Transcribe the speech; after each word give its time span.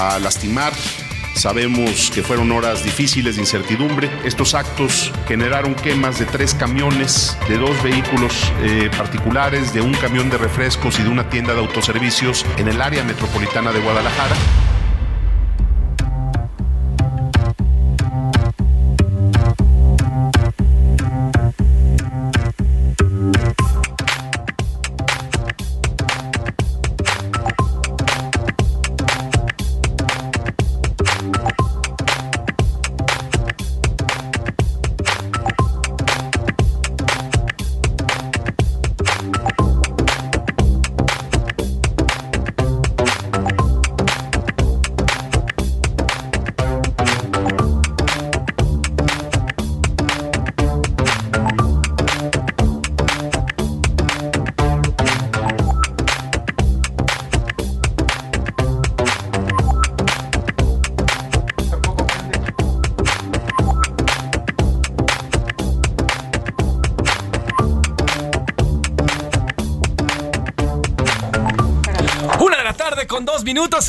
A 0.00 0.18
lastimar. 0.18 0.72
Sabemos 1.34 2.10
que 2.10 2.22
fueron 2.22 2.50
horas 2.52 2.82
difíciles 2.82 3.36
de 3.36 3.42
incertidumbre. 3.42 4.10
Estos 4.24 4.54
actos 4.54 5.12
generaron 5.28 5.74
quemas 5.74 6.18
de 6.18 6.26
tres 6.26 6.54
camiones, 6.54 7.36
de 7.48 7.58
dos 7.58 7.80
vehículos 7.82 8.52
eh, 8.62 8.90
particulares, 8.96 9.72
de 9.72 9.80
un 9.80 9.94
camión 9.94 10.30
de 10.30 10.38
refrescos 10.38 10.98
y 10.98 11.02
de 11.02 11.08
una 11.08 11.28
tienda 11.28 11.54
de 11.54 11.60
autoservicios 11.60 12.44
en 12.56 12.68
el 12.68 12.80
área 12.80 13.04
metropolitana 13.04 13.72
de 13.72 13.80
Guadalajara. 13.80 14.36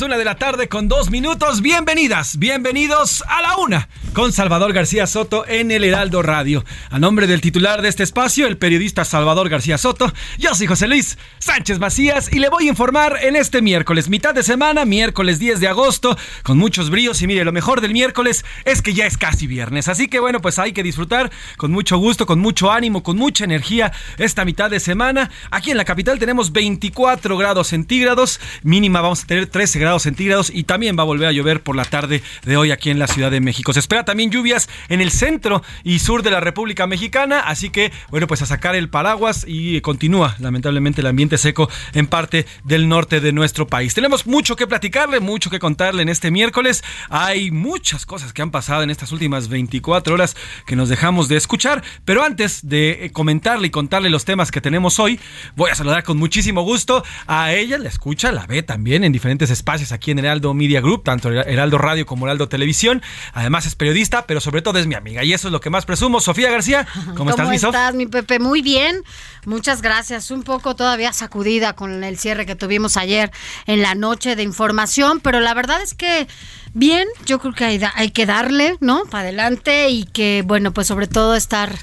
Una 0.00 0.16
de 0.16 0.24
la 0.24 0.36
tarde 0.36 0.68
con 0.68 0.88
dos 0.88 1.10
minutos. 1.10 1.60
Bienvenidas, 1.60 2.38
bienvenidos 2.38 3.22
a 3.28 3.42
la 3.42 3.56
una 3.58 3.88
con 4.14 4.32
Salvador 4.32 4.72
García 4.72 5.06
Soto 5.06 5.46
en 5.46 5.70
el 5.70 5.84
Heraldo 5.84 6.22
Radio. 6.22 6.64
A 6.92 6.98
nombre 6.98 7.26
del 7.26 7.40
titular 7.40 7.80
de 7.80 7.88
este 7.88 8.02
espacio, 8.02 8.46
el 8.46 8.58
periodista 8.58 9.06
Salvador 9.06 9.48
García 9.48 9.78
Soto, 9.78 10.12
yo 10.36 10.54
soy 10.54 10.66
José 10.66 10.88
Luis 10.88 11.16
Sánchez 11.38 11.78
Macías 11.78 12.30
y 12.30 12.38
le 12.38 12.50
voy 12.50 12.66
a 12.66 12.68
informar 12.68 13.16
en 13.22 13.34
este 13.34 13.62
miércoles, 13.62 14.10
mitad 14.10 14.34
de 14.34 14.42
semana, 14.42 14.84
miércoles 14.84 15.38
10 15.38 15.60
de 15.60 15.68
agosto, 15.68 16.18
con 16.42 16.58
muchos 16.58 16.90
bríos. 16.90 17.22
Y 17.22 17.26
mire, 17.26 17.46
lo 17.46 17.52
mejor 17.52 17.80
del 17.80 17.94
miércoles 17.94 18.44
es 18.66 18.82
que 18.82 18.92
ya 18.92 19.06
es 19.06 19.16
casi 19.16 19.46
viernes. 19.46 19.88
Así 19.88 20.06
que 20.06 20.20
bueno, 20.20 20.42
pues 20.42 20.58
hay 20.58 20.74
que 20.74 20.82
disfrutar 20.82 21.30
con 21.56 21.72
mucho 21.72 21.96
gusto, 21.96 22.26
con 22.26 22.40
mucho 22.40 22.70
ánimo, 22.70 23.02
con 23.02 23.16
mucha 23.16 23.44
energía 23.44 23.90
esta 24.18 24.44
mitad 24.44 24.68
de 24.68 24.78
semana. 24.78 25.30
Aquí 25.50 25.70
en 25.70 25.78
la 25.78 25.86
capital 25.86 26.18
tenemos 26.18 26.52
24 26.52 27.38
grados 27.38 27.68
centígrados, 27.68 28.38
mínima 28.64 29.00
vamos 29.00 29.24
a 29.24 29.26
tener 29.26 29.46
13 29.46 29.78
grados 29.78 30.02
centígrados 30.02 30.50
y 30.54 30.64
también 30.64 30.98
va 30.98 31.04
a 31.04 31.06
volver 31.06 31.28
a 31.28 31.32
llover 31.32 31.62
por 31.62 31.74
la 31.74 31.86
tarde 31.86 32.22
de 32.44 32.56
hoy 32.58 32.70
aquí 32.70 32.90
en 32.90 32.98
la 32.98 33.06
Ciudad 33.06 33.30
de 33.30 33.40
México. 33.40 33.72
Se 33.72 33.80
espera 33.80 34.04
también 34.04 34.30
lluvias 34.30 34.68
en 34.90 35.00
el 35.00 35.10
centro 35.10 35.62
y 35.84 35.98
sur 36.00 36.22
de 36.22 36.30
la 36.30 36.40
República 36.40 36.81
Mexicana, 36.86 37.40
así 37.40 37.70
que 37.70 37.92
bueno, 38.10 38.26
pues 38.26 38.42
a 38.42 38.46
sacar 38.46 38.74
el 38.74 38.88
paraguas 38.88 39.44
y 39.46 39.80
continúa 39.80 40.36
lamentablemente 40.38 41.00
el 41.00 41.06
ambiente 41.06 41.38
seco 41.38 41.68
en 41.94 42.06
parte 42.06 42.46
del 42.64 42.88
norte 42.88 43.20
de 43.20 43.32
nuestro 43.32 43.66
país. 43.66 43.94
Tenemos 43.94 44.26
mucho 44.26 44.56
que 44.56 44.66
platicarle, 44.66 45.20
mucho 45.20 45.50
que 45.50 45.58
contarle 45.58 46.02
en 46.02 46.08
este 46.08 46.30
miércoles. 46.30 46.84
Hay 47.08 47.50
muchas 47.50 48.06
cosas 48.06 48.32
que 48.32 48.42
han 48.42 48.50
pasado 48.50 48.82
en 48.82 48.90
estas 48.90 49.12
últimas 49.12 49.48
24 49.48 50.14
horas 50.14 50.36
que 50.66 50.76
nos 50.76 50.88
dejamos 50.88 51.28
de 51.28 51.36
escuchar, 51.36 51.82
pero 52.04 52.22
antes 52.22 52.66
de 52.68 53.06
eh, 53.06 53.12
comentarle 53.12 53.68
y 53.68 53.70
contarle 53.70 54.10
los 54.10 54.24
temas 54.24 54.50
que 54.50 54.60
tenemos 54.60 54.98
hoy, 54.98 55.18
voy 55.56 55.70
a 55.70 55.74
saludar 55.74 56.02
con 56.04 56.18
muchísimo 56.18 56.62
gusto 56.62 57.04
a 57.26 57.52
ella, 57.52 57.78
la 57.78 57.88
escucha, 57.88 58.32
la 58.32 58.46
ve 58.46 58.62
también 58.62 59.04
en 59.04 59.12
diferentes 59.12 59.50
espacios 59.50 59.92
aquí 59.92 60.10
en 60.10 60.18
Heraldo 60.18 60.54
Media 60.54 60.80
Group, 60.80 61.04
tanto 61.04 61.30
Heraldo 61.30 61.78
Radio 61.78 62.06
como 62.06 62.26
Heraldo 62.26 62.48
Televisión. 62.48 63.02
Además 63.32 63.66
es 63.66 63.74
periodista, 63.74 64.26
pero 64.26 64.40
sobre 64.40 64.62
todo 64.62 64.78
es 64.78 64.86
mi 64.86 64.94
amiga 64.94 65.24
y 65.24 65.32
eso 65.32 65.48
es 65.48 65.52
lo 65.52 65.60
que 65.60 65.70
más 65.70 65.86
presumo. 65.86 66.20
Sofía 66.20 66.50
García, 66.50 66.71
¿cómo, 67.16 67.30
estás, 67.30 67.48
mi 67.48 67.58
Sof? 67.58 67.74
estás, 67.74 67.94
mi 67.94 68.06
Pepe? 68.06 68.38
Muy 68.38 68.62
bien. 68.62 69.02
Muchas 69.44 69.82
gracias. 69.82 70.30
Un 70.30 70.42
poco 70.42 70.76
todavía 70.76 71.12
sacudida 71.12 71.74
con 71.74 72.04
el 72.04 72.18
cierre 72.18 72.46
que 72.46 72.54
tuvimos 72.54 72.96
ayer 72.96 73.30
en 73.66 73.82
la 73.82 73.94
noche 73.94 74.36
de 74.36 74.42
información, 74.42 75.20
pero 75.20 75.40
la 75.40 75.52
verdad 75.54 75.82
es 75.82 75.94
que 75.94 76.28
bien, 76.74 77.08
yo 77.26 77.38
creo 77.40 77.52
que 77.52 77.64
hay, 77.64 77.80
hay 77.94 78.10
que 78.10 78.24
darle, 78.26 78.76
¿no? 78.80 79.04
Para 79.06 79.24
adelante 79.24 79.90
y 79.90 80.04
que, 80.04 80.42
bueno, 80.46 80.72
pues 80.72 80.86
sobre 80.86 81.06
todo 81.08 81.34
estar 81.34 81.76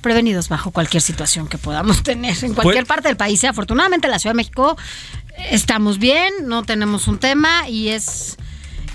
prevenidos 0.00 0.48
bajo 0.48 0.70
cualquier 0.70 1.02
situación 1.02 1.48
que 1.48 1.56
podamos 1.56 2.02
tener 2.02 2.36
en 2.44 2.54
cualquier 2.54 2.84
Pues- 2.84 2.88
parte 2.88 3.08
del 3.08 3.16
país. 3.16 3.42
Afortunadamente 3.44 4.06
en 4.06 4.10
la 4.10 4.18
Ciudad 4.18 4.34
de 4.34 4.38
México 4.38 4.76
estamos 5.50 5.98
bien, 5.98 6.32
no 6.44 6.62
tenemos 6.64 7.08
un 7.08 7.18
tema 7.18 7.68
y 7.68 7.88
es 7.88 8.36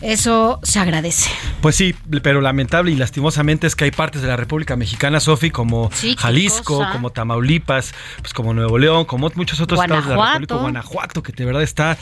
eso 0.01 0.59
se 0.63 0.79
agradece. 0.79 1.29
Pues 1.61 1.75
sí, 1.75 1.95
pero 2.21 2.41
lamentable 2.41 2.91
y 2.91 2.95
lastimosamente 2.95 3.67
es 3.67 3.75
que 3.75 3.85
hay 3.85 3.91
partes 3.91 4.21
de 4.21 4.27
la 4.27 4.37
República 4.37 4.75
Mexicana, 4.75 5.19
Sofi, 5.19 5.51
como 5.51 5.90
Sí, 5.93 6.16
Jalisco, 6.17 6.85
como 6.91 7.11
Tamaulipas, 7.11 7.93
pues 8.22 8.34
como 8.34 8.53
Nuevo 8.53 8.78
León, 8.78 9.05
como 9.05 9.29
muchos 9.35 9.59
otros 9.59 9.81
estados 9.81 10.05
de 10.05 10.11
la 10.11 10.16
Guanajuato. 10.16 10.40
República, 10.40 10.61
Guanajuato, 10.61 11.23
que 11.23 11.31
de 11.34 11.46
verdad 11.46 11.63
está, 11.63 11.97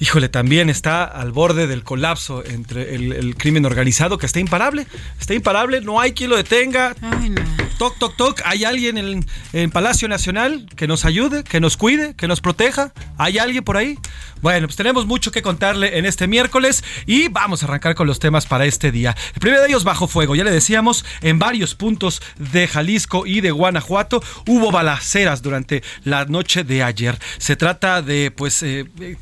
híjole, 0.00 0.28
también 0.28 0.70
está 0.70 1.04
al 1.04 1.32
borde 1.32 1.66
del 1.66 1.84
colapso 1.84 2.42
entre 2.44 2.94
el, 2.94 3.12
el 3.12 3.36
crimen 3.36 3.64
organizado, 3.66 4.18
que 4.18 4.26
está 4.26 4.40
imparable, 4.40 4.86
está 5.20 5.34
imparable, 5.34 5.80
no 5.80 6.00
hay 6.00 6.12
quien 6.12 6.30
lo 6.30 6.36
detenga. 6.36 6.94
Ay, 7.02 7.30
no. 7.30 7.42
Toc, 7.78 7.98
toc, 7.98 8.16
toc. 8.16 8.40
¿Hay 8.44 8.64
alguien 8.64 8.98
en, 8.98 9.26
en 9.52 9.70
Palacio 9.70 10.08
Nacional 10.08 10.66
que 10.76 10.86
nos 10.86 11.04
ayude, 11.04 11.44
que 11.44 11.60
nos 11.60 11.76
cuide, 11.76 12.14
que 12.14 12.28
nos 12.28 12.40
proteja? 12.40 12.92
¿Hay 13.18 13.38
alguien 13.38 13.64
por 13.64 13.76
ahí? 13.76 13.98
Bueno, 14.42 14.66
pues 14.66 14.76
tenemos 14.76 15.06
mucho 15.06 15.30
que 15.30 15.40
contarle 15.40 15.98
en 15.98 16.04
este 16.04 16.26
miércoles 16.26 16.82
y 17.06 17.28
vamos 17.28 17.62
a 17.62 17.66
arrancar 17.66 17.94
con 17.94 18.08
los 18.08 18.18
temas 18.18 18.44
para 18.44 18.64
este 18.64 18.90
día. 18.90 19.16
El 19.34 19.40
primero 19.40 19.62
de 19.62 19.68
ellos, 19.68 19.84
bajo 19.84 20.08
fuego. 20.08 20.34
Ya 20.34 20.42
le 20.42 20.50
decíamos, 20.50 21.04
en 21.20 21.38
varios 21.38 21.76
puntos 21.76 22.20
de 22.38 22.66
Jalisco 22.66 23.24
y 23.24 23.40
de 23.40 23.52
Guanajuato 23.52 24.20
hubo 24.48 24.72
balaceras 24.72 25.42
durante 25.42 25.84
la 26.02 26.24
noche 26.24 26.64
de 26.64 26.82
ayer. 26.82 27.16
Se 27.38 27.54
trata 27.54 28.02
de, 28.02 28.32
pues, 28.32 28.64
eh, 28.64 28.84
eh, 29.00 29.16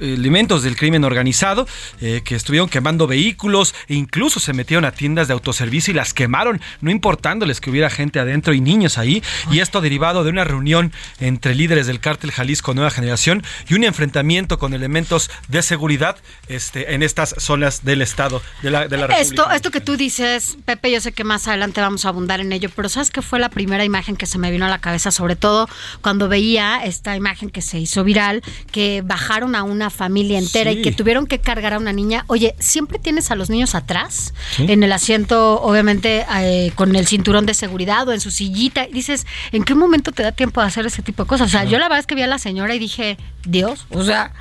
elementos 0.00 0.62
del 0.62 0.76
crimen 0.76 1.04
organizado 1.04 1.66
eh, 2.02 2.20
que 2.22 2.34
estuvieron 2.34 2.68
quemando 2.68 3.06
vehículos 3.06 3.74
e 3.88 3.94
incluso 3.94 4.40
se 4.40 4.52
metieron 4.52 4.84
a 4.84 4.92
tiendas 4.92 5.28
de 5.28 5.32
autoservicio 5.32 5.92
y 5.92 5.94
las 5.94 6.12
quemaron, 6.12 6.60
no 6.82 6.90
importándoles 6.90 7.62
que 7.62 7.70
hubiera 7.70 7.79
gente 7.88 8.20
adentro 8.20 8.52
y 8.52 8.60
niños 8.60 8.98
ahí. 8.98 9.22
Y 9.50 9.60
esto 9.60 9.80
derivado 9.80 10.24
de 10.24 10.30
una 10.30 10.44
reunión 10.44 10.92
entre 11.20 11.54
líderes 11.54 11.86
del 11.86 12.00
cártel 12.00 12.32
Jalisco 12.32 12.74
Nueva 12.74 12.90
Generación 12.90 13.42
y 13.68 13.74
un 13.74 13.84
enfrentamiento 13.84 14.58
con 14.58 14.74
elementos 14.74 15.30
de 15.48 15.62
seguridad 15.62 16.16
este, 16.48 16.94
en 16.94 17.02
estas 17.02 17.34
zonas 17.38 17.84
del 17.84 18.02
Estado 18.02 18.42
de 18.62 18.70
la, 18.70 18.88
de 18.88 18.96
la 18.96 19.06
República. 19.06 19.22
Esto, 19.22 19.50
esto 19.52 19.70
que 19.70 19.80
tú 19.80 19.96
dices, 19.96 20.58
Pepe, 20.64 20.90
yo 20.90 21.00
sé 21.00 21.12
que 21.12 21.24
más 21.24 21.46
adelante 21.48 21.80
vamos 21.80 22.04
a 22.04 22.08
abundar 22.08 22.40
en 22.40 22.52
ello, 22.52 22.68
pero 22.74 22.88
¿sabes 22.88 23.10
qué 23.10 23.22
fue 23.22 23.38
la 23.38 23.48
primera 23.48 23.84
imagen 23.84 24.16
que 24.16 24.26
se 24.26 24.38
me 24.38 24.50
vino 24.50 24.66
a 24.66 24.68
la 24.68 24.78
cabeza? 24.80 25.10
Sobre 25.10 25.36
todo 25.36 25.68
cuando 26.02 26.28
veía 26.28 26.80
esta 26.84 27.14
imagen 27.16 27.50
que 27.50 27.62
se 27.62 27.78
hizo 27.78 28.02
viral, 28.02 28.42
que 28.72 29.02
bajaron 29.04 29.54
a 29.54 29.62
una 29.62 29.88
familia 29.90 30.38
entera 30.38 30.72
Sí. 30.72 30.78
y 30.80 30.82
que 30.82 30.92
tuvieron 30.92 31.26
que 31.26 31.38
cargar 31.38 31.74
a 31.74 31.78
una 31.78 31.92
niña. 31.92 32.24
Oye, 32.26 32.54
¿siempre 32.58 32.98
tienes 32.98 33.30
a 33.30 33.34
los 33.36 33.48
niños 33.50 33.74
atrás? 33.74 34.34
En 34.58 34.82
el 34.82 34.92
asiento, 34.92 35.60
obviamente, 35.62 36.26
eh, 36.40 36.72
con 36.74 36.94
el 36.96 37.06
cinturón 37.06 37.46
de 37.46 37.54
seguridad 37.54 37.69
o 37.72 38.12
en 38.12 38.20
su 38.20 38.30
sillita. 38.30 38.86
Y 38.86 38.92
dices, 38.92 39.26
¿en 39.52 39.64
qué 39.64 39.74
momento 39.74 40.12
te 40.12 40.22
da 40.22 40.32
tiempo 40.32 40.60
de 40.60 40.66
hacer 40.66 40.86
ese 40.86 41.02
tipo 41.02 41.24
de 41.24 41.28
cosas? 41.28 41.48
O 41.48 41.50
sea, 41.50 41.64
yo 41.64 41.78
la 41.78 41.86
verdad 41.86 42.00
es 42.00 42.06
que 42.06 42.14
vi 42.14 42.22
a 42.22 42.26
la 42.26 42.38
señora 42.38 42.74
y 42.74 42.78
dije, 42.78 43.16
Dios, 43.44 43.86
o 43.90 44.04
sea, 44.04 44.32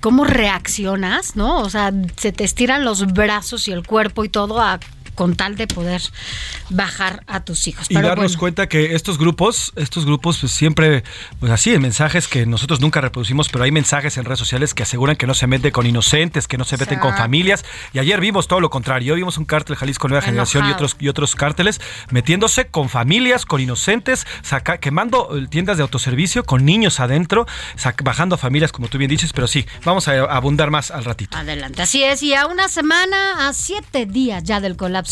¿cómo 0.00 0.24
reaccionas? 0.24 1.36
¿No? 1.36 1.60
O 1.60 1.70
sea, 1.70 1.92
se 2.16 2.32
te 2.32 2.44
estiran 2.44 2.84
los 2.84 3.06
brazos 3.12 3.68
y 3.68 3.72
el 3.72 3.86
cuerpo 3.86 4.24
y 4.24 4.28
todo 4.28 4.60
a 4.60 4.80
con 5.16 5.34
tal 5.34 5.56
de 5.56 5.66
poder 5.66 6.00
bajar 6.70 7.24
a 7.26 7.40
tus 7.40 7.66
hijos. 7.66 7.86
y 7.90 7.94
Pero 7.94 8.08
darnos 8.08 8.32
bueno. 8.32 8.38
cuenta 8.40 8.68
que 8.68 8.94
estos 8.94 9.18
grupos, 9.18 9.72
estos 9.74 10.04
grupos 10.06 10.38
pues 10.38 10.52
siempre, 10.52 11.02
pues 11.40 11.50
así, 11.50 11.74
en 11.74 11.82
mensajes 11.82 12.28
que 12.28 12.46
nosotros 12.46 12.80
nunca 12.80 13.00
reproducimos, 13.00 13.48
pero 13.48 13.64
hay 13.64 13.72
mensajes 13.72 14.16
en 14.16 14.24
redes 14.24 14.38
sociales 14.38 14.74
que 14.74 14.84
aseguran 14.84 15.16
que 15.16 15.26
no 15.26 15.34
se 15.34 15.46
mete 15.48 15.72
con 15.72 15.86
inocentes, 15.86 16.46
que 16.46 16.58
no 16.58 16.64
se 16.64 16.76
meten 16.76 17.00
con 17.00 17.16
familias. 17.16 17.64
Y 17.92 17.98
ayer 17.98 18.20
vimos 18.20 18.46
todo 18.46 18.60
lo 18.60 18.70
contrario. 18.70 19.14
Hoy 19.14 19.20
vimos 19.20 19.38
un 19.38 19.44
cártel 19.44 19.76
Jalisco 19.76 20.08
Nueva 20.08 20.22
Generación 20.22 20.68
y 20.68 20.72
otros, 20.72 20.96
y 21.00 21.08
otros 21.08 21.34
cárteles 21.34 21.80
metiéndose 22.10 22.66
con 22.68 22.88
familias, 22.88 23.44
con 23.46 23.60
inocentes, 23.60 24.26
saca- 24.42 24.78
quemando 24.78 25.36
eh, 25.36 25.46
tiendas 25.48 25.76
de 25.78 25.82
autoservicio 25.82 26.44
con 26.44 26.64
niños 26.64 27.00
adentro, 27.00 27.46
bajando 28.04 28.34
a 28.34 28.38
familias, 28.38 28.72
como 28.72 28.88
tú 28.88 28.98
bien 28.98 29.10
dices, 29.10 29.32
pero 29.32 29.46
sí, 29.46 29.66
vamos 29.84 30.08
a 30.08 30.12
abundar 30.24 30.70
más 30.70 30.90
al 30.90 31.04
ratito. 31.04 31.36
Adelante, 31.38 31.82
así 31.82 32.02
es, 32.04 32.22
y 32.22 32.34
a 32.34 32.46
una 32.46 32.68
semana, 32.68 33.48
a 33.48 33.52
siete 33.54 34.06
días 34.06 34.42
ya 34.44 34.60
del 34.60 34.76
colapso 34.76 35.05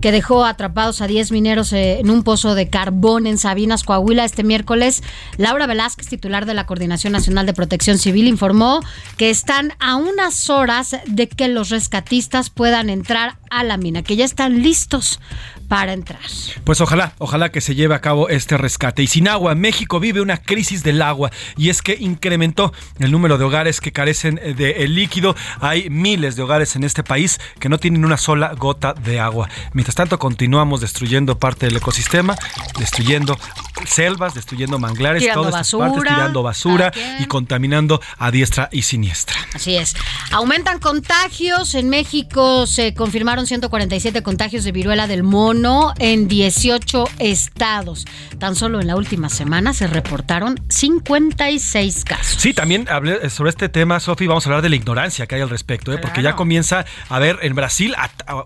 que 0.00 0.12
dejó 0.12 0.44
atrapados 0.44 1.00
a 1.00 1.06
10 1.06 1.32
mineros 1.32 1.72
eh, 1.72 2.00
en 2.00 2.10
un 2.10 2.22
pozo 2.22 2.54
de 2.54 2.68
carbón 2.68 3.26
en 3.26 3.38
Sabinas, 3.38 3.84
Coahuila, 3.84 4.24
este 4.24 4.44
miércoles, 4.44 5.02
Laura 5.36 5.66
Velázquez, 5.66 6.08
titular 6.08 6.46
de 6.46 6.54
la 6.54 6.66
Coordinación 6.66 7.12
Nacional 7.12 7.46
de 7.46 7.54
Protección 7.54 7.98
Civil, 7.98 8.28
informó 8.28 8.80
que 9.16 9.30
están 9.30 9.72
a 9.80 9.96
unas 9.96 10.50
horas 10.50 10.96
de 11.06 11.28
que 11.28 11.48
los 11.48 11.70
rescatistas 11.70 12.50
puedan 12.50 12.90
entrar 12.90 13.39
a 13.50 13.64
la 13.64 13.76
mina, 13.76 14.02
que 14.02 14.16
ya 14.16 14.24
están 14.24 14.62
listos 14.62 15.20
para 15.70 15.92
entrar. 15.92 16.20
Pues 16.64 16.80
ojalá, 16.80 17.14
ojalá 17.18 17.50
que 17.50 17.60
se 17.60 17.76
lleve 17.76 17.94
a 17.94 18.00
cabo 18.00 18.28
este 18.28 18.58
rescate. 18.58 19.04
Y 19.04 19.06
sin 19.06 19.28
agua, 19.28 19.54
México 19.54 20.00
vive 20.00 20.20
una 20.20 20.36
crisis 20.36 20.82
del 20.82 21.00
agua 21.00 21.30
y 21.56 21.68
es 21.68 21.80
que 21.80 21.96
incrementó 21.98 22.72
el 22.98 23.12
número 23.12 23.38
de 23.38 23.44
hogares 23.44 23.80
que 23.80 23.92
carecen 23.92 24.34
de 24.34 24.84
el 24.84 24.96
líquido. 24.96 25.36
Hay 25.60 25.88
miles 25.88 26.34
de 26.34 26.42
hogares 26.42 26.74
en 26.74 26.82
este 26.82 27.04
país 27.04 27.40
que 27.60 27.68
no 27.68 27.78
tienen 27.78 28.04
una 28.04 28.16
sola 28.16 28.52
gota 28.54 28.94
de 28.94 29.20
agua. 29.20 29.48
Mientras 29.72 29.94
tanto, 29.94 30.18
continuamos 30.18 30.80
destruyendo 30.80 31.38
parte 31.38 31.66
del 31.66 31.76
ecosistema, 31.76 32.34
destruyendo 32.76 33.38
selvas, 33.86 34.34
destruyendo 34.34 34.78
manglares, 34.80 35.22
Tirando 35.22 35.50
todas 35.50 35.66
estas 35.66 35.80
partes, 35.80 36.02
tirando 36.02 36.42
basura 36.42 36.92
y 37.20 37.26
contaminando 37.26 38.00
a 38.18 38.32
diestra 38.32 38.68
y 38.72 38.82
siniestra. 38.82 39.36
Así 39.54 39.76
es. 39.76 39.94
Aumentan 40.32 40.80
contagios. 40.80 41.76
En 41.76 41.88
México 41.88 42.66
se 42.66 42.92
confirmaron 42.94 43.39
147 43.46 44.22
contagios 44.22 44.64
de 44.64 44.72
viruela 44.72 45.06
del 45.06 45.22
mono 45.22 45.92
en 45.98 46.28
18 46.28 47.04
estados. 47.18 48.06
Tan 48.38 48.54
solo 48.56 48.80
en 48.80 48.86
la 48.86 48.96
última 48.96 49.28
semana 49.28 49.72
se 49.74 49.86
reportaron 49.86 50.58
56 50.68 52.04
casos. 52.04 52.36
Sí, 52.38 52.52
también 52.54 52.88
hablé 52.88 53.28
sobre 53.30 53.50
este 53.50 53.68
tema, 53.68 54.00
Sofi, 54.00 54.26
vamos 54.26 54.46
a 54.46 54.48
hablar 54.50 54.62
de 54.62 54.68
la 54.68 54.76
ignorancia 54.76 55.26
que 55.26 55.34
hay 55.34 55.40
al 55.40 55.50
respecto, 55.50 55.92
¿eh? 55.92 55.98
porque 55.98 56.22
ya 56.22 56.36
comienza 56.36 56.84
a 57.08 57.18
ver, 57.18 57.38
en 57.42 57.54
Brasil 57.54 57.94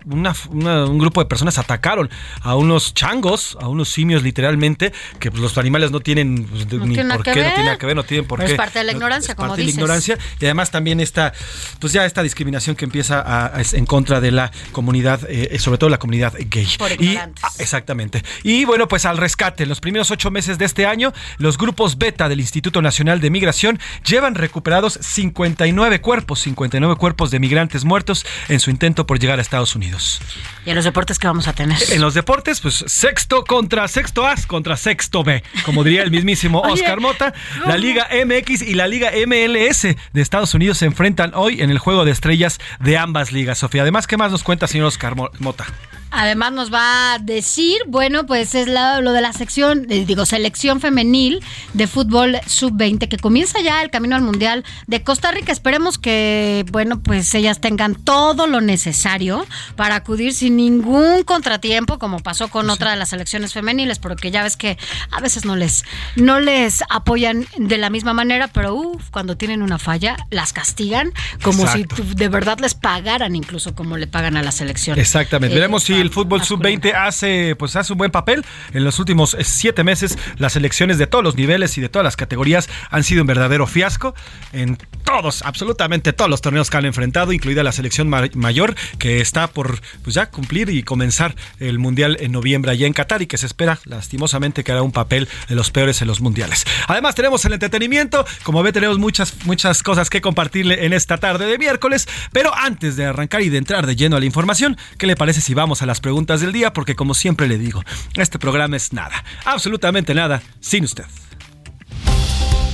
una- 0.05 0.35
una- 0.49 0.85
un 0.85 0.97
grupo 0.97 1.21
de 1.21 1.27
personas 1.27 1.57
atacaron 1.57 2.09
a 2.41 2.55
unos 2.55 2.93
changos, 2.93 3.57
a 3.61 3.67
unos 3.67 3.89
simios 3.89 4.23
literalmente, 4.23 4.93
que 5.19 5.31
pues, 5.31 5.41
los 5.41 5.57
animales 5.57 5.91
no 5.91 5.99
tienen 5.99 6.45
pues, 6.45 6.71
No 6.71 6.85
ni 6.85 6.95
tiene 6.95 7.13
por 7.15 7.23
qué, 7.23 7.29
no 7.31 7.35
tienen 7.35 7.65
nada 7.65 7.77
que 7.77 7.85
ver, 7.85 7.95
no 7.95 8.03
tienen 8.03 8.27
por 8.27 8.39
qué. 8.39 8.45
es 8.51 8.53
parte 8.53 8.79
de 8.79 8.85
la 8.85 8.91
No, 8.91 8.97
ignorancia, 8.97 9.31
es 9.31 9.35
como 9.35 9.49
parte 9.49 9.61
de 9.61 9.65
la 9.67 9.71
ignorancia 9.71 10.17
y 10.39 10.45
además 10.45 10.71
también 10.71 10.99
esta, 10.99 11.33
pues 11.79 11.93
ya 11.93 12.05
esta 12.05 12.21
discriminación 12.23 12.75
que 12.75 12.85
empieza 12.85 13.21
a, 13.21 13.55
a- 13.55 13.61
es 13.61 13.73
en 13.73 13.85
contra 13.85 14.19
de 14.21 14.31
la 14.31 14.51
comunidad, 14.71 14.84
eh, 15.27 15.57
sobre 15.59 15.77
todo 15.77 15.89
la 15.89 15.97
comunidad 15.97 16.33
gay. 16.37 16.67
Por 16.77 16.91
y, 16.91 16.95
ignorantes. 16.95 17.43
ah, 17.43 17.51
Exactamente. 17.59 18.23
Y 18.43 18.65
bueno, 18.65 18.87
pues 18.87 19.05
al 19.05 19.17
rescate, 19.17 19.63
en 19.63 19.69
los 19.69 19.79
primeros 19.79 20.11
ocho 20.11 20.31
meses 20.31 20.57
de 20.57 20.65
este 20.65 20.85
año, 20.85 21.13
los 21.37 21.57
grupos 21.57 21.97
beta 21.97 22.29
del 22.29 22.39
Instituto 22.39 22.81
Nacional 22.81 23.21
de 23.21 23.29
Migración 23.29 23.79
llevan 24.05 24.35
recuperados 24.35 24.99
59 25.01 26.01
cuerpos, 26.01 26.39
59 26.41 26.95
cuerpos 26.95 27.31
de 27.31 27.39
migrantes 27.39 27.85
muertos 27.85 28.25
en 28.49 28.59
su 28.59 28.69
intento 28.69 29.07
por 29.07 29.19
llegar 29.19 29.39
a 29.39 29.41
Estados 29.41 29.75
Unidos. 29.75 30.21
¿Y 30.65 30.69
en 30.69 30.75
los 30.75 30.85
deportes 30.85 31.19
que 31.19 31.27
vamos 31.27 31.47
a 31.47 31.53
tener? 31.53 31.77
En 31.91 32.01
los 32.01 32.13
deportes, 32.13 32.59
pues 32.61 32.83
sexto 32.87 33.43
contra 33.43 33.87
sexto 33.87 34.25
A 34.25 34.35
contra 34.47 34.75
sexto 34.77 35.23
B, 35.23 35.43
como 35.63 35.83
diría 35.83 36.03
el 36.03 36.11
mismísimo 36.11 36.59
Oscar 36.65 36.99
Mota. 36.99 37.33
La. 37.65 37.77
Liga 37.77 38.07
MX 38.25 38.61
y 38.61 38.73
la 38.73 38.87
Liga 38.87 39.11
MLS 39.27 39.81
de 39.81 40.21
Estados 40.21 40.53
Unidos 40.53 40.79
se 40.79 40.85
enfrentan 40.85 41.31
hoy 41.35 41.61
en 41.61 41.69
el 41.69 41.77
juego 41.77 42.05
de 42.05 42.11
estrellas 42.11 42.59
de 42.79 42.97
ambas 42.97 43.31
ligas. 43.31 43.59
Sofía, 43.59 43.83
además, 43.83 44.07
¿qué 44.07 44.17
más 44.17 44.31
nos 44.31 44.43
cuenta, 44.43 44.67
señor 44.75 44.87
Oscar 44.87 45.15
Mo- 45.15 45.31
Mota? 45.39 45.65
Además 46.15 46.51
nos 46.53 46.73
va 46.73 47.13
a 47.15 47.19
decir, 47.19 47.77
bueno, 47.87 48.25
pues 48.25 48.55
es 48.55 48.67
la- 48.67 49.01
lo 49.01 49.11
de 49.11 49.21
la 49.21 49.33
sección, 49.33 49.85
eh, 49.89 50.05
digo, 50.05 50.25
selección 50.25 50.79
femenil 50.79 51.43
de 51.73 51.87
fútbol 51.87 52.37
sub-20 52.47 53.07
que 53.09 53.17
comienza 53.17 53.59
ya 53.61 53.81
el 53.81 53.89
camino 53.89 54.15
al 54.15 54.21
Mundial 54.21 54.63
de 54.87 55.03
Costa 55.03 55.31
Rica. 55.31 55.51
Esperemos 55.51 55.97
que, 55.97 56.65
bueno, 56.71 56.99
pues 57.01 57.33
ellas 57.35 57.59
tengan 57.61 57.95
todo 57.95 58.47
lo 58.47 58.61
necesario 58.61 59.45
para 59.75 59.95
acudir 59.95 60.33
sin 60.33 60.55
ningún 60.57 61.23
contratiempo, 61.23 61.99
como 61.99 62.19
pasó 62.19 62.47
con 62.49 62.69
otra 62.69 62.91
de 62.91 62.97
las 62.97 63.09
selecciones 63.09 63.53
femeniles, 63.53 63.99
porque 63.99 64.31
ya 64.31 64.43
ves 64.43 64.57
que 64.57 64.77
a 65.11 65.19
veces 65.21 65.45
no 65.45 65.55
les, 65.55 65.83
no 66.15 66.39
les 66.39 66.83
apoyan 66.89 67.45
de 67.57 67.77
la 67.77 67.89
misma 67.89 68.13
manera, 68.13 68.47
pero 68.47 68.73
uf, 68.75 69.09
cuando 69.11 69.37
tienen 69.37 69.61
una 69.61 69.79
falla, 69.79 70.15
las 70.29 70.53
castigan 70.53 71.11
como 71.43 71.63
Exacto. 71.63 71.95
si 71.97 72.13
de 72.15 72.29
verdad 72.29 72.59
les 72.59 72.73
pagaran, 72.73 73.35
incluso 73.35 73.75
como 73.75 73.97
le 73.97 74.07
pagan 74.07 74.37
a 74.37 74.43
la 74.43 74.51
selección. 74.51 74.97
Exactamente. 74.99 75.55
Eh, 75.55 75.59
Veremos 75.59 75.83
si 75.83 75.93
el 76.05 76.11
fútbol 76.11 76.39
masculina. 76.39 76.69
sub-20 76.81 76.93
hace, 76.95 77.55
pues, 77.55 77.75
hace 77.75 77.93
un 77.93 77.97
buen 77.97 78.11
papel. 78.11 78.45
En 78.73 78.83
los 78.83 78.99
últimos 78.99 79.33
eh, 79.33 79.43
siete 79.43 79.83
meses, 79.83 80.17
las 80.37 80.53
selecciones 80.53 80.97
de 80.97 81.07
todos 81.07 81.23
los 81.23 81.35
niveles 81.35 81.77
y 81.77 81.81
de 81.81 81.89
todas 81.89 82.03
las 82.03 82.15
categorías 82.15 82.69
han 82.89 83.03
sido 83.03 83.21
un 83.21 83.27
verdadero 83.27 83.67
fiasco 83.67 84.15
en 84.53 84.77
todos, 85.03 85.43
absolutamente 85.43 86.13
todos 86.13 86.29
los 86.31 86.41
torneos 86.41 86.69
que 86.69 86.77
han 86.77 86.85
enfrentado, 86.85 87.31
incluida 87.31 87.61
la 87.63 87.71
selección 87.71 88.09
ma- 88.09 88.23
mayor, 88.33 88.75
que 88.97 89.21
está 89.21 89.47
por 89.47 89.79
pues, 90.03 90.15
ya 90.15 90.29
cumplir 90.31 90.69
y 90.69 90.83
comenzar 90.83 91.35
el 91.59 91.77
Mundial 91.79 92.17
en 92.19 92.31
noviembre 92.31 92.71
allá 92.71 92.87
en 92.87 92.93
Qatar 92.93 93.21
y 93.21 93.27
que 93.27 93.37
se 93.37 93.45
espera, 93.45 93.79
lastimosamente, 93.85 94.63
que 94.63 94.71
hará 94.71 94.81
un 94.81 94.91
papel 94.91 95.27
de 95.47 95.55
los 95.55 95.69
peores 95.71 96.01
en 96.01 96.07
los 96.07 96.21
mundiales. 96.21 96.65
Además, 96.87 97.15
tenemos 97.15 97.43
el 97.45 97.53
entretenimiento. 97.53 98.25
Como 98.43 98.63
ve, 98.63 98.71
tenemos 98.71 98.97
muchas, 98.97 99.35
muchas 99.45 99.83
cosas 99.83 100.09
que 100.09 100.21
compartirle 100.21 100.85
en 100.85 100.93
esta 100.93 101.17
tarde 101.17 101.45
de 101.45 101.57
miércoles. 101.57 102.07
Pero 102.31 102.55
antes 102.55 102.95
de 102.95 103.05
arrancar 103.05 103.41
y 103.41 103.49
de 103.49 103.57
entrar 103.57 103.85
de 103.85 103.95
lleno 103.95 104.15
a 104.15 104.19
la 104.19 104.25
información, 104.25 104.77
¿qué 104.97 105.07
le 105.07 105.15
parece 105.15 105.41
si 105.41 105.53
vamos 105.53 105.81
a 105.81 105.85
las 105.95 106.01
preguntas 106.01 106.41
del 106.41 106.51
día? 106.51 106.73
Porque 106.73 106.93
como 106.93 107.13
siempre 107.13 107.47
le 107.47 107.57
digo, 107.57 107.81
este 108.15 108.37
programa 108.37 108.75
es 108.75 108.91
nada, 108.91 109.23
absolutamente 109.45 110.13
nada, 110.13 110.41
sin 110.59 110.83
usted. 110.83 111.05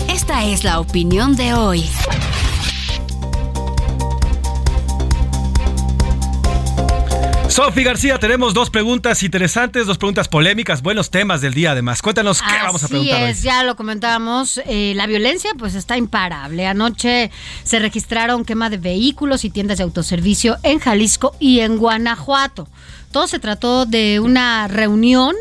Esta 0.09 0.43
es 0.43 0.63
la 0.63 0.79
opinión 0.79 1.35
de 1.35 1.53
hoy. 1.53 1.85
Sofi 7.51 7.83
García, 7.83 8.17
tenemos 8.17 8.53
dos 8.53 8.69
preguntas 8.69 9.23
interesantes, 9.23 9.85
dos 9.85 9.97
preguntas 9.97 10.29
polémicas, 10.29 10.81
buenos 10.81 11.11
temas 11.11 11.41
del 11.41 11.53
día 11.53 11.71
además. 11.71 12.01
Cuéntanos 12.01 12.41
qué 12.41 12.53
vamos 12.63 12.81
a 12.81 12.87
preguntar 12.87 13.23
es, 13.23 13.39
hoy. 13.39 13.43
ya 13.43 13.65
lo 13.65 13.75
comentábamos, 13.75 14.61
eh, 14.65 14.93
la 14.95 15.05
violencia 15.05 15.51
pues 15.59 15.75
está 15.75 15.97
imparable. 15.97 16.65
Anoche 16.65 17.29
se 17.65 17.79
registraron 17.79 18.45
quema 18.45 18.69
de 18.69 18.77
vehículos 18.77 19.43
y 19.43 19.49
tiendas 19.49 19.79
de 19.79 19.83
autoservicio 19.83 20.59
en 20.63 20.79
Jalisco 20.79 21.35
y 21.39 21.59
en 21.59 21.77
Guanajuato. 21.77 22.69
Todo 23.11 23.27
se 23.27 23.39
trató 23.39 23.85
de 23.85 24.21
una 24.21 24.69
reunión 24.69 25.35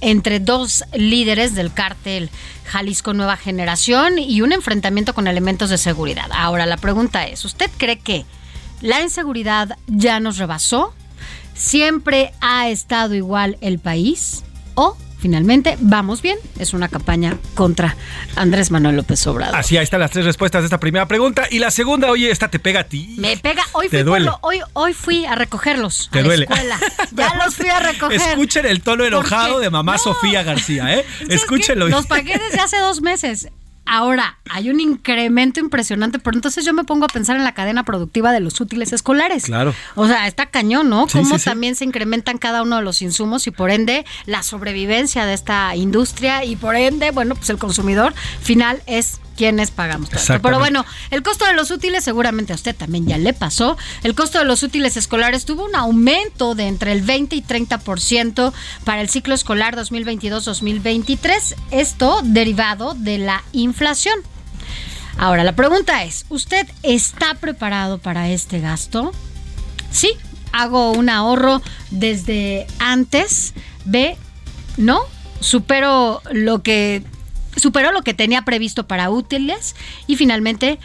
entre 0.00 0.40
dos 0.40 0.82
líderes 0.92 1.54
del 1.54 1.72
cártel 1.72 2.30
Jalisco 2.64 3.14
Nueva 3.14 3.36
Generación 3.36 4.18
y 4.18 4.40
un 4.40 4.50
enfrentamiento 4.50 5.14
con 5.14 5.28
elementos 5.28 5.70
de 5.70 5.78
seguridad. 5.78 6.28
Ahora, 6.32 6.66
la 6.66 6.76
pregunta 6.76 7.24
es, 7.28 7.44
¿usted 7.44 7.70
cree 7.76 8.00
que 8.00 8.26
la 8.80 9.00
inseguridad 9.00 9.78
ya 9.86 10.18
nos 10.18 10.38
rebasó? 10.38 10.92
¿Siempre 11.54 12.32
ha 12.40 12.68
estado 12.68 13.14
igual 13.14 13.58
el 13.60 13.78
país? 13.78 14.44
¿O 14.74 14.96
finalmente 15.22 15.78
vamos 15.80 16.20
bien. 16.20 16.36
Es 16.58 16.74
una 16.74 16.88
campaña 16.88 17.38
contra 17.54 17.96
Andrés 18.34 18.72
Manuel 18.72 18.96
López 18.96 19.24
Obrador. 19.28 19.54
Así, 19.54 19.76
ahí 19.76 19.84
están 19.84 20.00
las 20.00 20.10
tres 20.10 20.24
respuestas 20.24 20.62
de 20.62 20.66
esta 20.66 20.80
primera 20.80 21.06
pregunta. 21.06 21.46
Y 21.48 21.60
la 21.60 21.70
segunda, 21.70 22.10
oye, 22.10 22.28
esta 22.30 22.48
te 22.48 22.58
pega 22.58 22.80
a 22.80 22.84
ti. 22.84 23.14
Me 23.18 23.36
pega. 23.36 23.62
Hoy, 23.72 23.88
fui, 23.88 24.00
hoy, 24.40 24.60
hoy 24.72 24.92
fui 24.92 25.24
a 25.24 25.36
recogerlos 25.36 26.08
te 26.10 26.18
a 26.18 26.22
duele. 26.24 26.46
la 26.48 26.54
escuela. 26.56 26.80
Ya 27.12 27.34
los 27.44 27.54
fui 27.54 27.68
a 27.68 27.78
recoger. 27.78 28.20
Escuchen 28.20 28.66
el 28.66 28.82
tono 28.82 29.04
enojado 29.04 29.60
de 29.60 29.70
mamá 29.70 29.96
Sofía 29.96 30.42
García, 30.42 30.92
¿eh? 30.92 31.06
Escúchenlo. 31.28 31.88
Los 31.88 32.06
pagué 32.06 32.38
desde 32.38 32.60
hace 32.60 32.78
dos 32.78 33.00
meses. 33.00 33.48
Ahora, 33.84 34.38
hay 34.48 34.70
un 34.70 34.80
incremento 34.80 35.60
impresionante, 35.60 36.18
pero 36.18 36.36
entonces 36.36 36.64
yo 36.64 36.72
me 36.72 36.84
pongo 36.84 37.04
a 37.04 37.08
pensar 37.08 37.36
en 37.36 37.44
la 37.44 37.52
cadena 37.52 37.84
productiva 37.84 38.32
de 38.32 38.40
los 38.40 38.60
útiles 38.60 38.92
escolares. 38.92 39.44
Claro. 39.44 39.74
O 39.96 40.06
sea, 40.06 40.26
está 40.26 40.46
cañón, 40.46 40.88
¿no? 40.88 41.06
Cómo 41.08 41.38
también 41.38 41.74
se 41.74 41.84
incrementan 41.84 42.38
cada 42.38 42.62
uno 42.62 42.76
de 42.76 42.82
los 42.82 43.02
insumos 43.02 43.46
y 43.46 43.50
por 43.50 43.70
ende 43.70 44.04
la 44.26 44.42
sobrevivencia 44.42 45.26
de 45.26 45.34
esta 45.34 45.74
industria 45.74 46.44
y 46.44 46.56
por 46.56 46.76
ende, 46.76 47.10
bueno, 47.10 47.34
pues 47.34 47.50
el 47.50 47.58
consumidor 47.58 48.14
final 48.40 48.82
es 48.86 49.20
quienes 49.42 49.72
pagamos 49.72 50.08
Pero 50.40 50.60
bueno, 50.60 50.86
el 51.10 51.24
costo 51.24 51.44
de 51.44 51.52
los 51.52 51.72
útiles 51.72 52.04
seguramente 52.04 52.52
a 52.52 52.54
usted 52.54 52.76
también 52.76 53.08
ya 53.08 53.18
le 53.18 53.32
pasó. 53.32 53.76
El 54.04 54.14
costo 54.14 54.38
de 54.38 54.44
los 54.44 54.62
útiles 54.62 54.96
escolares 54.96 55.44
tuvo 55.46 55.64
un 55.64 55.74
aumento 55.74 56.54
de 56.54 56.68
entre 56.68 56.92
el 56.92 57.02
20 57.02 57.34
y 57.34 57.42
30% 57.42 58.52
para 58.84 59.00
el 59.00 59.08
ciclo 59.08 59.34
escolar 59.34 59.74
2022-2023. 59.74 61.56
Esto 61.72 62.20
derivado 62.22 62.94
de 62.94 63.18
la 63.18 63.42
inflación. 63.50 64.14
Ahora, 65.18 65.42
la 65.42 65.56
pregunta 65.56 66.04
es, 66.04 66.24
¿usted 66.28 66.68
está 66.84 67.34
preparado 67.34 67.98
para 67.98 68.28
este 68.28 68.60
gasto? 68.60 69.10
Sí, 69.90 70.12
hago 70.52 70.92
un 70.92 71.08
ahorro 71.08 71.60
desde 71.90 72.68
antes. 72.78 73.54
B, 73.86 74.16
no, 74.76 75.00
supero 75.40 76.22
lo 76.30 76.62
que 76.62 77.02
superó 77.56 77.92
lo 77.92 78.02
que 78.02 78.14
tenía 78.14 78.42
previsto 78.42 78.86
para 78.86 79.10
útiles 79.10 79.76
y 80.06 80.16
finalmente 80.16 80.78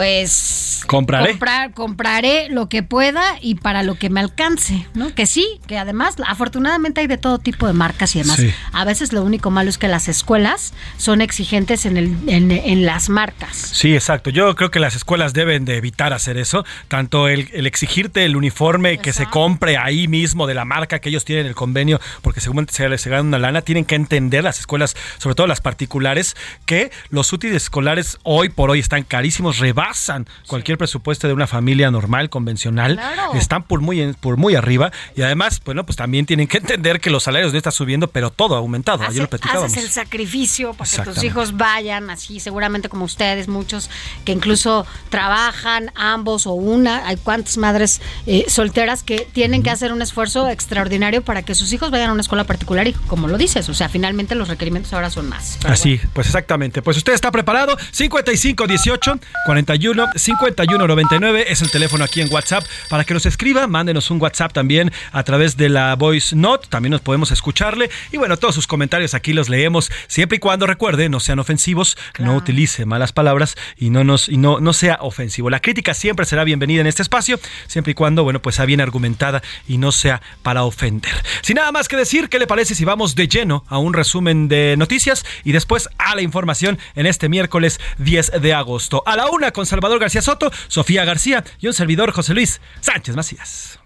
pues 0.00 0.80
compraré 0.86 1.32
comprar, 1.32 1.74
compraré 1.74 2.48
lo 2.48 2.70
que 2.70 2.82
pueda 2.82 3.22
y 3.42 3.56
para 3.56 3.82
lo 3.82 3.96
que 3.96 4.08
me 4.08 4.20
alcance, 4.20 4.86
¿no? 4.94 5.14
Que 5.14 5.26
sí, 5.26 5.60
que 5.66 5.76
además 5.76 6.14
afortunadamente 6.26 7.02
hay 7.02 7.06
de 7.06 7.18
todo 7.18 7.36
tipo 7.36 7.66
de 7.66 7.74
marcas 7.74 8.16
y 8.16 8.20
demás. 8.20 8.40
A 8.72 8.86
veces 8.86 9.12
lo 9.12 9.22
único 9.22 9.50
malo 9.50 9.68
es 9.68 9.76
que 9.76 9.88
las 9.88 10.08
escuelas 10.08 10.72
son 10.96 11.20
exigentes 11.20 11.84
en, 11.84 11.98
el, 11.98 12.16
en, 12.28 12.86
las 12.86 13.10
marcas. 13.10 13.54
Sí, 13.54 13.92
exacto. 13.92 14.30
Yo 14.30 14.56
creo 14.56 14.70
que 14.70 14.80
las 14.80 14.96
escuelas 14.96 15.34
deben 15.34 15.66
de 15.66 15.76
evitar 15.76 16.14
hacer 16.14 16.38
eso, 16.38 16.64
tanto 16.88 17.28
el, 17.28 17.66
exigirte 17.66 18.24
el 18.24 18.36
uniforme 18.36 18.96
que 18.96 19.12
se 19.12 19.26
compre 19.26 19.76
ahí 19.76 20.08
mismo 20.08 20.46
de 20.46 20.54
la 20.54 20.64
marca 20.64 21.00
que 21.00 21.10
ellos 21.10 21.26
tienen 21.26 21.44
el 21.44 21.54
convenio, 21.54 22.00
porque 22.22 22.40
seguramente 22.40 22.72
se 22.72 22.88
les 22.88 23.06
ganan 23.06 23.26
una 23.26 23.38
lana, 23.38 23.60
tienen 23.60 23.84
que 23.84 23.96
entender 23.96 24.44
las 24.44 24.60
escuelas, 24.60 24.96
sobre 25.18 25.34
todo 25.34 25.46
las 25.46 25.60
particulares, 25.60 26.36
que 26.64 26.90
los 27.10 27.34
útiles 27.34 27.64
escolares 27.64 28.16
hoy 28.22 28.48
por 28.48 28.70
hoy 28.70 28.78
están 28.78 29.02
carísimos, 29.02 29.58
pasan 29.90 30.28
cualquier 30.46 30.78
presupuesto 30.78 31.26
de 31.26 31.34
una 31.34 31.48
familia 31.48 31.90
normal, 31.90 32.30
convencional. 32.30 33.00
Están 33.34 33.64
por 33.64 33.80
muy, 33.80 34.12
por 34.20 34.36
muy 34.36 34.54
arriba. 34.54 34.92
Y 35.16 35.22
además, 35.22 35.60
bueno, 35.64 35.84
pues 35.84 35.96
también 35.96 36.26
tienen 36.26 36.46
que 36.46 36.58
entender 36.58 37.00
que 37.00 37.10
los 37.10 37.24
salarios 37.24 37.50
no 37.50 37.58
están 37.58 37.72
subiendo, 37.72 38.06
pero 38.06 38.30
todo 38.30 38.54
ha 38.54 38.58
aumentado. 38.58 39.02
Ayer 39.02 39.22
lo 39.22 39.28
platicábamos. 39.28 39.72
Haces 39.72 39.84
el 39.84 39.90
sacrificio 39.90 40.74
para 40.74 40.88
que 40.88 41.02
tus 41.02 41.24
hijos 41.24 41.56
vayan, 41.56 42.08
así 42.08 42.38
seguramente 42.38 42.88
como 42.88 43.04
ustedes, 43.04 43.48
muchos 43.48 43.90
que 44.24 44.30
incluso 44.30 44.86
trabajan, 45.08 45.90
ambos 45.96 46.46
o 46.46 46.52
una. 46.52 47.08
Hay 47.08 47.16
cuantas 47.16 47.56
madres 47.56 48.00
eh, 48.26 48.44
solteras 48.46 49.02
que 49.02 49.26
tienen 49.32 49.64
que 49.64 49.70
hacer 49.70 49.92
un 49.92 50.02
esfuerzo 50.02 50.48
extraordinario 50.48 51.22
para 51.22 51.42
que 51.42 51.56
sus 51.56 51.72
hijos 51.72 51.90
vayan 51.90 52.10
a 52.10 52.12
una 52.12 52.22
escuela 52.22 52.44
particular 52.44 52.86
y 52.86 52.92
como 52.92 53.26
lo 53.26 53.38
dices, 53.38 53.68
o 53.68 53.74
sea, 53.74 53.88
finalmente 53.88 54.36
los 54.36 54.46
requerimientos 54.46 54.92
ahora 54.92 55.10
son 55.10 55.28
más. 55.28 55.58
Así, 55.64 56.00
pues 56.12 56.28
exactamente. 56.28 56.80
Pues 56.80 56.96
usted 56.96 57.12
está 57.12 57.32
preparado. 57.32 57.76
55 57.90 58.68
18 58.68 59.18
40 59.46 59.69
51 59.70 60.86
99 60.88 61.44
es 61.48 61.62
el 61.62 61.70
teléfono 61.70 62.02
aquí 62.02 62.20
en 62.20 62.32
WhatsApp 62.32 62.64
para 62.88 63.04
que 63.04 63.14
nos 63.14 63.24
escriba, 63.24 63.68
mándenos 63.68 64.10
un 64.10 64.20
WhatsApp 64.20 64.52
también 64.52 64.90
a 65.12 65.22
través 65.22 65.56
de 65.56 65.68
la 65.68 65.94
Voice 65.94 66.34
Note, 66.34 66.66
también 66.68 66.90
nos 66.90 67.02
podemos 67.02 67.30
escucharle 67.30 67.88
y 68.10 68.16
bueno, 68.16 68.36
todos 68.36 68.54
sus 68.54 68.66
comentarios 68.66 69.14
aquí 69.14 69.32
los 69.32 69.48
leemos, 69.48 69.92
siempre 70.08 70.36
y 70.36 70.38
cuando 70.40 70.66
recuerde, 70.66 71.08
no 71.08 71.20
sean 71.20 71.38
ofensivos, 71.38 71.96
no 72.18 72.34
utilice 72.34 72.84
malas 72.84 73.12
palabras 73.12 73.56
y 73.76 73.90
no 73.90 74.02
nos 74.02 74.28
y 74.28 74.38
no 74.38 74.58
no 74.58 74.72
sea 74.72 74.98
ofensivo. 75.02 75.50
La 75.50 75.60
crítica 75.60 75.94
siempre 75.94 76.26
será 76.26 76.42
bienvenida 76.42 76.80
en 76.80 76.88
este 76.88 77.02
espacio, 77.02 77.38
siempre 77.68 77.92
y 77.92 77.94
cuando 77.94 78.24
bueno, 78.24 78.42
pues 78.42 78.56
sea 78.56 78.64
bien 78.64 78.80
argumentada 78.80 79.40
y 79.68 79.78
no 79.78 79.92
sea 79.92 80.20
para 80.42 80.64
ofender. 80.64 81.12
Sin 81.42 81.56
nada 81.56 81.70
más 81.70 81.86
que 81.86 81.96
decir, 81.96 82.28
¿qué 82.28 82.40
le 82.40 82.48
parece 82.48 82.74
si 82.74 82.84
vamos 82.84 83.14
de 83.14 83.28
lleno 83.28 83.64
a 83.68 83.78
un 83.78 83.94
resumen 83.94 84.48
de 84.48 84.74
noticias 84.76 85.24
y 85.44 85.52
después 85.52 85.88
a 85.98 86.16
la 86.16 86.22
información 86.22 86.78
en 86.96 87.06
este 87.06 87.28
miércoles 87.28 87.80
10 87.98 88.32
de 88.40 88.52
agosto? 88.52 89.04
A 89.06 89.14
la 89.14 89.30
una 89.30 89.52
con 89.60 89.66
Salvador 89.66 89.98
García 89.98 90.22
Soto, 90.22 90.50
Sofía 90.68 91.04
García 91.04 91.44
y 91.60 91.66
un 91.66 91.74
servidor 91.74 92.12
José 92.12 92.32
Luis 92.32 92.62
Sánchez 92.80 93.14
Macías. 93.14 93.78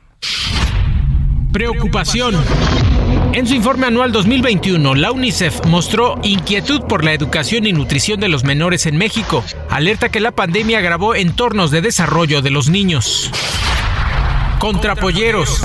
Preocupación. 1.53 2.37
En 3.33 3.45
su 3.49 3.55
informe 3.55 3.89
anual 3.89 4.13
2021, 4.13 4.95
la 4.95 5.11
UNICEF 5.11 5.67
mostró 5.67 6.21
inquietud 6.23 6.83
por 6.83 7.05
la 7.05 7.13
educación 7.13 7.67
y 7.67 7.73
nutrición 7.73 8.21
de 8.21 8.29
los 8.29 8.45
menores 8.45 8.87
en 8.87 8.97
México. 8.97 9.45
Alerta 9.69 10.11
que 10.11 10.21
la 10.21 10.31
pandemia 10.31 10.79
agravó 10.79 11.17
entornos 11.17 11.73
de 11.73 11.81
desarrollo 11.81 12.41
de 12.41 12.51
los 12.51 12.69
niños. 12.69 13.33
Contrapolleros. 14.61 15.61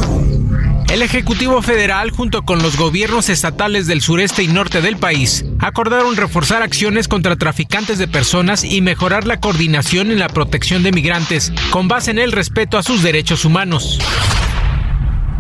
El 0.89 1.03
Ejecutivo 1.03 1.61
Federal, 1.61 2.09
junto 2.09 2.41
con 2.41 2.63
los 2.63 2.75
gobiernos 2.75 3.29
estatales 3.29 3.85
del 3.85 4.01
sureste 4.01 4.41
y 4.41 4.47
norte 4.47 4.81
del 4.81 4.97
país, 4.97 5.45
acordaron 5.59 6.15
reforzar 6.15 6.63
acciones 6.63 7.07
contra 7.07 7.35
traficantes 7.35 7.99
de 7.99 8.07
personas 8.07 8.63
y 8.63 8.81
mejorar 8.81 9.27
la 9.27 9.39
coordinación 9.39 10.09
en 10.09 10.17
la 10.17 10.29
protección 10.29 10.81
de 10.81 10.91
migrantes, 10.91 11.53
con 11.69 11.87
base 11.87 12.09
en 12.09 12.17
el 12.17 12.31
respeto 12.31 12.79
a 12.79 12.83
sus 12.83 13.03
derechos 13.03 13.45
humanos. 13.45 13.99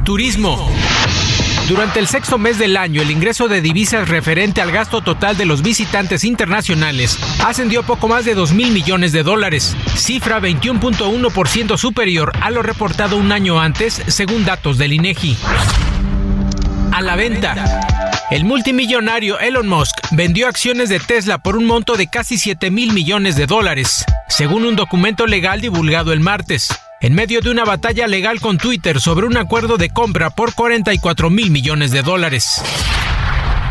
Turismo. 0.05 0.69
Durante 1.69 1.99
el 1.99 2.07
sexto 2.07 2.39
mes 2.39 2.57
del 2.57 2.75
año, 2.77 2.99
el 2.99 3.11
ingreso 3.11 3.47
de 3.47 3.61
divisas 3.61 4.09
referente 4.09 4.59
al 4.59 4.71
gasto 4.71 5.01
total 5.01 5.37
de 5.37 5.45
los 5.45 5.61
visitantes 5.61 6.23
internacionales 6.23 7.15
ascendió 7.45 7.83
poco 7.83 8.07
más 8.07 8.25
de 8.25 8.33
2 8.33 8.53
mil 8.53 8.71
millones 8.71 9.11
de 9.11 9.21
dólares, 9.21 9.77
cifra 9.95 10.39
21.1% 10.39 11.77
superior 11.77 12.31
a 12.41 12.49
lo 12.49 12.63
reportado 12.63 13.17
un 13.17 13.31
año 13.31 13.59
antes, 13.59 14.01
según 14.07 14.45
datos 14.45 14.79
del 14.79 14.93
INEGI. 14.93 15.37
A 16.91 17.03
la 17.03 17.15
venta. 17.15 17.81
El 18.31 18.45
multimillonario 18.45 19.39
Elon 19.39 19.67
Musk 19.67 19.95
vendió 20.09 20.47
acciones 20.47 20.89
de 20.89 20.99
Tesla 20.99 21.37
por 21.37 21.55
un 21.55 21.65
monto 21.65 21.97
de 21.97 22.07
casi 22.07 22.39
7 22.39 22.71
mil 22.71 22.93
millones 22.93 23.35
de 23.35 23.45
dólares, 23.45 24.05
según 24.27 24.65
un 24.65 24.75
documento 24.75 25.27
legal 25.27 25.61
divulgado 25.61 26.13
el 26.13 26.19
martes 26.19 26.69
en 27.01 27.15
medio 27.15 27.41
de 27.41 27.49
una 27.49 27.63
batalla 27.63 28.07
legal 28.07 28.39
con 28.41 28.57
Twitter 28.57 28.99
sobre 28.99 29.25
un 29.25 29.37
acuerdo 29.37 29.77
de 29.77 29.89
compra 29.89 30.29
por 30.31 30.53
44 30.53 31.29
mil 31.29 31.49
millones 31.51 31.91
de 31.91 32.01
dólares. 32.01 32.61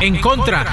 En 0.00 0.18
contra. 0.20 0.66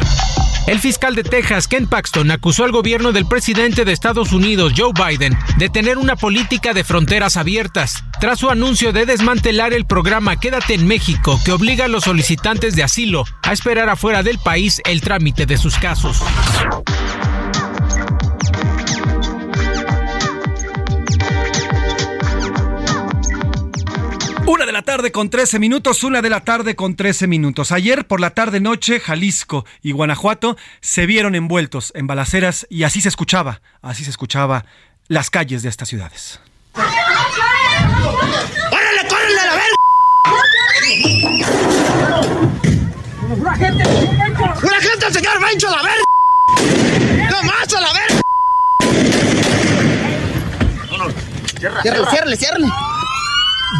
El 0.67 0.79
fiscal 0.79 1.13
de 1.13 1.23
Texas, 1.23 1.67
Ken 1.67 1.87
Paxton, 1.87 2.31
acusó 2.31 2.63
al 2.63 2.71
gobierno 2.71 3.11
del 3.11 3.27
presidente 3.27 3.85
de 3.85 3.91
Estados 3.91 4.31
Unidos, 4.31 4.73
Joe 4.75 4.93
Biden, 4.93 5.37
de 5.57 5.69
tener 5.69 5.99
una 5.99 6.15
política 6.15 6.73
de 6.73 6.83
fronteras 6.83 7.37
abiertas, 7.37 8.03
tras 8.19 8.39
su 8.39 8.49
anuncio 8.49 8.91
de 8.91 9.05
desmantelar 9.05 9.73
el 9.73 9.85
programa 9.85 10.39
Quédate 10.39 10.73
en 10.73 10.87
México, 10.87 11.39
que 11.45 11.51
obliga 11.51 11.85
a 11.85 11.87
los 11.87 12.05
solicitantes 12.05 12.75
de 12.75 12.81
asilo 12.81 13.25
a 13.43 13.53
esperar 13.53 13.89
afuera 13.89 14.23
del 14.23 14.39
país 14.39 14.81
el 14.85 15.01
trámite 15.01 15.45
de 15.45 15.57
sus 15.57 15.75
casos. 15.75 16.23
Una 24.47 24.67
de 24.67 24.71
la 24.71 24.83
tarde 24.83 25.11
con 25.11 25.31
13 25.31 25.57
minutos, 25.57 26.03
una 26.03 26.21
de 26.21 26.29
la 26.29 26.41
tarde 26.41 26.75
con 26.75 26.95
13 26.95 27.25
minutos. 27.25 27.71
Ayer 27.71 28.05
por 28.05 28.19
la 28.19 28.29
tarde 28.29 28.59
noche, 28.59 28.99
Jalisco 28.99 29.65
y 29.81 29.91
Guanajuato 29.91 30.55
se 30.81 31.07
vieron 31.07 31.33
envueltos 31.33 31.91
en 31.95 32.05
balaceras 32.05 32.67
y 32.69 32.83
así 32.83 33.01
se 33.01 33.09
escuchaba, 33.09 33.61
así 33.81 34.03
se 34.03 34.11
escuchaba 34.11 34.65
las 35.07 35.31
calles 35.31 35.63
de 35.63 35.69
estas 35.69 35.89
ciudades. 35.89 36.39
¡Córrele, 36.73 36.93
córrele 39.09 39.39
a 39.39 39.45
la 39.45 39.55
verga! 39.55 39.75
¡Una 43.35 43.55
gente! 43.55 43.83
¡Una 44.63 44.79
gente, 44.79 45.11
señor 45.11 45.41
Bencho, 45.41 45.69
a 45.69 45.71
la 45.71 45.81
verga! 45.81 46.03
¡No 47.31 47.43
más 47.43 47.73
a 47.73 47.81
la 47.81 47.93
verga! 47.93 48.21
Ciérrale, 51.81 52.09
ciérrale, 52.11 52.37
ciérrale. 52.37 52.94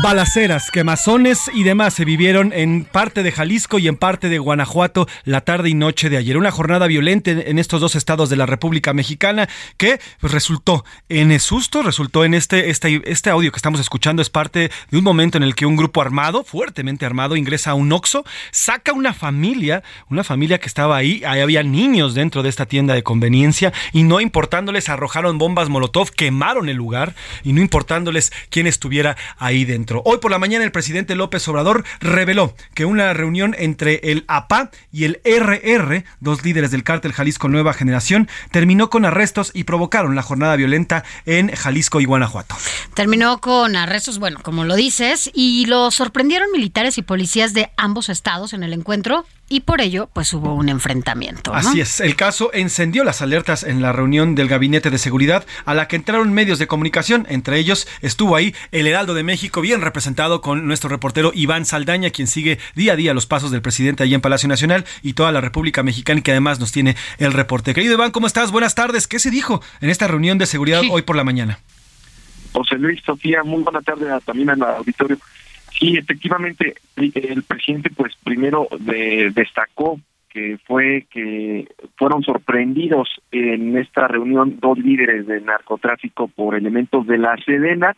Balaceras, 0.01 0.71
quemazones 0.71 1.49
y 1.53 1.63
demás 1.63 1.93
se 1.93 2.05
vivieron 2.05 2.51
en 2.53 2.83
parte 2.83 3.23
de 3.23 3.31
Jalisco 3.31 3.79
y 3.79 3.87
en 3.87 3.95
parte 3.95 4.29
de 4.29 4.37
Guanajuato 4.37 5.07
la 5.23 5.41
tarde 5.41 5.69
y 5.69 5.73
noche 5.73 6.09
de 6.09 6.17
ayer. 6.17 6.37
Una 6.37 6.51
jornada 6.51 6.85
violenta 6.87 7.31
en 7.31 7.57
estos 7.57 7.81
dos 7.81 7.95
estados 7.95 8.29
de 8.29 8.35
la 8.35 8.45
República 8.45 8.93
Mexicana 8.93 9.47
que 9.77 9.99
pues, 10.19 10.33
resultó 10.33 10.85
en 11.09 11.39
susto, 11.39 11.81
resultó 11.81 12.25
en 12.25 12.33
este, 12.33 12.69
este, 12.69 13.01
este 13.05 13.29
audio 13.29 13.51
que 13.51 13.55
estamos 13.55 13.79
escuchando. 13.79 14.21
Es 14.21 14.29
parte 14.29 14.69
de 14.91 14.97
un 14.97 15.03
momento 15.03 15.37
en 15.37 15.43
el 15.43 15.55
que 15.55 15.65
un 15.65 15.75
grupo 15.75 16.01
armado, 16.01 16.43
fuertemente 16.43 17.05
armado, 17.05 17.35
ingresa 17.35 17.71
a 17.71 17.75
un 17.75 17.91
Oxxo, 17.91 18.25
saca 18.51 18.91
una 18.93 19.13
familia, 19.13 19.81
una 20.09 20.23
familia 20.23 20.59
que 20.59 20.67
estaba 20.67 20.97
ahí. 20.97 21.23
Ahí 21.25 21.41
había 21.41 21.63
niños 21.63 22.13
dentro 22.13 22.43
de 22.43 22.49
esta 22.49 22.65
tienda 22.65 22.93
de 22.93 23.03
conveniencia 23.03 23.73
y 23.93 24.03
no 24.03 24.19
importándoles 24.19 24.89
arrojaron 24.89 25.37
bombas 25.37 25.69
Molotov, 25.69 26.11
quemaron 26.11 26.69
el 26.69 26.75
lugar 26.75 27.15
y 27.43 27.53
no 27.53 27.61
importándoles 27.61 28.31
quién 28.49 28.67
estuviera 28.67 29.15
ahí 29.37 29.63
dentro. 29.65 29.84
Hoy 30.03 30.17
por 30.17 30.31
la 30.31 30.39
mañana 30.39 30.65
el 30.65 30.71
presidente 30.71 31.15
López 31.15 31.47
Obrador 31.47 31.83
reveló 31.99 32.55
que 32.73 32.85
una 32.85 33.13
reunión 33.13 33.55
entre 33.57 33.95
el 34.11 34.25
APA 34.27 34.71
y 34.91 35.05
el 35.05 35.21
RR, 35.23 36.03
dos 36.19 36.43
líderes 36.43 36.71
del 36.71 36.83
cártel 36.83 37.13
Jalisco 37.13 37.47
Nueva 37.47 37.73
Generación, 37.73 38.27
terminó 38.51 38.89
con 38.89 39.05
arrestos 39.05 39.51
y 39.53 39.65
provocaron 39.65 40.15
la 40.15 40.23
jornada 40.23 40.55
violenta 40.55 41.03
en 41.25 41.51
Jalisco 41.51 42.01
y 42.01 42.05
Guanajuato. 42.05 42.55
Terminó 42.93 43.39
con 43.39 43.75
arrestos, 43.75 44.19
bueno, 44.19 44.39
como 44.41 44.63
lo 44.63 44.75
dices, 44.75 45.29
y 45.33 45.65
lo 45.67 45.91
sorprendieron 45.91 46.51
militares 46.51 46.97
y 46.97 47.01
policías 47.01 47.53
de 47.53 47.69
ambos 47.77 48.09
estados 48.09 48.53
en 48.53 48.63
el 48.63 48.73
encuentro 48.73 49.25
y 49.47 49.61
por 49.61 49.81
ello 49.81 50.09
pues 50.13 50.33
hubo 50.33 50.53
un 50.53 50.69
enfrentamiento. 50.69 51.53
Así 51.53 51.81
es, 51.81 51.99
el 51.99 52.15
caso 52.15 52.51
encendió 52.53 53.03
las 53.03 53.21
alertas 53.21 53.63
en 53.63 53.81
la 53.81 53.91
reunión 53.91 54.35
del 54.35 54.47
Gabinete 54.47 54.89
de 54.89 54.97
Seguridad 54.97 55.45
a 55.65 55.73
la 55.73 55.87
que 55.87 55.95
entraron 55.95 56.33
medios 56.33 56.59
de 56.59 56.67
comunicación, 56.67 57.25
entre 57.29 57.59
ellos 57.59 57.87
estuvo 58.01 58.35
ahí 58.35 58.55
el 58.71 58.87
Heraldo 58.87 59.13
de 59.13 59.23
México, 59.23 59.61
bien 59.61 59.81
representado 59.81 60.41
con 60.41 60.67
nuestro 60.67 60.89
reportero 60.89 61.31
Iván 61.33 61.65
Saldaña, 61.65 62.09
quien 62.09 62.27
sigue 62.27 62.59
día 62.75 62.93
a 62.93 62.95
día 62.95 63.13
los 63.13 63.25
pasos 63.25 63.51
del 63.51 63.61
presidente 63.61 64.03
allí 64.03 64.13
en 64.13 64.21
Palacio 64.21 64.49
Nacional 64.49 64.85
y 65.01 65.13
toda 65.13 65.31
la 65.31 65.41
República 65.41 65.83
Mexicana, 65.83 66.21
que 66.21 66.31
además 66.31 66.59
nos 66.59 66.71
tiene 66.71 66.95
el 67.17 67.33
reporte. 67.33 67.73
Querido 67.73 67.93
Iván, 67.93 68.11
¿cómo 68.11 68.27
estás? 68.27 68.51
Buenas 68.51 68.75
tardes. 68.75 69.07
¿Qué 69.07 69.19
se 69.19 69.31
dijo 69.31 69.61
en 69.81 69.89
esta 69.89 70.07
reunión 70.07 70.37
de 70.37 70.45
seguridad 70.45 70.81
hoy 70.89 71.03
por 71.03 71.15
la 71.15 71.23
mañana? 71.23 71.59
José 72.53 72.75
Luis, 72.77 73.01
Sofía, 73.05 73.43
muy 73.43 73.63
buena 73.63 73.81
tarde 73.81 74.07
también 74.25 74.49
al 74.49 74.61
auditorio. 74.61 75.17
Sí, 75.79 75.97
efectivamente, 75.97 76.75
el 76.95 77.43
presidente 77.43 77.89
pues 77.89 78.15
primero 78.23 78.67
destacó 79.33 79.99
que 80.29 80.57
fue 80.65 81.05
que 81.09 81.67
fueron 81.97 82.23
sorprendidos 82.23 83.09
en 83.31 83.77
esta 83.77 84.07
reunión 84.07 84.59
dos 84.59 84.77
líderes 84.77 85.27
de 85.27 85.41
narcotráfico 85.41 86.27
por 86.29 86.55
elementos 86.55 87.05
de 87.07 87.17
la 87.17 87.35
Sedena 87.45 87.95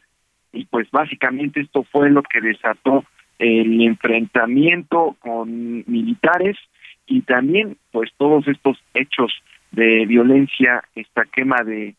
y 0.53 0.65
pues 0.65 0.89
básicamente 0.91 1.61
esto 1.61 1.83
fue 1.83 2.09
lo 2.09 2.23
que 2.23 2.41
desató 2.41 3.05
el 3.37 3.81
enfrentamiento 3.81 5.15
con 5.19 5.83
militares 5.87 6.57
y 7.05 7.21
también 7.21 7.77
pues 7.91 8.11
todos 8.17 8.47
estos 8.47 8.77
hechos 8.93 9.31
de 9.71 10.05
violencia, 10.05 10.83
esta 10.95 11.25
quema 11.25 11.63
de 11.63 11.95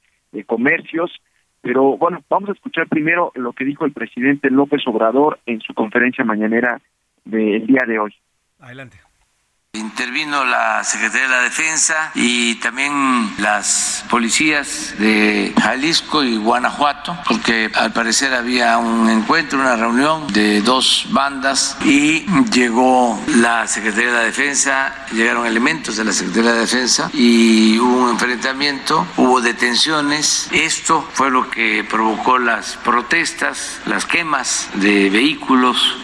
comercios 0.46 1.12
pero 1.60 1.96
bueno, 1.96 2.22
vamos 2.28 2.50
a 2.50 2.52
escuchar 2.52 2.88
primero 2.88 3.32
lo 3.34 3.52
que 3.52 3.64
dijo 3.64 3.84
el 3.84 3.92
presidente 3.92 4.50
López 4.50 4.82
Obrador 4.86 5.40
en 5.46 5.60
su 5.60 5.74
conferencia 5.74 6.24
mañanera 6.24 6.80
del 7.24 7.66
día 7.66 7.82
de 7.86 7.98
hoy. 7.98 8.14
Adelante. 8.60 8.98
Intervino 9.72 10.44
la 10.44 10.82
Secretaría 10.82 11.26
de 11.26 11.32
la 11.34 11.42
Defensa 11.42 12.10
y 12.14 12.54
también 12.56 12.92
las 13.38 13.97
policías 14.08 14.94
de 14.98 15.52
Jalisco 15.60 16.22
y 16.24 16.36
Guanajuato, 16.36 17.16
porque 17.26 17.70
al 17.74 17.92
parecer 17.92 18.34
había 18.34 18.78
un 18.78 19.08
encuentro, 19.08 19.60
una 19.60 19.76
reunión 19.76 20.26
de 20.32 20.60
dos 20.62 21.06
bandas 21.10 21.76
y 21.84 22.26
llegó 22.50 23.20
la 23.36 23.66
Secretaría 23.66 24.12
de 24.12 24.24
Defensa, 24.26 24.94
llegaron 25.12 25.46
elementos 25.46 25.96
de 25.96 26.04
la 26.04 26.12
Secretaría 26.12 26.52
de 26.52 26.60
Defensa 26.60 27.10
y 27.12 27.78
hubo 27.78 28.04
un 28.04 28.10
enfrentamiento, 28.10 29.06
hubo 29.16 29.40
detenciones. 29.40 30.48
Esto 30.52 31.06
fue 31.12 31.30
lo 31.30 31.50
que 31.50 31.84
provocó 31.84 32.38
las 32.38 32.76
protestas, 32.76 33.80
las 33.86 34.06
quemas 34.06 34.68
de 34.74 35.10
vehículos 35.10 35.96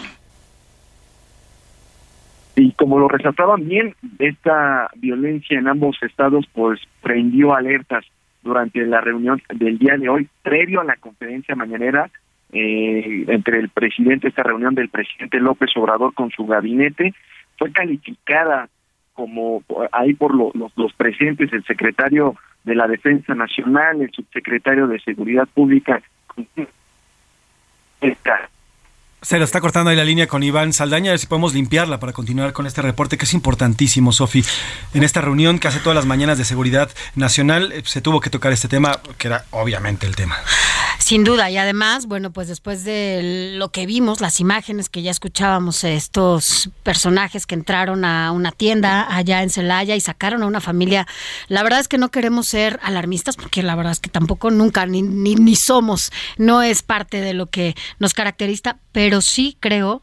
y 2.55 2.71
como 2.73 2.99
lo 2.99 3.07
resaltaban 3.07 3.67
bien, 3.67 3.95
esta 4.19 4.89
violencia 4.95 5.59
en 5.59 5.67
ambos 5.67 5.97
estados 6.01 6.45
pues 6.53 6.79
prendió 7.01 7.53
alertas 7.53 8.05
durante 8.43 8.85
la 8.85 9.01
reunión 9.01 9.41
del 9.53 9.77
día 9.77 9.97
de 9.97 10.07
hoy, 10.07 10.29
previo 10.41 10.81
a 10.81 10.85
la 10.85 10.95
conferencia 10.95 11.55
mañanera 11.55 12.09
eh, 12.53 13.25
entre 13.27 13.59
el 13.59 13.69
presidente, 13.69 14.27
esta 14.27 14.43
reunión 14.43 14.75
del 14.75 14.89
presidente 14.89 15.39
López 15.39 15.71
Obrador 15.75 16.13
con 16.13 16.31
su 16.31 16.45
gabinete, 16.45 17.13
fue 17.57 17.71
calificada 17.71 18.69
como 19.13 19.63
ahí 19.91 20.13
por 20.13 20.35
los 20.35 20.93
presentes, 20.93 21.51
el 21.53 21.63
secretario 21.63 22.35
de 22.65 22.75
la 22.75 22.87
Defensa 22.87 23.33
Nacional, 23.33 24.01
el 24.01 24.11
subsecretario 24.11 24.87
de 24.87 24.99
Seguridad 24.99 25.47
Pública, 25.53 26.01
esta 28.01 28.49
se 29.25 29.39
lo 29.39 29.43
está 29.43 29.59
cortando 29.59 29.89
ahí 29.89 29.95
la 29.95 30.05
línea 30.05 30.27
con 30.27 30.43
Iván 30.43 30.71
Saldaña, 30.71 31.09
a 31.09 31.13
ver 31.13 31.19
si 31.19 31.25
podemos 31.25 31.55
limpiarla 31.55 31.99
para 31.99 32.13
continuar 32.13 32.53
con 32.53 32.67
este 32.67 32.83
reporte 32.83 33.17
que 33.17 33.25
es 33.25 33.33
importantísimo, 33.33 34.11
Sofi. 34.11 34.45
En 34.93 35.03
esta 35.03 35.19
reunión 35.19 35.57
que 35.57 35.67
hace 35.67 35.79
todas 35.79 35.95
las 35.95 36.05
mañanas 36.05 36.37
de 36.37 36.45
seguridad 36.45 36.91
nacional 37.15 37.71
eh, 37.71 37.81
se 37.85 38.01
tuvo 38.01 38.19
que 38.19 38.29
tocar 38.29 38.53
este 38.53 38.67
tema, 38.67 38.99
que 39.17 39.29
era 39.29 39.45
obviamente 39.49 40.05
el 40.05 40.15
tema. 40.15 40.37
Sin 40.99 41.23
duda, 41.23 41.49
y 41.49 41.57
además, 41.57 42.05
bueno, 42.05 42.31
pues 42.31 42.47
después 42.47 42.83
de 42.83 43.53
lo 43.57 43.69
que 43.69 43.85
vimos, 43.85 44.21
las 44.21 44.39
imágenes 44.39 44.89
que 44.89 45.01
ya 45.01 45.11
escuchábamos, 45.11 45.83
estos 45.83 46.69
personajes 46.83 47.45
que 47.45 47.55
entraron 47.55 48.05
a 48.05 48.31
una 48.31 48.51
tienda 48.51 49.07
allá 49.15 49.43
en 49.43 49.49
Celaya 49.49 49.95
y 49.95 50.01
sacaron 50.01 50.43
a 50.43 50.47
una 50.47 50.61
familia, 50.61 51.07
la 51.47 51.63
verdad 51.63 51.79
es 51.79 51.87
que 51.87 51.97
no 51.97 52.09
queremos 52.09 52.47
ser 52.47 52.79
alarmistas, 52.83 53.35
porque 53.35 53.61
la 53.61 53.75
verdad 53.75 53.91
es 53.91 53.99
que 53.99 54.09
tampoco 54.09 54.51
nunca, 54.51 54.85
ni, 54.85 55.01
ni, 55.01 55.35
ni 55.35 55.55
somos, 55.55 56.11
no 56.37 56.61
es 56.61 56.81
parte 56.81 57.21
de 57.21 57.33
lo 57.33 57.47
que 57.47 57.75
nos 57.99 58.13
caracteriza, 58.13 58.77
pero 58.91 59.14
sí 59.21 59.57
creo 59.59 60.01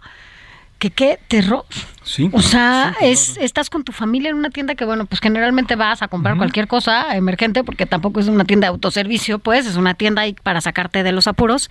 que 0.79 0.91
qué 0.91 1.19
terror. 1.29 1.65
Sí. 2.03 2.29
O 2.33 2.43
sea, 2.43 2.97
es 3.01 3.37
estás 3.37 3.71
con 3.71 3.85
tu 3.85 3.93
familia 3.93 4.31
en 4.31 4.37
una 4.37 4.51
tienda 4.51 4.75
que, 4.75 4.85
bueno, 4.85 5.07
pues 5.07 5.21
generalmente 5.21 5.77
vas 5.77 6.03
a 6.03 6.09
comprar 6.09 6.37
cualquier 6.37 6.67
cosa 6.67 7.17
emergente, 7.17 7.63
porque 7.63 7.87
tampoco 7.87 8.19
es 8.19 8.27
una 8.27 8.45
tienda 8.45 8.67
de 8.67 8.71
autoservicio, 8.71 9.39
pues 9.39 9.67
es 9.67 9.77
una 9.77 9.95
tienda 9.95 10.23
ahí 10.23 10.35
para 10.43 10.61
sacarte 10.61 11.05
de 11.05 11.13
los 11.13 11.29
apuros 11.29 11.71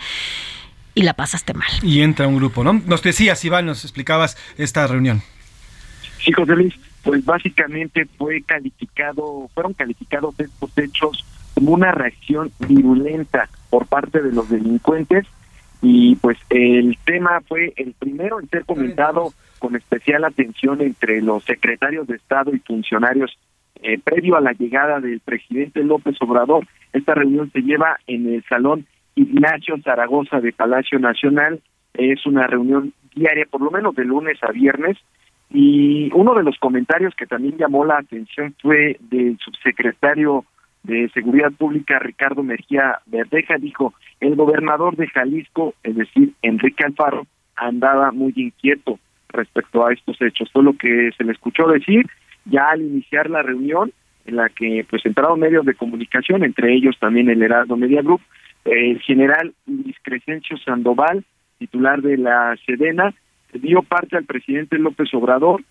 y 0.96 1.04
la 1.04 1.14
pasaste 1.14 1.54
mal. 1.54 1.68
Y 1.82 2.02
entra 2.02 2.28
un 2.28 2.38
grupo, 2.38 2.64
¿no? 2.64 2.74
Nos 2.74 3.02
decías, 3.02 3.44
Iván, 3.44 3.66
nos 3.66 3.84
explicabas 3.84 4.38
esta 4.58 4.88
reunión. 4.88 5.22
Sí, 6.24 6.32
José 6.32 6.56
Luis, 6.56 6.74
pues 7.04 7.26
básicamente 7.26 8.08
fue 8.18 8.42
calificado, 8.44 9.50
fueron 9.54 9.74
calificados 9.74 10.40
estos 10.40 10.70
hechos 10.78 11.26
como 11.54 11.72
una 11.72 11.92
reacción 11.92 12.52
virulenta 12.60 13.50
por 13.70 13.88
parte 13.88 14.22
de 14.22 14.32
los 14.32 14.50
delincuentes 14.50 15.26
y 15.82 16.16
pues 16.18 16.38
el 16.50 16.98
tema 17.06 17.42
fue 17.48 17.74
el 17.76 17.94
primero 17.94 18.40
en 18.40 18.48
ser 18.50 18.66
comentado 18.66 19.34
con 19.60 19.76
especial 19.76 20.24
atención 20.24 20.82
entre 20.82 21.22
los 21.22 21.44
secretarios 21.44 22.08
de 22.08 22.16
Estado 22.16 22.54
y 22.54 22.60
funcionarios 22.60 23.38
eh, 23.84 24.00
previo 24.04 24.36
a 24.36 24.42
la 24.42 24.54
llegada 24.54 25.00
del 25.00 25.20
presidente 25.22 25.84
López 25.84 26.16
Obrador. 26.22 26.68
Esta 26.94 27.16
reunión 27.16 27.52
se 27.52 27.62
lleva 27.62 27.98
en 28.06 28.32
el 28.32 28.44
Salón 28.44 28.86
Ignacio 29.16 29.76
Zaragoza 29.84 30.40
de 30.40 30.54
Palacio 30.54 31.00
Nacional. 31.00 31.62
Es 31.96 32.26
una 32.28 32.46
reunión 32.46 32.94
diaria, 33.16 33.46
por 33.50 33.62
lo 33.62 33.72
menos 33.72 33.96
de 33.96 34.06
lunes 34.06 34.38
a 34.44 34.52
viernes. 34.52 34.98
Y 35.50 36.12
uno 36.14 36.36
de 36.36 36.44
los 36.44 36.58
comentarios 36.60 37.16
que 37.16 37.26
también 37.26 37.58
llamó 37.58 37.84
la 37.84 37.98
atención 37.98 38.56
fue 38.62 38.98
del 39.00 39.38
subsecretario 39.40 40.46
de 40.84 41.10
Seguridad 41.10 41.52
Pública, 41.52 42.00
Ricardo 42.00 42.44
Mejía 42.44 43.00
Verdeja, 43.06 43.58
dijo, 43.58 43.94
el 44.20 44.36
gobernador 44.36 44.96
de 44.96 45.08
Jalisco, 45.08 45.76
es 45.84 45.96
decir, 45.96 46.34
Enrique 46.42 46.84
Alfaro, 46.84 47.28
andaba 47.56 48.12
muy 48.12 48.34
inquieto 48.36 49.00
respecto 49.30 49.86
a 49.86 49.94
estos 49.94 50.22
hechos. 50.22 50.50
Fue 50.52 50.64
lo 50.64 50.74
que 50.74 51.12
se 51.18 51.24
le 51.24 51.32
escuchó 51.32 51.68
decir 51.68 52.08
ya 52.46 52.70
al 52.70 52.82
iniciar 52.82 53.30
la 53.30 53.44
reunión 53.44 53.92
en 54.26 54.36
la 54.36 54.50
que 54.50 54.86
pues 54.90 55.06
entraron 55.06 55.40
medios 55.40 55.66
de 55.66 55.76
comunicación, 55.76 56.44
entre 56.44 56.74
ellos 56.74 56.98
también 57.00 57.30
el 57.30 57.42
Heraldo 57.42 57.76
Media 57.76 58.02
Group, 58.02 58.22
el 58.66 59.00
general 59.02 59.54
Luis 59.66 59.96
Crescencio 60.02 60.58
Sandoval, 60.58 61.24
titular 61.58 62.02
de 62.02 62.18
la 62.18 62.56
Sedena, 62.66 63.14
dio 63.54 63.82
parte 63.82 64.18
al 64.18 64.26
presidente 64.26 64.78
López 64.78 65.14
Obrador, 65.14 65.62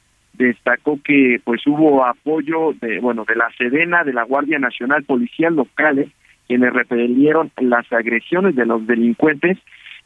destacó 0.46 0.98
que 1.03 1.40
pues 1.44 1.66
hubo 1.66 2.05
apoyo 2.05 2.72
de 2.81 2.98
bueno 3.00 3.24
de 3.26 3.37
la 3.37 3.50
Sedena, 3.57 4.05
de 4.05 4.12
la 4.12 4.24
Guardia 4.24 4.59
Nacional 4.59 5.05
Policial 5.05 5.55
locales 5.55 6.09
quienes 6.50 6.72
repelieron 6.72 7.53
las 7.59 7.92
agresiones 7.92 8.57
de 8.57 8.66
los 8.66 8.85
delincuentes 8.85 9.57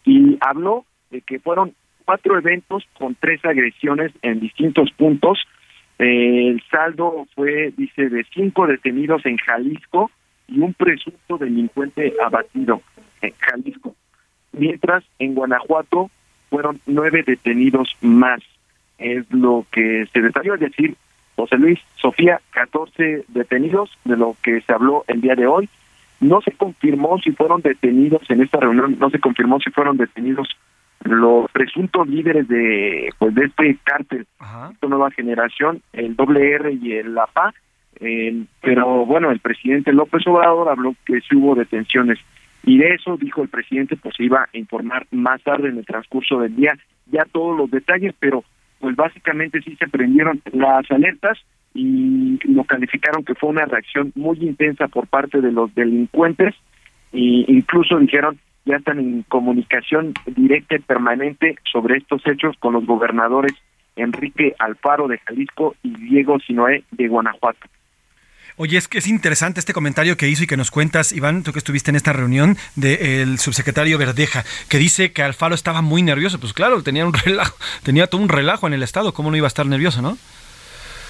y 0.04 0.36
habló 0.40 0.84
de 1.10 1.22
que 1.22 1.38
fueron 1.38 1.72
cuatro 2.04 2.36
eventos 2.36 2.84
con 2.98 3.14
tres 3.14 3.42
agresiones 3.46 4.12
en 4.20 4.40
distintos 4.40 4.90
puntos. 4.90 5.38
el 5.98 6.62
saldo 6.70 7.26
fue, 7.34 7.72
dice, 7.74 8.10
de 8.10 8.26
cinco 8.34 8.66
detenidos 8.66 9.24
en 9.24 9.38
Jalisco 9.38 10.10
y 10.46 10.60
un 10.60 10.74
presunto 10.74 11.38
delincuente 11.38 12.12
abatido 12.22 12.82
en 13.22 13.32
Jalisco. 13.38 13.96
Mientras 14.52 15.02
en 15.18 15.34
Guanajuato 15.34 16.10
fueron 16.50 16.78
nueve 16.84 17.24
detenidos 17.26 17.96
más. 18.02 18.42
Es 18.98 19.24
lo 19.30 19.66
que 19.70 20.06
se 20.12 20.20
detalló, 20.20 20.54
es 20.54 20.60
decir, 20.60 20.96
José 21.36 21.56
Luis, 21.58 21.80
Sofía, 21.96 22.40
14 22.50 23.24
detenidos, 23.28 23.90
de 24.04 24.16
lo 24.16 24.36
que 24.42 24.60
se 24.60 24.72
habló 24.72 25.04
el 25.08 25.20
día 25.20 25.34
de 25.34 25.46
hoy. 25.46 25.68
No 26.20 26.40
se 26.40 26.52
confirmó 26.52 27.18
si 27.18 27.32
fueron 27.32 27.60
detenidos 27.60 28.22
en 28.30 28.42
esta 28.42 28.60
reunión, 28.60 28.96
no 28.98 29.10
se 29.10 29.18
confirmó 29.18 29.58
si 29.60 29.70
fueron 29.70 29.96
detenidos 29.96 30.48
los 31.04 31.50
presuntos 31.50 32.08
líderes 32.08 32.48
de 32.48 33.10
pues 33.18 33.34
de 33.34 33.44
este 33.44 33.76
cártel, 33.84 34.26
esta 34.72 34.86
nueva 34.86 35.10
generación, 35.10 35.82
el 35.92 36.14
WR 36.16 36.72
y 36.72 36.94
el 36.94 37.18
APA, 37.18 37.52
eh, 38.00 38.44
pero 38.60 39.04
bueno, 39.04 39.30
el 39.30 39.40
presidente 39.40 39.92
López 39.92 40.26
Obrador 40.26 40.68
habló 40.68 40.94
que 41.04 41.20
sí 41.20 41.36
hubo 41.36 41.54
detenciones. 41.54 42.18
Y 42.64 42.78
de 42.78 42.94
eso 42.94 43.18
dijo 43.18 43.42
el 43.42 43.48
presidente 43.48 43.96
pues 43.96 44.16
se 44.16 44.24
iba 44.24 44.42
a 44.42 44.56
informar 44.56 45.06
más 45.10 45.42
tarde 45.42 45.68
en 45.68 45.78
el 45.78 45.84
transcurso 45.84 46.40
del 46.40 46.56
día. 46.56 46.78
Ya 47.06 47.26
todos 47.30 47.56
los 47.56 47.70
detalles, 47.70 48.14
pero 48.18 48.42
pues 48.84 48.96
básicamente 48.96 49.62
sí 49.62 49.74
se 49.76 49.88
prendieron 49.88 50.42
las 50.52 50.90
alertas 50.90 51.38
y 51.72 52.38
lo 52.44 52.64
calificaron 52.64 53.24
que 53.24 53.34
fue 53.34 53.48
una 53.48 53.64
reacción 53.64 54.12
muy 54.14 54.36
intensa 54.42 54.88
por 54.88 55.06
parte 55.06 55.40
de 55.40 55.50
los 55.50 55.74
delincuentes 55.74 56.54
e 57.10 57.46
incluso 57.48 57.98
dijeron 57.98 58.38
ya 58.66 58.76
están 58.76 58.98
en 58.98 59.22
comunicación 59.22 60.12
directa 60.26 60.76
y 60.76 60.80
permanente 60.80 61.56
sobre 61.72 61.96
estos 61.96 62.26
hechos 62.26 62.58
con 62.58 62.74
los 62.74 62.84
gobernadores 62.84 63.54
Enrique 63.96 64.54
Alfaro 64.58 65.08
de 65.08 65.16
Jalisco 65.16 65.74
y 65.82 65.88
Diego 65.96 66.38
Sinoé 66.40 66.84
de 66.90 67.08
Guanajuato. 67.08 67.66
Oye, 68.56 68.78
es 68.78 68.86
que 68.86 68.98
es 68.98 69.08
interesante 69.08 69.58
este 69.58 69.72
comentario 69.72 70.16
que 70.16 70.28
hizo 70.28 70.44
y 70.44 70.46
que 70.46 70.56
nos 70.56 70.70
cuentas, 70.70 71.12
Iván, 71.12 71.42
tú 71.42 71.52
que 71.52 71.58
estuviste 71.58 71.90
en 71.90 71.96
esta 71.96 72.12
reunión 72.12 72.56
del 72.76 73.38
subsecretario 73.38 73.98
Verdeja, 73.98 74.44
que 74.68 74.78
dice 74.78 75.12
que 75.12 75.22
Alfaro 75.22 75.56
estaba 75.56 75.82
muy 75.82 76.02
nervioso. 76.02 76.38
Pues 76.38 76.52
claro, 76.52 76.82
tenía 76.82 77.04
un 77.04 77.14
relajo, 77.24 77.56
tenía 77.82 78.06
todo 78.06 78.22
un 78.22 78.28
relajo 78.28 78.68
en 78.68 78.74
el 78.74 78.84
Estado, 78.84 79.12
¿cómo 79.12 79.30
no 79.32 79.36
iba 79.36 79.46
a 79.46 79.48
estar 79.48 79.66
nervioso, 79.66 80.02
no? 80.02 80.16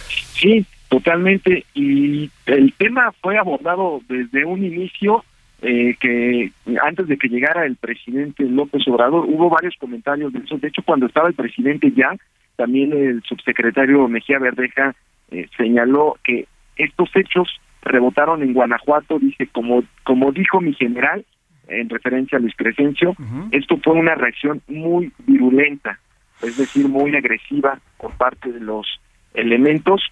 Sí, 0.09 0.65
totalmente. 0.89 1.67
Y 1.75 2.31
el 2.47 2.73
tema 2.79 3.13
fue 3.21 3.37
abordado 3.37 4.01
desde 4.09 4.47
un 4.47 4.65
inicio 4.65 5.23
eh, 5.61 5.97
que 6.01 6.51
antes 6.83 7.09
de 7.09 7.19
que 7.19 7.29
llegara 7.29 7.67
el 7.67 7.77
presidente 7.77 8.45
López 8.45 8.87
Obrador 8.89 9.27
hubo 9.27 9.51
varios 9.51 9.75
comentarios 9.79 10.33
de 10.33 10.39
eso. 10.41 10.57
De 10.57 10.69
hecho, 10.69 10.83
cuando 10.83 11.07
estaba 11.07 11.29
el 11.29 11.35
presidente 11.35 11.93
ya, 11.95 12.17
también 12.57 12.93
el 12.93 13.23
subsecretario 13.23 14.09
Mejía 14.09 14.39
Verdeja 14.39 14.95
eh, 15.31 15.47
señaló 15.57 16.17
que 16.25 16.47
estos 16.77 17.11
hechos 17.15 17.49
rebotaron 17.83 18.43
en 18.43 18.53
Guanajuato, 18.53 19.19
dice, 19.19 19.47
como, 19.49 19.85
como 20.05 20.33
dijo 20.33 20.61
mi 20.61 20.75
general, 20.75 21.25
en 21.69 21.89
referencia 21.89 22.39
a 22.39 22.41
Luis 22.41 22.55
Crescencio, 22.57 23.17
esto 23.51 23.79
fue 23.83 23.95
una 23.95 24.15
reacción 24.15 24.63
muy 24.69 25.13
virulenta, 25.27 25.99
es 26.43 26.57
decir, 26.57 26.89
muy 26.89 27.15
agresiva 27.17 27.79
por 27.99 28.13
parte 28.17 28.53
de 28.53 28.61
los 28.61 28.87
elementos 29.35 30.03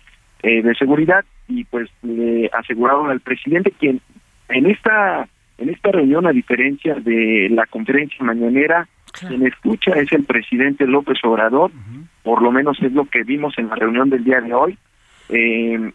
eh, 0.43 0.63
de 0.63 0.75
seguridad 0.75 1.25
y 1.47 1.65
pues 1.65 1.89
le 2.03 2.51
aseguraron 2.53 3.11
al 3.11 3.21
presidente 3.21 3.71
quien 3.71 4.01
en 4.49 4.67
esta 4.67 5.29
en 5.59 5.69
esta 5.69 5.93
reunión 5.93 6.27
a 6.27 6.33
diferencia 6.33 6.95
de 6.95 7.49
la 7.51 7.67
conferencia 7.67 8.25
mañanera 8.25 8.89
quien 9.21 9.47
escucha 9.47 9.93
es 9.93 10.11
el 10.13 10.25
presidente 10.25 10.87
López 10.87 11.19
Obrador 11.23 11.71
por 12.25 12.43
lo 12.43 12.51
menos 12.51 12.83
es 12.83 12.93
lo 12.93 13.05
que 13.05 13.23
vimos 13.23 13.55
en 13.57 13.69
la 13.69 13.77
reunión 13.77 14.11
del 14.11 14.25
día 14.25 14.41
de 14.41 14.53
hoy 14.53 14.79
eh, 15.29 15.93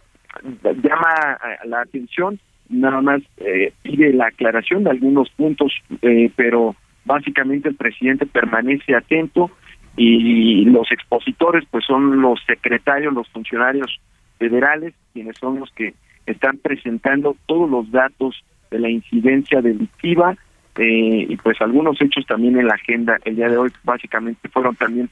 llama 0.82 1.38
la 1.64 1.80
atención, 1.80 2.38
nada 2.68 3.00
más 3.00 3.22
eh, 3.38 3.72
pide 3.82 4.12
la 4.12 4.26
aclaración 4.26 4.84
de 4.84 4.90
algunos 4.90 5.30
puntos, 5.30 5.72
eh, 6.02 6.30
pero 6.36 6.76
básicamente 7.04 7.68
el 7.68 7.76
presidente 7.76 8.26
permanece 8.26 8.94
atento 8.94 9.50
y 9.96 10.64
los 10.66 10.90
expositores 10.92 11.64
pues 11.70 11.84
son 11.84 12.20
los 12.20 12.40
secretarios, 12.46 13.12
los 13.12 13.28
funcionarios 13.30 14.00
federales, 14.38 14.94
quienes 15.12 15.36
son 15.38 15.58
los 15.58 15.70
que 15.72 15.94
están 16.26 16.58
presentando 16.58 17.36
todos 17.46 17.68
los 17.68 17.90
datos 17.90 18.44
de 18.70 18.78
la 18.78 18.90
incidencia 18.90 19.60
delictiva 19.60 20.36
eh, 20.76 21.26
y 21.28 21.36
pues 21.36 21.60
algunos 21.60 22.00
hechos 22.00 22.26
también 22.26 22.58
en 22.58 22.66
la 22.66 22.74
agenda 22.74 23.18
el 23.24 23.36
día 23.36 23.48
de 23.48 23.56
hoy. 23.56 23.70
Básicamente 23.82 24.48
fueron 24.48 24.76
también 24.76 25.08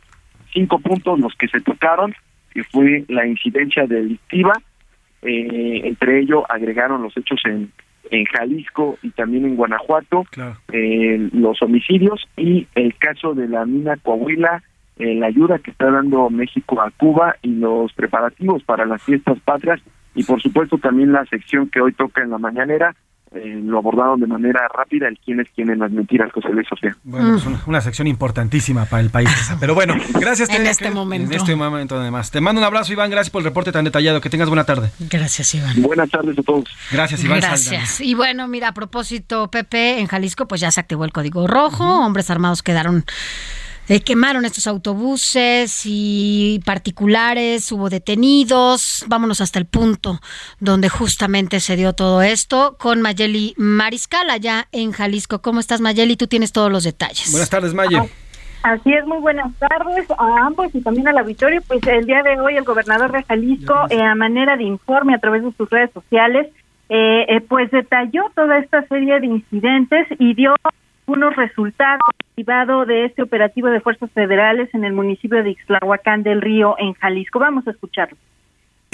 cinco 0.52 0.78
puntos 0.78 1.18
los 1.18 1.34
que 1.34 1.48
se 1.48 1.60
tocaron 1.60 2.14
que 2.52 2.64
fue 2.64 3.04
la 3.08 3.26
incidencia 3.26 3.86
delictiva 3.86 4.54
eh, 5.26 5.80
entre 5.84 6.20
ellos 6.20 6.44
agregaron 6.48 7.02
los 7.02 7.16
hechos 7.16 7.40
en, 7.44 7.72
en 8.10 8.24
Jalisco 8.26 8.98
y 9.02 9.10
también 9.10 9.44
en 9.44 9.56
Guanajuato, 9.56 10.24
eh, 10.72 11.28
los 11.32 11.60
homicidios 11.62 12.26
y 12.36 12.66
el 12.74 12.96
caso 12.96 13.34
de 13.34 13.48
la 13.48 13.64
mina 13.66 13.96
Coahuila, 13.96 14.62
eh, 14.98 15.14
la 15.14 15.26
ayuda 15.26 15.58
que 15.58 15.70
está 15.70 15.90
dando 15.90 16.30
México 16.30 16.80
a 16.80 16.90
Cuba 16.90 17.36
y 17.42 17.48
los 17.48 17.92
preparativos 17.92 18.62
para 18.64 18.86
las 18.86 19.02
fiestas 19.02 19.38
patrias 19.40 19.80
y 20.14 20.24
por 20.24 20.40
supuesto 20.40 20.78
también 20.78 21.12
la 21.12 21.26
sección 21.26 21.68
que 21.68 21.80
hoy 21.80 21.92
toca 21.92 22.22
en 22.22 22.30
la 22.30 22.38
mañanera, 22.38 22.96
eh, 23.32 23.60
lo 23.62 23.78
abordaron 23.78 24.20
de 24.20 24.26
manera 24.26 24.68
rápida 24.72 25.08
el 25.08 25.18
quién 25.18 25.40
es 25.40 25.48
quién 25.54 25.68
en 25.70 25.80
las 25.80 25.90
mentiras, 25.90 26.30
José 26.32 26.48
Luis 26.50 26.66
Sofía. 26.68 26.96
Bueno, 27.02 27.36
es 27.36 27.44
una, 27.66 27.80
sección 27.80 28.06
importantísima 28.06 28.84
para 28.84 29.02
el 29.02 29.10
país. 29.10 29.28
Pero 29.58 29.74
bueno, 29.74 29.94
gracias. 30.20 30.48
en 30.50 30.66
este 30.66 30.90
momento. 30.90 31.32
En 31.32 31.36
este 31.40 31.56
momento 31.56 31.96
además. 31.96 32.30
Te 32.30 32.40
mando 32.40 32.60
un 32.60 32.64
abrazo, 32.64 32.92
Iván. 32.92 33.10
Gracias 33.10 33.30
por 33.30 33.40
el 33.40 33.46
reporte 33.46 33.72
tan 33.72 33.84
detallado. 33.84 34.20
Que 34.20 34.30
tengas 34.30 34.48
buena 34.48 34.64
tarde. 34.64 34.90
Gracias, 35.10 35.54
Iván. 35.54 35.82
Buenas 35.82 36.08
tardes 36.08 36.38
a 36.38 36.42
todos. 36.42 36.64
Gracias, 36.92 37.24
Iván. 37.24 37.40
Gracias. 37.40 38.00
Y 38.00 38.14
bueno, 38.14 38.46
mira, 38.46 38.68
a 38.68 38.74
propósito, 38.74 39.50
Pepe, 39.50 40.00
en 40.00 40.06
Jalisco 40.06 40.46
pues 40.46 40.60
ya 40.60 40.70
se 40.70 40.80
activó 40.80 41.04
el 41.04 41.12
código 41.12 41.46
rojo. 41.46 42.06
Hombres 42.06 42.30
armados 42.30 42.62
quedaron 42.62 43.04
eh, 43.88 44.00
quemaron 44.00 44.44
estos 44.44 44.66
autobuses 44.66 45.82
y 45.84 46.60
particulares, 46.64 47.70
hubo 47.70 47.88
detenidos. 47.88 49.04
Vámonos 49.08 49.40
hasta 49.40 49.58
el 49.58 49.66
punto 49.66 50.20
donde 50.58 50.88
justamente 50.88 51.60
se 51.60 51.76
dio 51.76 51.92
todo 51.92 52.22
esto 52.22 52.76
con 52.78 53.00
Mayeli 53.00 53.54
Mariscal 53.56 54.30
allá 54.30 54.66
en 54.72 54.92
Jalisco. 54.92 55.40
¿Cómo 55.40 55.60
estás, 55.60 55.80
Mayeli? 55.80 56.16
Tú 56.16 56.26
tienes 56.26 56.52
todos 56.52 56.70
los 56.70 56.84
detalles. 56.84 57.30
Buenas 57.30 57.50
tardes, 57.50 57.74
Mayeli. 57.74 58.08
Así 58.62 58.92
es, 58.92 59.06
muy 59.06 59.18
buenas 59.18 59.54
tardes 59.58 60.10
a 60.18 60.46
ambos 60.46 60.74
y 60.74 60.80
también 60.80 61.06
al 61.06 61.18
auditorio. 61.18 61.62
Pues 61.68 61.86
el 61.86 62.06
día 62.06 62.24
de 62.24 62.40
hoy 62.40 62.56
el 62.56 62.64
gobernador 62.64 63.12
de 63.12 63.22
Jalisco, 63.22 63.74
eh, 63.90 64.02
a 64.02 64.16
manera 64.16 64.56
de 64.56 64.64
informe 64.64 65.14
a 65.14 65.18
través 65.18 65.44
de 65.44 65.52
sus 65.52 65.70
redes 65.70 65.92
sociales, 65.92 66.48
eh, 66.88 67.40
pues 67.48 67.70
detalló 67.70 68.24
toda 68.34 68.58
esta 68.58 68.84
serie 68.88 69.20
de 69.20 69.26
incidentes 69.26 70.08
y 70.18 70.34
dio 70.34 70.56
unos 71.06 71.34
resultados 71.36 72.00
derivados 72.36 72.86
de 72.86 73.06
este 73.06 73.22
operativo 73.22 73.68
de 73.68 73.80
fuerzas 73.80 74.10
federales 74.12 74.68
en 74.74 74.84
el 74.84 74.92
municipio 74.92 75.42
de 75.42 75.50
Ixtlahuacán 75.50 76.22
del 76.22 76.40
Río, 76.40 76.76
en 76.78 76.94
Jalisco. 76.94 77.38
Vamos 77.38 77.66
a 77.66 77.70
escucharlo 77.70 78.16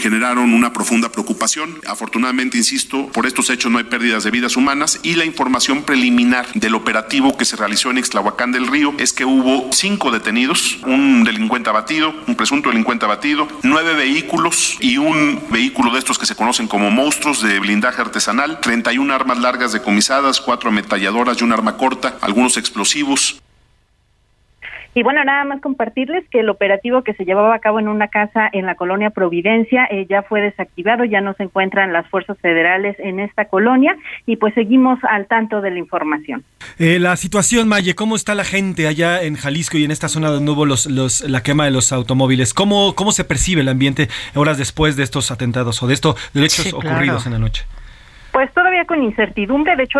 generaron 0.02 0.52
una 0.52 0.72
profunda 0.72 1.10
preocupación. 1.10 1.80
Afortunadamente, 1.86 2.58
insisto, 2.58 3.06
por 3.08 3.26
estos 3.26 3.48
hechos 3.50 3.70
no 3.70 3.78
hay 3.78 3.84
pérdidas 3.84 4.24
de 4.24 4.32
vidas 4.32 4.56
humanas 4.56 4.98
y 5.02 5.14
la 5.14 5.24
información 5.24 5.84
preliminar 5.84 6.46
del 6.54 6.74
operativo 6.74 7.36
que 7.36 7.44
se 7.44 7.56
realizó 7.56 7.90
en 7.90 7.98
Ixtlahuacán 7.98 8.52
del 8.52 8.66
Río 8.66 8.94
es 8.98 9.12
que 9.12 9.24
hubo 9.24 9.70
cinco 9.72 10.10
detenidos, 10.10 10.78
un 10.84 11.22
delincuente 11.22 11.70
abatido, 11.70 12.12
un 12.26 12.34
presunto 12.34 12.68
delincuente 12.70 13.04
abatido, 13.04 13.46
nueve 13.62 13.94
vehículos 13.94 14.76
y 14.80 14.98
un 14.98 15.40
vehículo 15.50 15.92
de 15.92 16.00
estos 16.00 16.18
que 16.18 16.26
se 16.26 16.34
conocen 16.34 16.66
como 16.66 16.90
monstruos 16.90 17.40
de 17.42 17.60
blindaje 17.60 18.00
artesanal, 18.00 18.60
31 18.60 19.14
armas 19.14 19.38
largas 19.38 19.72
decomisadas, 19.72 20.40
cuatro 20.40 20.70
ametralladoras 20.70 21.40
y 21.40 21.44
un 21.44 21.52
arma 21.52 21.76
corta, 21.76 22.16
algunos 22.20 22.56
explosivos. 22.56 23.41
Y 24.94 25.02
bueno, 25.02 25.24
nada 25.24 25.44
más 25.44 25.60
compartirles 25.60 26.24
que 26.30 26.40
el 26.40 26.50
operativo 26.50 27.02
que 27.02 27.14
se 27.14 27.24
llevaba 27.24 27.54
a 27.54 27.58
cabo 27.60 27.80
en 27.80 27.88
una 27.88 28.08
casa 28.08 28.48
en 28.52 28.66
la 28.66 28.74
colonia 28.74 29.10
Providencia 29.10 29.86
eh, 29.90 30.06
ya 30.08 30.22
fue 30.22 30.42
desactivado, 30.42 31.04
ya 31.04 31.22
no 31.22 31.32
se 31.34 31.44
encuentran 31.44 31.92
las 31.92 32.06
fuerzas 32.08 32.36
federales 32.40 32.96
en 32.98 33.18
esta 33.18 33.46
colonia 33.46 33.96
y 34.26 34.36
pues 34.36 34.52
seguimos 34.54 34.98
al 35.08 35.26
tanto 35.26 35.62
de 35.62 35.70
la 35.70 35.78
información. 35.78 36.44
Eh, 36.78 36.98
la 36.98 37.16
situación, 37.16 37.68
Maye, 37.68 37.94
¿cómo 37.94 38.16
está 38.16 38.34
la 38.34 38.44
gente 38.44 38.86
allá 38.86 39.22
en 39.22 39.36
Jalisco 39.36 39.78
y 39.78 39.84
en 39.84 39.90
esta 39.90 40.08
zona 40.08 40.28
donde 40.28 40.50
hubo 40.50 40.66
los, 40.66 40.86
los, 40.86 41.22
la 41.28 41.42
quema 41.42 41.64
de 41.64 41.70
los 41.70 41.90
automóviles? 41.92 42.52
¿Cómo, 42.52 42.94
¿Cómo 42.94 43.12
se 43.12 43.24
percibe 43.24 43.62
el 43.62 43.68
ambiente 43.68 44.08
horas 44.34 44.58
después 44.58 44.96
de 44.96 45.04
estos 45.04 45.30
atentados 45.30 45.82
o 45.82 45.86
de 45.86 45.94
estos 45.94 46.16
hechos 46.34 46.72
ocurridos 46.74 47.24
en 47.26 47.32
la 47.32 47.38
noche? 47.38 47.64
Pues 48.32 48.50
todavía 48.54 48.86
con 48.86 49.02
incertidumbre, 49.02 49.76
de 49.76 49.82
hecho 49.82 49.98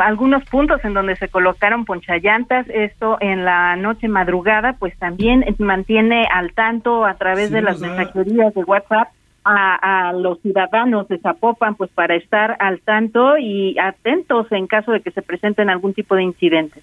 algunos 0.00 0.44
puntos 0.44 0.84
en 0.84 0.94
donde 0.94 1.16
se 1.16 1.28
colocaron 1.28 1.84
ponchallantas, 1.84 2.68
esto 2.68 3.16
en 3.20 3.44
la 3.44 3.74
noche 3.74 4.06
madrugada, 4.06 4.74
pues 4.74 4.96
también 4.96 5.44
mantiene 5.58 6.28
al 6.32 6.52
tanto 6.52 7.04
a 7.04 7.14
través 7.14 7.50
de 7.50 7.62
las 7.62 7.80
mensajerías 7.80 8.54
de 8.54 8.62
WhatsApp 8.62 9.08
a, 9.42 10.08
a, 10.08 10.12
los 10.12 10.40
ciudadanos 10.40 11.08
de 11.08 11.18
Zapopan, 11.18 11.74
pues 11.74 11.90
para 11.90 12.14
estar 12.14 12.56
al 12.60 12.80
tanto 12.80 13.36
y 13.38 13.76
atentos 13.78 14.50
en 14.52 14.68
caso 14.68 14.92
de 14.92 15.00
que 15.00 15.10
se 15.10 15.22
presenten 15.22 15.68
algún 15.68 15.94
tipo 15.94 16.14
de 16.14 16.22
incidentes. 16.22 16.82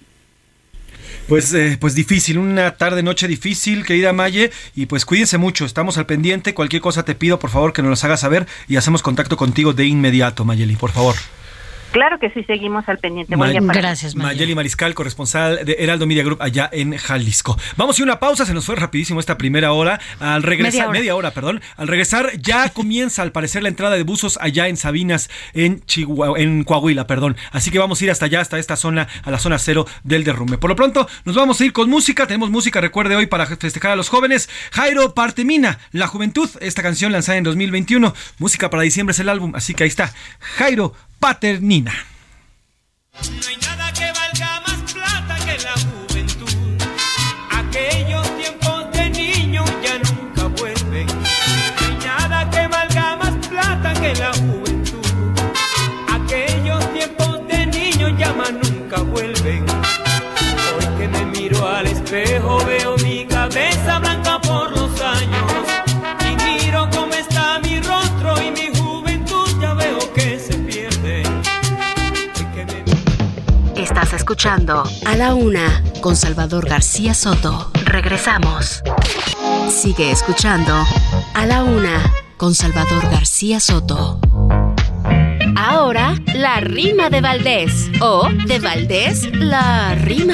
Pues, 1.32 1.54
eh, 1.54 1.78
pues 1.80 1.96
difícil, 1.96 2.38
una 2.38 2.72
tarde, 2.72 3.04
noche 3.04 3.26
difícil, 3.26 3.86
querida 3.86 4.12
Maye, 4.12 4.52
y 4.76 4.88
pues 4.88 5.06
cuídense 5.06 5.38
mucho, 5.38 5.63
estamos 5.63 5.98
al 5.98 6.06
pendiente, 6.06 6.54
cualquier 6.54 6.82
cosa 6.82 7.06
te 7.06 7.15
pido, 7.15 7.39
por 7.39 7.50
favor, 7.50 7.72
que 7.72 7.82
nos 7.82 7.89
las 7.89 8.04
hagas 8.04 8.20
saber 8.20 8.48
y 8.67 8.76
hacemos 8.76 9.02
contacto 9.02 9.38
contigo 9.38 9.72
de 9.72 9.86
inmediato, 9.86 10.44
Mayeli, 10.44 10.76
por 10.76 10.91
favor. 10.91 11.15
Claro 11.92 12.20
que 12.20 12.30
sí, 12.30 12.44
seguimos 12.46 12.88
al 12.88 13.00
pendiente. 13.00 13.36
Ma- 13.36 13.52
Gracias, 13.52 14.16
Mayeli 14.16 14.56
Mariscal, 14.56 14.94
corresponsal 14.94 15.66
de 15.66 15.76
Heraldo 15.80 16.08
Media 16.08 16.24
Group 16.24 16.42
allá 16.42 16.70
en 16.72 16.96
Jalisco. 16.96 17.58
Vamos 17.76 17.98
a 17.98 18.02
ir 18.02 18.04
a 18.04 18.12
una 18.14 18.20
pausa, 18.20 18.46
se 18.46 18.54
nos 18.54 18.66
fue 18.66 18.76
rapidísimo 18.78 19.20
esta 19.20 19.38
primera 19.38 19.74
hora. 19.74 20.00
Al 20.20 20.42
regresar, 20.42 20.88
Media 20.88 20.92
media 21.02 21.16
hora. 21.16 21.28
hora, 21.28 21.34
perdón. 21.36 21.62
Al 21.76 21.88
regresar 21.90 22.32
ya 22.40 22.70
comienza 22.74 23.22
al 23.24 23.32
parecer 23.34 23.62
la 23.64 23.70
entrada 23.70 23.96
de 23.98 24.04
buzos 24.04 24.38
allá 24.42 24.70
en 24.70 24.78
Sabinas, 24.78 25.30
en 25.54 25.84
Chihuahua, 25.86 26.40
en 26.40 26.64
Coahuila, 26.64 27.08
perdón. 27.08 27.36
Así 27.52 27.72
que 27.72 27.80
vamos 27.80 28.00
a 28.00 28.04
ir 28.06 28.12
hasta 28.12 28.26
allá, 28.26 28.40
hasta 28.40 28.58
esta 28.58 28.78
zona, 28.78 29.08
a 29.24 29.32
la 29.32 29.40
zona 29.40 29.60
cero 29.60 29.86
del 30.04 30.24
derrumbe. 30.24 30.58
Por 30.58 30.70
lo 30.70 30.76
pronto, 30.78 31.08
nos 31.26 31.36
vamos 31.36 31.60
a 31.60 31.66
ir 31.66 31.74
con 31.74 31.90
música. 31.90 32.26
Tenemos 32.26 32.50
música, 32.50 32.80
recuerde 32.80 33.18
hoy, 33.18 33.26
para 33.26 33.46
festejar 33.48 33.92
a 33.92 33.96
los 33.98 34.08
jóvenes. 34.08 34.50
Jairo 34.72 35.14
Partemina, 35.14 35.80
La 35.92 36.08
Juventud, 36.08 36.50
esta 36.62 36.82
canción 36.84 37.12
lanzada 37.12 37.38
en 37.38 37.44
2021. 37.44 38.14
Música 38.40 38.70
para 38.70 38.84
diciembre 38.84 39.12
es 39.12 39.20
el 39.20 39.28
álbum, 39.28 39.52
así 39.56 39.74
que 39.74 39.84
ahí 39.84 39.90
está. 39.90 40.14
Jairo 40.40 40.94
Paternina. 41.22 41.94
A 74.44 75.16
la 75.16 75.36
Una 75.36 75.84
con 76.02 76.16
Salvador 76.16 76.68
García 76.68 77.14
Soto. 77.14 77.70
Regresamos. 77.86 78.82
Sigue 79.70 80.10
escuchando 80.10 80.74
A 81.36 81.46
la 81.46 81.64
Una 81.64 82.12
con 82.38 82.56
Salvador 82.56 83.04
García 83.12 83.60
Soto. 83.60 84.20
Ahora, 85.56 86.16
la 86.34 86.60
rima 86.60 87.12
de 87.12 87.22
Valdés. 87.22 87.92
O 88.02 88.30
de 88.48 88.58
Valdés, 88.58 89.30
la 89.36 89.94
rima. 89.94 90.34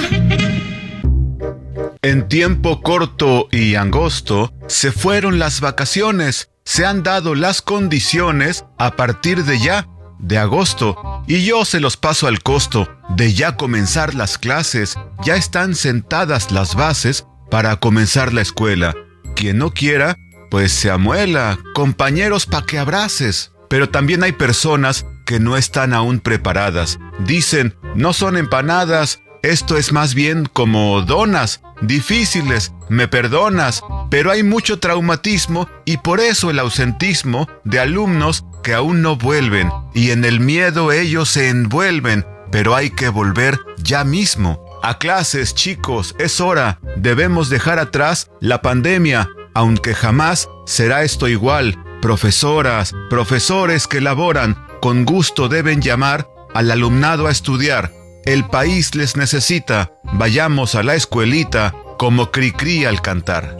En 2.02 2.30
tiempo 2.30 2.82
corto 2.82 3.50
y 3.52 3.76
angosto 3.76 4.54
se 4.68 4.94
fueron 4.94 5.38
las 5.38 5.60
vacaciones, 5.60 6.50
se 6.64 6.86
han 6.86 7.04
dado 7.04 7.36
las 7.36 7.62
condiciones 7.62 8.64
a 8.78 8.96
partir 8.96 9.44
de 9.44 9.60
ya, 9.60 9.86
de 10.20 10.38
agosto, 10.38 11.24
y 11.28 11.44
yo 11.44 11.66
se 11.66 11.80
los 11.80 11.98
paso 11.98 12.28
al 12.28 12.42
costo 12.42 12.90
de 13.10 13.34
ya 13.34 13.56
comenzar 13.56 14.16
las 14.16 14.38
clases, 14.38 14.98
ya 15.24 15.36
están 15.36 15.76
sentadas 15.76 16.52
las 16.52 16.76
bases 16.76 17.26
para 17.50 17.76
comenzar 17.78 18.34
la 18.34 18.42
escuela. 18.42 18.96
Quien 19.36 19.58
no 19.58 19.72
quiera, 19.72 20.18
pues 20.50 20.72
se 20.72 20.90
amuela, 20.90 21.60
compañeros 21.74 22.46
pa' 22.46 22.66
que 22.66 22.80
abraces. 22.80 23.52
Pero 23.70 23.90
también 23.90 24.24
hay 24.24 24.32
personas 24.32 25.06
que 25.26 25.40
no 25.40 25.58
están 25.58 25.94
aún 25.94 26.20
preparadas. 26.20 27.00
Dicen, 27.20 27.76
no 27.96 28.14
son 28.14 28.38
empanadas, 28.38 29.20
esto 29.50 29.78
es 29.78 29.92
más 29.92 30.14
bien 30.14 30.46
como 30.52 31.02
donas, 31.02 31.62
difíciles, 31.82 32.74
me 32.90 33.08
perdonas, 33.08 33.82
pero 34.10 34.32
hay 34.32 34.44
mucho 34.44 34.80
traumatismo 34.80 35.70
y 35.86 35.98
por 35.98 36.20
eso 36.20 36.50
el 36.50 36.60
ausentismo 36.60 37.48
de 37.64 37.80
alumnos 37.80 38.46
que 38.64 38.74
aún 38.74 39.02
no 39.02 39.16
vuelven 39.16 39.72
y 39.94 40.12
en 40.12 40.26
el 40.26 40.40
miedo 40.40 40.92
ellos 40.92 41.30
se 41.30 41.50
envuelven, 41.50 42.26
pero 42.52 42.76
hay 42.76 42.90
que 42.90 43.10
volver 43.10 43.60
ya 43.78 44.04
mismo. 44.04 44.64
A 44.84 44.98
clases, 44.98 45.56
chicos, 45.56 46.16
es 46.20 46.42
hora, 46.42 46.80
debemos 46.98 47.50
dejar 47.50 47.80
atrás 47.80 48.30
la 48.42 48.62
pandemia, 48.62 49.30
aunque 49.54 49.94
jamás 49.94 50.50
será 50.66 51.04
esto 51.04 51.28
igual. 51.28 51.78
Profesoras, 52.02 52.94
profesores 53.10 53.88
que 53.88 54.02
laboran, 54.02 54.58
con 54.82 55.06
gusto 55.06 55.48
deben 55.50 55.82
llamar 55.82 56.28
al 56.54 56.70
alumnado 56.70 57.28
a 57.28 57.32
estudiar. 57.32 57.97
El 58.28 58.44
país 58.44 58.94
les 58.94 59.16
necesita. 59.16 59.94
Vayamos 60.04 60.76
a 60.76 60.84
la 60.84 60.96
escuelita 60.96 61.74
como 61.98 62.30
cri-cri 62.30 62.84
al 62.84 63.02
cantar. 63.02 63.56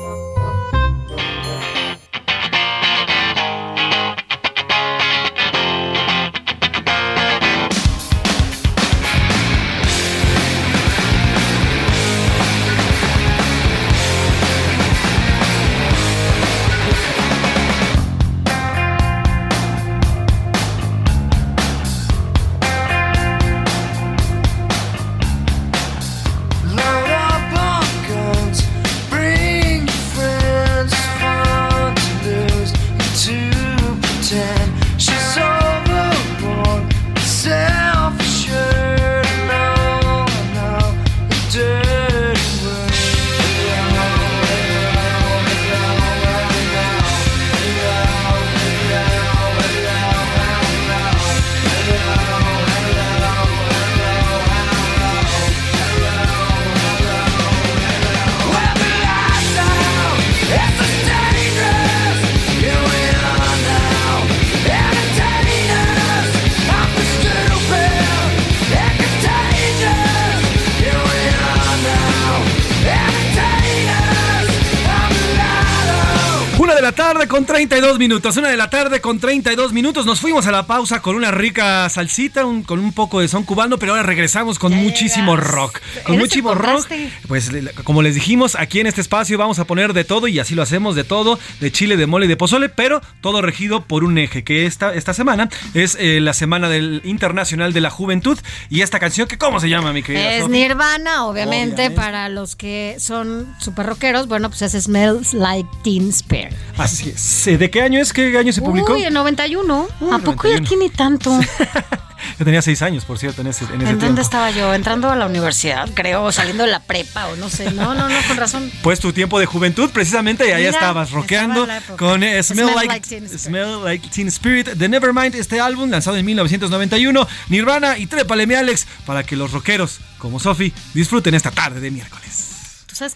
32 77.70 78.00
minutos. 78.00 78.38
Una 78.38 78.48
de 78.50 78.56
la 78.58 78.70
tarde 78.70 79.02
con 79.02 79.20
32 79.20 79.74
minutos. 79.74 80.06
Nos 80.06 80.22
fuimos 80.22 80.48
a 80.48 80.52
la 80.52 80.66
pausa 80.68 81.02
con 81.02 81.16
una 81.16 81.32
rica 81.32 81.90
salsita, 81.90 82.46
un- 82.46 82.64
con 82.64 82.80
un 82.80 82.94
poco 82.94 83.20
de 83.20 83.28
son 83.28 83.44
cubano, 83.44 83.78
pero 83.78 83.92
ahora 83.92 84.04
regresamos 84.04 84.58
con 84.58 84.74
muchísimo 84.74 85.36
rock. 85.36 85.80
Con 86.06 86.18
muchísimo 86.18 86.56
rock. 86.56 86.88
Pues 87.28 87.52
como 87.84 88.02
les 88.02 88.16
dijimos, 88.16 88.56
aquí 88.56 88.80
en 88.80 88.88
este 88.88 89.02
espacio 89.02 89.38
vamos 89.38 89.60
a 89.60 89.66
poner 89.66 89.92
de 89.94 90.06
todo 90.06 90.28
y 90.28 90.40
así 90.40 90.56
lo 90.56 90.62
hacemos 90.62 90.96
de 90.96 91.04
todo, 91.04 91.40
de 91.60 91.72
chile, 91.72 91.98
de 91.98 92.06
mole 92.08 92.26
y 92.26 92.30
de 92.30 92.38
pozole, 92.38 92.70
pero 92.70 93.02
todo 93.22 93.42
regido 93.42 93.86
por 93.86 94.04
un 94.06 94.18
eje, 94.18 94.44
que 94.46 94.66
esta, 94.66 94.94
esta 94.94 95.14
semana 95.14 95.50
es 95.74 95.98
eh, 96.00 96.20
la 96.22 96.34
Semana 96.34 96.70
del 96.70 97.02
Internacional 97.04 97.74
de 97.74 97.82
la 97.82 97.90
Juventud. 97.90 98.38
Y 98.70 98.82
esta 98.82 99.00
canción, 99.00 99.28
que 99.28 99.38
¿cómo 99.38 99.60
se 99.60 99.68
llama, 99.70 99.92
mi 99.92 100.04
querida? 100.04 100.34
Es? 100.36 100.48
Nirvana, 100.48 101.26
obviamente, 101.26 101.76
Obviamente. 101.88 101.92
para 102.02 102.30
los 102.30 102.56
que 102.56 102.96
son 103.00 103.54
super 103.60 103.86
rockeros. 103.86 104.28
Bueno, 104.28 104.50
pues 104.50 104.62
es 104.62 104.84
Smells 104.84 105.34
Like 105.34 105.70
Teen 105.84 106.10
Spirit. 106.10 106.54
Así 106.78 107.10
es. 107.10 107.20
¿De 107.58 107.70
qué 107.70 107.82
año 107.82 108.00
es? 108.00 108.14
¿Qué 108.14 108.38
año 108.38 108.52
se 108.54 108.62
publicó? 108.62 108.94
Uy, 108.94 109.04
en 109.04 109.14
91. 109.14 109.88
Uy, 110.00 110.08
¿A 110.14 110.20
poco 110.20 110.48
ya 110.48 110.60
91. 110.60 110.68
tiene 110.68 110.90
tanto? 110.90 111.40
Yo 112.40 112.46
tenía 112.46 112.62
seis 112.62 112.82
años, 112.82 113.06
por 113.06 113.18
cierto, 113.20 113.42
en 113.42 113.48
ese, 113.48 113.64
en 113.66 113.70
ese 113.70 113.76
¿En 113.76 113.86
tiempo. 113.86 114.06
dónde 114.08 114.22
estaba 114.22 114.50
yo? 114.52 114.74
Entrando 114.74 115.10
a 115.10 115.16
la 115.16 115.28
universidad, 115.28 115.88
creo, 115.94 116.24
o 116.24 116.32
saliendo 116.32 116.64
de 116.64 116.72
la 116.72 116.80
prepa, 116.80 117.28
o 117.28 117.36
no 117.36 117.48
sé. 117.48 117.72
No, 117.72 117.94
no, 117.94 118.10
no, 118.10 118.16
con 118.28 118.38
razón. 118.38 118.72
Pues 118.82 119.00
tu 119.00 119.14
tiempo 119.14 119.40
de 119.40 119.46
juventud, 119.46 119.90
precisamente, 119.92 120.48
y 120.48 120.52
ahí 120.52 120.64
Mira, 120.64 120.72
estabas 120.72 121.08
estaba 121.08 121.22
rockeando 121.22 121.68
con 121.96 122.24
eh, 122.24 122.42
Smell, 122.42 122.70
Smell 122.70 122.76
like, 122.76 122.88
Like 122.88 123.08
Teen 123.08 123.24
Spirit. 123.26 123.40
Smell 123.40 123.84
Like 123.84 124.10
Teen 124.10 124.28
Spirit 124.28 124.68
de 124.70 124.90
Nevermind, 124.90 125.36
este 125.36 125.60
álbum 125.60 125.90
lanzado 125.90 126.18
en 126.18 126.26
1991, 126.26 127.28
Nirvana 127.50 127.98
y 127.98 128.08
Trépale 128.08 128.48
mi 128.48 128.56
Alex, 128.56 128.88
para 129.06 129.24
que 129.24 129.36
los 129.36 129.52
rockeros 129.52 130.00
como 130.18 130.40
Sofi 130.40 130.74
disfruten 130.94 131.36
esta 131.36 131.52
tarde 131.52 131.80
de 131.80 131.92
miércoles. 131.92 132.84
Tú 132.88 132.96
sabes. 132.96 133.16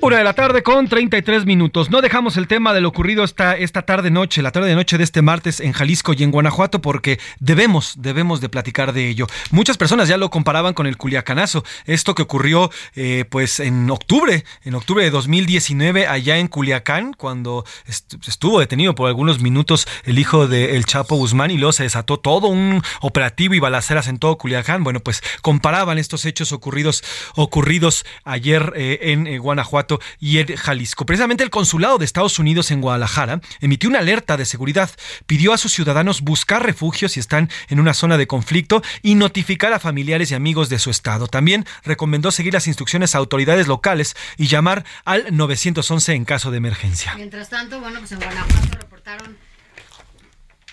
Una 0.00 0.18
de 0.18 0.24
la 0.24 0.32
tarde 0.32 0.62
con 0.62 0.86
33 0.88 1.44
minutos. 1.44 1.90
No 1.90 2.00
dejamos 2.00 2.36
el 2.36 2.46
tema 2.46 2.72
de 2.72 2.80
lo 2.80 2.88
ocurrido 2.88 3.24
esta, 3.24 3.56
esta 3.56 3.82
tarde 3.82 4.10
noche, 4.10 4.42
la 4.42 4.52
tarde 4.52 4.68
de 4.68 4.76
noche 4.76 4.96
de 4.96 5.02
este 5.02 5.22
martes 5.22 5.58
en 5.60 5.72
Jalisco 5.72 6.12
y 6.16 6.22
en 6.22 6.30
Guanajuato, 6.30 6.80
porque 6.80 7.18
debemos, 7.40 7.94
debemos 7.98 8.40
de 8.40 8.48
platicar 8.48 8.92
de 8.92 9.08
ello. 9.08 9.26
Muchas 9.50 9.76
personas 9.76 10.08
ya 10.08 10.16
lo 10.16 10.30
comparaban 10.30 10.72
con 10.72 10.86
el 10.86 10.96
Culiacanazo, 10.96 11.64
esto 11.84 12.14
que 12.14 12.22
ocurrió 12.22 12.70
eh, 12.94 13.24
pues 13.28 13.58
en 13.58 13.90
octubre, 13.90 14.44
en 14.62 14.76
octubre 14.76 15.02
de 15.02 15.10
2019 15.10 16.06
allá 16.06 16.38
en 16.38 16.46
Culiacán, 16.46 17.12
cuando 17.12 17.64
est- 17.86 18.14
estuvo 18.26 18.60
detenido 18.60 18.94
por 18.94 19.08
algunos 19.08 19.40
minutos 19.40 19.88
el 20.04 20.18
hijo 20.20 20.46
del 20.46 20.84
Chapo 20.86 21.16
Guzmán 21.16 21.50
y 21.50 21.58
luego 21.58 21.72
se 21.72 21.82
desató 21.82 22.18
todo 22.18 22.46
un 22.46 22.82
operativo 23.00 23.54
y 23.54 23.58
balaceras 23.58 24.06
en 24.06 24.18
todo 24.18 24.38
Culiacán. 24.38 24.84
Bueno, 24.84 25.00
pues 25.00 25.22
comparaban 25.42 25.98
estos 25.98 26.24
hechos 26.24 26.52
ocurridos, 26.52 27.02
ocurridos 27.34 28.06
ayer 28.24 28.72
eh, 28.76 28.98
en 29.02 29.26
eh, 29.26 29.38
Guanajuato 29.38 29.87
y 30.20 30.38
en 30.38 30.56
Jalisco. 30.56 31.06
Precisamente 31.06 31.44
el 31.44 31.50
consulado 31.50 31.98
de 31.98 32.04
Estados 32.04 32.38
Unidos 32.38 32.70
en 32.70 32.80
Guadalajara 32.80 33.40
emitió 33.60 33.88
una 33.88 34.00
alerta 34.00 34.36
de 34.36 34.44
seguridad, 34.44 34.90
pidió 35.26 35.52
a 35.52 35.58
sus 35.58 35.72
ciudadanos 35.72 36.20
buscar 36.20 36.64
refugio 36.64 37.08
si 37.08 37.20
están 37.20 37.50
en 37.68 37.80
una 37.80 37.94
zona 37.94 38.16
de 38.18 38.26
conflicto 38.26 38.82
y 39.02 39.14
notificar 39.14 39.72
a 39.72 39.80
familiares 39.80 40.30
y 40.30 40.34
amigos 40.34 40.68
de 40.68 40.78
su 40.78 40.90
estado. 40.90 41.26
También 41.26 41.66
recomendó 41.84 42.30
seguir 42.30 42.54
las 42.54 42.66
instrucciones 42.66 43.14
a 43.14 43.18
autoridades 43.18 43.66
locales 43.66 44.16
y 44.36 44.46
llamar 44.46 44.84
al 45.04 45.36
911 45.36 46.14
en 46.14 46.24
caso 46.24 46.50
de 46.50 46.58
emergencia. 46.58 47.14
Mientras 47.16 47.48
tanto, 47.48 47.80
bueno, 47.80 47.98
pues 48.00 48.12
en 48.12 48.20
Guanajuato 48.20 48.78
reportaron. 48.78 49.47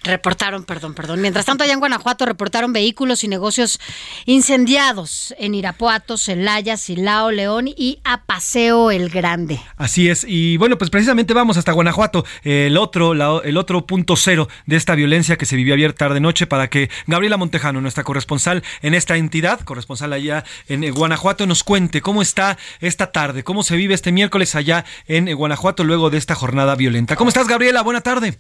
Reportaron, 0.05 0.63
perdón, 0.65 0.93
perdón. 0.93 1.19
Mientras 1.21 1.45
tanto, 1.45 1.63
allá 1.63 1.73
en 1.73 1.79
Guanajuato 1.79 2.25
reportaron 2.25 2.71
vehículos 2.73 3.23
y 3.23 3.27
negocios 3.27 3.79
incendiados 4.25 5.33
en 5.39 5.55
Irapuato, 5.55 6.17
Celaya, 6.17 6.77
Silao, 6.77 7.31
León 7.31 7.67
y 7.67 7.99
a 8.03 8.23
Paseo 8.25 8.91
el 8.91 9.09
Grande. 9.09 9.59
Así 9.77 10.07
es, 10.09 10.23
y 10.27 10.57
bueno, 10.57 10.77
pues 10.77 10.91
precisamente 10.91 11.33
vamos 11.33 11.57
hasta 11.57 11.71
Guanajuato, 11.71 12.23
el 12.43 12.77
otro, 12.77 13.15
la- 13.15 13.41
el 13.43 13.57
otro 13.57 13.87
punto 13.87 14.15
cero 14.15 14.47
de 14.67 14.75
esta 14.75 14.93
violencia 14.93 15.37
que 15.37 15.47
se 15.47 15.55
vivió 15.55 15.73
ayer 15.73 15.93
tarde 15.93 16.19
noche 16.19 16.45
para 16.45 16.69
que 16.69 16.89
Gabriela 17.07 17.37
Montejano, 17.37 17.81
nuestra 17.81 18.03
corresponsal 18.03 18.63
en 18.83 18.93
esta 18.93 19.17
entidad, 19.17 19.61
corresponsal 19.61 20.13
allá 20.13 20.43
en 20.67 20.83
eh, 20.83 20.91
Guanajuato, 20.91 21.47
nos 21.47 21.63
cuente 21.63 22.01
cómo 22.01 22.21
está 22.21 22.57
esta 22.79 23.11
tarde, 23.11 23.43
cómo 23.43 23.63
se 23.63 23.75
vive 23.75 23.95
este 23.95 24.11
miércoles 24.11 24.53
allá 24.53 24.85
en 25.07 25.27
eh, 25.27 25.33
Guanajuato 25.33 25.83
luego 25.83 26.11
de 26.11 26.19
esta 26.19 26.35
jornada 26.35 26.75
violenta. 26.75 27.15
¿Cómo 27.15 27.29
estás, 27.29 27.47
Gabriela? 27.47 27.81
Buena 27.81 28.01
tarde. 28.01 28.37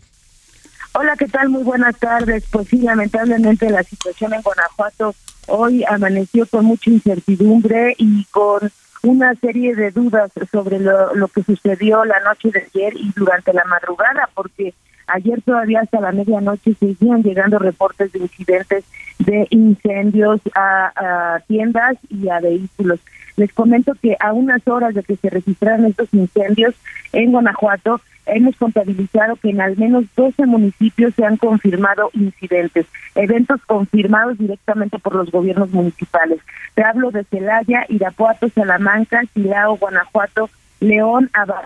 Hola, 0.97 1.17
¿qué 1.17 1.27
tal? 1.27 1.49
Muy 1.49 1.63
buenas 1.63 1.97
tardes. 1.97 2.45
Pues 2.49 2.69
sí, 2.69 2.77
lamentablemente 2.77 3.69
la 3.69 3.83
situación 3.83 4.33
en 4.33 4.41
Guanajuato 4.41 5.13
hoy 5.47 5.83
amaneció 5.83 6.47
con 6.47 6.63
mucha 6.63 6.89
incertidumbre 6.89 7.95
y 7.97 8.23
con 8.31 8.71
una 9.03 9.35
serie 9.35 9.75
de 9.75 9.91
dudas 9.91 10.31
sobre 10.49 10.79
lo, 10.79 11.27
que 11.27 11.43
sucedió 11.43 12.05
la 12.05 12.21
noche 12.21 12.49
de 12.49 12.59
ayer 12.73 12.93
y 12.95 13.11
durante 13.13 13.51
la 13.51 13.65
madrugada, 13.65 14.29
porque 14.33 14.73
ayer 15.07 15.41
todavía 15.41 15.81
hasta 15.81 15.99
la 15.99 16.13
medianoche 16.13 16.73
seguían 16.79 17.23
llegando 17.23 17.59
reportes 17.59 18.13
de 18.13 18.19
incidentes 18.19 18.85
de 19.19 19.47
incendios 19.49 20.39
a 20.55 21.41
tiendas 21.45 21.97
y 22.09 22.29
a 22.29 22.39
vehículos. 22.39 23.01
Les 23.37 23.51
comento 23.53 23.93
que 24.01 24.15
a 24.19 24.33
unas 24.33 24.67
horas 24.67 24.93
de 24.93 25.03
que 25.03 25.15
se 25.15 25.29
registraran 25.29 25.85
estos 25.85 26.13
incendios 26.13 26.75
en 27.11 27.31
Guanajuato, 27.31 28.01
hemos 28.25 28.55
contabilizado 28.55 29.35
que 29.35 29.49
en 29.49 29.61
al 29.61 29.77
menos 29.77 30.05
12 30.15 30.45
municipios 30.45 31.13
se 31.15 31.25
han 31.25 31.37
confirmado 31.37 32.09
incidentes, 32.13 32.85
eventos 33.13 33.61
confirmados 33.65 34.37
directamente 34.37 34.99
por 34.99 35.15
los 35.15 35.31
gobiernos 35.31 35.71
municipales. 35.71 36.39
Te 36.73 36.83
hablo 36.83 37.11
de 37.11 37.23
Celaya, 37.25 37.85
Irapuato, 37.89 38.49
Salamanca, 38.49 39.21
Silao, 39.33 39.77
Guanajuato, 39.77 40.49
León, 40.79 41.29
Abad, 41.33 41.63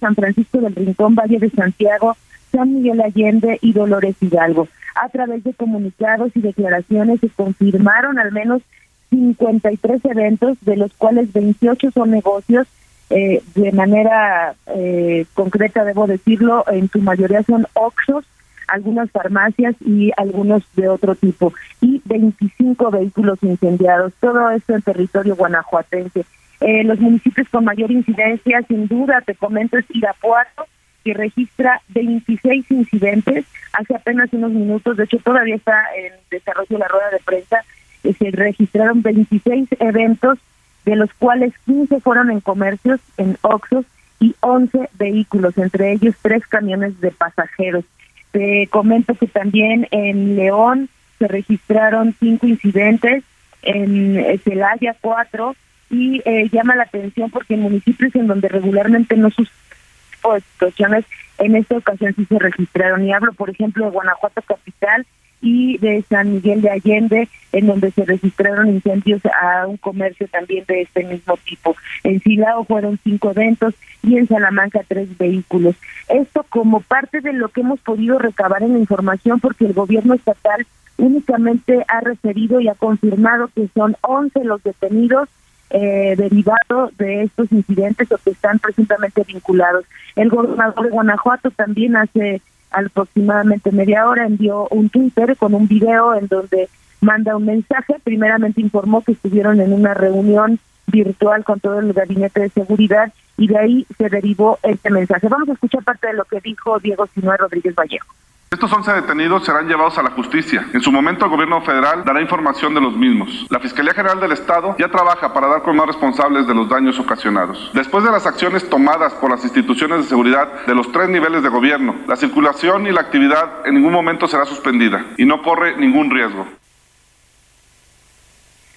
San 0.00 0.14
Francisco 0.14 0.58
del 0.58 0.74
Rincón, 0.74 1.14
Valle 1.14 1.38
de 1.38 1.50
Santiago, 1.50 2.16
San 2.50 2.74
Miguel 2.74 3.00
Allende 3.00 3.58
y 3.60 3.72
Dolores 3.72 4.16
Hidalgo. 4.20 4.68
A 4.94 5.08
través 5.08 5.42
de 5.42 5.54
comunicados 5.54 6.32
y 6.34 6.40
declaraciones 6.40 7.20
se 7.20 7.30
confirmaron 7.30 8.18
al 8.18 8.30
menos 8.30 8.62
53 9.12 10.04
eventos, 10.06 10.56
de 10.62 10.76
los 10.76 10.92
cuales 10.94 11.32
28 11.32 11.90
son 11.92 12.10
negocios. 12.10 12.66
Eh, 13.10 13.42
de 13.54 13.72
manera 13.72 14.54
eh, 14.74 15.26
concreta, 15.34 15.84
debo 15.84 16.06
decirlo, 16.06 16.64
en 16.72 16.88
su 16.88 16.98
mayoría 17.02 17.42
son 17.42 17.66
Oxos, 17.74 18.24
algunas 18.68 19.10
farmacias 19.10 19.74
y 19.84 20.12
algunos 20.16 20.62
de 20.76 20.88
otro 20.88 21.14
tipo, 21.14 21.52
y 21.82 22.00
25 22.06 22.90
vehículos 22.90 23.38
incendiados. 23.42 24.14
Todo 24.18 24.50
esto 24.50 24.74
en 24.74 24.82
territorio 24.82 25.36
guanajuatense. 25.36 26.24
Eh, 26.60 26.84
los 26.84 26.98
municipios 27.00 27.48
con 27.50 27.66
mayor 27.66 27.90
incidencia, 27.90 28.62
sin 28.66 28.88
duda, 28.88 29.20
te 29.20 29.34
comento, 29.34 29.76
es 29.76 29.84
Irapuato, 29.90 30.64
que 31.04 31.12
registra 31.12 31.82
26 31.88 32.70
incidentes 32.70 33.44
hace 33.72 33.94
apenas 33.94 34.32
unos 34.32 34.52
minutos, 34.52 34.96
de 34.96 35.04
hecho 35.04 35.18
todavía 35.18 35.56
está 35.56 35.84
en 35.96 36.12
desarrollo 36.30 36.78
la 36.78 36.88
rueda 36.88 37.10
de 37.10 37.18
prensa, 37.24 37.64
se 38.02 38.30
registraron 38.30 39.02
26 39.02 39.68
eventos, 39.80 40.38
de 40.84 40.96
los 40.96 41.12
cuales 41.14 41.52
15 41.66 42.00
fueron 42.00 42.30
en 42.30 42.40
comercios, 42.40 43.00
en 43.16 43.36
Oxos, 43.42 43.86
y 44.20 44.36
11 44.40 44.88
vehículos, 44.94 45.58
entre 45.58 45.92
ellos 45.92 46.14
tres 46.22 46.46
camiones 46.46 47.00
de 47.00 47.10
pasajeros. 47.10 47.84
Te 48.30 48.68
comento 48.68 49.14
que 49.14 49.26
también 49.26 49.88
en 49.90 50.36
León 50.36 50.88
se 51.18 51.26
registraron 51.26 52.14
cinco 52.18 52.46
incidentes, 52.46 53.24
en 53.62 54.18
eh, 54.18 54.40
Celaya 54.44 54.96
cuatro, 55.00 55.56
y 55.90 56.22
eh, 56.24 56.48
llama 56.50 56.76
la 56.76 56.84
atención 56.84 57.30
porque 57.30 57.54
en 57.54 57.60
municipios 57.60 58.14
en 58.14 58.26
donde 58.26 58.48
regularmente 58.48 59.16
no 59.16 59.28
de 59.28 60.40
situaciones, 60.52 61.04
en 61.38 61.56
esta 61.56 61.76
ocasión 61.76 62.14
sí 62.14 62.24
se 62.24 62.38
registraron. 62.38 63.04
Y 63.04 63.12
hablo, 63.12 63.32
por 63.32 63.50
ejemplo, 63.50 63.84
de 63.84 63.90
Guanajuato 63.90 64.40
Capital 64.42 65.04
y 65.42 65.76
de 65.78 66.02
San 66.08 66.32
Miguel 66.32 66.62
de 66.62 66.70
Allende, 66.70 67.28
en 67.52 67.66
donde 67.66 67.90
se 67.90 68.04
registraron 68.04 68.68
incendios 68.68 69.20
a 69.26 69.66
un 69.66 69.76
comercio 69.76 70.28
también 70.28 70.64
de 70.66 70.82
este 70.82 71.04
mismo 71.04 71.36
tipo. 71.44 71.76
En 72.04 72.20
Silao 72.20 72.64
fueron 72.64 72.98
cinco 73.02 73.32
eventos 73.32 73.74
y 74.02 74.16
en 74.16 74.28
Salamanca 74.28 74.80
tres 74.86 75.18
vehículos. 75.18 75.74
Esto 76.08 76.46
como 76.48 76.80
parte 76.80 77.20
de 77.20 77.32
lo 77.32 77.48
que 77.48 77.60
hemos 77.60 77.80
podido 77.80 78.18
recabar 78.18 78.62
en 78.62 78.74
la 78.74 78.78
información, 78.78 79.40
porque 79.40 79.66
el 79.66 79.74
gobierno 79.74 80.14
estatal 80.14 80.66
únicamente 80.96 81.84
ha 81.88 82.00
referido 82.00 82.60
y 82.60 82.68
ha 82.68 82.74
confirmado 82.74 83.48
que 83.54 83.68
son 83.74 83.96
11 84.02 84.44
los 84.44 84.62
detenidos 84.62 85.28
eh, 85.70 86.14
derivados 86.16 86.96
de 86.98 87.22
estos 87.22 87.50
incidentes 87.50 88.12
o 88.12 88.18
que 88.18 88.30
están 88.30 88.58
presuntamente 88.58 89.24
vinculados. 89.26 89.86
El 90.16 90.28
gobernador 90.28 90.84
de 90.84 90.90
Guanajuato 90.90 91.50
también 91.50 91.96
hace 91.96 92.42
aproximadamente 92.72 93.72
media 93.72 94.08
hora 94.08 94.26
envió 94.26 94.68
un 94.70 94.88
Twitter 94.88 95.36
con 95.36 95.54
un 95.54 95.68
video 95.68 96.14
en 96.14 96.26
donde 96.28 96.68
manda 97.00 97.36
un 97.36 97.46
mensaje. 97.46 97.96
Primeramente 98.02 98.60
informó 98.60 99.02
que 99.02 99.12
estuvieron 99.12 99.60
en 99.60 99.72
una 99.72 99.94
reunión 99.94 100.58
virtual 100.86 101.44
con 101.44 101.60
todo 101.60 101.80
el 101.80 101.92
gabinete 101.92 102.40
de 102.40 102.48
seguridad 102.50 103.12
y 103.36 103.48
de 103.48 103.58
ahí 103.58 103.86
se 103.96 104.08
derivó 104.08 104.58
este 104.62 104.90
mensaje. 104.90 105.28
Vamos 105.28 105.48
a 105.48 105.52
escuchar 105.52 105.82
parte 105.82 106.08
de 106.08 106.14
lo 106.14 106.24
que 106.24 106.40
dijo 106.40 106.78
Diego 106.78 107.06
Sinué 107.14 107.36
Rodríguez 107.36 107.74
Vallejo. 107.74 108.12
Estos 108.52 108.70
11 108.70 108.92
detenidos 108.92 109.46
serán 109.46 109.66
llevados 109.66 109.96
a 109.96 110.02
la 110.02 110.10
justicia. 110.10 110.66
En 110.74 110.82
su 110.82 110.92
momento, 110.92 111.24
el 111.24 111.30
gobierno 111.30 111.62
federal 111.62 112.04
dará 112.04 112.20
información 112.20 112.74
de 112.74 112.82
los 112.82 112.94
mismos. 112.94 113.46
La 113.48 113.58
Fiscalía 113.58 113.94
General 113.94 114.20
del 114.20 114.32
Estado 114.32 114.76
ya 114.78 114.88
trabaja 114.88 115.32
para 115.32 115.46
dar 115.46 115.62
con 115.62 115.74
más 115.74 115.86
responsables 115.86 116.46
de 116.46 116.54
los 116.54 116.68
daños 116.68 116.98
ocasionados. 116.98 117.70
Después 117.72 118.04
de 118.04 118.10
las 118.10 118.26
acciones 118.26 118.68
tomadas 118.68 119.14
por 119.14 119.30
las 119.30 119.42
instituciones 119.42 120.00
de 120.00 120.04
seguridad 120.04 120.66
de 120.66 120.74
los 120.74 120.92
tres 120.92 121.08
niveles 121.08 121.42
de 121.42 121.48
gobierno, 121.48 121.96
la 122.06 122.16
circulación 122.16 122.86
y 122.86 122.92
la 122.92 123.00
actividad 123.00 123.66
en 123.66 123.76
ningún 123.76 123.94
momento 123.94 124.28
será 124.28 124.44
suspendida 124.44 125.02
y 125.16 125.24
no 125.24 125.40
corre 125.40 125.78
ningún 125.78 126.10
riesgo. 126.10 126.46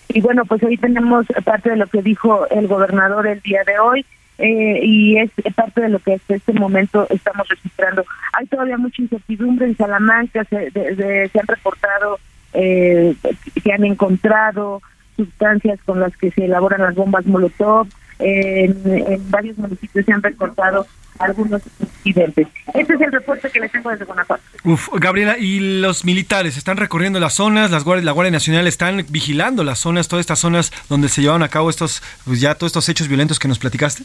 Y 0.08 0.22
bueno, 0.22 0.46
pues 0.46 0.64
hoy 0.64 0.78
tenemos 0.78 1.26
parte 1.44 1.72
de 1.72 1.76
lo 1.76 1.88
que 1.88 2.02
dijo 2.02 2.48
el 2.48 2.68
gobernador 2.68 3.28
el 3.28 3.42
día 3.42 3.66
de 3.68 3.78
hoy. 3.78 4.06
Eh, 4.38 4.80
y 4.84 5.18
es 5.18 5.32
parte 5.56 5.82
de 5.82 5.90
lo 5.90 6.00
que 6.00 6.14
hasta 6.16 6.36
este 6.36 6.52
momento 6.54 7.08
estamos 7.10 7.48
registrando. 7.48 8.04
Hay 8.34 8.46
todavía 8.48 8.78
mucha 8.78 9.02
incertidumbre 9.02 9.66
en 9.68 9.78
Salamanca, 9.78 10.44
se, 10.46 10.72
de- 10.72 11.30
se 11.32 11.40
han 11.40 11.48
reportado 11.48 12.20
eh, 12.54 13.16
que 13.64 13.72
han 13.74 13.86
encontrado 13.86 14.82
sustancias 15.16 15.80
con 15.86 16.00
las 16.02 16.16
que 16.18 16.32
se 16.32 16.46
elaboran 16.46 16.82
las 16.82 16.96
bombas 16.96 17.26
Molotov, 17.26 17.88
en, 18.20 18.76
en 18.86 19.32
varios 19.32 19.58
municipios 19.58 20.06
se 20.06 20.12
han 20.14 20.22
reportado 20.24 20.86
algunos 21.20 21.62
incidentes. 21.80 22.48
Este 22.74 22.94
es 22.94 23.02
el 23.02 23.12
reporte 23.12 23.50
que 23.50 23.60
les 23.60 23.72
tengo 23.72 23.90
desde 23.90 24.06
Guanajuato. 24.06 24.44
Uf, 24.64 24.90
Gabriela, 24.94 25.38
¿y 25.38 25.80
los 25.80 26.06
militares 26.06 26.58
están 26.58 26.78
recorriendo 26.78 27.20
las 27.20 27.34
zonas? 27.34 27.72
Las 27.72 27.84
guardias, 27.84 28.06
la 28.06 28.12
Guardia 28.12 28.32
Nacional 28.32 28.68
están 28.68 29.06
vigilando 29.10 29.64
las 29.64 29.80
zonas, 29.80 30.08
todas 30.08 30.22
estas 30.22 30.40
zonas 30.40 30.72
donde 30.90 31.10
se 31.10 31.22
llevaron 31.22 31.44
a 31.44 31.50
cabo 31.50 31.70
estos, 31.70 32.02
pues 32.26 32.42
ya 32.42 32.56
todos 32.56 32.72
estos 32.72 32.90
hechos 32.90 33.08
violentos 33.08 33.40
que 33.40 33.48
nos 33.48 33.60
platicaste. 33.60 34.04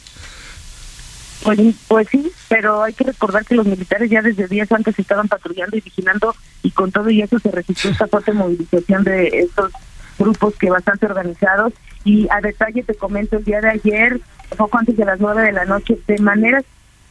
Pues, 1.43 1.59
pues 1.89 2.09
sí, 2.11 2.31
pero 2.49 2.83
hay 2.83 2.93
que 2.93 3.05
recordar 3.05 3.45
que 3.47 3.55
los 3.55 3.67
militares 3.67 4.11
ya 4.11 4.21
desde 4.21 4.47
días 4.47 4.71
antes 4.73 4.99
estaban 4.99 5.27
patrullando 5.27 5.77
y 5.77 5.81
vigilando 5.81 6.35
y 6.63 6.71
con 6.71 6.93
todo 6.93 7.09
y 7.09 7.23
eso 7.23 7.39
se 7.39 7.51
registró 7.51 7.91
esta 7.91 8.07
fuerte 8.09 8.33
movilización 8.33 9.05
de 9.05 9.29
estos 9.29 9.73
grupos 10.19 10.55
que 10.57 10.69
bastante 10.69 11.07
organizados 11.07 11.73
y 12.05 12.29
a 12.31 12.43
detalle 12.43 12.83
te 12.83 12.95
comento 12.95 13.39
el 13.39 13.45
día 13.45 13.63
de 13.63 13.71
ayer 13.71 14.21
poco 14.57 14.79
antes 14.79 14.97
de 14.97 15.05
las 15.05 15.19
nueve 15.21 15.43
de 15.43 15.53
la 15.53 15.65
noche, 15.65 15.99
de 16.07 16.19
manera 16.19 16.63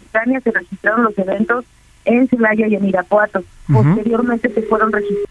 simultánea 0.09 0.41
se 0.41 0.51
registraron 0.51 1.03
los 1.03 1.17
eventos 1.17 1.65
en 2.05 2.27
Celaya 2.27 2.67
y 2.67 2.75
en 2.75 2.85
Irapuato. 2.85 3.43
Posteriormente 3.71 4.49
se 4.49 4.61
fueron 4.63 4.91
registrados 4.91 5.29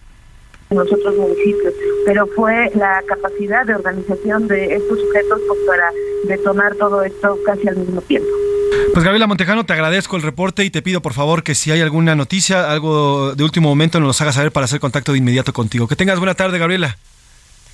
en 0.70 0.78
los 0.78 0.92
otros 0.92 1.16
municipios, 1.16 1.72
pero 2.04 2.26
fue 2.26 2.70
la 2.74 3.02
capacidad 3.08 3.64
de 3.66 3.74
organización 3.74 4.46
de 4.48 4.76
estos 4.76 5.00
sujetos 5.00 5.40
pues, 5.48 5.60
para 5.66 5.90
detonar 6.24 6.74
todo 6.74 7.02
esto 7.02 7.38
casi 7.44 7.68
al 7.68 7.76
mismo 7.76 8.00
tiempo. 8.02 8.28
Pues 8.92 9.02
Gabriela 9.02 9.26
Montejano, 9.26 9.64
te 9.64 9.72
agradezco 9.72 10.16
el 10.16 10.22
reporte 10.22 10.64
y 10.64 10.70
te 10.70 10.82
pido 10.82 11.00
por 11.00 11.14
favor 11.14 11.42
que 11.42 11.54
si 11.54 11.70
hay 11.70 11.80
alguna 11.80 12.14
noticia, 12.14 12.70
algo 12.70 13.34
de 13.34 13.44
último 13.44 13.70
momento, 13.70 13.98
nos 13.98 14.08
los 14.08 14.20
hagas 14.20 14.34
saber 14.34 14.52
para 14.52 14.64
hacer 14.64 14.78
contacto 14.78 15.12
de 15.12 15.18
inmediato 15.18 15.52
contigo. 15.52 15.88
Que 15.88 15.96
tengas 15.96 16.18
buena 16.18 16.34
tarde, 16.34 16.58
Gabriela. 16.58 16.98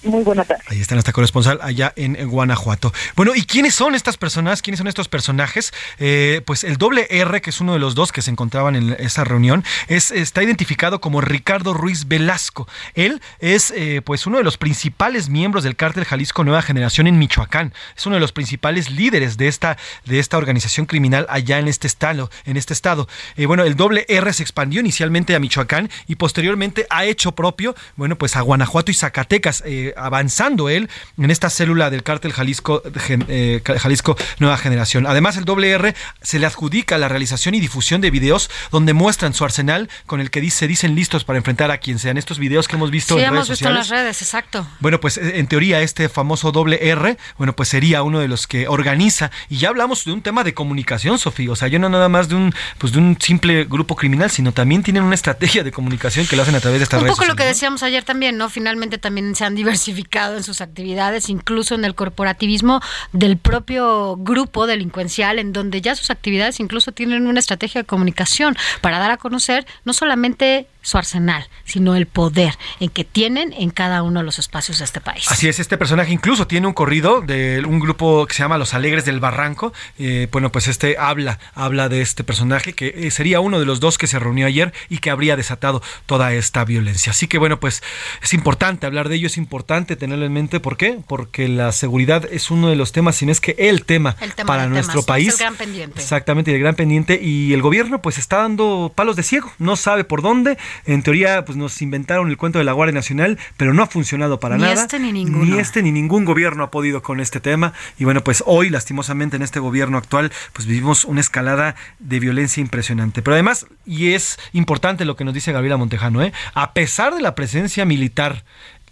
Muy 0.05 0.23
buena 0.23 0.45
tarde. 0.45 0.63
Ahí 0.67 0.81
está 0.81 0.95
nuestra 0.95 1.13
corresponsal 1.13 1.59
allá 1.63 1.93
en 1.97 2.29
Guanajuato. 2.29 2.93
Bueno, 3.17 3.33
¿y 3.35 3.45
quiénes 3.45 3.75
son 3.75 3.95
estas 3.95 4.17
personas? 4.17 4.61
¿Quiénes 4.61 4.79
son 4.79 4.87
estos 4.87 5.09
personajes? 5.09 5.73
Eh, 5.99 6.43
pues 6.45 6.63
el 6.65 6.77
doble 6.77 7.07
R, 7.11 7.41
que 7.41 7.51
es 7.51 7.61
uno 7.61 7.73
de 7.73 7.79
los 7.79 7.95
dos 7.95 8.13
que 8.13 8.23
se 8.23 8.31
encontraban 8.31 8.77
en 8.77 8.97
esa 8.99 9.25
reunión, 9.25 9.65
es, 9.89 10.11
está 10.11 10.43
identificado 10.43 11.01
como 11.01 11.21
Ricardo 11.21 11.73
Ruiz 11.73 12.07
Velasco. 12.07 12.69
Él 12.95 13.23
es 13.39 13.73
eh, 13.77 14.03
pues 14.05 14.27
uno 14.27 14.39
de 14.39 14.45
los 14.45 14.59
principales 14.59 15.29
miembros 15.29 15.65
del 15.65 15.77
cártel 15.77 16.05
Jalisco 16.05 16.45
Nueva 16.45 16.63
Generación 16.63 17.07
en 17.07 17.19
Michoacán. 17.19 17.73
Es 17.97 18.05
uno 18.05 18.17
de 18.17 18.21
los 18.21 18.33
principales 18.33 18.91
líderes 18.91 19.37
de 19.37 19.49
esta, 19.49 19.79
de 20.05 20.19
esta 20.19 20.37
organización 20.37 20.87
criminal 20.87 21.27
allá 21.31 21.59
en 21.59 21.69
este 21.69 21.87
estado. 21.87 22.31
En 22.45 22.57
este 22.57 22.75
estado. 22.75 23.09
Eh, 23.37 23.47
bueno, 23.47 23.65
el 23.65 23.77
doble 23.77 24.05
R 24.09 24.33
se 24.33 24.43
expandió 24.43 24.81
inicialmente 24.81 25.35
a 25.35 25.39
Michoacán 25.39 25.91
y 26.07 26.17
posteriormente 26.17 26.87
ha 26.91 27.05
hecho 27.05 27.33
propio, 27.33 27.75
bueno, 27.97 28.17
pues 28.17 28.37
a 28.37 28.43
Guanajuato 28.43 28.91
y 28.91 28.95
Zacatecas. 28.95 29.63
Avanzando 29.97 30.69
él 30.69 30.89
en 31.19 31.31
esta 31.31 31.51
célula 31.51 31.91
del 31.91 32.03
cártel 32.03 32.33
Jalisco, 32.33 32.83
eh, 33.29 33.63
Jalisco 33.79 34.17
Nueva 34.39 34.57
Generación. 34.57 35.07
Además, 35.07 35.37
el 35.37 35.45
doble 35.45 35.71
R 35.71 35.95
se 36.23 36.39
le 36.39 36.47
adjudica 36.47 36.99
la 36.99 37.09
realización 37.09 37.55
y 37.55 37.61
difusión 37.61 38.01
de 38.01 38.11
videos 38.11 38.51
donde 38.71 38.93
muestran 38.93 39.35
su 39.35 39.45
arsenal 39.45 39.89
con 40.07 40.21
el 40.21 40.31
que 40.31 40.41
dice, 40.41 40.67
dicen 40.67 40.95
listos 40.95 41.25
para 41.25 41.39
enfrentar 41.39 41.71
a 41.71 41.79
quien 41.79 41.99
sean. 41.99 42.17
Estos 42.17 42.39
videos 42.39 42.69
que 42.69 42.77
hemos 42.77 42.91
visto 42.91 43.15
Sí, 43.15 43.21
en 43.21 43.29
hemos 43.29 43.49
redes 43.49 43.51
visto 43.51 43.69
en 43.69 43.75
las 43.75 43.89
redes, 43.89 44.23
exacto. 44.23 44.67
Bueno, 44.81 45.01
pues 45.01 45.17
eh, 45.17 45.39
en 45.39 45.47
teoría 45.47 45.81
este 45.81 46.09
famoso 46.09 46.53
doble 46.53 46.79
R, 46.89 47.17
bueno, 47.39 47.55
pues 47.55 47.69
sería 47.69 48.03
uno 48.03 48.21
de 48.21 48.29
los 48.29 48.47
que 48.47 48.69
organiza. 48.69 49.31
Y 49.49 49.59
ya 49.59 49.69
hablamos 49.69 50.05
de 50.05 50.13
un 50.13 50.23
tema 50.23 50.45
de 50.45 50.55
comunicación, 50.55 51.19
Sofía. 51.19 51.53
O 51.53 51.57
sea, 51.57 51.69
yo 51.69 51.79
no 51.79 51.89
nada 51.89 52.09
más 52.09 52.29
de 52.29 52.35
un, 52.35 52.55
pues 52.79 52.93
de 52.93 52.99
un 52.99 53.17
simple 53.21 53.65
grupo 53.65 53.97
criminal, 53.97 54.31
sino 54.31 54.53
también 54.53 54.83
tienen 54.83 55.03
una 55.03 55.15
estrategia 55.15 55.63
de 55.63 55.73
comunicación 55.73 56.27
que 56.27 56.37
lo 56.37 56.43
hacen 56.43 56.55
a 56.55 56.61
través 56.61 56.81
de 56.81 56.85
estas 56.85 56.99
Un 56.99 57.05
redes 57.05 57.17
poco 57.17 57.29
lo 57.29 57.37
que 57.37 57.45
decíamos 57.45 57.83
ayer 57.83 58.05
también, 58.05 58.37
¿no? 58.37 58.49
Finalmente 58.49 58.99
también 58.99 59.35
se 59.35 59.45
han 59.45 59.55
diversificado 59.55 59.84
en 59.89 60.43
sus 60.43 60.61
actividades, 60.61 61.29
incluso 61.29 61.75
en 61.75 61.85
el 61.85 61.95
corporativismo 61.95 62.81
del 63.13 63.37
propio 63.37 64.17
grupo 64.17 64.67
delincuencial, 64.67 65.39
en 65.39 65.53
donde 65.53 65.81
ya 65.81 65.95
sus 65.95 66.11
actividades 66.11 66.61
incluso 66.61 66.93
tienen 66.93 67.27
una 67.27 67.41
estrategia 67.41 67.83
de 67.83 67.87
comunicación 67.87 68.57
para 68.81 68.99
dar 68.99 69.11
a 69.11 69.17
conocer 69.17 69.67
no 69.85 69.93
solamente 69.93 70.67
su 70.85 70.99
arsenal, 70.99 71.49
sino 71.65 71.97
el 71.97 72.07
poder 72.07 72.57
en 72.79 72.91
que 72.91 73.05
tienen 73.05 73.53
en 73.55 73.71
cada 73.71 74.03
uno 74.03 74.21
de 74.21 74.27
los 74.27 74.39
espacios 74.39 74.79
de 74.79 74.85
este 74.85 75.01
país. 75.01 75.25
Así 75.29 75.49
es, 75.49 75.59
este 75.59 75.79
personaje 75.79 76.13
incluso 76.13 76.47
tiene 76.47 76.67
un 76.67 76.75
corrido 76.75 77.23
de 77.23 77.65
un 77.67 77.81
grupo 77.81 78.27
que 78.27 78.35
se 78.35 78.43
llama 78.43 78.59
Los 78.59 78.75
Alegres 78.75 79.05
del 79.05 79.19
Barranco. 79.19 79.73
Eh, 79.99 80.29
bueno, 80.31 80.53
pues 80.53 80.69
este 80.69 80.97
habla, 80.99 81.39
habla 81.55 81.89
de 81.89 82.03
este 82.03 82.23
personaje 82.23 82.75
que 82.75 82.95
eh, 82.95 83.11
sería 83.11 83.41
uno 83.41 83.59
de 83.59 83.65
los 83.67 83.81
dos 83.81 83.97
que 83.99 84.07
se 84.07 84.19
reunió 84.19 84.47
ayer 84.47 84.73
y 84.89 84.99
que 84.99 85.11
habría 85.11 85.37
desatado 85.37 85.83
toda 86.07 86.33
esta 86.35 86.65
violencia. 86.65 87.11
Así 87.11 87.27
que 87.27 87.39
bueno, 87.39 87.59
pues 87.59 87.83
es 88.23 88.35
importante 88.35 88.87
hablar 88.87 89.09
de 89.09 89.17
ello, 89.17 89.27
es 89.27 89.39
importante 89.39 89.97
tenerlo 89.97 90.27
en 90.27 90.33
mente. 90.35 90.61
¿Por 90.61 90.77
qué? 90.77 90.99
Porque 91.07 91.49
la 91.49 91.73
seguridad 91.73 92.27
es 92.31 92.51
uno 92.51 92.69
de 92.69 92.77
los 92.77 92.93
temas, 92.93 93.17
si 93.17 93.25
no 93.25 93.33
es 93.33 93.41
que 93.41 93.57
el 93.59 93.85
tema, 93.87 94.17
El 94.21 94.35
tema 94.35 94.47
para 94.47 94.67
nuestro 94.67 95.03
país. 95.03 95.29
es 95.29 95.35
el 95.35 95.41
gran 95.41 95.57
pendiente. 95.57 96.01
Exactamente, 96.01 96.55
el 96.55 96.61
gran 96.61 96.75
pendiente. 96.75 97.19
Y 97.23 97.55
el 97.55 97.63
gobierno 97.63 98.03
pues 98.03 98.19
está 98.19 98.39
dando 98.39 98.93
palos 98.95 99.17
de 99.17 99.23
ciego, 99.23 99.51
no 99.59 99.77
sabe 99.77 100.05
por 100.05 100.21
dónde. 100.21 100.59
En 100.85 101.03
teoría 101.03 101.45
pues 101.45 101.57
nos 101.57 101.81
inventaron 101.83 102.29
el 102.29 102.37
cuento 102.37 102.59
de 102.59 102.65
la 102.65 102.73
Guardia 102.73 102.95
Nacional, 102.95 103.39
pero 103.57 103.75
no 103.75 103.83
ha 103.83 103.87
funcionado 103.87 104.41
para 104.41 104.57
Ni 104.57 104.63
nada. 104.63 104.75
este 104.75 104.99
ni 104.99 105.13
ninguno. 105.13 105.45
Ni 105.45 105.59
este 105.59 105.83
ni 105.83 105.93
ningún 105.93 106.25
gobierno 106.25 106.65
ha 106.65 106.71
podido 106.71 107.03
con 107.03 107.21
este 107.21 107.41
tema. 107.41 107.73
Y 107.99 108.05
bueno, 108.05 108.23
pues 108.23 108.43
hoy 108.47 108.71
lastimosamente 108.71 109.37
en 109.37 109.43
este 109.43 109.61
gobierno 109.61 109.99
actual 109.99 110.33
pues 110.53 110.67
vivimos 110.67 111.05
una 111.05 111.21
escalada 111.21 111.75
de 111.99 112.21
violencia 112.21 112.61
impresionante. 112.61 113.23
Pero 113.23 113.35
además, 113.35 113.67
y 113.87 114.13
es 114.13 114.39
importante 114.53 115.05
lo 115.05 115.17
que 115.17 115.25
nos 115.25 115.35
dice 115.35 115.53
Gabriela 115.53 115.77
Montejano, 115.77 116.23
¿eh? 116.23 116.33
a 116.55 116.73
pesar 116.73 117.15
de 117.15 117.23
la 117.23 117.35
presencia 117.35 117.85
militar 117.85 118.45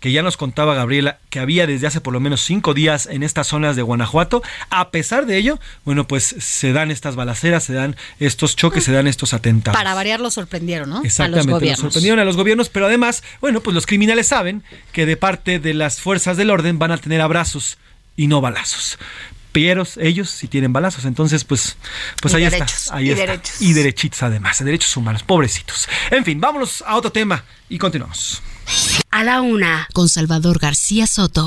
que 0.02 0.10
ya 0.10 0.22
nos 0.22 0.36
contaba 0.36 0.74
Gabriela, 0.74 1.18
que 1.30 1.38
había 1.38 1.64
desde 1.68 1.86
hace 1.86 2.00
por 2.00 2.12
lo 2.12 2.18
menos 2.18 2.40
cinco 2.42 2.74
días 2.74 3.06
en 3.06 3.22
estas 3.22 3.46
zonas 3.46 3.76
de 3.76 3.82
Guanajuato. 3.82 4.42
A 4.68 4.90
pesar 4.90 5.26
de 5.26 5.36
ello, 5.36 5.60
bueno, 5.84 6.08
pues 6.08 6.34
se 6.40 6.72
dan 6.72 6.90
estas 6.90 7.14
balaceras, 7.14 7.62
se 7.62 7.72
dan 7.72 7.94
estos 8.18 8.56
choques, 8.56 8.82
se 8.82 8.90
dan 8.90 9.06
estos 9.06 9.32
atentados. 9.32 9.78
Para 9.78 9.94
variar 9.94 10.18
lo 10.18 10.32
sorprendieron, 10.32 10.90
¿no? 10.90 11.04
Exactamente, 11.04 11.38
a 11.38 11.44
los 11.44 11.60
gobiernos. 11.60 11.78
sorprendieron 11.78 12.18
a 12.18 12.24
los 12.24 12.36
gobiernos, 12.36 12.68
pero 12.68 12.86
además, 12.86 13.22
bueno, 13.40 13.60
pues 13.60 13.76
los 13.76 13.86
criminales 13.86 14.26
saben 14.26 14.64
que 14.90 15.06
de 15.06 15.16
parte 15.16 15.60
de 15.60 15.72
las 15.72 16.00
fuerzas 16.00 16.36
del 16.36 16.50
orden 16.50 16.80
van 16.80 16.90
a 16.90 16.98
tener 16.98 17.20
abrazos 17.20 17.78
y 18.16 18.26
no 18.26 18.40
balazos. 18.40 18.98
Pero 19.52 19.86
ellos 19.98 20.30
sí 20.30 20.48
tienen 20.48 20.72
balazos, 20.72 21.04
entonces 21.04 21.44
pues, 21.44 21.76
pues 22.20 22.34
Y 22.34 22.38
ahí 22.38 22.44
derechos, 22.44 22.72
está. 22.72 22.96
Ahí 22.96 23.06
y 23.06 23.10
está. 23.12 23.26
derechos. 23.26 23.62
Y 23.62 23.72
derechitos 23.72 24.22
además, 24.24 24.64
derechos 24.64 24.96
humanos, 24.96 25.22
pobrecitos. 25.22 25.88
En 26.10 26.24
fin, 26.24 26.40
vámonos 26.40 26.82
a 26.84 26.96
otro 26.96 27.12
tema 27.12 27.44
y 27.68 27.78
continuamos. 27.78 28.42
A 29.10 29.24
la 29.24 29.40
una, 29.40 29.88
con 29.92 30.08
Salvador 30.08 30.58
García 30.58 31.06
Soto. 31.06 31.44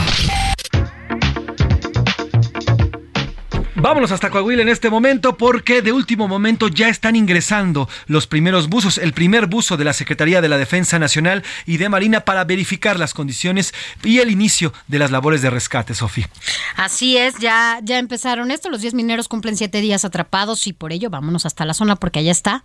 Vámonos 3.86 4.11
hasta 4.11 4.32
Coahuila 4.32 4.63
en 4.63 4.70
este 4.70 4.89
momento 4.89 5.38
porque 5.38 5.82
de 5.84 5.91
último 5.91 6.28
momento 6.28 6.70
ya 6.70 6.89
están 6.89 7.16
ingresando 7.16 7.88
los 8.07 8.26
primeros 8.26 8.68
buzos, 8.68 8.97
el 8.97 9.13
primer 9.13 9.45
buzo 9.45 9.78
de 9.78 9.84
la 9.84 9.93
Secretaría 9.93 10.41
de 10.41 10.49
la 10.49 10.57
Defensa 10.57 10.97
Nacional 10.97 11.43
y 11.68 11.78
de 11.78 11.89
Marina 11.89 12.22
para 12.22 12.45
verificar 12.45 12.97
las 12.97 13.13
condiciones 13.13 13.76
y 14.03 14.20
el 14.20 14.32
inicio 14.32 14.74
de 14.88 14.97
las 14.97 15.11
labores 15.11 15.43
de 15.43 15.51
rescate, 15.51 15.93
Sofía. 15.93 16.30
Así 16.78 17.18
es, 17.18 17.38
ya, 17.38 17.80
ya 17.84 17.99
empezaron 17.99 18.49
esto. 18.49 18.72
Los 18.72 18.82
10 18.82 18.95
mineros 18.95 19.28
cumplen 19.28 19.55
siete 19.55 19.82
días 19.82 20.03
atrapados 20.03 20.66
y 20.66 20.74
por 20.74 20.91
ello 20.91 21.11
vámonos 21.11 21.45
hasta 21.45 21.63
la 21.63 21.76
zona 21.76 21.95
porque 21.95 22.20
allá 22.20 22.32
está 22.32 22.63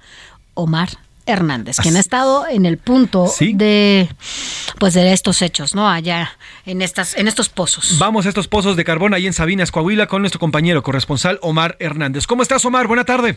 Omar 0.55 0.89
Hernández, 1.33 1.77
quien 1.77 1.97
ha 1.97 2.01
estado 2.01 2.47
en 2.49 2.67
el 2.67 2.79
punto 2.79 3.27
de 3.41 4.09
pues 4.79 4.95
de 4.95 5.13
estos 5.13 5.43
hechos, 5.43 5.75
¿no? 5.75 5.89
Allá 5.89 6.31
en 6.67 6.83
estas 6.83 7.17
en 7.17 7.29
estos 7.29 7.49
pozos. 7.49 7.99
Vamos 7.99 8.27
a 8.27 8.29
estos 8.29 8.49
pozos 8.49 8.77
de 8.77 8.85
carbón 8.85 9.15
ahí 9.15 9.27
en 9.27 9.33
Sabinas, 9.33 9.71
Coahuila, 9.71 10.07
con 10.07 10.23
nuestro 10.23 10.41
compañero 10.41 10.83
corresponsal 10.83 11.39
Omar 11.43 11.77
Hernández. 11.81 12.27
¿Cómo 12.27 12.43
estás, 12.43 12.65
Omar? 12.65 12.87
Buena 12.87 13.05
tarde. 13.05 13.37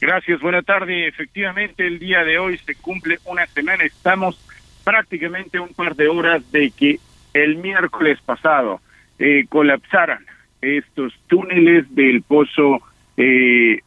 Gracias, 0.00 0.40
buena 0.40 0.62
tarde. 0.62 1.08
Efectivamente, 1.08 1.86
el 1.86 1.98
día 1.98 2.24
de 2.24 2.38
hoy 2.38 2.58
se 2.58 2.74
cumple 2.74 3.18
una 3.24 3.46
semana. 3.46 3.84
Estamos 3.84 4.38
prácticamente 4.84 5.58
un 5.58 5.72
par 5.72 5.96
de 5.96 6.08
horas 6.08 6.42
de 6.52 6.70
que 6.70 6.98
el 7.32 7.56
miércoles 7.56 8.18
pasado 8.24 8.80
eh, 9.18 9.46
colapsaran 9.48 10.24
estos 10.60 11.12
túneles 11.26 11.86
del 11.94 12.22
pozo 12.22 12.82
eh, 13.16 13.80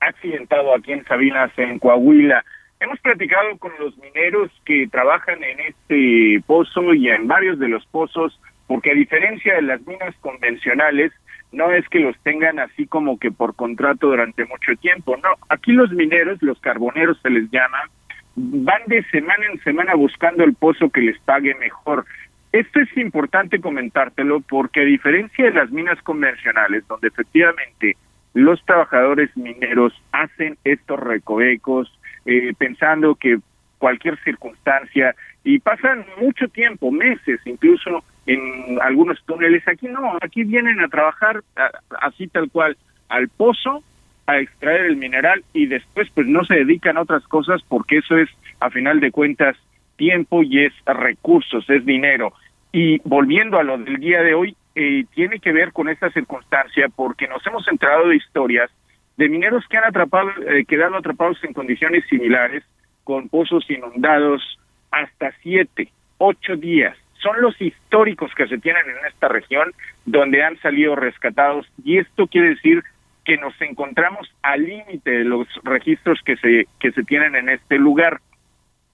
accidentado 0.00 0.74
aquí 0.74 0.92
en 0.92 1.04
Sabinas, 1.04 1.50
en 1.56 1.78
Coahuila. 1.78 2.44
Hemos 2.82 2.98
platicado 2.98 3.56
con 3.58 3.70
los 3.78 3.96
mineros 3.98 4.50
que 4.64 4.88
trabajan 4.90 5.40
en 5.44 5.60
este 5.60 6.42
pozo 6.48 6.92
y 6.94 7.10
en 7.10 7.28
varios 7.28 7.60
de 7.60 7.68
los 7.68 7.86
pozos, 7.86 8.40
porque 8.66 8.90
a 8.90 8.94
diferencia 8.94 9.54
de 9.54 9.62
las 9.62 9.86
minas 9.86 10.16
convencionales, 10.20 11.12
no 11.52 11.70
es 11.70 11.88
que 11.88 12.00
los 12.00 12.18
tengan 12.24 12.58
así 12.58 12.88
como 12.88 13.20
que 13.20 13.30
por 13.30 13.54
contrato 13.54 14.08
durante 14.08 14.44
mucho 14.46 14.74
tiempo, 14.80 15.16
no. 15.18 15.28
Aquí 15.48 15.70
los 15.70 15.92
mineros, 15.92 16.42
los 16.42 16.58
carboneros 16.58 17.20
se 17.22 17.30
les 17.30 17.48
llama, 17.52 17.88
van 18.34 18.82
de 18.88 19.04
semana 19.10 19.46
en 19.52 19.62
semana 19.62 19.94
buscando 19.94 20.42
el 20.42 20.54
pozo 20.54 20.90
que 20.90 21.02
les 21.02 21.20
pague 21.20 21.54
mejor. 21.54 22.04
Esto 22.50 22.80
es 22.80 22.96
importante 22.96 23.60
comentártelo 23.60 24.40
porque 24.40 24.80
a 24.80 24.84
diferencia 24.84 25.44
de 25.44 25.52
las 25.52 25.70
minas 25.70 26.02
convencionales, 26.02 26.84
donde 26.88 27.06
efectivamente 27.06 27.96
los 28.34 28.60
trabajadores 28.64 29.30
mineros 29.36 29.94
hacen 30.10 30.58
estos 30.64 30.98
recovecos 30.98 31.96
eh, 32.26 32.52
pensando 32.56 33.14
que 33.14 33.38
cualquier 33.78 34.18
circunstancia 34.22 35.14
y 35.44 35.58
pasan 35.58 36.04
mucho 36.20 36.48
tiempo, 36.48 36.90
meses 36.90 37.40
incluso 37.44 38.04
en 38.26 38.78
algunos 38.80 39.20
túneles. 39.24 39.66
Aquí 39.66 39.88
no, 39.88 40.18
aquí 40.20 40.44
vienen 40.44 40.80
a 40.80 40.88
trabajar 40.88 41.42
así 42.00 42.28
tal 42.28 42.50
cual 42.50 42.76
al 43.08 43.28
pozo 43.28 43.82
a 44.26 44.38
extraer 44.38 44.86
el 44.86 44.96
mineral 44.96 45.42
y 45.52 45.66
después 45.66 46.08
pues 46.14 46.26
no 46.26 46.44
se 46.44 46.54
dedican 46.54 46.96
a 46.96 47.02
otras 47.02 47.26
cosas 47.26 47.60
porque 47.68 47.98
eso 47.98 48.16
es 48.16 48.30
a 48.60 48.70
final 48.70 49.00
de 49.00 49.10
cuentas 49.10 49.56
tiempo 49.96 50.42
y 50.42 50.64
es 50.64 50.72
recursos, 50.86 51.68
es 51.68 51.84
dinero. 51.84 52.32
Y 52.72 53.00
volviendo 53.04 53.58
a 53.58 53.64
lo 53.64 53.76
del 53.78 53.96
día 53.98 54.22
de 54.22 54.34
hoy, 54.34 54.56
eh, 54.74 55.04
tiene 55.14 55.38
que 55.38 55.52
ver 55.52 55.72
con 55.72 55.88
esta 55.88 56.10
circunstancia 56.10 56.88
porque 56.88 57.28
nos 57.28 57.46
hemos 57.46 57.66
enterado 57.68 58.08
de 58.08 58.16
historias 58.16 58.70
de 59.16 59.28
mineros 59.28 59.64
que 59.68 59.76
han 59.76 59.84
atrapado, 59.84 60.30
eh, 60.46 60.64
quedado 60.66 60.96
atrapados 60.96 61.42
en 61.44 61.52
condiciones 61.52 62.04
similares, 62.08 62.64
con 63.04 63.28
pozos 63.28 63.68
inundados 63.70 64.58
hasta 64.90 65.32
siete, 65.42 65.90
ocho 66.18 66.56
días 66.56 66.96
son 67.22 67.40
los 67.40 67.58
históricos 67.60 68.32
que 68.34 68.48
se 68.48 68.58
tienen 68.58 68.82
en 68.88 69.06
esta 69.06 69.28
región 69.28 69.72
donde 70.04 70.42
han 70.42 70.58
salido 70.60 70.96
rescatados 70.96 71.66
y 71.84 71.98
esto 71.98 72.26
quiere 72.26 72.50
decir 72.50 72.82
que 73.24 73.36
nos 73.36 73.54
encontramos 73.62 74.28
al 74.42 74.64
límite 74.64 75.10
de 75.10 75.24
los 75.24 75.46
registros 75.62 76.20
que 76.24 76.36
se 76.36 76.66
que 76.80 76.90
se 76.90 77.04
tienen 77.04 77.36
en 77.36 77.48
este 77.48 77.78
lugar. 77.78 78.20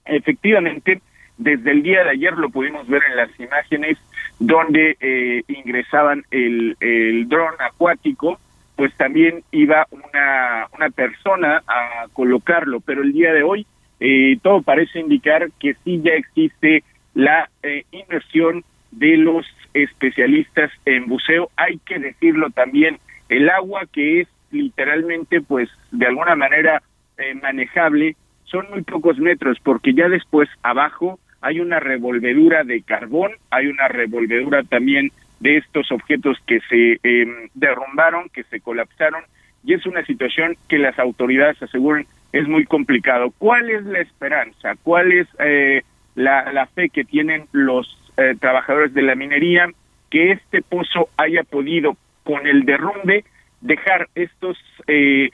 Efectivamente, 0.05 1.01
desde 1.37 1.71
el 1.71 1.81
día 1.81 2.03
de 2.03 2.11
ayer 2.11 2.33
lo 2.33 2.49
pudimos 2.49 2.87
ver 2.87 3.01
en 3.09 3.17
las 3.17 3.39
imágenes 3.39 3.97
donde 4.37 4.95
eh, 4.99 5.43
ingresaban 5.47 6.23
el, 6.29 6.77
el 6.79 7.27
dron 7.27 7.55
acuático, 7.59 8.39
pues 8.79 8.95
también 8.95 9.43
iba 9.51 9.85
una, 9.91 10.89
persona 10.95 11.61
a 11.67 12.07
colocarlo, 12.13 12.79
pero 12.79 13.01
el 13.03 13.11
día 13.11 13.33
de 13.33 13.43
hoy 13.43 13.67
eh, 13.99 14.37
todo 14.41 14.61
parece 14.61 15.01
indicar 15.01 15.51
que 15.59 15.75
sí 15.83 15.99
ya 16.01 16.13
existe 16.13 16.85
la 17.13 17.49
eh, 17.61 17.83
inversión 17.91 18.63
de 18.91 19.17
los 19.17 19.45
especialistas 19.73 20.71
en 20.85 21.07
buceo. 21.07 21.49
Hay 21.57 21.79
que 21.79 21.99
decirlo 21.99 22.51
también, 22.51 22.99
el 23.27 23.49
agua 23.49 23.81
que 23.91 24.21
es 24.21 24.29
literalmente, 24.49 25.41
pues, 25.41 25.69
de 25.91 26.05
alguna 26.05 26.37
manera 26.37 26.81
eh, 27.17 27.33
manejable, 27.33 28.15
son 28.45 28.65
muy 28.69 28.83
pocos 28.83 29.19
metros, 29.19 29.57
porque 29.61 29.93
ya 29.93 30.07
después 30.07 30.47
abajo 30.63 31.19
hay 31.41 31.59
una 31.59 31.81
revolvedura 31.81 32.63
de 32.63 32.81
carbón, 32.81 33.33
hay 33.51 33.67
una 33.67 33.89
revolvedura 33.89 34.63
también 34.63 35.11
de 35.39 35.57
estos 35.57 35.91
objetos 35.91 36.37
que 36.45 36.59
se 36.69 36.99
eh, 37.03 37.49
derrumbaron, 37.53 38.29
que 38.29 38.43
se 38.45 38.59
colapsaron, 38.59 39.23
y 39.63 39.73
es 39.73 39.85
una 39.85 40.05
situación 40.05 40.55
que 40.67 40.79
las 40.79 40.97
autoridades 40.99 41.61
aseguran 41.61 42.05
es 42.31 42.47
muy 42.47 42.65
complicado. 42.65 43.33
¿Cuál 43.37 43.69
es 43.69 43.83
la 43.85 43.99
esperanza? 43.99 44.75
¿Cuál 44.83 45.11
es 45.11 45.27
eh, 45.39 45.81
la, 46.15 46.51
la 46.53 46.67
fe 46.67 46.89
que 46.89 47.03
tienen 47.03 47.45
los 47.51 47.87
eh, 48.17 48.35
trabajadores 48.39 48.93
de 48.93 49.01
la 49.01 49.15
minería? 49.15 49.67
Que 50.09 50.31
este 50.31 50.61
pozo 50.61 51.09
haya 51.17 51.43
podido, 51.43 51.97
con 52.23 52.45
el 52.47 52.65
derrumbe, 52.65 53.25
dejar 53.61 54.07
estos 54.15 54.57
eh, 54.87 55.29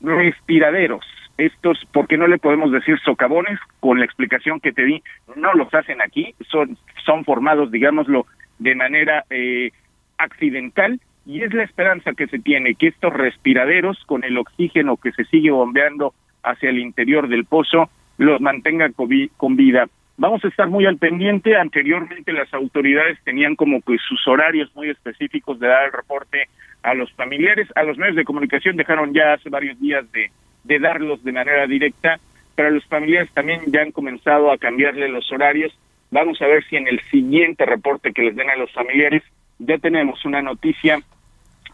respiraderos, 0.00 1.04
estos, 1.36 1.86
porque 1.92 2.16
no 2.16 2.26
le 2.26 2.38
podemos 2.38 2.70
decir 2.70 2.98
socavones, 3.00 3.58
con 3.80 3.98
la 3.98 4.04
explicación 4.04 4.60
que 4.60 4.72
te 4.72 4.84
di, 4.84 5.02
no 5.36 5.52
los 5.54 5.72
hacen 5.74 6.00
aquí, 6.00 6.34
son, 6.48 6.76
son 7.04 7.24
formados, 7.24 7.70
digámoslo, 7.70 8.26
de 8.60 8.74
manera 8.76 9.24
eh, 9.30 9.72
accidental, 10.16 11.00
y 11.26 11.42
es 11.42 11.52
la 11.52 11.64
esperanza 11.64 12.12
que 12.12 12.26
se 12.28 12.38
tiene, 12.38 12.74
que 12.74 12.86
estos 12.88 13.12
respiraderos, 13.12 13.98
con 14.06 14.22
el 14.24 14.38
oxígeno 14.38 14.96
que 14.96 15.12
se 15.12 15.24
sigue 15.24 15.50
bombeando 15.50 16.14
hacia 16.42 16.70
el 16.70 16.78
interior 16.78 17.28
del 17.28 17.44
pozo, 17.44 17.90
los 18.18 18.40
mantengan 18.40 18.92
con 18.92 19.08
vi- 19.08 19.30
con 19.36 19.56
vida. 19.56 19.86
Vamos 20.16 20.44
a 20.44 20.48
estar 20.48 20.68
muy 20.68 20.84
al 20.86 20.98
pendiente. 20.98 21.56
Anteriormente 21.56 22.32
las 22.32 22.52
autoridades 22.52 23.18
tenían 23.24 23.56
como 23.56 23.80
que 23.80 23.96
sus 23.98 24.26
horarios 24.28 24.70
muy 24.74 24.90
específicos 24.90 25.58
de 25.58 25.68
dar 25.68 25.86
el 25.86 25.92
reporte 25.92 26.44
a 26.82 26.92
los 26.94 27.10
familiares. 27.12 27.68
A 27.74 27.82
los 27.82 27.96
medios 27.96 28.16
de 28.16 28.24
comunicación 28.24 28.76
dejaron 28.76 29.14
ya 29.14 29.32
hace 29.34 29.48
varios 29.48 29.80
días 29.80 30.10
de, 30.12 30.30
de 30.64 30.78
darlos 30.78 31.24
de 31.24 31.32
manera 31.32 31.66
directa, 31.66 32.18
pero 32.54 32.70
los 32.70 32.84
familiares 32.84 33.30
también 33.32 33.60
ya 33.68 33.80
han 33.80 33.92
comenzado 33.92 34.52
a 34.52 34.58
cambiarle 34.58 35.08
los 35.08 35.30
horarios. 35.32 35.72
Vamos 36.10 36.40
a 36.42 36.46
ver 36.46 36.64
si 36.68 36.76
en 36.76 36.88
el 36.88 37.00
siguiente 37.10 37.64
reporte 37.66 38.12
que 38.12 38.22
les 38.22 38.36
den 38.36 38.50
a 38.50 38.56
los 38.56 38.72
familiares 38.72 39.22
ya 39.58 39.78
tenemos 39.78 40.24
una 40.24 40.42
noticia 40.42 41.00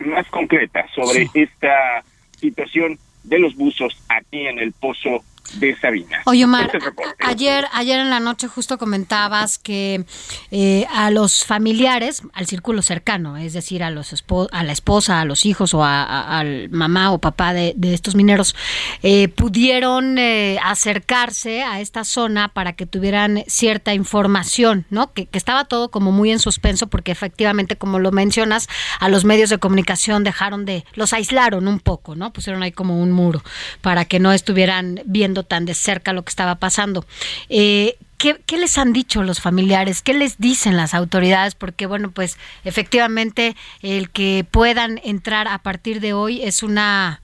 más 0.01 0.27
concreta 0.29 0.87
sobre 0.95 1.29
esta 1.35 2.03
situación 2.37 2.99
de 3.25 3.39
los 3.39 3.57
buzos 3.57 3.97
aquí 4.09 4.47
en 4.47 4.59
el 4.59 4.73
pozo 4.73 5.25
de 5.55 5.77
Sabina. 5.81 6.19
Oye, 6.27 6.45
Omar, 6.45 6.71
Este 6.75 6.91
ayer, 7.21 7.67
ayer 7.73 7.99
en 8.01 8.11
la 8.11 8.21
noche 8.21 8.49
justo 8.49 8.79
comentabas 8.79 9.59
que 9.59 10.05
eh, 10.51 10.87
a 10.93 11.11
los 11.11 11.45
familiares, 11.45 12.23
al 12.33 12.47
círculo 12.47 12.83
cercano, 12.83 13.37
es 13.37 13.53
decir, 13.53 13.83
a 13.83 13.91
los 13.91 14.15
a 14.53 14.63
la 14.65 14.73
esposa, 14.73 15.21
a 15.21 15.25
los 15.25 15.45
hijos 15.47 15.73
o 15.75 15.85
a- 15.85 16.03
a- 16.03 16.39
al 16.39 16.69
mamá 16.71 17.13
o 17.13 17.19
papá 17.19 17.53
de, 17.53 17.75
de 17.77 17.95
estos 17.95 18.15
mineros, 18.15 18.55
eh, 19.03 19.29
pudieron 19.29 20.19
eh, 20.19 20.59
acercarse 20.63 21.63
a 21.63 21.81
esta 21.81 22.05
zona 22.05 22.49
para 22.49 22.75
que 22.75 22.87
tuvieran 22.87 23.45
cierta 23.47 23.95
información, 23.95 24.87
¿no? 24.91 25.13
Que, 25.13 25.27
que 25.27 25.39
estaba 25.39 25.65
todo 25.65 25.91
como 25.91 26.13
muy 26.13 26.31
en 26.31 26.39
suspenso 26.39 26.87
porque 26.89 27.13
efectivamente, 27.13 27.77
como 27.77 27.99
lo 27.99 28.13
mencionas, 28.13 28.69
a 29.01 29.09
los 29.09 29.25
medios 29.25 29.51
de 29.51 29.59
comunicación 29.59 30.25
dejaron 30.25 30.65
de, 30.65 30.85
los 30.95 31.13
aislaron 31.13 31.69
un 31.69 31.81
poco, 31.81 32.15
¿no? 32.15 32.33
Pusieron 32.33 32.63
ahí 32.63 32.73
como 32.73 33.01
un 33.01 33.13
muro 33.13 33.43
para 33.81 34.05
que 34.05 34.19
no 34.19 34.33
estuvieran 34.33 35.01
viendo 35.05 35.36
tan 35.43 35.65
de 35.65 35.75
cerca 35.75 36.13
lo 36.13 36.25
que 36.25 36.31
estaba 36.31 36.57
pasando. 36.57 37.05
Eh, 37.49 37.97
¿Qué, 38.19 38.37
qué 38.47 38.57
les 38.57 38.79
han 38.79 38.93
dicho 38.93 39.23
los 39.23 39.41
familiares? 39.41 40.01
¿Qué 40.01 40.15
les 40.15 40.39
dicen 40.39 40.77
las 40.77 40.95
autoridades? 40.95 41.55
Porque, 41.55 41.87
bueno, 41.87 42.11
pues 42.11 42.39
efectivamente 42.65 43.55
el 43.83 44.09
que 44.11 44.47
puedan 44.51 45.01
entrar 45.05 45.49
a 45.49 45.59
partir 45.59 46.01
de 46.01 46.15
hoy 46.15 46.43
es 46.43 46.63
una 46.63 47.21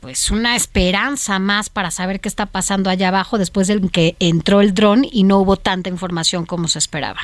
pues 0.00 0.30
una 0.30 0.54
esperanza 0.54 1.40
más 1.40 1.68
para 1.68 1.90
saber 1.90 2.20
qué 2.20 2.28
está 2.28 2.46
pasando 2.46 2.90
allá 2.90 3.08
abajo 3.08 3.38
después 3.38 3.66
de 3.66 3.80
que 3.88 4.14
entró 4.20 4.60
el 4.60 4.72
dron 4.72 5.04
y 5.10 5.24
no 5.24 5.38
hubo 5.38 5.56
tanta 5.56 5.88
información 5.88 6.46
como 6.46 6.68
se 6.68 6.78
esperaba. 6.78 7.22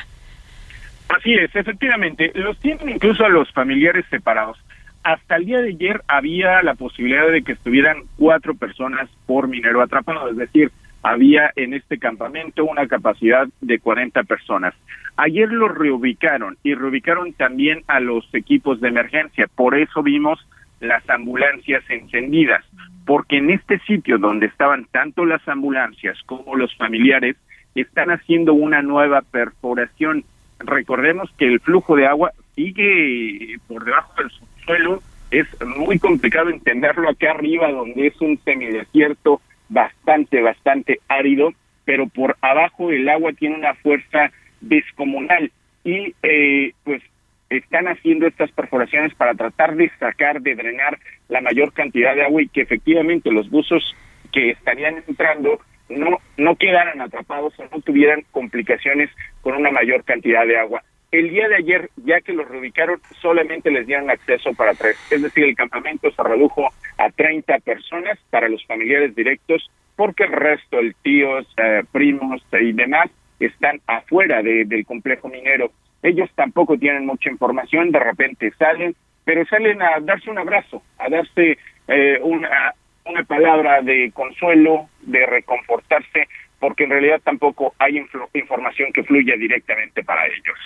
Así 1.07 1.33
es, 1.33 1.55
efectivamente. 1.55 2.31
Los 2.35 2.57
tienen 2.59 2.89
incluso 2.89 3.23
a 3.23 3.29
los 3.29 3.49
familiares 3.51 4.05
separados. 4.09 4.57
Hasta 5.03 5.35
el 5.35 5.45
día 5.45 5.61
de 5.61 5.69
ayer 5.69 6.01
había 6.07 6.61
la 6.63 6.75
posibilidad 6.75 7.29
de 7.29 7.43
que 7.43 7.51
estuvieran 7.51 8.03
cuatro 8.17 8.55
personas 8.55 9.09
por 9.25 9.49
minero 9.49 9.81
atrapado, 9.81 10.29
es 10.29 10.37
decir, 10.37 10.71
había 11.03 11.51
en 11.57 11.73
este 11.73 11.99
campamento 11.99 12.63
una 12.63 12.87
capacidad 12.87 13.47
de 13.59 13.79
40 13.79 14.23
personas. 14.23 14.73
Ayer 15.17 15.51
los 15.51 15.75
reubicaron 15.75 16.57
y 16.63 16.73
reubicaron 16.73 17.33
también 17.33 17.83
a 17.87 17.99
los 17.99 18.33
equipos 18.33 18.79
de 18.79 18.87
emergencia. 18.87 19.47
Por 19.53 19.77
eso 19.77 20.01
vimos 20.01 20.39
las 20.79 21.07
ambulancias 21.09 21.83
encendidas, 21.89 22.63
porque 23.05 23.37
en 23.37 23.49
este 23.49 23.79
sitio 23.79 24.17
donde 24.17 24.45
estaban 24.45 24.85
tanto 24.91 25.25
las 25.25 25.45
ambulancias 25.47 26.17
como 26.25 26.55
los 26.55 26.73
familiares, 26.77 27.35
están 27.75 28.09
haciendo 28.09 28.53
una 28.53 28.81
nueva 28.81 29.21
perforación. 29.21 30.23
Recordemos 30.59 31.29
que 31.37 31.47
el 31.47 31.59
flujo 31.59 31.97
de 31.97 32.07
agua 32.07 32.31
sigue 32.55 33.57
por 33.67 33.83
debajo 33.83 34.13
del 34.21 34.31
subsuelo, 34.63 35.01
es 35.31 35.47
muy 35.77 35.99
complicado 35.99 36.49
entenderlo 36.49 37.09
acá 37.09 37.31
arriba 37.31 37.71
donde 37.71 38.07
es 38.07 38.21
un 38.21 38.37
semidesierto 38.43 39.41
bastante, 39.69 40.41
bastante 40.41 40.99
árido, 41.07 41.53
pero 41.85 42.07
por 42.07 42.37
abajo 42.41 42.91
el 42.91 43.09
agua 43.09 43.33
tiene 43.33 43.55
una 43.55 43.73
fuerza 43.75 44.31
descomunal 44.61 45.51
y 45.83 46.13
eh, 46.23 46.73
pues 46.83 47.01
están 47.49 47.87
haciendo 47.87 48.27
estas 48.27 48.51
perforaciones 48.51 49.13
para 49.15 49.33
tratar 49.33 49.75
de 49.75 49.91
sacar, 49.99 50.41
de 50.41 50.55
drenar 50.55 50.97
la 51.29 51.41
mayor 51.41 51.73
cantidad 51.73 52.15
de 52.15 52.23
agua 52.23 52.41
y 52.41 52.47
que 52.47 52.61
efectivamente 52.61 53.31
los 53.31 53.49
buzos 53.49 53.83
que 54.31 54.51
estarían 54.51 55.03
entrando 55.07 55.59
no, 55.89 56.19
no 56.37 56.55
quedaran 56.55 57.01
atrapados 57.01 57.53
o 57.59 57.63
no 57.63 57.81
tuvieran 57.81 58.23
complicaciones 58.31 59.09
con 59.41 59.55
una 59.55 59.71
mayor 59.71 60.03
cantidad 60.03 60.45
de 60.47 60.57
agua. 60.57 60.83
El 61.13 61.29
día 61.29 61.47
de 61.47 61.57
ayer, 61.57 61.89
ya 61.97 62.21
que 62.21 62.33
los 62.33 62.47
reubicaron, 62.49 62.99
solamente 63.21 63.69
les 63.69 63.85
dieron 63.85 64.09
acceso 64.09 64.51
para 64.55 64.73
tres. 64.73 64.97
Es 65.11 65.21
decir, 65.21 65.43
el 65.43 65.55
campamento 65.55 66.09
se 66.11 66.23
redujo 66.23 66.67
a 66.97 67.09
30 67.11 67.59
personas 67.59 68.17
para 68.31 68.49
los 68.49 68.65
familiares 68.65 69.15
directos, 69.15 69.69
porque 69.95 70.23
el 70.23 70.31
resto, 70.31 70.79
el 70.79 70.95
tíos, 71.03 71.45
eh, 71.57 71.83
primos 71.91 72.43
y 72.59 72.71
demás, 72.71 73.11
están 73.39 73.79
afuera 73.85 74.41
de- 74.41 74.65
del 74.65 74.85
complejo 74.87 75.29
minero. 75.29 75.69
Ellos 76.01 76.31
tampoco 76.33 76.79
tienen 76.79 77.05
mucha 77.05 77.29
información, 77.29 77.91
de 77.91 77.99
repente 77.99 78.51
salen, 78.57 78.95
pero 79.23 79.45
salen 79.45 79.83
a 79.83 79.99
darse 80.01 80.31
un 80.31 80.39
abrazo, 80.39 80.81
a 80.97 81.09
darse 81.09 81.59
eh, 81.89 82.17
una, 82.23 82.73
una 83.05 83.23
palabra 83.23 83.81
de 83.83 84.09
consuelo, 84.15 84.87
de 85.01 85.27
reconfortarse, 85.27 86.27
porque 86.63 86.85
en 86.85 86.91
realidad 86.91 87.19
tampoco 87.21 87.73
hay 87.77 87.95
influ- 87.95 88.29
información 88.33 88.93
que 88.93 89.03
fluya 89.03 89.35
directamente 89.35 90.01
para 90.01 90.25
ellos. 90.27 90.57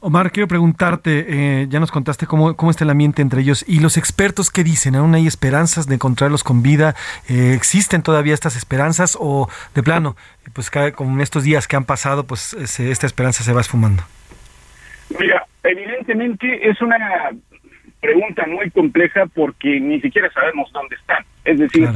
Omar, 0.00 0.30
quiero 0.32 0.48
preguntarte, 0.48 1.26
eh, 1.28 1.66
ya 1.68 1.78
nos 1.78 1.90
contaste 1.90 2.26
cómo, 2.26 2.56
cómo 2.56 2.70
está 2.70 2.84
el 2.84 2.90
ambiente 2.90 3.20
entre 3.20 3.42
ellos 3.42 3.62
y 3.68 3.80
los 3.80 3.98
expertos 3.98 4.50
qué 4.50 4.64
dicen, 4.64 4.94
¿aún 4.96 5.14
hay 5.14 5.26
esperanzas 5.26 5.86
de 5.86 5.96
encontrarlos 5.96 6.42
con 6.42 6.62
vida? 6.62 6.94
Eh, 7.28 7.52
¿Existen 7.54 8.02
todavía 8.02 8.32
estas 8.32 8.56
esperanzas 8.56 9.14
o 9.20 9.46
de 9.74 9.82
plano, 9.82 10.16
pues 10.54 10.70
en 10.74 11.20
estos 11.20 11.44
días 11.44 11.68
que 11.68 11.76
han 11.76 11.84
pasado, 11.84 12.26
pues 12.26 12.56
se- 12.64 12.90
esta 12.90 13.06
esperanza 13.06 13.44
se 13.44 13.52
va 13.52 13.60
esfumando? 13.60 14.02
Mira, 15.20 15.44
evidentemente 15.64 16.66
es 16.70 16.80
una 16.80 16.96
pregunta 18.02 18.44
muy 18.48 18.68
compleja 18.70 19.26
porque 19.32 19.78
ni 19.78 20.00
siquiera 20.00 20.28
sabemos 20.32 20.70
dónde 20.72 20.96
están. 20.96 21.24
Es 21.44 21.58
decir, 21.60 21.88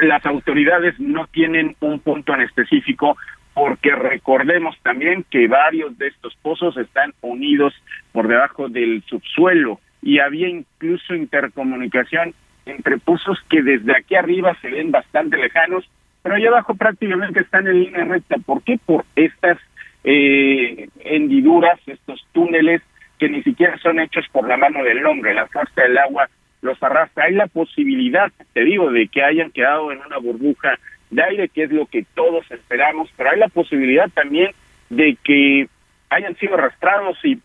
las 0.00 0.24
autoridades 0.24 0.98
no 1.00 1.26
tienen 1.26 1.76
un 1.80 1.98
punto 1.98 2.32
en 2.34 2.42
específico 2.42 3.16
porque 3.52 3.90
recordemos 3.96 4.78
también 4.82 5.24
que 5.28 5.48
varios 5.48 5.98
de 5.98 6.06
estos 6.06 6.36
pozos 6.36 6.76
están 6.76 7.12
unidos 7.20 7.74
por 8.12 8.28
debajo 8.28 8.68
del 8.68 9.02
subsuelo 9.08 9.80
y 10.00 10.20
había 10.20 10.48
incluso 10.48 11.16
intercomunicación 11.16 12.32
entre 12.64 12.98
pozos 12.98 13.38
que 13.48 13.60
desde 13.60 13.96
aquí 13.96 14.14
arriba 14.14 14.56
se 14.62 14.70
ven 14.70 14.92
bastante 14.92 15.36
lejanos, 15.36 15.84
pero 16.22 16.36
allá 16.36 16.48
abajo 16.48 16.76
prácticamente 16.76 17.40
están 17.40 17.66
en 17.66 17.80
línea 17.80 18.04
recta. 18.04 18.36
¿Por 18.46 18.62
qué? 18.62 18.78
Por 18.78 19.04
estas 19.16 19.58
eh, 20.04 20.88
hendiduras, 21.00 21.80
estos 21.86 22.24
túneles 22.32 22.82
que 23.20 23.28
ni 23.28 23.42
siquiera 23.42 23.76
son 23.78 24.00
hechos 24.00 24.26
por 24.32 24.48
la 24.48 24.56
mano 24.56 24.82
del 24.82 25.04
hombre, 25.04 25.34
la 25.34 25.46
fuerza 25.46 25.82
del 25.82 25.98
agua 25.98 26.28
los 26.62 26.82
arrastra. 26.82 27.24
Hay 27.24 27.34
la 27.34 27.46
posibilidad, 27.46 28.32
te 28.54 28.64
digo, 28.64 28.90
de 28.90 29.08
que 29.08 29.22
hayan 29.22 29.50
quedado 29.50 29.92
en 29.92 29.98
una 29.98 30.18
burbuja 30.18 30.78
de 31.10 31.22
aire, 31.22 31.48
que 31.48 31.64
es 31.64 31.70
lo 31.70 31.86
que 31.86 32.04
todos 32.14 32.50
esperamos, 32.50 33.10
pero 33.16 33.30
hay 33.30 33.38
la 33.38 33.48
posibilidad 33.48 34.08
también 34.10 34.52
de 34.88 35.16
que 35.22 35.68
hayan 36.08 36.34
sido 36.36 36.54
arrastrados 36.54 37.18
y 37.24 37.38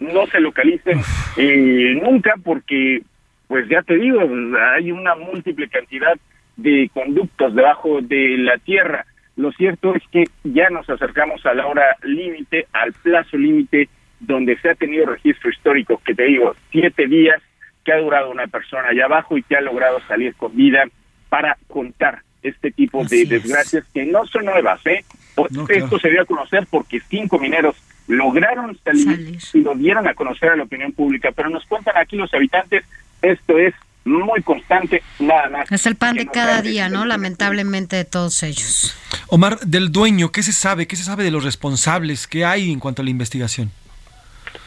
no 0.00 0.26
se 0.26 0.40
localicen 0.40 1.00
eh, 1.36 1.98
nunca 2.02 2.34
porque, 2.42 3.02
pues 3.46 3.68
ya 3.68 3.82
te 3.82 3.96
digo, 3.96 4.20
hay 4.74 4.90
una 4.90 5.14
múltiple 5.16 5.68
cantidad 5.68 6.14
de 6.56 6.90
conductos 6.94 7.54
debajo 7.54 8.00
de 8.00 8.38
la 8.38 8.56
tierra. 8.58 9.04
Lo 9.36 9.52
cierto 9.52 9.94
es 9.94 10.02
que 10.10 10.24
ya 10.44 10.70
nos 10.70 10.88
acercamos 10.88 11.44
a 11.44 11.54
la 11.54 11.66
hora 11.66 11.96
límite, 12.02 12.66
al 12.72 12.92
plazo 12.92 13.36
límite, 13.36 13.88
donde 14.20 14.58
se 14.60 14.70
ha 14.70 14.74
tenido 14.74 15.06
registro 15.06 15.50
histórico, 15.50 16.00
que 16.04 16.14
te 16.14 16.24
digo, 16.24 16.54
siete 16.70 17.06
días 17.06 17.40
que 17.84 17.92
ha 17.92 17.98
durado 17.98 18.30
una 18.30 18.46
persona 18.46 18.88
allá 18.88 19.04
abajo 19.04 19.36
y 19.36 19.42
que 19.42 19.56
ha 19.56 19.60
logrado 19.60 20.00
salir 20.08 20.34
con 20.34 20.56
vida 20.56 20.84
para 21.28 21.58
contar 21.68 22.22
este 22.42 22.70
tipo 22.70 23.04
de 23.04 23.24
desgracias 23.26 23.84
que 23.92 24.04
no 24.04 24.26
son 24.26 24.44
nuevas, 24.46 24.80
¿eh? 24.86 25.04
Por- 25.34 25.48
Esto 25.70 25.98
se 25.98 26.10
dio 26.10 26.22
a 26.22 26.24
conocer 26.26 26.66
porque 26.70 27.00
cinco 27.08 27.38
mineros 27.38 27.76
lograron 28.06 28.78
salir, 28.84 29.38
y 29.52 29.60
lo 29.60 29.74
dieron 29.74 30.06
a 30.06 30.14
conocer 30.14 30.50
a 30.50 30.56
la 30.56 30.64
opinión 30.64 30.92
pública, 30.92 31.30
pero 31.32 31.48
nos 31.48 31.64
cuentan 31.64 31.96
aquí 31.96 32.16
los 32.16 32.32
habitantes, 32.34 32.84
esto 33.22 33.58
es 33.58 33.74
muy 34.04 34.42
constante, 34.42 35.02
nada 35.18 35.48
más. 35.48 35.72
Es 35.72 35.86
el 35.86 35.96
pan 35.96 36.14
de 36.16 36.26
cada 36.26 36.60
día, 36.60 36.90
¿no? 36.90 37.06
Lamentablemente 37.06 37.96
de 37.96 38.04
todos 38.04 38.42
ellos. 38.42 38.94
Omar, 39.28 39.58
del 39.60 39.90
dueño, 39.90 40.30
¿qué 40.30 40.42
se 40.42 40.52
sabe? 40.52 40.86
¿Qué 40.86 40.96
se 40.96 41.04
sabe 41.04 41.24
de 41.24 41.30
los 41.30 41.42
responsables? 41.44 42.26
¿Qué 42.26 42.44
hay 42.44 42.70
en 42.70 42.78
cuanto 42.80 43.00
a 43.00 43.04
la 43.06 43.10
investigación? 43.10 43.70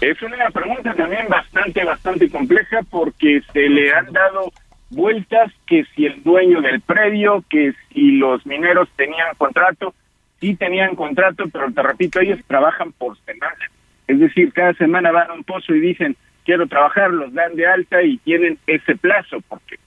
Es 0.01 0.21
una 0.21 0.49
pregunta 0.51 0.93
también 0.93 1.27
bastante, 1.27 1.83
bastante 1.83 2.29
compleja 2.29 2.81
porque 2.89 3.41
se 3.51 3.67
le 3.69 3.93
han 3.93 4.11
dado 4.11 4.51
vueltas 4.89 5.51
que 5.65 5.85
si 5.95 6.05
el 6.05 6.23
dueño 6.23 6.61
del 6.61 6.81
predio, 6.81 7.43
que 7.49 7.73
si 7.89 8.11
los 8.11 8.45
mineros 8.45 8.89
tenían 8.95 9.35
contrato, 9.37 9.93
sí 10.39 10.55
tenían 10.55 10.95
contrato, 10.95 11.45
pero 11.51 11.71
te 11.71 11.81
repito, 11.81 12.19
ellos 12.19 12.39
trabajan 12.47 12.91
por 12.93 13.17
semana. 13.19 13.71
Es 14.07 14.19
decir, 14.19 14.53
cada 14.53 14.73
semana 14.73 15.11
van 15.11 15.31
a 15.31 15.33
un 15.33 15.43
pozo 15.43 15.73
y 15.73 15.79
dicen, 15.79 16.15
quiero 16.45 16.67
trabajar, 16.67 17.11
los 17.11 17.33
dan 17.33 17.55
de 17.55 17.67
alta 17.67 18.01
y 18.03 18.17
tienen 18.19 18.57
ese 18.67 18.95
plazo 18.95 19.41
porque 19.49 19.77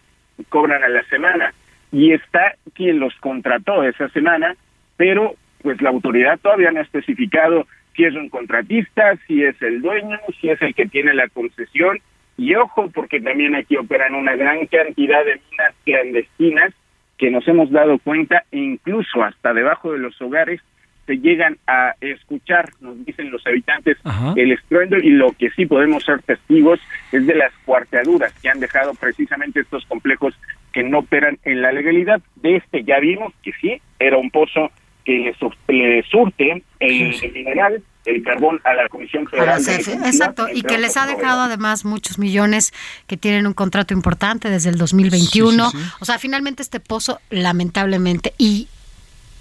cobran 0.49 0.83
a 0.83 0.89
la 0.89 1.03
semana. 1.05 1.55
Y 1.93 2.13
está 2.13 2.55
quien 2.75 3.01
los 3.01 3.15
contrató 3.17 3.83
esa 3.83 4.09
semana, 4.11 4.55
pero 4.97 5.35
pues 5.63 5.81
la 5.81 5.91
autoridad 5.91 6.39
todavía 6.39 6.71
no 6.71 6.81
ha 6.81 6.83
especificado 6.83 7.67
si 8.01 8.07
es 8.07 8.15
un 8.15 8.31
contratista, 8.31 9.15
si 9.27 9.45
es 9.45 9.61
el 9.61 9.83
dueño, 9.83 10.19
si 10.41 10.49
es 10.49 10.63
el 10.63 10.75
que 10.75 10.87
tiene 10.87 11.13
la 11.13 11.29
concesión. 11.29 11.99
Y 12.39 12.55
ojo, 12.55 12.89
porque 12.95 13.21
también 13.21 13.55
aquí 13.55 13.77
operan 13.77 14.15
una 14.15 14.35
gran 14.37 14.65
cantidad 14.69 15.23
de 15.23 15.39
minas 15.51 15.75
clandestinas 15.85 16.73
que 17.19 17.31
nos 17.31 17.47
hemos 17.47 17.71
dado 17.71 17.99
cuenta, 17.99 18.45
e 18.51 18.59
incluso 18.59 19.23
hasta 19.23 19.53
debajo 19.53 19.93
de 19.93 19.99
los 19.99 20.19
hogares 20.23 20.63
se 21.05 21.19
llegan 21.19 21.59
a 21.67 21.95
escuchar, 22.01 22.71
nos 22.81 23.05
dicen 23.05 23.31
los 23.31 23.47
habitantes, 23.47 23.99
Ajá. 24.05 24.33
el 24.37 24.53
estruendo 24.53 24.97
y 24.97 25.11
lo 25.11 25.33
que 25.33 25.51
sí 25.51 25.67
podemos 25.67 26.03
ser 26.03 26.23
testigos 26.23 26.81
es 27.13 27.27
de 27.27 27.35
las 27.35 27.53
cuarteaduras 27.67 28.33
que 28.41 28.49
han 28.49 28.61
dejado 28.61 28.95
precisamente 28.95 29.61
estos 29.61 29.85
complejos 29.85 30.35
que 30.73 30.83
no 30.83 31.01
operan 31.01 31.39
en 31.45 31.61
la 31.61 31.73
legalidad. 31.73 32.23
De 32.37 32.57
este 32.57 32.83
ya 32.83 32.99
vimos 32.99 33.35
que 33.43 33.53
sí, 33.61 33.83
era 33.99 34.17
un 34.17 34.31
pozo 34.31 34.71
que 35.05 35.35
le 35.69 36.03
surte 36.05 36.63
el 36.79 37.33
mineral, 37.35 37.83
el 38.05 38.23
carbón 38.23 38.61
a 38.65 38.75
la 38.75 38.89
Comisión 38.89 39.29
A 39.33 39.37
la 39.37 39.59
de 39.59 39.63
Electricidad, 39.63 40.07
Exacto, 40.07 40.49
y 40.53 40.63
que 40.63 40.79
les 40.79 40.97
ha 40.97 41.07
dejado 41.07 41.43
además 41.43 41.85
muchos 41.85 42.19
millones 42.19 42.73
que 43.07 43.17
tienen 43.17 43.47
un 43.47 43.53
contrato 43.53 43.95
importante 43.95 44.51
desde 44.51 44.71
el 44.71 44.79
2021. 44.79 45.71
Sí, 45.71 45.77
sí, 45.77 45.85
sí. 45.85 45.91
O 46.01 46.05
sea, 46.05 46.19
finalmente 46.19 46.63
este 46.63 46.81
pozo, 46.81 47.21
lamentablemente, 47.31 48.35
y 48.39 48.69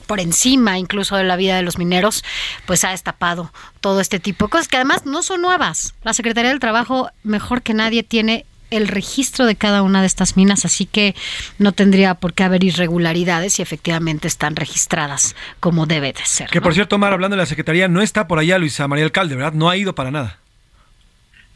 por 0.08 0.20
encima 0.20 0.80
incluso 0.80 1.16
de 1.18 1.24
la 1.24 1.36
vida 1.36 1.56
de 1.56 1.62
los 1.62 1.78
mineros, 1.78 2.24
pues 2.66 2.84
ha 2.84 2.90
destapado 2.90 3.54
todo 3.80 4.02
este 4.02 4.20
tipo 4.20 4.46
de 4.46 4.50
cosas 4.50 4.68
que 4.68 4.78
además 4.78 5.06
no 5.06 5.22
son 5.22 5.42
nuevas. 5.42 5.94
La 6.04 6.14
Secretaría 6.14 6.50
del 6.50 6.60
Trabajo, 6.60 7.12
mejor 7.24 7.62
que 7.62 7.76
nadie, 7.76 8.02
tiene 8.02 8.46
el 8.70 8.88
registro 8.88 9.46
de 9.46 9.56
cada 9.56 9.82
una 9.82 10.02
de 10.02 10.08
estas 10.08 10.38
minas, 10.38 10.66
así 10.66 10.86
que 10.86 11.16
no 11.58 11.72
tendría 11.72 12.16
por 12.16 12.34
qué 12.34 12.44
haber 12.44 12.64
irregularidades 12.64 13.54
si 13.54 13.62
efectivamente 13.62 14.28
están 14.28 14.56
registradas 14.56 15.36
como 15.60 15.86
debe 15.86 16.14
de 16.14 16.26
ser. 16.26 16.50
Que 16.50 16.62
por 16.62 16.74
cierto, 16.74 16.96
Omar, 16.96 17.14
hablando 17.14 17.36
de 17.36 17.42
la 17.42 17.46
Secretaría, 17.46 17.88
no 17.88 18.02
está 18.02 18.28
por 18.28 18.40
allá 18.40 18.58
Luisa 18.58 18.88
María 18.88 19.06
Alcalde, 19.06 19.36
¿verdad? 19.36 19.54
No 19.54 19.70
ha 19.70 19.78
ido 19.78 19.96
para 19.96 20.12
nada. 20.12 20.40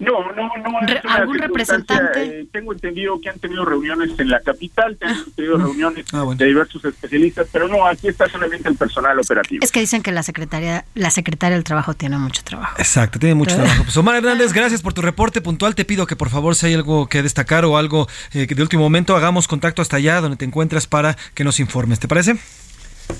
No, 0.03 0.31
no, 0.33 0.49
no. 0.57 0.79
es 0.81 0.93
Re- 0.93 1.01
una 1.03 1.13
¿algún 1.15 1.37
representante? 1.37 2.41
eh, 2.41 2.47
tengo 2.51 2.73
entendido 2.73 3.19
que 3.21 3.29
han 3.29 3.39
tenido 3.39 3.63
reuniones 3.65 4.11
en 4.17 4.29
la 4.29 4.39
capital, 4.41 4.97
que 4.99 5.05
Ah. 5.07 5.11
han 5.25 5.31
tenido 5.31 5.57
reuniones 5.57 6.05
Ah, 6.13 6.25
de 6.35 6.45
diversos 6.45 6.83
especialistas, 6.85 7.47
pero 7.51 7.67
no, 7.67 7.85
aquí 7.85 8.07
está 8.07 8.27
solamente 8.29 8.67
el 8.69 8.75
personal 8.75 9.17
operativo. 9.19 9.63
Es 9.63 9.71
que 9.71 9.79
dicen 9.79 10.01
que 10.03 10.11
la 10.11 10.23
secretaria, 10.23 10.85
la 10.95 11.09
secretaria 11.11 11.55
del 11.55 11.63
Trabajo 11.63 11.93
tiene 11.93 12.17
mucho 12.17 12.43
trabajo. 12.43 12.75
Exacto, 12.77 13.19
tiene 13.19 13.35
mucho 13.35 13.55
trabajo. 13.55 13.83
Pues 13.83 13.95
Omar 13.97 14.15
Hernández, 14.15 14.53
gracias 14.53 14.81
por 14.81 14.93
tu 14.93 15.01
reporte 15.01 15.41
puntual. 15.41 15.75
Te 15.75 15.85
pido 15.85 16.05
que 16.07 16.15
por 16.15 16.29
favor, 16.29 16.55
si 16.55 16.67
hay 16.67 16.73
algo 16.73 17.07
que 17.07 17.21
destacar 17.23 17.65
o 17.65 17.77
algo 17.77 18.07
eh, 18.33 18.47
que 18.47 18.55
de 18.55 18.61
último 18.61 18.83
momento, 18.83 19.15
hagamos 19.15 19.47
contacto 19.47 19.81
hasta 19.81 19.97
allá 19.97 20.21
donde 20.21 20.37
te 20.37 20.45
encuentras 20.45 20.87
para 20.87 21.15
que 21.33 21.43
nos 21.43 21.59
informes. 21.59 21.99
¿Te 21.99 22.07
parece? 22.07 22.35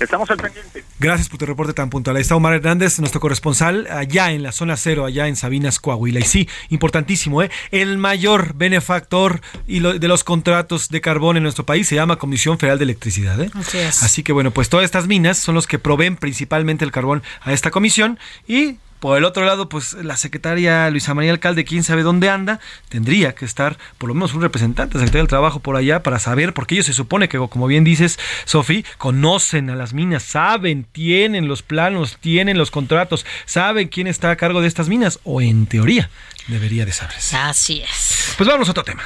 Estamos 0.00 0.30
al 0.30 0.36
pendiente. 0.36 0.84
Gracias 0.98 1.28
por 1.28 1.38
tu 1.38 1.46
reporte 1.46 1.72
tan 1.72 1.90
puntual. 1.90 2.16
Ahí 2.16 2.22
está 2.22 2.36
Omar 2.36 2.54
Hernández, 2.54 2.98
nuestro 2.98 3.20
corresponsal, 3.20 3.86
allá 3.90 4.32
en 4.32 4.42
la 4.42 4.52
zona 4.52 4.76
cero, 4.76 5.04
allá 5.04 5.28
en 5.28 5.36
Sabinas, 5.36 5.78
Coahuila. 5.80 6.20
Y 6.20 6.24
sí, 6.24 6.48
importantísimo, 6.70 7.42
¿eh? 7.42 7.50
El 7.70 7.98
mayor 7.98 8.54
benefactor 8.54 9.40
y 9.66 9.80
lo- 9.80 9.98
de 9.98 10.08
los 10.08 10.24
contratos 10.24 10.88
de 10.88 11.00
carbón 11.00 11.36
en 11.36 11.42
nuestro 11.42 11.64
país 11.66 11.88
se 11.88 11.94
llama 11.94 12.16
Comisión 12.16 12.58
Federal 12.58 12.78
de 12.78 12.84
Electricidad, 12.84 13.40
¿eh? 13.40 13.50
Así 13.54 13.78
es. 13.78 14.02
Así 14.02 14.22
que 14.22 14.32
bueno, 14.32 14.50
pues 14.50 14.68
todas 14.68 14.84
estas 14.84 15.06
minas 15.06 15.38
son 15.38 15.54
los 15.54 15.66
que 15.66 15.78
proveen 15.78 16.16
principalmente 16.16 16.84
el 16.84 16.92
carbón 16.92 17.22
a 17.42 17.52
esta 17.52 17.70
comisión 17.70 18.18
y 18.46 18.76
por 19.04 19.18
el 19.18 19.24
otro 19.24 19.44
lado, 19.44 19.68
pues 19.68 19.92
la 19.92 20.16
secretaria 20.16 20.88
Luisa 20.88 21.12
María 21.12 21.30
Alcalde, 21.30 21.66
quién 21.66 21.84
sabe 21.84 22.02
dónde 22.02 22.30
anda, 22.30 22.58
tendría 22.88 23.34
que 23.34 23.44
estar 23.44 23.76
por 23.98 24.08
lo 24.08 24.14
menos 24.14 24.32
un 24.32 24.40
representante 24.40 24.94
de 24.94 24.98
la 24.98 25.00
Secretaría 25.00 25.24
del 25.24 25.28
Trabajo 25.28 25.60
por 25.60 25.76
allá 25.76 26.02
para 26.02 26.18
saber, 26.18 26.54
porque 26.54 26.76
ellos 26.76 26.86
se 26.86 26.94
supone 26.94 27.28
que, 27.28 27.36
como 27.36 27.66
bien 27.66 27.84
dices, 27.84 28.18
Sofi, 28.46 28.82
conocen 28.96 29.68
a 29.68 29.76
las 29.76 29.92
minas, 29.92 30.22
saben, 30.22 30.86
tienen 30.90 31.48
los 31.48 31.60
planos, 31.60 32.16
tienen 32.18 32.56
los 32.56 32.70
contratos, 32.70 33.26
saben 33.44 33.88
quién 33.88 34.06
está 34.06 34.30
a 34.30 34.36
cargo 34.36 34.62
de 34.62 34.68
estas 34.68 34.88
minas, 34.88 35.20
o 35.22 35.42
en 35.42 35.66
teoría 35.66 36.08
debería 36.48 36.86
de 36.86 36.92
saberse. 36.92 37.36
Así 37.36 37.82
es. 37.82 38.32
Pues 38.38 38.48
vamos 38.48 38.68
a 38.68 38.70
otro 38.70 38.84
tema. 38.84 39.02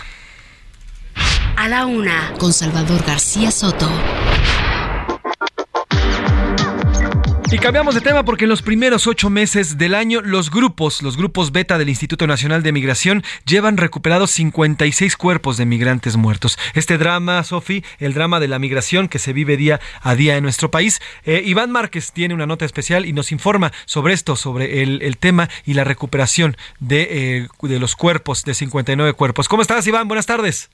A 1.56 1.66
la 1.66 1.86
una, 1.86 2.34
con 2.38 2.52
Salvador 2.52 3.02
García 3.04 3.50
Soto. 3.50 3.90
Y 7.50 7.58
cambiamos 7.58 7.94
de 7.94 8.02
tema 8.02 8.26
porque 8.26 8.44
en 8.44 8.50
los 8.50 8.60
primeros 8.60 9.06
ocho 9.06 9.30
meses 9.30 9.78
del 9.78 9.94
año 9.94 10.20
los 10.20 10.50
grupos, 10.50 11.00
los 11.00 11.16
grupos 11.16 11.50
beta 11.50 11.78
del 11.78 11.88
Instituto 11.88 12.26
Nacional 12.26 12.62
de 12.62 12.72
Migración 12.72 13.24
llevan 13.46 13.78
recuperados 13.78 14.32
56 14.32 15.16
cuerpos 15.16 15.56
de 15.56 15.64
migrantes 15.64 16.18
muertos. 16.18 16.58
Este 16.74 16.98
drama, 16.98 17.42
Sofi, 17.44 17.82
el 18.00 18.12
drama 18.12 18.38
de 18.38 18.48
la 18.48 18.58
migración 18.58 19.08
que 19.08 19.18
se 19.18 19.32
vive 19.32 19.56
día 19.56 19.80
a 20.02 20.14
día 20.14 20.36
en 20.36 20.42
nuestro 20.42 20.70
país. 20.70 21.00
Eh, 21.24 21.42
Iván 21.42 21.70
Márquez 21.70 22.12
tiene 22.12 22.34
una 22.34 22.46
nota 22.46 22.66
especial 22.66 23.06
y 23.06 23.14
nos 23.14 23.32
informa 23.32 23.72
sobre 23.86 24.12
esto, 24.12 24.36
sobre 24.36 24.82
el, 24.82 25.16
tema 25.16 25.48
y 25.64 25.72
la 25.72 25.84
recuperación 25.84 26.54
de, 26.80 27.08
eh, 27.10 27.48
de 27.62 27.78
los 27.78 27.96
cuerpos, 27.96 28.44
de 28.44 28.52
59 28.52 29.14
cuerpos. 29.14 29.48
¿Cómo 29.48 29.62
estás, 29.62 29.86
Iván? 29.86 30.06
Buenas 30.06 30.26
tardes. 30.26 30.68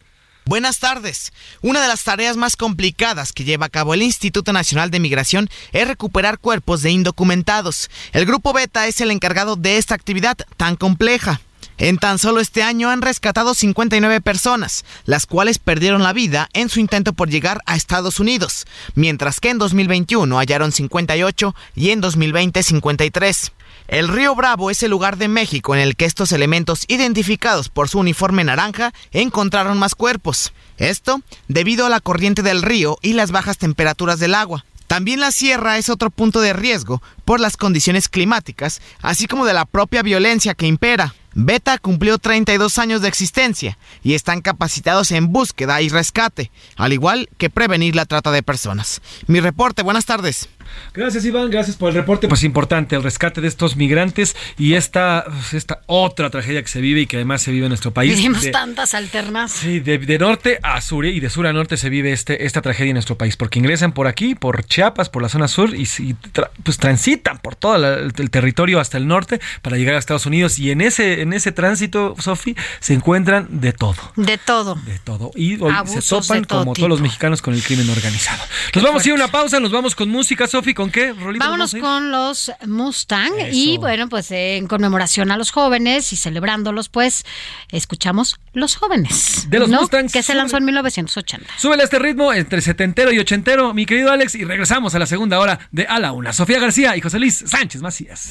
Buenas 0.46 0.78
tardes. 0.78 1.32
Una 1.62 1.80
de 1.80 1.88
las 1.88 2.04
tareas 2.04 2.36
más 2.36 2.56
complicadas 2.56 3.32
que 3.32 3.44
lleva 3.44 3.64
a 3.64 3.70
cabo 3.70 3.94
el 3.94 4.02
Instituto 4.02 4.52
Nacional 4.52 4.90
de 4.90 5.00
Migración 5.00 5.48
es 5.72 5.88
recuperar 5.88 6.38
cuerpos 6.38 6.82
de 6.82 6.90
indocumentados. 6.90 7.88
El 8.12 8.26
grupo 8.26 8.52
Beta 8.52 8.86
es 8.86 9.00
el 9.00 9.10
encargado 9.10 9.56
de 9.56 9.78
esta 9.78 9.94
actividad 9.94 10.36
tan 10.58 10.76
compleja. 10.76 11.40
En 11.78 11.96
tan 11.96 12.18
solo 12.18 12.40
este 12.40 12.62
año 12.62 12.90
han 12.90 13.00
rescatado 13.00 13.54
59 13.54 14.20
personas, 14.20 14.84
las 15.06 15.24
cuales 15.24 15.58
perdieron 15.58 16.02
la 16.02 16.12
vida 16.12 16.50
en 16.52 16.68
su 16.68 16.78
intento 16.78 17.14
por 17.14 17.30
llegar 17.30 17.62
a 17.64 17.74
Estados 17.74 18.20
Unidos, 18.20 18.66
mientras 18.94 19.40
que 19.40 19.48
en 19.48 19.56
2021 19.56 20.36
hallaron 20.36 20.72
58 20.72 21.54
y 21.74 21.88
en 21.88 22.02
2020 22.02 22.62
53. 22.62 23.52
El 23.86 24.08
río 24.08 24.34
Bravo 24.34 24.70
es 24.70 24.82
el 24.82 24.90
lugar 24.90 25.18
de 25.18 25.28
México 25.28 25.74
en 25.74 25.80
el 25.80 25.94
que 25.94 26.06
estos 26.06 26.32
elementos 26.32 26.84
identificados 26.88 27.68
por 27.68 27.88
su 27.88 27.98
uniforme 27.98 28.42
naranja 28.42 28.94
encontraron 29.12 29.78
más 29.78 29.94
cuerpos. 29.94 30.54
Esto 30.78 31.20
debido 31.48 31.84
a 31.84 31.90
la 31.90 32.00
corriente 32.00 32.42
del 32.42 32.62
río 32.62 32.98
y 33.02 33.12
las 33.12 33.30
bajas 33.30 33.58
temperaturas 33.58 34.18
del 34.18 34.34
agua. 34.34 34.64
También 34.86 35.20
la 35.20 35.32
sierra 35.32 35.76
es 35.76 35.88
otro 35.90 36.10
punto 36.10 36.40
de 36.40 36.52
riesgo 36.52 37.02
por 37.24 37.40
las 37.40 37.56
condiciones 37.56 38.08
climáticas, 38.08 38.80
así 39.02 39.26
como 39.26 39.44
de 39.44 39.52
la 39.52 39.64
propia 39.64 40.02
violencia 40.02 40.54
que 40.54 40.66
impera. 40.66 41.14
Beta 41.34 41.78
cumplió 41.78 42.18
32 42.18 42.78
años 42.78 43.02
de 43.02 43.08
existencia 43.08 43.76
y 44.04 44.14
están 44.14 44.40
capacitados 44.40 45.10
en 45.10 45.32
búsqueda 45.32 45.82
y 45.82 45.88
rescate, 45.88 46.52
al 46.76 46.92
igual 46.92 47.28
que 47.38 47.50
prevenir 47.50 47.96
la 47.96 48.06
trata 48.06 48.30
de 48.30 48.44
personas. 48.44 49.02
Mi 49.26 49.40
reporte, 49.40 49.82
buenas 49.82 50.06
tardes. 50.06 50.48
Gracias, 50.92 51.24
Iván. 51.24 51.50
Gracias 51.50 51.76
por 51.76 51.88
el 51.90 51.94
reporte. 51.96 52.28
Pues 52.28 52.42
importante, 52.44 52.96
el 52.96 53.02
rescate 53.02 53.40
de 53.40 53.48
estos 53.48 53.76
migrantes 53.76 54.36
y 54.58 54.74
esta, 54.74 55.24
esta 55.52 55.80
otra 55.86 56.30
tragedia 56.30 56.62
que 56.62 56.68
se 56.68 56.80
vive 56.80 57.02
y 57.02 57.06
que 57.06 57.16
además 57.16 57.42
se 57.42 57.50
vive 57.52 57.66
en 57.66 57.70
nuestro 57.70 57.92
país. 57.92 58.16
Vivimos 58.16 58.42
De- 58.42 58.50
tantas 58.50 58.94
alternas. 58.94 59.50
Sí, 59.52 59.80
de, 59.80 59.98
de 59.98 60.18
norte 60.18 60.58
a 60.62 60.80
sur 60.80 61.04
¿eh? 61.04 61.10
y 61.10 61.20
de 61.20 61.30
sur 61.30 61.46
a 61.46 61.52
norte 61.52 61.76
se 61.76 61.88
vive 61.90 62.12
este, 62.12 62.44
esta 62.46 62.62
tragedia 62.62 62.90
en 62.90 62.94
nuestro 62.94 63.16
país, 63.18 63.36
porque 63.36 63.58
ingresan 63.58 63.92
por 63.92 64.06
aquí, 64.06 64.34
por 64.34 64.64
Chiapas, 64.64 65.08
por 65.10 65.22
la 65.22 65.28
zona 65.28 65.48
sur, 65.48 65.74
y, 65.74 65.86
si 65.86 66.14
tra- 66.32 66.50
pues 66.62 66.78
transitan 66.78 67.38
por 67.38 67.56
todo 67.56 67.76
la- 67.78 67.94
el, 67.94 68.12
el 68.16 68.30
territorio 68.30 68.80
hasta 68.80 68.96
el 68.98 69.06
norte 69.06 69.40
para 69.62 69.76
llegar 69.76 69.94
a 69.96 69.98
Estados 69.98 70.26
Unidos. 70.26 70.58
Y 70.58 70.70
en 70.70 70.80
ese, 70.80 71.20
en 71.22 71.32
ese 71.32 71.52
tránsito, 71.52 72.14
Sofi, 72.18 72.54
se 72.80 72.94
encuentran 72.94 73.46
de 73.60 73.72
todo. 73.72 73.96
De 74.16 74.38
todo. 74.38 74.76
De 74.86 74.98
todo. 75.00 75.30
Y 75.34 75.60
hoy 75.60 75.72
se 75.86 76.00
topan, 76.00 76.44
todo 76.44 76.60
como 76.60 76.72
tipo. 76.72 76.86
todos 76.86 76.88
los 76.90 77.00
mexicanos, 77.00 77.42
con 77.42 77.52
el 77.54 77.62
crimen 77.62 77.88
organizado. 77.90 78.42
Nos 78.74 78.84
vamos 78.84 79.02
a 79.04 79.06
ir 79.08 79.12
a 79.12 79.14
una 79.16 79.28
pausa, 79.28 79.60
nos 79.60 79.72
vamos 79.72 79.94
con 79.94 80.08
música, 80.08 80.46
Sofi, 80.46 80.63
¿con 80.72 80.90
qué? 80.90 81.12
Rolita, 81.12 81.44
Vámonos 81.44 81.74
con 81.78 82.10
los 82.10 82.50
Mustang 82.66 83.32
y 83.52 83.76
bueno, 83.76 84.08
pues 84.08 84.30
eh, 84.30 84.56
en 84.56 84.66
conmemoración 84.66 85.30
a 85.30 85.36
los 85.36 85.50
jóvenes 85.50 86.12
y 86.12 86.16
celebrándolos, 86.16 86.88
pues 86.88 87.26
escuchamos 87.70 88.36
Los 88.54 88.76
Jóvenes. 88.76 89.50
De 89.50 89.58
los 89.58 89.68
¿no? 89.68 89.80
Mustangs, 89.80 90.12
Que 90.12 90.22
se 90.22 90.34
lanzó 90.34 90.56
en 90.56 90.64
1980. 90.64 91.50
Súbele 91.58 91.82
a 91.82 91.84
este 91.84 91.98
ritmo 91.98 92.32
entre 92.32 92.60
setentero 92.62 93.12
y 93.12 93.18
ochentero, 93.18 93.74
mi 93.74 93.84
querido 93.84 94.10
Alex, 94.10 94.34
y 94.36 94.44
regresamos 94.44 94.94
a 94.94 94.98
la 94.98 95.06
segunda 95.06 95.38
hora 95.40 95.58
de 95.72 95.86
A 95.86 95.98
la 95.98 96.12
Una. 96.12 96.32
Sofía 96.32 96.60
García 96.60 96.96
y 96.96 97.00
José 97.00 97.18
Luis 97.18 97.44
Sánchez 97.46 97.82
Macías. 97.82 98.30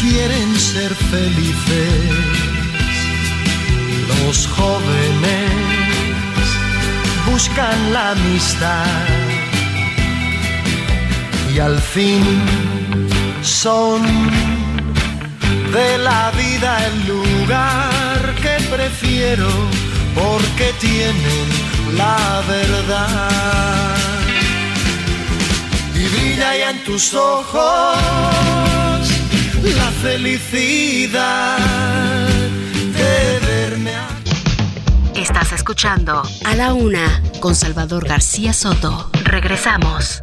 quieren 0.00 0.58
ser 0.58 0.94
felices. 0.94 2.00
Los 4.26 4.46
jóvenes 4.48 5.50
buscan 7.30 7.92
la 7.92 8.10
amistad 8.12 8.86
y 11.54 11.58
al 11.58 11.78
fin 11.78 12.22
son 13.42 14.02
de 15.72 15.98
la 15.98 16.30
vida 16.32 16.86
el 16.86 17.06
lugar 17.06 18.34
que 18.42 18.56
prefiero 18.74 19.48
porque 20.14 20.72
tienen 20.80 21.46
la 21.96 22.42
verdad. 22.48 23.96
Y 25.94 26.08
brilla 26.08 26.56
ya 26.56 26.70
en 26.70 26.84
tus 26.84 27.14
ojos 27.14 27.58
la 29.62 29.90
felicidad 30.02 31.58
de 32.96 33.40
verme. 33.46 33.94
a- 33.94 34.08
Estás 35.14 35.52
escuchando 35.52 36.22
A 36.44 36.54
la 36.56 36.72
Una 36.72 37.22
con 37.40 37.54
Salvador 37.54 38.06
García 38.08 38.52
Soto. 38.52 39.10
Regresamos. 39.24 40.22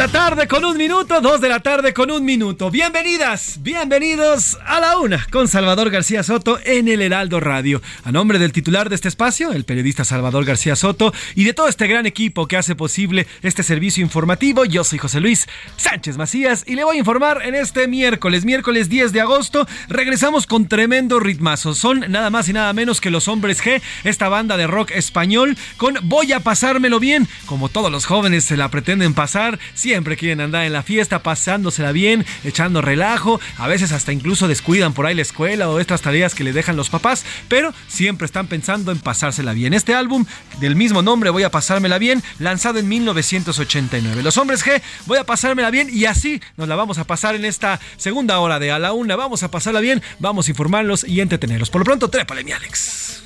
La 0.00 0.08
tarde 0.08 0.48
con 0.48 0.64
un 0.64 0.78
minuto, 0.78 1.20
dos 1.20 1.42
de 1.42 1.50
la 1.50 1.60
tarde 1.60 1.92
con 1.92 2.10
un 2.10 2.24
minuto. 2.24 2.70
Bienvenidas, 2.70 3.58
bienvenidos 3.60 4.56
a 4.64 4.80
la 4.80 4.98
una 4.98 5.26
con 5.30 5.46
Salvador 5.46 5.90
García 5.90 6.22
Soto 6.22 6.58
en 6.64 6.88
el 6.88 7.02
Heraldo 7.02 7.38
Radio. 7.38 7.82
A 8.02 8.10
nombre 8.10 8.38
del 8.38 8.50
titular 8.50 8.88
de 8.88 8.94
este 8.94 9.08
espacio, 9.08 9.52
el 9.52 9.64
periodista 9.64 10.06
Salvador 10.06 10.46
García 10.46 10.74
Soto, 10.74 11.12
y 11.34 11.44
de 11.44 11.52
todo 11.52 11.68
este 11.68 11.86
gran 11.86 12.06
equipo 12.06 12.48
que 12.48 12.56
hace 12.56 12.74
posible 12.74 13.26
este 13.42 13.62
servicio 13.62 14.02
informativo, 14.02 14.64
yo 14.64 14.84
soy 14.84 14.98
José 14.98 15.20
Luis 15.20 15.46
Sánchez 15.76 16.16
Macías 16.16 16.64
y 16.66 16.76
le 16.76 16.84
voy 16.84 16.96
a 16.96 17.00
informar 17.00 17.42
en 17.44 17.54
este 17.54 17.86
miércoles, 17.86 18.46
miércoles 18.46 18.88
10 18.88 19.12
de 19.12 19.20
agosto, 19.20 19.68
regresamos 19.90 20.46
con 20.46 20.66
tremendo 20.66 21.20
ritmazo. 21.20 21.74
Son 21.74 22.06
nada 22.08 22.30
más 22.30 22.48
y 22.48 22.54
nada 22.54 22.72
menos 22.72 23.02
que 23.02 23.10
los 23.10 23.28
Hombres 23.28 23.62
G, 23.62 23.82
esta 24.04 24.30
banda 24.30 24.56
de 24.56 24.66
rock 24.66 24.92
español 24.92 25.58
con 25.76 25.98
Voy 26.04 26.32
a 26.32 26.40
pasármelo 26.40 27.00
bien, 27.00 27.28
como 27.44 27.68
todos 27.68 27.92
los 27.92 28.06
jóvenes 28.06 28.46
se 28.46 28.56
la 28.56 28.70
pretenden 28.70 29.12
pasar, 29.12 29.58
siempre 29.90 30.16
quieren 30.16 30.40
andar 30.40 30.64
en 30.66 30.72
la 30.72 30.84
fiesta 30.84 31.24
pasándosela 31.24 31.90
bien, 31.90 32.24
echando 32.44 32.80
relajo, 32.80 33.40
a 33.58 33.66
veces 33.66 33.90
hasta 33.90 34.12
incluso 34.12 34.46
descuidan 34.46 34.92
por 34.92 35.04
ahí 35.04 35.16
la 35.16 35.22
escuela 35.22 35.68
o 35.68 35.80
estas 35.80 36.00
tareas 36.00 36.36
que 36.36 36.44
les 36.44 36.54
dejan 36.54 36.76
los 36.76 36.90
papás, 36.90 37.24
pero 37.48 37.74
siempre 37.88 38.26
están 38.26 38.46
pensando 38.46 38.92
en 38.92 39.00
pasársela 39.00 39.52
bien. 39.52 39.74
Este 39.74 39.92
álbum 39.92 40.26
del 40.60 40.76
mismo 40.76 41.02
nombre, 41.02 41.30
Voy 41.30 41.42
a 41.42 41.50
pasármela 41.50 41.98
bien, 41.98 42.22
lanzado 42.38 42.78
en 42.78 42.86
1989. 42.86 44.22
Los 44.22 44.36
Hombres 44.36 44.64
G, 44.64 44.80
Voy 45.06 45.18
a 45.18 45.24
pasármela 45.24 45.72
bien 45.72 45.88
y 45.92 46.04
así 46.04 46.40
nos 46.56 46.68
la 46.68 46.76
vamos 46.76 46.98
a 46.98 47.04
pasar 47.04 47.34
en 47.34 47.44
esta 47.44 47.80
segunda 47.96 48.38
hora 48.38 48.60
de 48.60 48.70
A 48.70 48.78
la 48.78 48.92
Una. 48.92 49.16
Vamos 49.16 49.42
a 49.42 49.50
pasarla 49.50 49.80
bien, 49.80 50.04
vamos 50.20 50.46
a 50.46 50.52
informarlos 50.52 51.02
y 51.02 51.20
entretenerlos. 51.20 51.68
Por 51.68 51.80
lo 51.80 51.84
pronto, 51.84 52.08
trépale 52.10 52.44
mi 52.44 52.52
Alex. 52.52 53.24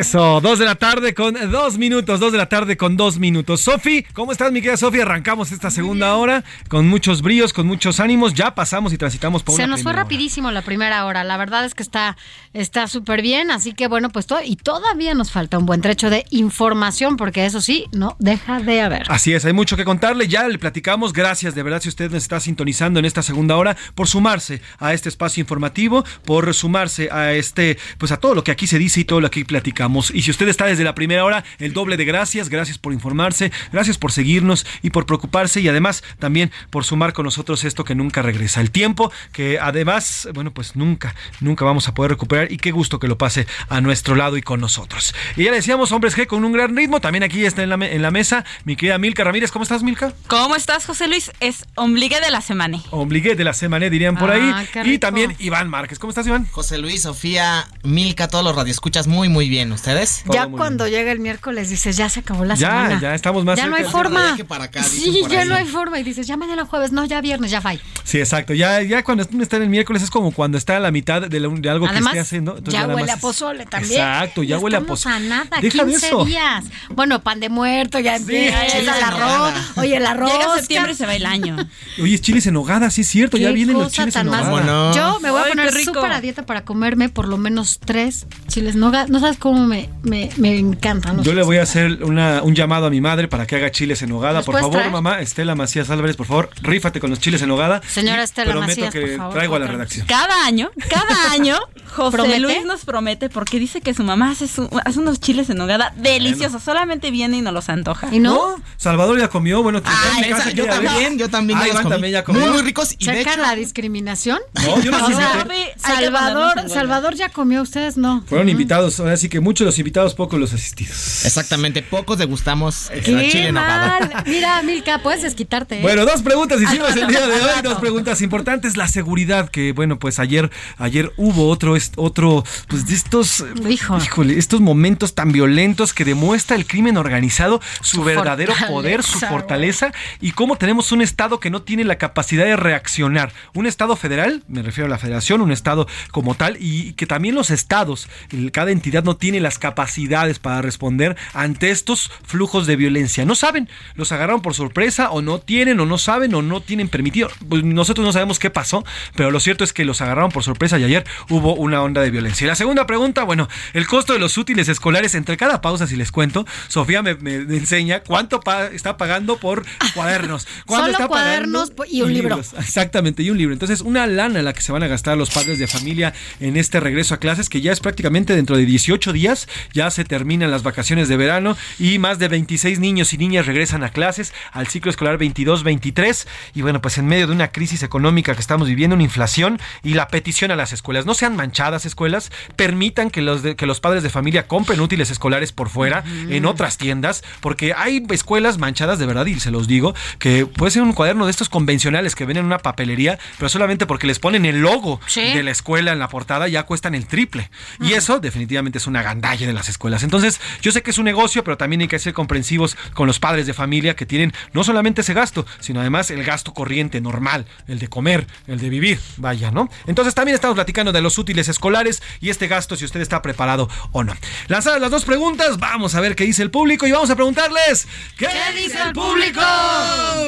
Eso, 0.00 0.40
dos 0.40 0.58
de 0.58 0.64
la 0.64 0.76
tarde 0.76 1.12
con 1.12 1.34
dos 1.52 1.76
minutos, 1.76 2.18
dos 2.20 2.32
de 2.32 2.38
la 2.38 2.48
tarde 2.48 2.78
con 2.78 2.96
dos 2.96 3.18
minutos. 3.18 3.60
Sofi, 3.60 4.02
¿cómo 4.14 4.32
estás, 4.32 4.50
mi 4.50 4.62
querida 4.62 4.78
Sofi? 4.78 4.98
Arrancamos 4.98 5.52
esta 5.52 5.70
segunda 5.70 6.14
hora 6.14 6.42
con 6.68 6.88
muchos 6.88 7.20
bríos, 7.20 7.52
con 7.52 7.66
muchos 7.66 8.00
ánimos. 8.00 8.32
Ya 8.32 8.54
pasamos 8.54 8.94
y 8.94 8.96
transitamos 8.96 9.42
por 9.42 9.56
Se 9.56 9.64
una 9.64 9.72
nos 9.72 9.82
fue 9.82 9.92
hora. 9.92 10.04
rapidísimo 10.04 10.50
la 10.52 10.62
primera 10.62 11.04
hora. 11.04 11.22
La 11.22 11.36
verdad 11.36 11.66
es 11.66 11.74
que 11.74 11.82
está 11.82 12.16
está 12.54 12.88
súper 12.88 13.20
bien. 13.20 13.50
Así 13.50 13.74
que 13.74 13.88
bueno, 13.88 14.08
pues 14.08 14.24
todo. 14.24 14.40
Y 14.42 14.56
todavía 14.56 15.12
nos 15.12 15.32
falta 15.32 15.58
un 15.58 15.66
buen 15.66 15.82
trecho 15.82 16.08
de 16.08 16.24
información, 16.30 17.18
porque 17.18 17.44
eso 17.44 17.60
sí, 17.60 17.84
no 17.92 18.16
deja 18.18 18.58
de 18.60 18.80
haber. 18.80 19.02
Así 19.10 19.34
es, 19.34 19.44
hay 19.44 19.52
mucho 19.52 19.76
que 19.76 19.84
contarle, 19.84 20.28
ya 20.28 20.48
le 20.48 20.58
platicamos, 20.58 21.12
gracias 21.12 21.54
de 21.54 21.62
verdad 21.62 21.82
si 21.82 21.90
usted 21.90 22.10
nos 22.10 22.22
está 22.22 22.40
sintonizando 22.40 23.00
en 23.00 23.04
esta 23.04 23.22
segunda 23.22 23.54
hora 23.58 23.76
por 23.94 24.08
sumarse 24.08 24.62
a 24.78 24.94
este 24.94 25.10
espacio 25.10 25.42
informativo, 25.42 26.06
por 26.24 26.54
sumarse 26.54 27.10
a 27.12 27.34
este, 27.34 27.76
pues 27.98 28.12
a 28.12 28.16
todo 28.16 28.34
lo 28.34 28.42
que 28.42 28.50
aquí 28.50 28.66
se 28.66 28.78
dice 28.78 29.00
y 29.00 29.04
todo 29.04 29.20
lo 29.20 29.30
que 29.30 29.40
aquí 29.40 29.44
platicamos. 29.44 29.89
Estamos. 29.90 30.10
Y 30.12 30.22
si 30.22 30.30
usted 30.30 30.48
está 30.48 30.66
desde 30.66 30.84
la 30.84 30.94
primera 30.94 31.24
hora, 31.24 31.44
el 31.58 31.72
doble 31.72 31.96
de 31.96 32.04
gracias. 32.04 32.48
Gracias 32.48 32.78
por 32.78 32.92
informarse, 32.92 33.50
gracias 33.72 33.98
por 33.98 34.12
seguirnos 34.12 34.66
y 34.82 34.90
por 34.90 35.06
preocuparse 35.06 35.60
y 35.60 35.68
además 35.68 36.02
también 36.18 36.52
por 36.70 36.84
sumar 36.84 37.12
con 37.12 37.24
nosotros 37.24 37.64
esto 37.64 37.84
que 37.84 37.94
nunca 37.94 38.22
regresa. 38.22 38.60
El 38.60 38.70
tiempo 38.70 39.12
que 39.32 39.58
además, 39.58 40.28
bueno, 40.34 40.52
pues 40.52 40.76
nunca, 40.76 41.14
nunca 41.40 41.64
vamos 41.64 41.88
a 41.88 41.94
poder 41.94 42.12
recuperar 42.12 42.52
y 42.52 42.58
qué 42.58 42.70
gusto 42.70 42.98
que 42.98 43.08
lo 43.08 43.18
pase 43.18 43.46
a 43.68 43.80
nuestro 43.80 44.14
lado 44.14 44.36
y 44.36 44.42
con 44.42 44.60
nosotros. 44.60 45.14
Y 45.36 45.44
ya 45.44 45.50
le 45.50 45.56
decíamos, 45.56 45.92
hombres 45.92 46.16
G 46.16 46.26
con 46.26 46.44
un 46.44 46.52
gran 46.52 46.76
ritmo. 46.76 47.00
También 47.00 47.24
aquí 47.24 47.44
está 47.44 47.62
en 47.62 47.70
la, 47.70 47.74
en 47.74 48.02
la 48.02 48.10
mesa 48.10 48.44
mi 48.64 48.76
querida 48.76 48.98
Milka 48.98 49.24
Ramírez. 49.24 49.50
¿Cómo 49.50 49.64
estás, 49.64 49.82
Milka? 49.82 50.12
¿Cómo 50.28 50.54
estás, 50.54 50.86
José 50.86 51.08
Luis? 51.08 51.32
Es 51.40 51.66
ombligue 51.74 52.20
de 52.20 52.30
la 52.30 52.40
semana. 52.40 52.80
Obligué 52.90 53.34
de 53.34 53.44
la 53.44 53.54
semana, 53.54 53.88
dirían 53.88 54.16
por 54.16 54.30
ahí. 54.30 54.50
Ah, 54.54 54.64
qué 54.72 54.82
Y 54.84 54.98
también 54.98 55.34
Iván 55.38 55.68
Márquez. 55.68 55.98
¿Cómo 55.98 56.10
estás, 56.10 56.26
Iván? 56.26 56.46
José 56.46 56.78
Luis, 56.78 57.02
Sofía, 57.02 57.66
Milka, 57.82 58.28
todos 58.28 58.44
los 58.44 58.54
radioescuchas 58.54 59.06
muy, 59.06 59.28
muy 59.28 59.48
bien. 59.48 59.72
¿Ustedes? 59.80 60.24
Ya 60.30 60.46
cuando 60.46 60.86
llega 60.88 61.10
el 61.10 61.20
miércoles 61.20 61.70
dices, 61.70 61.96
ya 61.96 62.08
se 62.10 62.20
acabó 62.20 62.44
la 62.44 62.54
Ya, 62.54 62.68
semana. 62.68 63.00
ya 63.00 63.14
estamos 63.14 63.44
más 63.46 63.56
Ya 63.58 63.66
no 63.66 63.76
hay 63.76 63.84
forma. 63.84 64.36
para 64.46 64.64
acá, 64.64 64.82
sí, 64.82 65.22
ya 65.28 65.40
ahí. 65.40 65.48
no 65.48 65.54
hay 65.54 65.64
forma. 65.64 65.98
Y 65.98 66.02
dices, 66.02 66.26
ya 66.26 66.36
mañana 66.36 66.66
jueves, 66.66 66.92
no, 66.92 67.04
ya 67.06 67.20
viernes, 67.22 67.50
ya 67.50 67.62
fue. 67.62 67.80
Sí, 68.04 68.18
exacto. 68.18 68.52
Ya, 68.52 68.82
ya 68.82 69.02
cuando 69.02 69.22
está 69.40 69.56
en 69.56 69.62
el 69.62 69.68
miércoles 69.70 70.02
es 70.02 70.10
como 70.10 70.32
cuando 70.32 70.58
está 70.58 70.76
a 70.76 70.80
la 70.80 70.90
mitad 70.90 71.22
de, 71.22 71.40
la- 71.40 71.48
de 71.48 71.70
algo 71.70 71.86
Además, 71.86 72.12
que 72.12 72.18
esté 72.18 72.28
haciendo. 72.28 72.58
Entonces 72.58 72.80
ya 72.80 72.86
huele 72.88 73.10
a 73.12 73.16
pozole 73.16 73.64
también. 73.66 73.92
Exacto, 74.02 74.42
ya 74.42 74.58
huele 74.58 74.76
a 74.76 74.80
pozole. 74.82 75.14
a 75.14 75.18
nada, 75.20 75.60
Deja 75.62 75.84
de 75.84 75.90
15 75.92 76.06
eso. 76.08 76.24
días. 76.26 76.64
Bueno, 76.90 77.22
pan 77.22 77.40
de 77.40 77.48
muerto, 77.48 77.98
ya 78.00 78.16
empieza 78.16 78.66
el 78.66 78.86
en 78.86 78.88
arroz. 79.02 79.54
Oye, 79.76 79.96
el 79.96 80.04
arroz. 80.06 80.30
Llega 80.30 80.56
septiembre 80.58 80.92
y 80.92 80.94
se 80.94 81.06
va 81.06 81.14
el 81.14 81.24
año. 81.24 81.56
Oye, 82.02 82.14
es 82.14 82.20
chiles 82.20 82.46
en 82.46 82.54
nogada, 82.54 82.90
sí 82.90 83.00
es 83.00 83.08
cierto. 83.08 83.38
Ya 83.38 83.50
vienen 83.50 83.78
los 83.78 83.90
chiles 83.92 84.14
en 84.16 84.26
nogada. 84.26 84.92
Yo 84.94 85.20
me 85.20 85.30
voy 85.30 85.40
a 85.40 85.44
poner 85.48 85.72
súper 85.84 86.12
a 86.12 86.20
dieta 86.20 86.44
para 86.44 86.64
comerme 86.66 87.08
por 87.08 87.26
lo 87.26 87.38
menos 87.38 87.78
tres 87.82 88.26
chiles 88.48 88.74
nogada. 88.76 89.06
No 89.08 89.20
sabes 89.20 89.38
cómo 89.38 89.66
me, 89.70 89.88
me, 90.02 90.28
me 90.36 90.58
encantan 90.58 91.22
Yo 91.22 91.32
le 91.32 91.42
voy 91.42 91.56
a 91.58 91.62
hacer 91.62 92.02
una- 92.04 92.42
un 92.42 92.54
llamado 92.54 92.86
a 92.86 92.90
mi 92.90 93.00
madre 93.00 93.28
para 93.28 93.46
que 93.46 93.56
haga 93.56 93.70
chiles 93.70 94.02
en 94.02 94.10
nogada. 94.10 94.38
¿Los 94.40 94.46
Por 94.46 94.56
favor, 94.56 94.72
traer? 94.72 94.90
mamá, 94.90 95.20
Estela 95.20 95.54
Macías 95.54 95.88
Álvarez, 95.90 96.16
por 96.16 96.26
favor, 96.26 96.50
rífate 96.62 97.00
con 97.00 97.08
los 97.10 97.20
chiles 97.20 97.40
en 97.42 97.48
nogada. 97.48 97.80
Señora 97.88 98.22
Estela 98.22 98.50
prometo 98.52 98.70
Macías, 98.82 98.92
que 98.92 99.00
por 99.00 99.16
favor, 99.16 99.32
traigo 99.34 99.54
a 99.56 99.58
la 99.60 99.66
redacción. 99.68 100.06
Cada 100.06 100.44
año, 100.44 100.70
cada 100.90 101.06
año, 101.32 101.56
José 101.94 102.16
¿Promete? 102.18 102.40
Luis 102.40 102.64
nos 102.66 102.84
promete 102.84 103.28
porque 103.30 103.58
dice 103.58 103.80
que 103.80 103.94
su 103.94 104.02
mamá 104.04 104.30
hace, 104.32 104.46
su- 104.48 104.68
hace 104.84 104.98
unos 104.98 105.20
chiles 105.20 105.48
en 105.50 105.56
nogada 105.56 105.92
deliciosos. 105.96 106.62
Solamente 106.62 107.10
viene 107.10 107.38
y 107.38 107.40
nos 107.42 107.52
los 107.54 107.68
antoja. 107.68 108.08
¿Y 108.12 108.18
no? 108.18 108.56
Salvador 108.76 109.18
ya 109.18 109.28
comió, 109.28 109.62
bueno, 109.62 109.80
mi 109.80 110.20
esa- 110.24 110.36
casa 110.36 110.50
yo 110.50 110.66
también, 110.66 111.18
yo 111.18 111.28
también 111.28 111.58
Ah, 111.60 111.66
Iván 111.68 111.82
comí. 111.84 111.90
también 111.94 112.12
ya 112.12 112.24
comió. 112.24 112.42
Muy, 112.42 112.50
muy 112.50 112.62
ricos 112.62 112.94
y 112.98 113.04
de 113.06 113.12
¿Checa 113.18 113.32
hecho... 113.34 113.42
la 113.42 113.54
discriminación? 113.54 114.38
No, 114.66 114.80
yo 114.82 114.90
no 114.90 115.04
O 115.04 115.08
sé 115.08 115.14
sea, 115.14 115.32
si- 115.44 115.50
Hay 115.50 115.64
que 115.76 115.80
Salvador, 115.80 116.68
Salvador 116.68 117.14
ya 117.14 117.28
comió, 117.28 117.62
ustedes 117.62 117.96
no. 117.96 118.22
Fueron 118.26 118.48
invitados, 118.48 118.98
ahora 119.00 119.16
sí 119.16 119.28
que 119.28 119.40
muchos 119.40 119.59
los 119.66 119.78
invitados, 119.78 120.14
pocos 120.14 120.38
los 120.40 120.52
asistidos. 120.52 121.24
Exactamente, 121.24 121.82
pocos 121.82 122.18
degustamos 122.18 122.90
la 122.94 123.00
Qué 123.02 123.28
chile 123.30 123.52
mal. 123.52 124.24
Mira, 124.26 124.62
Milka, 124.62 125.02
puedes 125.02 125.22
desquitarte. 125.22 125.78
¿eh? 125.78 125.82
Bueno, 125.82 126.04
dos 126.04 126.22
preguntas 126.22 126.60
hicimos 126.60 126.94
el 126.96 127.06
día 127.08 127.26
de 127.26 127.34
hoy, 127.40 127.62
dos 127.62 127.78
preguntas 127.80 128.20
importantes. 128.22 128.76
La 128.76 128.88
seguridad, 128.88 129.48
que 129.50 129.72
bueno, 129.72 129.98
pues 129.98 130.18
ayer, 130.18 130.50
ayer 130.78 131.12
hubo 131.16 131.48
otro, 131.48 131.74
otro, 131.96 132.44
pues 132.68 132.86
de 132.86 132.94
estos, 132.94 133.44
Hijo. 133.68 133.98
híjole, 133.98 134.38
estos 134.38 134.60
momentos 134.60 135.14
tan 135.14 135.32
violentos 135.32 135.92
que 135.92 136.04
demuestra 136.04 136.56
el 136.56 136.66
crimen 136.66 136.96
organizado, 136.96 137.60
su, 137.80 137.96
Su 137.98 138.04
verdadero 138.04 138.54
poder, 138.68 139.02
su 139.02 139.18
fortaleza, 139.20 139.92
y 140.20 140.32
cómo 140.32 140.56
tenemos 140.56 140.92
un 140.92 141.02
Estado 141.02 141.40
que 141.40 141.50
no 141.50 141.62
tiene 141.62 141.84
la 141.84 141.98
capacidad 141.98 142.44
de 142.44 142.56
reaccionar. 142.56 143.32
Un 143.54 143.66
Estado 143.66 143.96
federal, 143.96 144.42
me 144.48 144.62
refiero 144.62 144.86
a 144.86 144.90
la 144.90 144.98
federación, 144.98 145.40
un 145.40 145.52
Estado 145.52 145.86
como 146.10 146.34
tal, 146.34 146.56
y 146.60 146.92
que 146.94 147.06
también 147.06 147.34
los 147.34 147.50
estados, 147.50 148.08
el- 148.30 148.52
cada 148.52 148.70
entidad 148.70 149.04
no 149.04 149.16
tiene 149.16 149.39
las 149.40 149.58
capacidades 149.58 150.38
para 150.38 150.62
responder 150.62 151.16
ante 151.34 151.70
estos 151.70 152.10
flujos 152.24 152.66
de 152.66 152.76
violencia. 152.76 153.24
No 153.24 153.34
saben, 153.34 153.68
los 153.94 154.12
agarraron 154.12 154.42
por 154.42 154.54
sorpresa 154.54 155.10
o 155.10 155.22
no 155.22 155.38
tienen 155.40 155.80
o 155.80 155.86
no 155.86 155.98
saben 155.98 156.34
o 156.34 156.42
no 156.42 156.60
tienen 156.60 156.88
permitido. 156.88 157.28
Pues 157.48 157.64
nosotros 157.64 158.04
no 158.04 158.12
sabemos 158.12 158.38
qué 158.38 158.50
pasó, 158.50 158.84
pero 159.16 159.30
lo 159.30 159.40
cierto 159.40 159.64
es 159.64 159.72
que 159.72 159.84
los 159.84 160.00
agarraron 160.00 160.30
por 160.30 160.42
sorpresa 160.44 160.78
y 160.78 160.84
ayer 160.84 161.04
hubo 161.28 161.54
una 161.54 161.82
onda 161.82 162.02
de 162.02 162.10
violencia. 162.10 162.44
Y 162.44 162.48
la 162.48 162.54
segunda 162.54 162.86
pregunta, 162.86 163.24
bueno, 163.24 163.48
el 163.74 163.86
costo 163.86 164.12
de 164.12 164.18
los 164.18 164.36
útiles 164.38 164.68
escolares, 164.68 165.14
entre 165.14 165.36
cada 165.36 165.60
pausa, 165.60 165.86
si 165.86 165.96
les 165.96 166.12
cuento, 166.12 166.46
Sofía 166.68 167.02
me, 167.02 167.14
me 167.14 167.34
enseña 167.34 168.00
cuánto 168.00 168.40
pa- 168.40 168.66
está 168.66 168.96
pagando 168.96 169.38
por 169.38 169.64
cuadernos. 169.94 170.46
cuánto 170.66 170.86
Solo 170.86 170.92
está 170.92 171.08
cuadernos 171.08 171.70
pagando 171.70 171.94
y 171.94 172.02
un 172.02 172.12
libro. 172.12 172.40
Exactamente, 172.58 173.22
y 173.22 173.30
un 173.30 173.38
libro. 173.38 173.52
Entonces, 173.52 173.80
una 173.80 174.06
lana 174.06 174.42
la 174.42 174.52
que 174.52 174.62
se 174.62 174.72
van 174.72 174.82
a 174.82 174.86
gastar 174.88 175.16
los 175.16 175.30
padres 175.30 175.58
de 175.58 175.66
familia 175.66 176.12
en 176.40 176.56
este 176.56 176.80
regreso 176.80 177.14
a 177.14 177.18
clases, 177.18 177.48
que 177.48 177.60
ya 177.60 177.72
es 177.72 177.80
prácticamente 177.80 178.34
dentro 178.34 178.56
de 178.56 178.64
18 178.66 179.12
días, 179.12 179.29
ya 179.72 179.90
se 179.90 180.04
terminan 180.04 180.50
las 180.50 180.62
vacaciones 180.62 181.08
de 181.08 181.16
verano 181.16 181.56
y 181.78 181.98
más 181.98 182.18
de 182.18 182.28
26 182.28 182.78
niños 182.80 183.12
y 183.12 183.18
niñas 183.18 183.46
regresan 183.46 183.84
a 183.84 183.90
clases 183.90 184.32
al 184.52 184.66
ciclo 184.68 184.90
escolar 184.90 185.18
22-23. 185.18 186.26
Y 186.54 186.62
bueno, 186.62 186.80
pues 186.80 186.98
en 186.98 187.06
medio 187.06 187.26
de 187.26 187.32
una 187.32 187.48
crisis 187.52 187.82
económica 187.82 188.34
que 188.34 188.40
estamos 188.40 188.68
viviendo, 188.68 188.94
una 188.94 189.02
inflación 189.04 189.60
y 189.82 189.94
la 189.94 190.08
petición 190.08 190.50
a 190.50 190.56
las 190.56 190.72
escuelas, 190.72 191.06
no 191.06 191.14
sean 191.14 191.36
manchadas 191.36 191.86
escuelas, 191.86 192.30
permitan 192.56 193.10
que 193.10 193.22
los, 193.22 193.42
de- 193.42 193.56
que 193.56 193.66
los 193.66 193.80
padres 193.80 194.02
de 194.02 194.10
familia 194.10 194.46
compren 194.46 194.80
útiles 194.80 195.10
escolares 195.10 195.52
por 195.52 195.68
fuera, 195.68 196.04
en 196.28 196.46
otras 196.46 196.76
tiendas, 196.78 197.22
porque 197.40 197.72
hay 197.76 198.04
escuelas 198.10 198.58
manchadas 198.58 198.98
de 198.98 199.06
verdad, 199.06 199.26
y 199.26 199.38
se 199.40 199.50
los 199.50 199.66
digo, 199.66 199.94
que 200.18 200.46
puede 200.46 200.70
ser 200.72 200.82
un 200.82 200.92
cuaderno 200.92 201.24
de 201.26 201.30
estos 201.30 201.48
convencionales 201.48 202.14
que 202.14 202.24
ven 202.24 202.36
en 202.36 202.44
una 202.44 202.58
papelería, 202.58 203.18
pero 203.38 203.48
solamente 203.48 203.86
porque 203.86 204.06
les 204.06 204.18
ponen 204.18 204.44
el 204.44 204.60
logo 204.60 205.00
Sí. 205.06 205.20
de 205.32 205.42
la 205.42 205.50
escuela 205.50 205.92
en 205.92 205.98
la 205.98 206.08
portada 206.08 206.48
ya 206.48 206.64
cuestan 206.64 206.94
el 206.94 207.06
triple. 207.06 207.50
Y 207.80 207.92
eso 207.94 208.20
definitivamente 208.20 208.78
es 208.78 208.86
una 208.86 209.02
gandalla 209.20 209.46
de 209.46 209.52
las 209.52 209.68
escuelas. 209.68 210.02
Entonces, 210.02 210.40
yo 210.62 210.72
sé 210.72 210.82
que 210.82 210.90
es 210.90 210.98
un 210.98 211.04
negocio, 211.04 211.44
pero 211.44 211.56
también 211.56 211.82
hay 211.82 211.88
que 211.88 211.98
ser 211.98 212.14
comprensivos 212.14 212.76
con 212.94 213.06
los 213.06 213.18
padres 213.18 213.46
de 213.46 213.52
familia 213.52 213.94
que 213.94 214.06
tienen 214.06 214.32
no 214.52 214.64
solamente 214.64 215.02
ese 215.02 215.12
gasto, 215.12 215.46
sino 215.60 215.80
además 215.80 216.10
el 216.10 216.24
gasto 216.24 216.54
corriente 216.54 217.00
normal, 217.00 217.44
el 217.68 217.78
de 217.78 217.88
comer, 217.88 218.26
el 218.46 218.58
de 218.58 218.70
vivir, 218.70 218.98
vaya, 219.18 219.50
¿no? 219.50 219.68
Entonces 219.86 220.14
también 220.14 220.34
estamos 220.34 220.54
platicando 220.54 220.92
de 220.92 221.02
los 221.02 221.18
útiles 221.18 221.48
escolares 221.48 222.02
y 222.20 222.30
este 222.30 222.48
gasto 222.48 222.76
si 222.76 222.84
usted 222.84 223.00
está 223.00 223.20
preparado 223.20 223.68
o 223.92 224.04
no. 224.04 224.14
Lanzadas 224.48 224.80
las 224.80 224.90
dos 224.90 225.04
preguntas, 225.04 225.58
vamos 225.58 225.94
a 225.94 226.00
ver 226.00 226.16
qué 226.16 226.24
dice 226.24 226.42
el 226.42 226.50
público 226.50 226.86
y 226.86 226.92
vamos 226.92 227.10
a 227.10 227.16
preguntarles 227.16 227.86
¿Qué, 228.16 228.28
dice 228.56 228.80
el 228.82 228.92
público? 228.92 229.40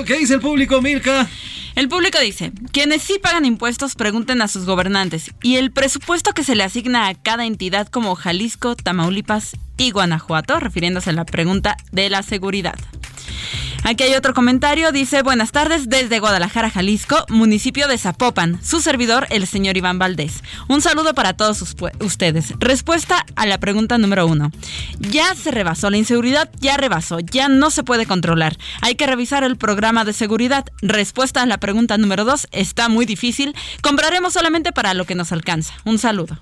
¿Qué 0.07 0.19
dice 0.19 0.35
el 0.35 0.41
público, 0.41 0.83
Milka? 0.83 1.29
El 1.75 1.89
público 1.89 2.19
dice, 2.21 2.53
quienes 2.71 3.03
sí 3.03 3.19
pagan 3.23 3.47
impuestos 3.47 3.95
pregunten 3.95 4.43
a 4.43 4.49
sus 4.49 4.67
gobernantes. 4.67 5.31
Y 5.43 5.57
el 5.57 5.71
presupuesto 5.71 6.33
que 6.33 6.45
se 6.45 6.55
le 6.55 6.65
asigna 6.65 7.09
a 7.09 7.15
cada 7.15 7.47
entidad 7.47 7.89
como 7.89 8.15
Jalisco, 8.15 8.77
Tamaulipas 8.77 9.57
y 9.77 9.91
Guanajuato, 9.91 10.61
refiriéndose 10.61 11.11
a 11.11 11.15
la 11.15 11.25
pregunta 11.25 11.77
de 11.91 12.11
la 12.11 12.23
seguridad. 12.23 12.79
Aquí 13.85 14.05
hay 14.05 14.15
otro 14.15 14.33
comentario, 14.33 14.93
dice, 14.93 15.23
buenas 15.23 15.51
tardes 15.51 15.89
desde 15.89 16.21
Guadalajara, 16.21 16.71
Jalisco, 16.71 17.27
municipio 17.29 17.89
de 17.89 17.99
Zapopan, 17.99 18.61
su 18.63 18.81
servidor, 18.81 19.27
el 19.31 19.45
señor 19.49 19.77
Iván 19.77 19.99
Valdés. 19.99 20.45
Un 20.69 20.81
saludo 20.83 21.15
para 21.15 21.33
todos 21.33 21.75
ustedes. 21.99 22.55
Respuesta 22.61 23.27
a 23.35 23.45
la 23.45 23.59
pregunta 23.59 23.99
número 23.99 24.25
uno. 24.29 24.53
Ya 25.01 25.35
se 25.35 25.51
rebasó, 25.51 25.91
la 25.91 25.97
inseguridad 25.97 26.49
ya 26.61 26.77
rebasó, 26.77 27.19
ya 27.19 27.49
no 27.49 27.73
se 27.73 27.83
puede 27.83 28.07
controlar. 28.07 28.57
Hay 28.83 28.95
que 28.95 29.09
revisar 29.09 29.43
el 29.43 29.57
programa 29.57 30.05
de 30.05 30.13
seguridad. 30.13 30.65
Respuesta 30.81 31.43
a 31.43 31.47
la 31.47 31.59
pregunta 31.59 31.99
número 31.99 32.25
dos, 32.25 32.47
está 32.53 32.89
muy 32.89 33.05
difícil. 33.05 33.53
Compraremos 33.83 34.35
solamente 34.35 34.71
para 34.71 34.95
lo 34.95 35.07
que 35.07 35.17
nos 35.17 35.33
alcanza. 35.33 35.75
Un 35.85 35.99
saludo. 35.99 36.39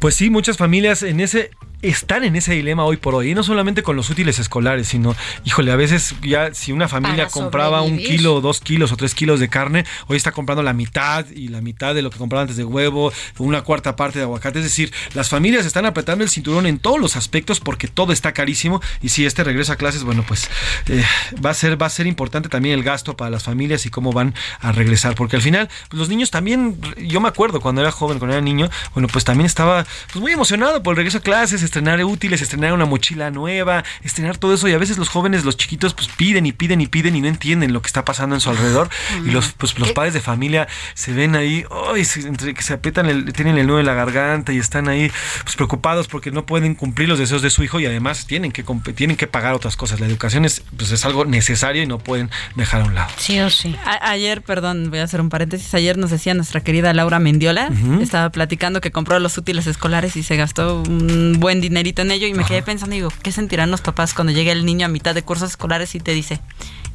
Pues 0.00 0.16
sí, 0.16 0.28
muchas 0.28 0.56
familias 0.56 1.04
en 1.04 1.20
ese 1.20 1.50
están 1.82 2.24
en 2.24 2.36
ese 2.36 2.52
dilema 2.52 2.84
hoy 2.84 2.96
por 2.96 3.14
hoy, 3.14 3.30
y 3.30 3.34
no 3.34 3.42
solamente 3.42 3.82
con 3.82 3.96
los 3.96 4.10
útiles 4.10 4.38
escolares, 4.38 4.88
sino, 4.88 5.16
híjole, 5.44 5.72
a 5.72 5.76
veces 5.76 6.14
ya 6.22 6.52
si 6.54 6.72
una 6.72 6.88
familia 6.88 7.28
compraba 7.28 7.82
un 7.82 7.98
kilo, 7.98 8.40
dos 8.40 8.60
kilos 8.60 8.92
o 8.92 8.96
tres 8.96 9.14
kilos 9.14 9.40
de 9.40 9.48
carne, 9.48 9.84
hoy 10.06 10.16
está 10.16 10.32
comprando 10.32 10.62
la 10.62 10.72
mitad 10.72 11.26
y 11.30 11.48
la 11.48 11.60
mitad 11.60 11.94
de 11.94 12.02
lo 12.02 12.10
que 12.10 12.18
compraba 12.18 12.42
antes 12.42 12.56
de 12.56 12.64
huevo, 12.64 13.12
una 13.38 13.62
cuarta 13.62 13.96
parte 13.96 14.18
de 14.18 14.24
aguacate, 14.24 14.58
es 14.58 14.64
decir, 14.64 14.92
las 15.14 15.28
familias 15.28 15.66
están 15.66 15.86
apretando 15.86 16.24
el 16.24 16.30
cinturón 16.30 16.66
en 16.66 16.78
todos 16.78 17.00
los 17.00 17.16
aspectos 17.16 17.60
porque 17.60 17.88
todo 17.88 18.12
está 18.12 18.32
carísimo 18.32 18.80
y 19.00 19.10
si 19.10 19.26
este 19.26 19.44
regreso 19.44 19.72
a 19.72 19.76
clases, 19.76 20.04
bueno, 20.04 20.24
pues 20.26 20.48
eh, 20.88 21.04
va 21.44 21.50
a 21.50 21.54
ser 21.54 21.80
va 21.80 21.86
a 21.86 21.90
ser 21.90 22.06
importante 22.06 22.48
también 22.48 22.74
el 22.74 22.84
gasto 22.84 23.16
para 23.16 23.30
las 23.30 23.44
familias 23.44 23.86
y 23.86 23.90
cómo 23.90 24.12
van 24.12 24.34
a 24.60 24.72
regresar, 24.72 25.14
porque 25.14 25.36
al 25.36 25.42
final 25.42 25.68
pues, 25.88 25.98
los 25.98 26.08
niños 26.08 26.30
también, 26.30 26.78
yo 26.98 27.20
me 27.20 27.28
acuerdo 27.28 27.60
cuando 27.60 27.80
era 27.80 27.90
joven, 27.90 28.18
cuando 28.18 28.34
era 28.34 28.42
niño, 28.42 28.68
bueno, 28.94 29.08
pues 29.08 29.24
también 29.24 29.46
estaba 29.46 29.86
pues 30.12 30.20
muy 30.20 30.32
emocionado 30.32 30.82
por 30.82 30.92
el 30.92 30.96
regreso 30.98 31.18
a 31.18 31.22
clases, 31.22 31.62
estrenar 31.70 32.02
útiles, 32.04 32.42
estrenar 32.42 32.72
una 32.72 32.84
mochila 32.84 33.30
nueva, 33.30 33.84
estrenar 34.02 34.36
todo 34.38 34.54
eso 34.54 34.66
y 34.68 34.72
a 34.72 34.78
veces 34.78 34.98
los 34.98 35.08
jóvenes, 35.08 35.44
los 35.44 35.56
chiquitos 35.56 35.94
pues 35.94 36.08
piden 36.08 36.44
y 36.46 36.52
piden 36.52 36.80
y 36.80 36.88
piden 36.88 37.14
y 37.14 37.20
no 37.20 37.28
entienden 37.28 37.72
lo 37.72 37.80
que 37.80 37.86
está 37.86 38.04
pasando 38.04 38.34
en 38.34 38.40
su 38.40 38.50
alrededor 38.50 38.90
y 39.24 39.30
los 39.30 39.52
pues 39.52 39.78
los 39.78 39.92
padres 39.92 40.12
de 40.14 40.20
familia 40.20 40.66
se 40.94 41.12
ven 41.12 41.36
ahí, 41.36 41.64
ay, 41.94 42.04
se- 42.04 42.26
entre 42.26 42.54
que 42.54 42.62
se 42.62 42.72
aprietan 42.74 43.06
el, 43.06 43.32
tienen 43.32 43.56
el 43.56 43.66
nudo 43.68 43.78
en 43.80 43.86
la 43.86 43.94
garganta 43.94 44.52
y 44.52 44.58
están 44.58 44.88
ahí 44.88 45.12
pues 45.44 45.54
preocupados 45.54 46.08
porque 46.08 46.32
no 46.32 46.44
pueden 46.44 46.74
cumplir 46.74 47.08
los 47.08 47.18
deseos 47.20 47.40
de 47.42 47.50
su 47.50 47.62
hijo 47.62 47.78
y 47.78 47.86
además 47.86 48.26
tienen 48.26 48.50
que 48.50 48.64
comp- 48.64 48.92
tienen 48.94 49.16
que 49.16 49.28
pagar 49.28 49.54
otras 49.54 49.76
cosas. 49.76 50.00
La 50.00 50.06
educación 50.06 50.44
es 50.44 50.62
pues 50.76 50.90
es 50.90 51.04
algo 51.04 51.24
necesario 51.24 51.82
y 51.82 51.86
no 51.86 51.98
pueden 51.98 52.30
dejar 52.56 52.82
a 52.82 52.84
un 52.86 52.94
lado. 52.96 53.12
Sí 53.16 53.38
o 53.38 53.48
sí. 53.50 53.76
A- 53.84 54.10
ayer, 54.10 54.42
perdón, 54.42 54.90
voy 54.90 54.98
a 54.98 55.04
hacer 55.04 55.20
un 55.20 55.28
paréntesis. 55.28 55.72
Ayer 55.74 55.96
nos 55.98 56.10
decía 56.10 56.34
nuestra 56.34 56.60
querida 56.62 56.92
Laura 56.94 57.20
Mendiola, 57.20 57.70
estaba 58.02 58.30
platicando 58.30 58.80
que 58.80 58.90
compró 58.90 59.18
los 59.20 59.38
útiles 59.38 59.66
escolares 59.68 60.16
y 60.16 60.22
se 60.24 60.36
gastó 60.36 60.82
un 60.82 61.36
buen 61.38 61.59
invierten 61.66 61.70
dinerito 61.70 62.02
en 62.02 62.10
ello 62.10 62.26
y 62.26 62.34
me 62.34 62.44
quedé 62.44 62.62
pensando, 62.62 62.94
digo, 62.94 63.10
¿qué 63.22 63.32
sentirán 63.32 63.70
los 63.70 63.80
papás 63.80 64.14
cuando 64.14 64.32
llegue 64.32 64.50
el 64.50 64.64
niño 64.64 64.86
a 64.86 64.88
mitad 64.88 65.14
de 65.14 65.22
cursos 65.22 65.50
escolares 65.50 65.94
y 65.94 66.00
te 66.00 66.12
dice, 66.12 66.40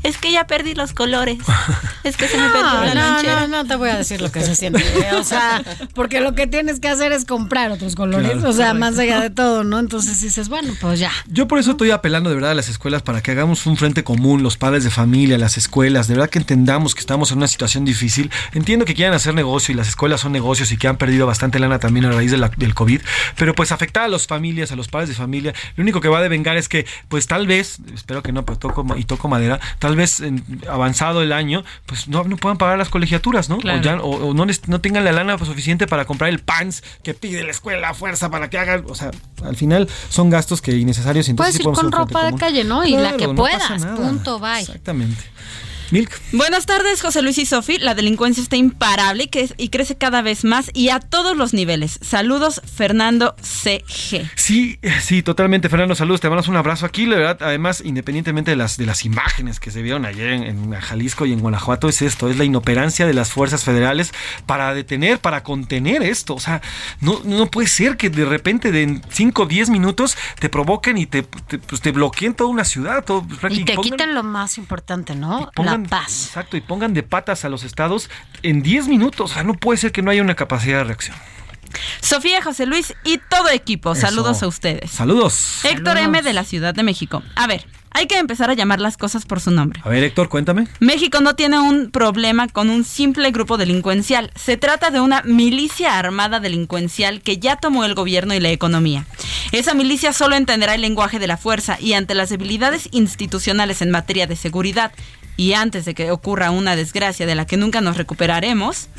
es 0.05 0.17
que 0.17 0.31
ya 0.31 0.47
perdí 0.47 0.75
los 0.75 0.93
colores, 0.93 1.37
es 2.03 2.15
que 2.17 2.27
se 2.27 2.37
me 2.37 2.49
perdió 2.49 2.63
la 2.85 2.93
No, 2.93 3.11
lonchera? 3.13 3.47
no, 3.47 3.63
no 3.63 3.65
te 3.67 3.75
voy 3.75 3.89
a 3.89 3.97
decir 3.97 4.21
lo 4.21 4.31
que 4.31 4.41
se 4.41 4.55
siente. 4.55 4.83
O 5.19 5.23
sea, 5.23 5.63
porque 5.93 6.19
lo 6.19 6.35
que 6.35 6.47
tienes 6.47 6.79
que 6.79 6.87
hacer 6.87 7.11
es 7.11 7.25
comprar 7.25 7.71
otros 7.71 7.95
colores. 7.95 8.31
Claro, 8.31 8.49
o 8.49 8.53
sea, 8.53 8.67
correcto. 8.67 8.79
más 8.79 8.99
allá 8.99 9.19
de 9.21 9.29
todo, 9.29 9.63
¿no? 9.63 9.79
Entonces 9.79 10.21
dices, 10.21 10.49
bueno, 10.49 10.73
pues 10.81 10.99
ya. 10.99 11.11
Yo 11.27 11.47
por 11.47 11.59
eso 11.59 11.71
estoy 11.71 11.91
apelando 11.91 12.29
de 12.29 12.35
verdad 12.35 12.51
a 12.51 12.55
las 12.55 12.69
escuelas 12.69 13.01
para 13.01 13.21
que 13.21 13.31
hagamos 13.31 13.65
un 13.65 13.77
frente 13.77 14.03
común, 14.03 14.43
los 14.43 14.57
padres 14.57 14.83
de 14.83 14.89
familia, 14.91 15.37
las 15.37 15.57
escuelas, 15.57 16.07
de 16.07 16.15
verdad 16.15 16.29
que 16.29 16.39
entendamos 16.39 16.93
que 16.95 17.01
estamos 17.01 17.31
en 17.31 17.37
una 17.37 17.47
situación 17.47 17.85
difícil. 17.85 18.31
Entiendo 18.53 18.85
que 18.85 18.93
quieran 18.93 19.13
hacer 19.13 19.33
negocio 19.33 19.73
y 19.73 19.75
las 19.75 19.87
escuelas 19.87 20.21
son 20.21 20.31
negocios 20.31 20.71
y 20.71 20.77
que 20.77 20.87
han 20.87 20.97
perdido 20.97 21.25
bastante 21.27 21.59
lana 21.59 21.79
también 21.79 22.05
a 22.05 22.11
raíz 22.11 22.31
de 22.31 22.37
la- 22.37 22.51
del 22.55 22.73
COVID, 22.73 23.01
pero 23.37 23.53
pues 23.55 23.71
afectar 23.71 24.03
a 24.03 24.07
las 24.07 24.27
familias, 24.27 24.71
a 24.71 24.75
los 24.75 24.87
padres 24.87 25.09
de 25.09 25.15
familia, 25.15 25.53
lo 25.75 25.81
único 25.81 26.01
que 26.01 26.07
va 26.07 26.19
a 26.19 26.21
devengar 26.21 26.57
es 26.57 26.69
que 26.69 26.85
pues 27.09 27.27
tal 27.27 27.47
vez, 27.47 27.77
espero 27.93 28.21
que 28.23 28.31
no, 28.31 28.45
pero 28.45 28.57
toco 28.59 28.85
y 28.97 29.03
toco 29.05 29.27
madera, 29.27 29.59
tal 29.79 29.94
vez 29.95 30.19
en- 30.19 30.43
avanzado 30.69 31.21
el 31.21 31.31
año, 31.31 31.63
pues 31.85 32.07
no, 32.07 32.23
no 32.23 32.37
puedan 32.37 32.57
pagar 32.57 32.77
las 32.77 32.89
colegiaturas, 32.89 33.49
¿no? 33.49 33.57
Claro. 33.57 33.79
O, 33.79 33.81
ya- 33.83 34.01
o- 34.01 34.27
o 34.29 34.33
no, 34.33 34.45
les- 34.45 34.67
no 34.67 34.81
tengan 34.81 35.03
la 35.05 35.11
lana 35.11 35.37
suficiente 35.37 35.87
para 35.87 36.05
comprar 36.05 36.29
el 36.29 36.39
pants 36.39 36.83
que 37.03 37.13
pide 37.13 37.43
la 37.43 37.51
escuela 37.51 37.89
a 37.89 37.93
fuerza 37.93 38.29
para 38.29 38.49
que 38.49 38.57
hagan, 38.57 38.83
o 38.87 38.95
sea, 38.95 39.11
al 39.43 39.55
final 39.55 39.89
son 40.09 40.29
gastos 40.29 40.61
que 40.61 40.71
innecesarios. 40.75 41.27
entonces 41.29 41.55
Puedes 41.61 41.77
ir 41.77 41.81
con 41.83 41.91
ropa 41.91 42.19
de 42.25 42.31
común. 42.31 42.39
calle, 42.39 42.63
¿no? 42.63 42.85
Y 42.85 42.97
la 42.97 43.17
que 43.17 43.27
puedas. 43.29 43.83
Punto, 43.95 44.39
bye. 44.39 44.61
Exactamente. 44.61 45.23
Milk. 45.91 46.11
Buenas 46.31 46.65
tardes, 46.65 47.01
José 47.01 47.21
Luis 47.21 47.37
y 47.37 47.45
Sofi. 47.45 47.77
La 47.77 47.95
delincuencia 47.95 48.41
está 48.41 48.55
imparable 48.55 49.23
y, 49.25 49.27
que- 49.27 49.53
y 49.57 49.69
crece 49.69 49.97
cada 49.97 50.21
vez 50.21 50.43
más 50.43 50.71
y 50.73 50.89
a 50.89 50.99
todos 50.99 51.35
los 51.37 51.53
niveles. 51.53 51.99
Saludos, 52.01 52.61
Fernando 52.75 53.35
CG. 53.41 54.29
Sí, 54.35 54.79
sí, 55.01 55.21
totalmente, 55.23 55.69
Fernando. 55.69 55.95
Saludos, 55.95 56.21
te 56.21 56.27
mandamos 56.29 56.47
un 56.47 56.55
abrazo 56.57 56.85
aquí. 56.85 57.05
La 57.05 57.15
verdad, 57.17 57.37
además, 57.41 57.81
independientemente 57.85 58.51
de 58.51 58.57
las, 58.57 58.77
de 58.77 58.85
las 58.85 59.05
imágenes 59.05 59.59
que 59.59 59.71
se 59.71 59.81
vieron 59.81 60.05
ayer 60.05 60.31
en, 60.31 60.43
en 60.43 60.71
Jalisco 60.79 61.25
y 61.25 61.33
en 61.33 61.39
Guanajuato, 61.39 61.87
es 61.89 62.01
esto, 62.01 62.29
es 62.29 62.37
la 62.37 62.43
inoperancia 62.45 63.05
de 63.05 63.13
las 63.13 63.31
fuerzas 63.31 63.63
federales 63.63 64.11
para 64.45 64.73
detener, 64.73 65.19
para 65.19 65.43
contener 65.43 66.03
esto. 66.03 66.35
O 66.35 66.39
sea, 66.39 66.61
no, 67.01 67.21
no 67.23 67.47
puede 67.47 67.67
ser 67.67 67.97
que 67.97 68.09
de 68.09 68.25
repente 68.25 68.71
de 68.71 68.83
en 68.83 69.01
5 69.09 69.43
o 69.43 69.45
10 69.45 69.69
minutos 69.69 70.17
te 70.39 70.49
provoquen 70.49 70.97
y 70.97 71.05
te, 71.05 71.23
te, 71.23 71.57
pues, 71.59 71.81
te 71.81 71.91
bloqueen 71.91 72.33
toda 72.33 72.49
una 72.49 72.65
ciudad. 72.65 73.03
Todo, 73.03 73.25
Y 73.49 73.63
te 73.63 73.75
pongan- 73.75 73.83
quitan 73.83 74.13
lo 74.15 74.23
más 74.23 74.57
importante, 74.57 75.15
¿no? 75.15 75.49
pongan- 75.55 75.84
paz. 75.87 76.27
Exacto, 76.27 76.57
y 76.57 76.61
pongan 76.61 76.93
de 76.93 77.03
patas 77.03 77.45
a 77.45 77.49
los 77.49 77.63
estados 77.63 78.09
en 78.43 78.61
10 78.61 78.87
minutos. 78.87 79.31
O 79.31 79.33
sea, 79.33 79.43
no 79.43 79.53
puede 79.53 79.77
ser 79.77 79.91
que 79.91 80.01
no 80.01 80.11
haya 80.11 80.21
una 80.21 80.35
capacidad 80.35 80.79
de 80.79 80.83
reacción. 80.85 81.15
Sofía, 82.01 82.41
José 82.41 82.65
Luis 82.65 82.93
y 83.03 83.19
todo 83.29 83.49
equipo. 83.49 83.93
Eso. 83.93 84.01
Saludos 84.01 84.43
a 84.43 84.47
ustedes. 84.47 84.91
Saludos. 84.91 85.63
Héctor 85.65 85.97
M 85.97 86.21
de 86.21 86.33
la 86.33 86.43
Ciudad 86.43 86.73
de 86.73 86.83
México. 86.83 87.21
A 87.35 87.47
ver, 87.47 87.65
hay 87.91 88.07
que 88.07 88.17
empezar 88.17 88.49
a 88.49 88.53
llamar 88.53 88.81
las 88.81 88.97
cosas 88.97 89.25
por 89.25 89.39
su 89.39 89.51
nombre. 89.51 89.79
A 89.83 89.87
ver, 89.87 90.03
Héctor, 90.03 90.27
cuéntame. 90.27 90.67
México 90.81 91.21
no 91.21 91.35
tiene 91.35 91.59
un 91.59 91.91
problema 91.91 92.49
con 92.49 92.69
un 92.69 92.83
simple 92.83 93.31
grupo 93.31 93.57
delincuencial. 93.57 94.31
Se 94.35 94.57
trata 94.57 94.91
de 94.91 94.99
una 94.99 95.21
milicia 95.23 95.97
armada 95.97 96.41
delincuencial 96.41 97.21
que 97.21 97.37
ya 97.37 97.55
tomó 97.55 97.85
el 97.85 97.95
gobierno 97.95 98.33
y 98.33 98.41
la 98.41 98.49
economía. 98.49 99.05
Esa 99.53 99.73
milicia 99.73 100.11
solo 100.11 100.35
entenderá 100.35 100.75
el 100.75 100.81
lenguaje 100.81 101.19
de 101.19 101.27
la 101.27 101.37
fuerza 101.37 101.77
y 101.79 101.93
ante 101.93 102.15
las 102.15 102.29
debilidades 102.29 102.89
institucionales 102.91 103.81
en 103.81 103.91
materia 103.91 104.27
de 104.27 104.35
seguridad 104.35 104.91
y 105.37 105.53
antes 105.53 105.85
de 105.85 105.93
que 105.93 106.11
ocurra 106.11 106.51
una 106.51 106.75
desgracia 106.75 107.25
de 107.25 107.35
la 107.35 107.45
que 107.45 107.57
nunca 107.57 107.81
nos 107.81 107.97
recuperaremos, 107.97 108.89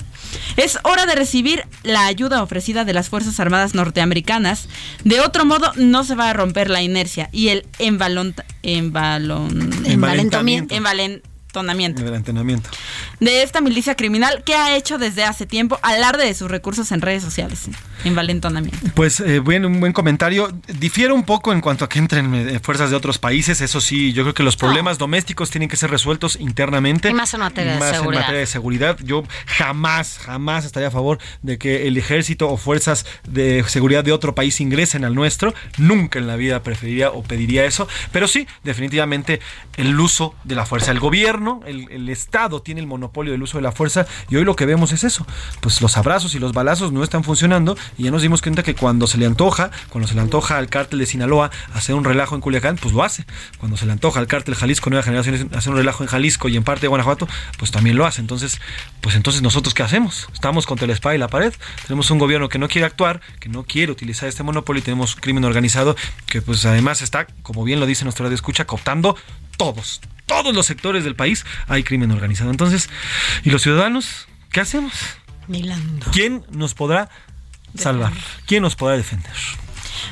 es 0.56 0.78
hora 0.82 1.06
de 1.06 1.14
recibir 1.14 1.64
la 1.82 2.06
ayuda 2.06 2.42
ofrecida 2.42 2.84
de 2.84 2.92
las 2.92 3.08
Fuerzas 3.08 3.38
Armadas 3.40 3.74
norteamericanas. 3.74 4.68
De 5.04 5.20
otro 5.20 5.44
modo, 5.44 5.72
no 5.76 6.04
se 6.04 6.14
va 6.14 6.30
a 6.30 6.32
romper 6.32 6.70
la 6.70 6.82
inercia 6.82 7.28
y 7.32 7.48
el 7.48 7.66
Envalentamiento. 7.78 8.44
Entrenamiento. 11.60 12.70
de 13.20 13.42
esta 13.42 13.60
milicia 13.60 13.94
criminal 13.94 14.42
que 14.44 14.54
ha 14.54 14.76
hecho 14.76 14.98
desde 14.98 15.24
hace 15.24 15.46
tiempo 15.46 15.78
alarde 15.82 16.24
de 16.26 16.34
sus 16.34 16.50
recursos 16.50 16.92
en 16.92 17.00
redes 17.00 17.22
sociales. 17.22 17.68
Envalentonamiento. 18.04 18.78
Pues 18.94 19.20
eh, 19.20 19.40
buen, 19.40 19.64
un 19.64 19.80
buen 19.80 19.92
comentario. 19.92 20.52
Difiere 20.78 21.12
un 21.12 21.24
poco 21.24 21.52
en 21.52 21.60
cuanto 21.60 21.84
a 21.84 21.88
que 21.88 21.98
entren 21.98 22.34
eh, 22.34 22.60
fuerzas 22.60 22.90
de 22.90 22.96
otros 22.96 23.18
países. 23.18 23.60
Eso 23.60 23.80
sí, 23.80 24.12
yo 24.12 24.22
creo 24.22 24.34
que 24.34 24.42
los 24.42 24.56
problemas 24.56 24.98
domésticos 24.98 25.50
tienen 25.50 25.68
que 25.68 25.76
ser 25.76 25.90
resueltos 25.90 26.36
internamente. 26.40 27.10
Y 27.10 27.14
más 27.14 27.32
en 27.34 27.40
materia 27.40 27.72
de 27.74 27.78
Más 27.78 27.88
en 27.88 27.94
seguridad. 27.96 28.20
materia 28.20 28.40
de 28.40 28.46
seguridad. 28.46 28.98
Yo 29.02 29.24
jamás, 29.46 30.18
jamás 30.24 30.64
estaría 30.64 30.88
a 30.88 30.92
favor 30.92 31.18
de 31.42 31.58
que 31.58 31.88
el 31.88 31.96
ejército 31.96 32.48
o 32.48 32.56
fuerzas 32.56 33.06
de 33.28 33.64
seguridad 33.66 34.04
de 34.04 34.12
otro 34.12 34.34
país 34.34 34.60
ingresen 34.60 35.04
al 35.04 35.14
nuestro. 35.14 35.54
Nunca 35.78 36.18
en 36.18 36.26
la 36.26 36.36
vida 36.36 36.62
preferiría 36.62 37.10
o 37.10 37.22
pediría 37.22 37.64
eso. 37.64 37.88
Pero 38.12 38.28
sí, 38.28 38.46
definitivamente 38.64 39.40
el 39.76 39.98
uso 39.98 40.34
de 40.44 40.54
la 40.54 40.66
fuerza. 40.66 40.90
El 40.90 41.00
gobierno, 41.00 41.45
el, 41.66 42.08
Estado 42.08 42.62
tiene 42.62 42.80
el 42.80 42.86
monopolio 42.86 43.32
del 43.32 43.42
uso 43.42 43.58
de 43.58 43.62
la 43.62 43.72
fuerza 43.72 44.06
y 44.28 44.36
hoy 44.36 44.44
lo 44.44 44.56
que 44.56 44.66
vemos 44.66 44.92
es 44.92 45.04
eso. 45.04 45.26
Pues 45.60 45.82
los 45.82 45.96
abrazos 45.96 46.34
y 46.34 46.38
los 46.38 46.52
balazos 46.52 46.92
no 46.92 47.02
están 47.02 47.24
funcionando 47.24 47.76
y 47.98 48.04
ya 48.04 48.10
nos 48.10 48.22
dimos 48.22 48.42
cuenta 48.42 48.62
que 48.62 48.74
cuando 48.74 49.06
se 49.06 49.18
le 49.18 49.26
antoja, 49.26 49.70
cuando 49.90 50.08
se 50.08 50.14
le 50.14 50.20
antoja 50.20 50.56
al 50.56 50.68
cártel 50.68 50.98
de 50.98 51.06
Sinaloa 51.06 51.50
hacer 51.74 51.94
un 51.94 52.04
relajo 52.04 52.34
en 52.34 52.40
Culiacán, 52.40 52.76
pues 52.76 52.94
lo 52.94 53.02
hace. 53.02 53.24
Cuando 53.58 53.76
se 53.76 53.86
le 53.86 53.92
antoja 53.92 54.20
al 54.20 54.26
cártel 54.26 54.54
Jalisco 54.54 54.90
Nueva 54.90 55.02
Generación 55.02 55.50
hacer 55.54 55.72
un 55.72 55.78
relajo 55.78 56.02
en 56.02 56.08
Jalisco 56.08 56.48
y 56.48 56.56
en 56.56 56.64
parte 56.64 56.82
de 56.82 56.88
Guanajuato, 56.88 57.28
pues 57.58 57.70
también 57.70 57.96
lo 57.96 58.06
hace. 58.06 58.20
Entonces, 58.20 58.60
pues 59.00 59.14
entonces 59.16 59.42
nosotros 59.42 59.74
qué 59.74 59.82
hacemos? 59.82 60.28
Estamos 60.32 60.66
contra 60.66 60.86
la 60.86 60.92
espada 60.92 61.14
y 61.14 61.18
la 61.18 61.28
pared. 61.28 61.52
Tenemos 61.86 62.10
un 62.10 62.18
gobierno 62.18 62.48
que 62.48 62.58
no 62.58 62.68
quiere 62.68 62.86
actuar, 62.86 63.20
que 63.40 63.48
no 63.48 63.64
quiere 63.64 63.92
utilizar 63.92 64.28
este 64.28 64.42
monopolio 64.42 64.80
y 64.80 64.82
tenemos 64.82 65.16
crimen 65.16 65.44
organizado 65.44 65.96
que 66.26 66.42
pues 66.42 66.64
además 66.64 67.02
está, 67.02 67.26
como 67.42 67.64
bien 67.64 67.80
lo 67.80 67.86
dice 67.86 68.04
nuestra 68.04 68.24
radio 68.24 68.34
escucha, 68.34 68.66
cooptando 68.66 69.16
todos, 69.56 70.00
todos 70.26 70.54
los 70.54 70.66
sectores 70.66 71.04
del 71.04 71.16
país 71.16 71.44
hay 71.68 71.82
crimen 71.82 72.10
organizado. 72.10 72.50
Entonces, 72.50 72.88
¿y 73.44 73.50
los 73.50 73.62
ciudadanos? 73.62 74.26
¿Qué 74.50 74.60
hacemos? 74.60 74.92
Milando. 75.48 76.06
¿Quién 76.12 76.44
nos 76.50 76.74
podrá 76.74 77.08
salvar? 77.76 78.12
¿Quién 78.46 78.62
nos 78.62 78.76
podrá 78.76 78.96
defender? 78.96 79.32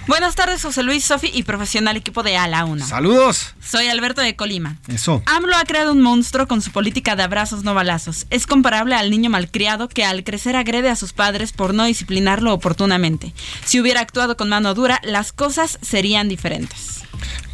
Buenas 0.07 0.35
tardes, 0.35 0.63
José 0.63 0.83
Luis, 0.83 1.05
Sofi 1.05 1.31
y 1.33 1.45
profesional 1.45 1.97
equipo 1.97 2.23
de 2.23 2.37
A 2.37 2.47
la 2.47 2.65
Una. 2.65 2.85
Saludos. 2.85 3.55
Soy 3.63 3.89
Alberto 3.89 4.21
de 4.21 4.37
Colima. 4.37 4.77
Eso. 4.89 5.23
AMLO 5.27 5.57
ha 5.57 5.65
creado 5.65 5.93
un 5.93 6.03
monstruo 6.03 6.47
con 6.47 6.61
su 6.61 6.73
política 6.73 7.17
de 7.17 7.23
abrazos 7.23 7.65
no 7.65 7.75
balazos. 7.75 8.27
Es 8.31 8.47
comparable 8.47 8.95
al 8.95 9.11
niño 9.11 9.31
malcriado 9.31 9.89
que 9.89 10.05
al 10.05 10.25
crecer 10.25 10.57
agrede 10.57 10.91
a 10.91 10.97
sus 10.97 11.13
padres 11.13 11.53
por 11.53 11.75
no 11.75 11.85
disciplinarlo 11.85 12.53
oportunamente. 12.53 13.33
Si 13.65 13.81
hubiera 13.81 14.01
actuado 14.01 14.37
con 14.37 14.49
mano 14.49 14.75
dura, 14.75 15.01
las 15.05 15.33
cosas 15.33 15.79
serían 15.81 16.29
diferentes. 16.29 17.04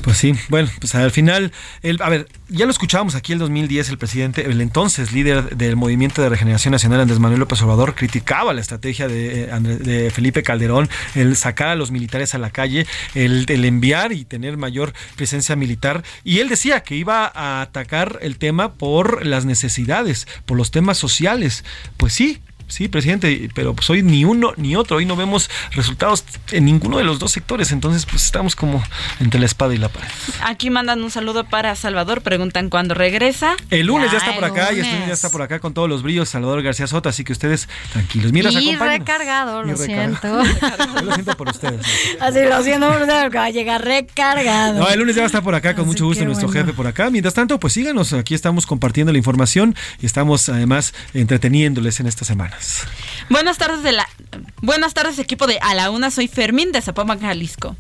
Pues 0.03 0.17
sí, 0.17 0.35
bueno, 0.49 0.71
pues 0.79 0.95
al 0.95 1.11
final, 1.11 1.53
el, 1.83 2.01
a 2.01 2.09
ver, 2.09 2.27
ya 2.49 2.65
lo 2.65 2.71
escuchábamos 2.71 3.15
aquí 3.15 3.33
el 3.33 3.39
2010, 3.39 3.91
el 3.91 3.99
presidente, 3.99 4.47
el 4.47 4.61
entonces 4.61 5.13
líder 5.13 5.57
del 5.57 5.77
Movimiento 5.77 6.23
de 6.23 6.29
Regeneración 6.31 6.73
Nacional, 6.73 7.01
Andrés 7.01 7.19
Manuel 7.19 7.41
López 7.41 7.61
Obrador, 7.63 7.95
criticaba 7.95 8.55
la 8.55 8.63
estrategia 8.63 9.09
de, 9.09 9.45
eh, 9.45 9.61
de 9.61 10.11
Felipe 10.11 10.43
Calderón, 10.43 10.89
el 11.15 11.37
sacar 11.37 11.69
a 11.69 11.75
los 11.75 11.91
militares 11.91 12.35
a 12.35 12.39
la 12.39 12.51
calle, 12.51 12.87
el, 13.15 13.45
el 13.49 13.65
enviar 13.65 14.13
y 14.13 14.25
tener 14.25 14.57
mayor 14.57 14.95
presencia 15.17 15.55
militar, 15.55 16.03
y 16.25 16.39
él 16.39 16.49
decía 16.49 16.81
que 16.81 16.97
iba 16.97 17.31
a 17.35 17.61
atacar 17.61 18.19
el 18.23 18.39
tema 18.39 18.73
por 18.73 19.27
las 19.27 19.45
necesidades, 19.45 20.27
por 20.47 20.57
los 20.57 20.71
temas 20.71 20.97
sociales. 20.97 21.65
Pues 21.97 22.15
sí, 22.15 22.41
Sí, 22.71 22.89
presidente, 22.89 23.49
pero 23.55 23.75
pues 23.75 23.91
hoy 23.91 24.03
ni 24.03 24.25
uno 24.25 24.53
ni 24.57 24.77
otro, 24.77 24.99
hoy 24.99 25.05
no 25.05 25.17
vemos 25.17 25.51
resultados 25.73 26.25
en 26.53 26.65
ninguno 26.65 26.99
de 26.99 27.05
los 27.05 27.19
dos 27.19 27.33
sectores, 27.33 27.73
entonces 27.73 28.07
pues 28.07 28.25
estamos 28.25 28.55
como 28.55 28.83
entre 29.19 29.41
la 29.41 29.47
espada 29.47 29.75
y 29.75 29.79
la 29.79 29.89
pared. 29.89 30.09
Aquí 30.45 30.71
mandan 30.71 31.03
un 31.03 31.11
saludo 31.11 31.45
para 31.45 31.75
Salvador, 31.75 32.23
preguntan 32.23 32.71
cuándo 32.71 32.95
regresa. 32.95 33.57
El 33.71 33.87
lunes 33.87 34.13
ya, 34.13 34.19
está 34.19 34.35
por 34.35 34.45
acá 34.45 34.73
y 34.73 34.77
el 34.79 34.87
lunes. 34.87 34.93
lunes 34.93 35.09
ya 35.09 35.15
está 35.15 35.31
por 35.31 35.43
acá 35.43 35.59
con 35.59 35.75
todos 35.75 35.89
los 35.89 36.03
brillos 36.03 36.29
Salvador 36.29 36.63
García 36.63 36.87
Soto, 36.87 37.09
así 37.09 37.25
que 37.25 37.33
ustedes 37.33 37.69
tranquilos. 37.93 38.33
Mira, 38.33 38.51
y 38.51 38.77
recargado, 38.77 39.65
Y 39.65 39.71
lo 39.71 39.77
siento. 39.77 40.43
Yo 40.95 41.03
lo 41.03 41.13
siento 41.13 41.37
por 41.37 41.49
ustedes. 41.49 41.85
Así 42.21 42.41
lo 42.49 42.63
siento, 42.63 42.89
pero 42.99 43.31
que 43.31 43.39
va 43.39 43.45
a 43.45 43.51
llegar 43.51 43.85
recargado. 43.85 44.79
No, 44.79 44.89
el 44.89 44.99
lunes 44.99 45.17
ya 45.17 45.23
va 45.23 45.27
a 45.27 45.27
estar 45.27 45.43
por 45.43 45.55
acá 45.55 45.75
con 45.75 45.87
mucho 45.87 46.05
gusto 46.05 46.25
nuestro 46.25 46.49
bueno. 46.49 46.61
jefe 46.63 46.77
por 46.77 46.87
acá. 46.87 47.11
Mientras 47.11 47.35
tanto, 47.35 47.59
pues 47.59 47.73
síganos, 47.73 48.13
aquí 48.13 48.35
estamos 48.35 48.67
compartiendo 48.67 49.13
la 49.13 49.19
información 49.19 49.75
y 50.01 50.07
estamos 50.07 50.49
además 50.49 50.95
entreteniéndoles 51.15 52.01
en 52.01 52.07
estas 52.07 52.31
Buenas 53.29 53.59
tardes 53.59 53.83
de 53.83 53.93
la 53.93 54.09
Buenas 54.63 54.93
tardes 54.93 55.19
equipo 55.19 55.47
de 55.47 55.59
A 55.61 55.75
la 55.75 55.91
Una, 55.91 56.11
soy 56.11 56.29
Fermín 56.29 56.71
de 56.71 56.83
Zapopan, 56.83 57.19
Jalisco. 57.19 57.77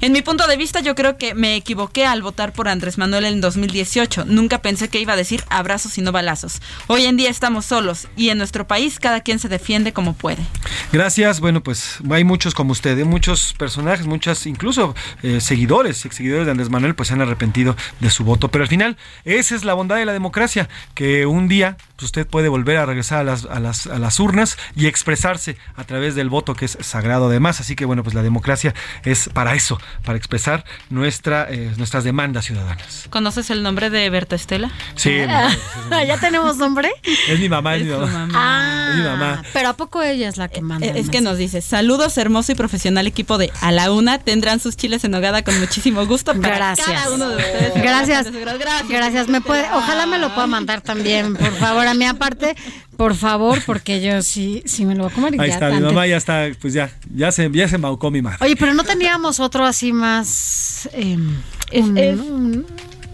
En 0.00 0.12
mi 0.12 0.22
punto 0.22 0.46
de 0.46 0.56
vista 0.56 0.80
yo 0.80 0.94
creo 0.94 1.18
que 1.18 1.34
me 1.34 1.56
equivoqué 1.56 2.06
al 2.06 2.22
votar 2.22 2.54
por 2.54 2.68
Andrés 2.68 2.96
Manuel 2.96 3.26
en 3.26 3.42
2018. 3.42 4.24
Nunca 4.24 4.62
pensé 4.62 4.88
que 4.88 4.98
iba 4.98 5.12
a 5.12 5.16
decir 5.16 5.44
abrazos 5.50 5.98
y 5.98 6.00
no 6.00 6.10
balazos. 6.10 6.62
Hoy 6.86 7.04
en 7.04 7.18
día 7.18 7.28
estamos 7.28 7.66
solos 7.66 8.08
y 8.16 8.30
en 8.30 8.38
nuestro 8.38 8.66
país 8.66 8.98
cada 8.98 9.20
quien 9.20 9.38
se 9.40 9.50
defiende 9.50 9.92
como 9.92 10.14
puede. 10.14 10.42
Gracias. 10.90 11.38
Bueno, 11.40 11.62
pues 11.62 11.98
hay 12.10 12.24
muchos 12.24 12.54
como 12.54 12.72
usted, 12.72 12.98
¿eh? 12.98 13.04
muchos 13.04 13.52
personajes, 13.52 14.06
muchas, 14.06 14.46
incluso 14.46 14.94
eh, 15.22 15.42
seguidores, 15.42 16.04
ex 16.06 16.16
seguidores 16.16 16.46
de 16.46 16.52
Andrés 16.52 16.70
Manuel, 16.70 16.94
pues 16.94 17.08
se 17.08 17.14
han 17.14 17.20
arrepentido 17.20 17.76
de 18.00 18.10
su 18.10 18.24
voto. 18.24 18.48
Pero 18.48 18.64
al 18.64 18.68
final, 18.68 18.96
esa 19.24 19.54
es 19.54 19.64
la 19.64 19.74
bondad 19.74 19.96
de 19.96 20.06
la 20.06 20.14
democracia, 20.14 20.70
que 20.94 21.26
un 21.26 21.46
día 21.46 21.76
pues, 21.96 22.04
usted 22.06 22.26
puede 22.26 22.48
volver 22.48 22.78
a 22.78 22.86
regresar 22.86 23.18
a 23.18 23.24
las, 23.24 23.44
a 23.44 23.60
las, 23.60 23.86
a 23.86 23.98
las 23.98 24.18
urnas 24.22 24.56
y 24.74 24.86
expresarse 24.86 25.58
a 25.76 25.84
través 25.84 26.14
del 26.14 26.30
voto 26.30 26.54
que 26.54 26.64
es 26.64 26.78
sagrado 26.80 27.26
además. 27.26 27.60
Así 27.60 27.76
que 27.76 27.84
bueno, 27.84 28.02
pues 28.02 28.14
la 28.14 28.22
democracia 28.22 28.72
es 29.04 29.28
para 29.34 29.54
eso, 29.54 29.78
para 30.04 30.16
expresar 30.16 30.64
nuestra, 30.88 31.46
eh, 31.50 31.70
nuestras 31.76 32.04
demandas 32.04 32.46
ciudadanas. 32.46 33.06
¿Conoces 33.10 33.50
el 33.50 33.62
nombre 33.62 33.90
de 33.90 34.08
Berta 34.08 34.36
Estela? 34.36 34.70
Sí, 34.94 35.18
¿Ya 35.90 36.18
tenemos 36.18 36.56
nombre? 36.56 36.90
es 37.28 37.38
mi 37.38 37.48
mamá, 37.50 37.76
es 37.76 37.82
mi 37.84 37.90
Es 37.92 37.98
mamá. 37.98 38.28
Ah, 38.34 38.88
Es 38.92 38.96
mi 38.96 39.02
mamá. 39.04 39.42
pero 39.52 39.68
¿a 39.68 39.72
poco 39.76 40.02
ella 40.02 40.28
es 40.28 40.36
la 40.38 40.48
que 40.48 40.62
manda? 40.62 40.86
Eh, 40.86 40.92
Es 40.96 41.10
que 41.10 41.20
nos 41.20 41.36
dice, 41.36 41.60
saludos 41.60 42.16
hermoso 42.16 42.52
y 42.52 42.54
profesional 42.54 43.06
equipo 43.06 43.36
de 43.38 43.52
A 43.60 43.72
la 43.72 43.90
Una, 43.92 44.18
tendrán 44.18 44.60
sus 44.60 44.76
chiles 44.76 45.04
en 45.04 45.14
hogada 45.14 45.42
con 45.42 45.58
muchísimo 45.60 46.06
gusto 46.06 46.32
para 46.40 46.54
Gracias. 46.56 46.86
cada 46.86 47.10
uno 47.10 47.28
de 47.28 47.36
ustedes. 47.36 47.74
Gracias. 47.74 48.30
Gracias. 48.30 48.88
Gracias. 48.88 49.28
Me 49.28 49.40
puede, 49.40 49.64
ojalá 49.72 50.06
me 50.06 50.18
lo 50.18 50.34
pueda 50.34 50.46
mandar 50.46 50.80
también, 50.82 51.34
por 51.34 51.52
favor. 51.56 51.86
A 51.86 51.94
mí 51.94 52.04
aparte, 52.06 52.54
por 52.96 53.14
favor, 53.16 53.60
porque 53.66 54.00
yo 54.00 54.22
sí, 54.22 54.62
sí 54.66 54.84
me 54.84 54.94
lo 54.94 55.04
voy 55.04 55.12
a 55.12 55.14
comer. 55.14 55.34
y 55.34 55.40
Ahí 55.40 55.48
ya 55.48 55.54
está, 55.54 55.70
mi 55.70 55.80
mamá 55.80 56.06
ya 56.06 56.16
está, 56.16 56.48
pues 56.60 56.72
ya, 56.74 56.90
ya 57.14 57.32
se, 57.32 57.50
ya 57.52 57.68
se 57.68 57.76
embaucó 57.76 58.10
mi 58.10 58.22
madre. 58.22 58.38
Oye, 58.40 58.56
pero 58.56 58.74
no 58.74 58.84
teníamos 58.84 59.40
otro 59.40 59.64
así 59.64 59.92
más. 59.92 60.88
eh, 60.92 61.16
un, 61.16 61.98
es- 61.98 62.18
un, 62.18 62.66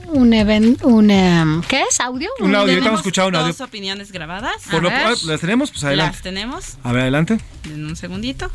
un 0.08 0.32
event- 0.32 0.82
un, 0.82 1.10
em, 1.10 1.62
¿Qué 1.62 1.82
es? 1.88 2.00
¿Audio? 2.00 2.28
Un 2.40 2.54
audio, 2.54 2.66
Tenemos 2.66 2.78
estamos 2.78 3.00
escuchando 3.00 3.28
un 3.28 3.34
audio. 3.36 3.48
Dos 3.48 3.60
opiniones 3.60 4.10
grabadas. 4.12 4.56
Por 4.70 4.82
lo- 4.82 4.90
ver. 4.90 5.16
¿Las 5.24 5.40
tenemos? 5.40 5.70
Pues 5.70 5.84
adelante. 5.84 6.14
Las 6.16 6.22
tenemos. 6.22 6.64
A 6.82 6.92
ver, 6.92 7.02
adelante. 7.02 7.38
En 7.64 7.84
un 7.86 7.96
segundito. 7.96 8.50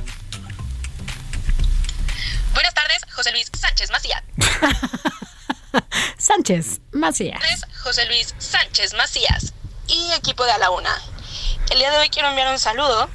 Buenas 2.54 2.74
tardes, 2.74 3.02
José 3.16 3.32
Luis 3.32 3.50
Sánchez 3.60 3.90
Macías. 3.92 4.24
Sánchez 6.18 6.82
Macías. 6.92 7.42
José 7.84 8.06
Luis 8.08 8.36
Sánchez 8.38 8.94
Macías 8.96 9.54
y 9.88 10.12
equipo 10.18 10.46
de 10.46 10.52
A 10.52 10.58
la 10.60 10.70
Una. 10.70 10.92
El 11.72 11.80
día 11.80 11.91
de 11.91 11.97
hoy 11.97 12.09
quiero 12.09 12.30
enviar 12.30 12.51
un 12.51 12.59
saludo. 12.59 13.09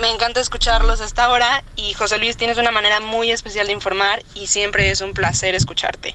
Me 0.00 0.10
encanta 0.10 0.40
escucharlos 0.40 1.00
hasta 1.00 1.24
ahora 1.24 1.62
y 1.76 1.92
José 1.94 2.18
Luis 2.18 2.36
tienes 2.36 2.58
una 2.58 2.70
manera 2.72 3.00
muy 3.00 3.30
especial 3.30 3.66
de 3.68 3.72
informar 3.72 4.22
y 4.34 4.48
siempre 4.48 4.90
es 4.90 5.00
un 5.00 5.12
placer 5.12 5.54
escucharte. 5.54 6.14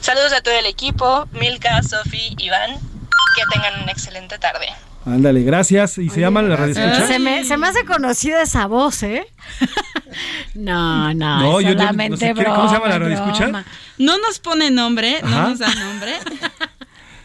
Saludos 0.00 0.32
a 0.32 0.40
todo 0.40 0.54
el 0.54 0.66
equipo, 0.66 1.28
Milka, 1.32 1.82
Sofi, 1.82 2.34
Iván. 2.38 2.78
Que 3.36 3.42
tengan 3.52 3.82
una 3.82 3.92
excelente 3.92 4.38
tarde. 4.38 4.66
Ándale, 5.06 5.42
gracias. 5.42 5.98
¿Y 5.98 6.08
se 6.10 6.20
llama 6.20 6.42
la 6.42 6.56
radio 6.56 6.72
escucha? 6.74 7.06
Se 7.06 7.18
me, 7.18 7.44
se 7.44 7.56
me 7.56 7.68
hace 7.68 7.84
conocida 7.84 8.42
esa 8.42 8.66
voz, 8.66 9.02
¿eh? 9.02 9.26
no, 10.54 11.12
no, 11.14 11.38
No, 11.40 11.60
yo- 11.60 11.68
yo 11.70 11.74
no 11.74 12.16
sé 12.16 12.34
qué- 12.34 12.44
¿cómo 12.44 12.68
se 12.68 12.74
llama 12.74 12.88
la 12.88 12.98
broma, 12.98 13.32
broma. 13.32 13.64
No 13.98 14.18
nos 14.18 14.38
pone 14.38 14.70
nombre, 14.70 15.20
no 15.22 15.48
nos 15.50 15.58
da 15.58 15.72
nombre. 15.74 16.14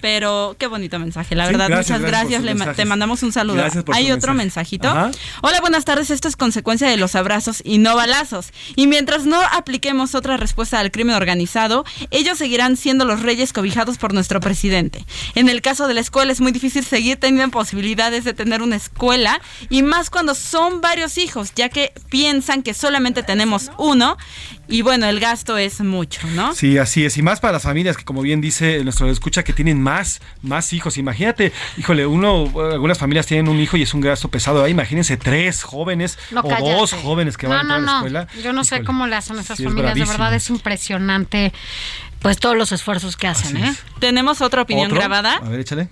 Pero 0.04 0.58
qué 0.60 0.68
bonito 0.68 1.00
mensaje, 1.00 1.34
la 1.34 1.46
Sí, 1.46 1.54
verdad. 1.54 1.70
gracias, 1.70 1.98
muchas 2.02 2.12
gracias 2.12 2.76
te 2.76 2.84
mandamos 2.84 3.24
un 3.24 3.32
saludo. 3.32 3.56
Gracias 3.56 3.86
por 3.86 3.96
Hay 3.96 4.12
otro 4.12 4.34
mensaje. 4.34 4.44
mensajito. 4.44 4.90
Ajá. 4.90 5.12
Hola, 5.44 5.62
buenas 5.62 5.86
tardes. 5.86 6.10
Esto 6.10 6.28
es 6.28 6.36
consecuencia 6.36 6.90
de 6.90 6.98
los 6.98 7.16
abrazos 7.16 7.62
y 7.64 7.78
no 7.78 7.96
balazos. 7.96 8.48
Y 8.76 8.88
mientras 8.88 9.26
no 9.26 9.40
apliquemos 9.42 10.14
otra 10.14 10.36
respuesta 10.36 10.82
al 10.82 10.92
crimen 10.92 11.16
organizado, 11.16 11.86
ellos 12.12 12.38
seguirán 12.38 12.76
siendo 12.76 13.06
los 13.06 13.22
reyes 13.22 13.54
cobijados 13.54 13.98
por 13.98 14.14
nuestro 14.14 14.42
presidente. 14.42 15.06
En 15.36 15.48
el 15.48 15.62
caso 15.62 15.88
de 15.88 15.94
la 15.94 16.02
escuela 16.02 16.34
es 16.34 16.42
muy 16.42 16.52
difícil 16.52 16.84
seguir 16.84 17.16
teniendo 17.16 17.52
posibilidades 17.52 18.26
de 18.26 18.34
tener 18.34 18.62
una 18.62 18.76
escuela 18.76 19.40
y 19.70 19.84
más 19.84 20.10
cuando 20.10 20.36
son 20.36 20.82
varios 20.82 21.18
hijos, 21.18 21.54
ya 21.56 21.70
que 21.70 21.94
piensan 22.10 22.62
que 22.62 22.74
solamente 22.74 23.24
tenemos 23.24 23.72
uno 23.78 24.18
y 24.68 24.82
bueno, 24.82 25.06
el 25.08 25.20
gasto 25.20 25.58
es 25.58 25.82
mucho, 25.82 26.26
¿no? 26.30 26.54
Sí, 26.56 26.78
así 26.78 27.06
es. 27.06 27.18
Y 27.18 27.22
más 27.22 27.40
para 27.40 27.54
las 27.54 27.64
familias 27.64 27.98
que, 27.98 28.06
como 28.06 28.22
bien 28.22 28.40
dice 28.42 28.84
nuestro 28.84 29.10
escucha, 29.10 29.44
que 29.44 29.54
tienen 29.54 29.82
más, 29.82 30.22
más 30.42 30.72
hijos. 30.74 30.98
Imagínate, 30.98 31.52
híjole, 31.78 32.06
uno, 32.06 32.52
algunas 32.72 32.98
familias 32.98 33.26
tienen 33.26 33.50
un 33.50 33.60
hijo 33.60 33.76
y 33.78 33.82
es 33.84 33.94
un 33.94 34.02
gasto 34.02 34.30
pesado. 34.30 34.64
Ahí 34.64 34.72
imagínense 34.72 35.18
tres 35.18 35.64
jóvenes 35.64 36.18
No, 36.32 36.42
o 36.42 36.50
cállate. 36.50 36.72
dos 36.74 36.94
jóvenes 36.94 37.36
que 37.38 37.48
van 37.48 37.68
no, 37.68 37.74
a 37.74 37.78
entrar 37.78 37.82
no, 37.82 38.08
a 38.08 38.10
la 38.10 38.22
escuela. 38.22 38.44
Yo 38.44 38.54
no 38.54 38.64
sé 38.64 38.84
cómo 38.84 39.06
le 39.08 39.16
hacen 39.16 39.38
esas 39.38 39.58
sí 39.58 39.64
es 39.64 39.70
familias. 39.70 39.96
de 39.96 40.06
verdad 40.06 40.34
es 40.34 40.50
impresionante, 40.50 41.52
pues 42.20 42.38
todos 42.38 42.56
los 42.56 42.72
esfuerzos 42.72 43.18
que 43.18 43.28
hacen, 43.28 43.58
¿eh? 43.58 43.74
Tenemos 44.00 44.42
otra 44.42 44.62
opinión 44.62 44.88
¿Otro? 44.88 44.98
grabada. 45.00 45.36
A 45.36 45.50
ver, 45.50 45.60
échale. 45.60 45.90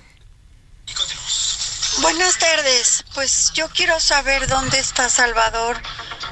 Buenas 2.00 2.38
tardes, 2.38 3.04
pues 3.14 3.52
yo 3.54 3.68
quiero 3.70 4.00
saber 4.00 4.48
dónde 4.48 4.80
está 4.80 5.10
Salvador 5.10 5.78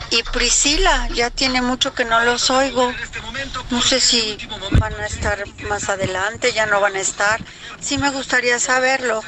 y 0.10 0.24
Priscila. 0.24 1.07
Ya 1.14 1.30
tiene 1.30 1.62
mucho 1.62 1.93
que 1.93 2.05
no 2.05 2.22
los 2.22 2.49
oigo. 2.49 2.93
No 3.70 3.82
sé 3.82 3.99
si 3.99 4.38
van 4.80 4.93
a 4.95 5.05
estar 5.05 5.43
más 5.64 5.89
adelante, 5.89 6.53
ya 6.53 6.66
no 6.66 6.80
van 6.80 6.95
a 6.95 6.99
estar. 6.99 7.41
Sí 7.82 7.97
me 7.97 8.10
gustaría 8.10 8.60
saberlo. 8.60 9.22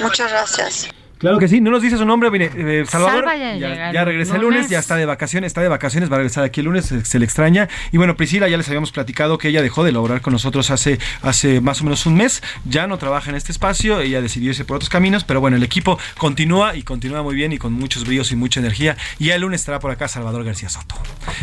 Muchas 0.00 0.30
gracias. 0.30 0.88
Claro 1.24 1.38
que 1.38 1.48
sí, 1.48 1.60
no 1.60 1.70
nos 1.70 1.82
dice 1.82 1.96
su 1.96 2.04
nombre, 2.04 2.30
mire, 2.30 2.50
eh, 2.54 2.84
Salvador. 2.86 3.24
Salva 3.24 3.36
ya 3.36 3.56
ya 3.92 4.00
el 4.00 4.06
regresa 4.06 4.34
el 4.36 4.42
lunes, 4.42 4.56
lunes. 4.58 4.70
ya 4.70 4.78
está 4.78 4.96
de 4.96 5.06
vacaciones, 5.06 5.48
está 5.48 5.62
de 5.62 5.68
vacaciones, 5.68 6.10
va 6.10 6.16
a 6.16 6.18
regresar 6.18 6.44
aquí 6.44 6.60
el 6.60 6.66
lunes, 6.66 6.84
se, 6.84 7.04
se 7.04 7.18
le 7.18 7.24
extraña. 7.24 7.68
Y 7.92 7.96
bueno, 7.96 8.14
Priscila, 8.16 8.46
ya 8.48 8.56
les 8.58 8.68
habíamos 8.68 8.92
platicado 8.92 9.38
que 9.38 9.48
ella 9.48 9.62
dejó 9.62 9.84
de 9.84 9.92
laborar 9.92 10.20
con 10.20 10.32
nosotros 10.34 10.70
hace, 10.70 10.98
hace 11.22 11.60
más 11.62 11.80
o 11.80 11.84
menos 11.84 12.04
un 12.06 12.14
mes, 12.16 12.42
ya 12.66 12.86
no 12.86 12.98
trabaja 12.98 13.30
en 13.30 13.36
este 13.36 13.52
espacio, 13.52 14.00
ella 14.00 14.20
decidió 14.20 14.50
irse 14.50 14.64
por 14.66 14.76
otros 14.76 14.90
caminos, 14.90 15.24
pero 15.24 15.40
bueno, 15.40 15.56
el 15.56 15.62
equipo 15.62 15.98
continúa 16.18 16.76
y 16.76 16.82
continúa 16.82 17.22
muy 17.22 17.34
bien 17.34 17.52
y 17.52 17.58
con 17.58 17.72
muchos 17.72 18.04
bríos 18.04 18.30
y 18.30 18.36
mucha 18.36 18.60
energía. 18.60 18.96
Y 19.18 19.26
ya 19.26 19.36
el 19.36 19.40
lunes 19.40 19.62
estará 19.62 19.80
por 19.80 19.90
acá 19.90 20.08
Salvador 20.08 20.44
García 20.44 20.68
Soto. 20.68 20.94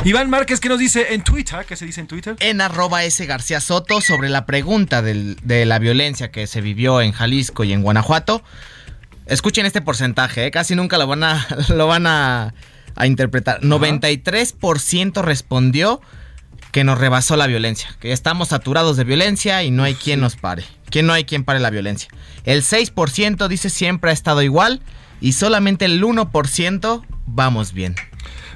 Iván 0.05 0.29
Márquez, 0.29 0.59
¿qué 0.59 0.69
nos 0.69 0.77
dice 0.79 1.13
en 1.13 1.23
Twitter? 1.23 1.65
¿Qué 1.67 1.75
se 1.75 1.85
dice 1.85 2.01
en 2.01 2.07
Twitter? 2.07 2.35
En 2.39 2.61
arroba 2.61 3.03
S 3.03 3.25
García 3.25 3.59
Soto 3.59 3.99
sobre 4.01 4.29
la 4.29 4.45
pregunta 4.45 5.01
del- 5.01 5.37
de 5.43 5.65
la 5.65 5.79
violencia 5.79 6.29
que 6.31 6.45
se 6.45 6.61
vivió 6.61 7.01
en 7.01 7.11
Jalisco 7.13 7.63
y 7.63 7.73
en 7.73 7.81
Guanajuato. 7.81 8.43
Escuchen 9.31 9.65
este 9.65 9.81
porcentaje, 9.81 10.47
¿eh? 10.47 10.51
casi 10.51 10.75
nunca 10.75 10.97
lo 10.97 11.07
van 11.07 11.23
a, 11.23 11.47
lo 11.69 11.87
van 11.87 12.05
a, 12.05 12.53
a 12.95 13.07
interpretar. 13.07 13.61
93% 13.61 15.21
respondió 15.21 16.01
que 16.73 16.83
nos 16.83 16.97
rebasó 16.97 17.37
la 17.37 17.47
violencia, 17.47 17.95
que 18.01 18.11
estamos 18.11 18.49
saturados 18.49 18.97
de 18.97 19.05
violencia 19.05 19.63
y 19.63 19.71
no 19.71 19.83
hay 19.83 19.95
quien 19.95 20.19
nos 20.19 20.35
pare, 20.35 20.65
que 20.89 21.01
no 21.01 21.13
hay 21.13 21.23
quien 21.23 21.45
pare 21.45 21.61
la 21.61 21.69
violencia. 21.69 22.09
El 22.43 22.61
6% 22.61 23.47
dice 23.47 23.69
siempre 23.69 24.09
ha 24.09 24.13
estado 24.13 24.41
igual 24.41 24.81
y 25.21 25.31
solamente 25.31 25.85
el 25.85 26.03
1% 26.03 27.05
vamos 27.25 27.71
bien. 27.71 27.95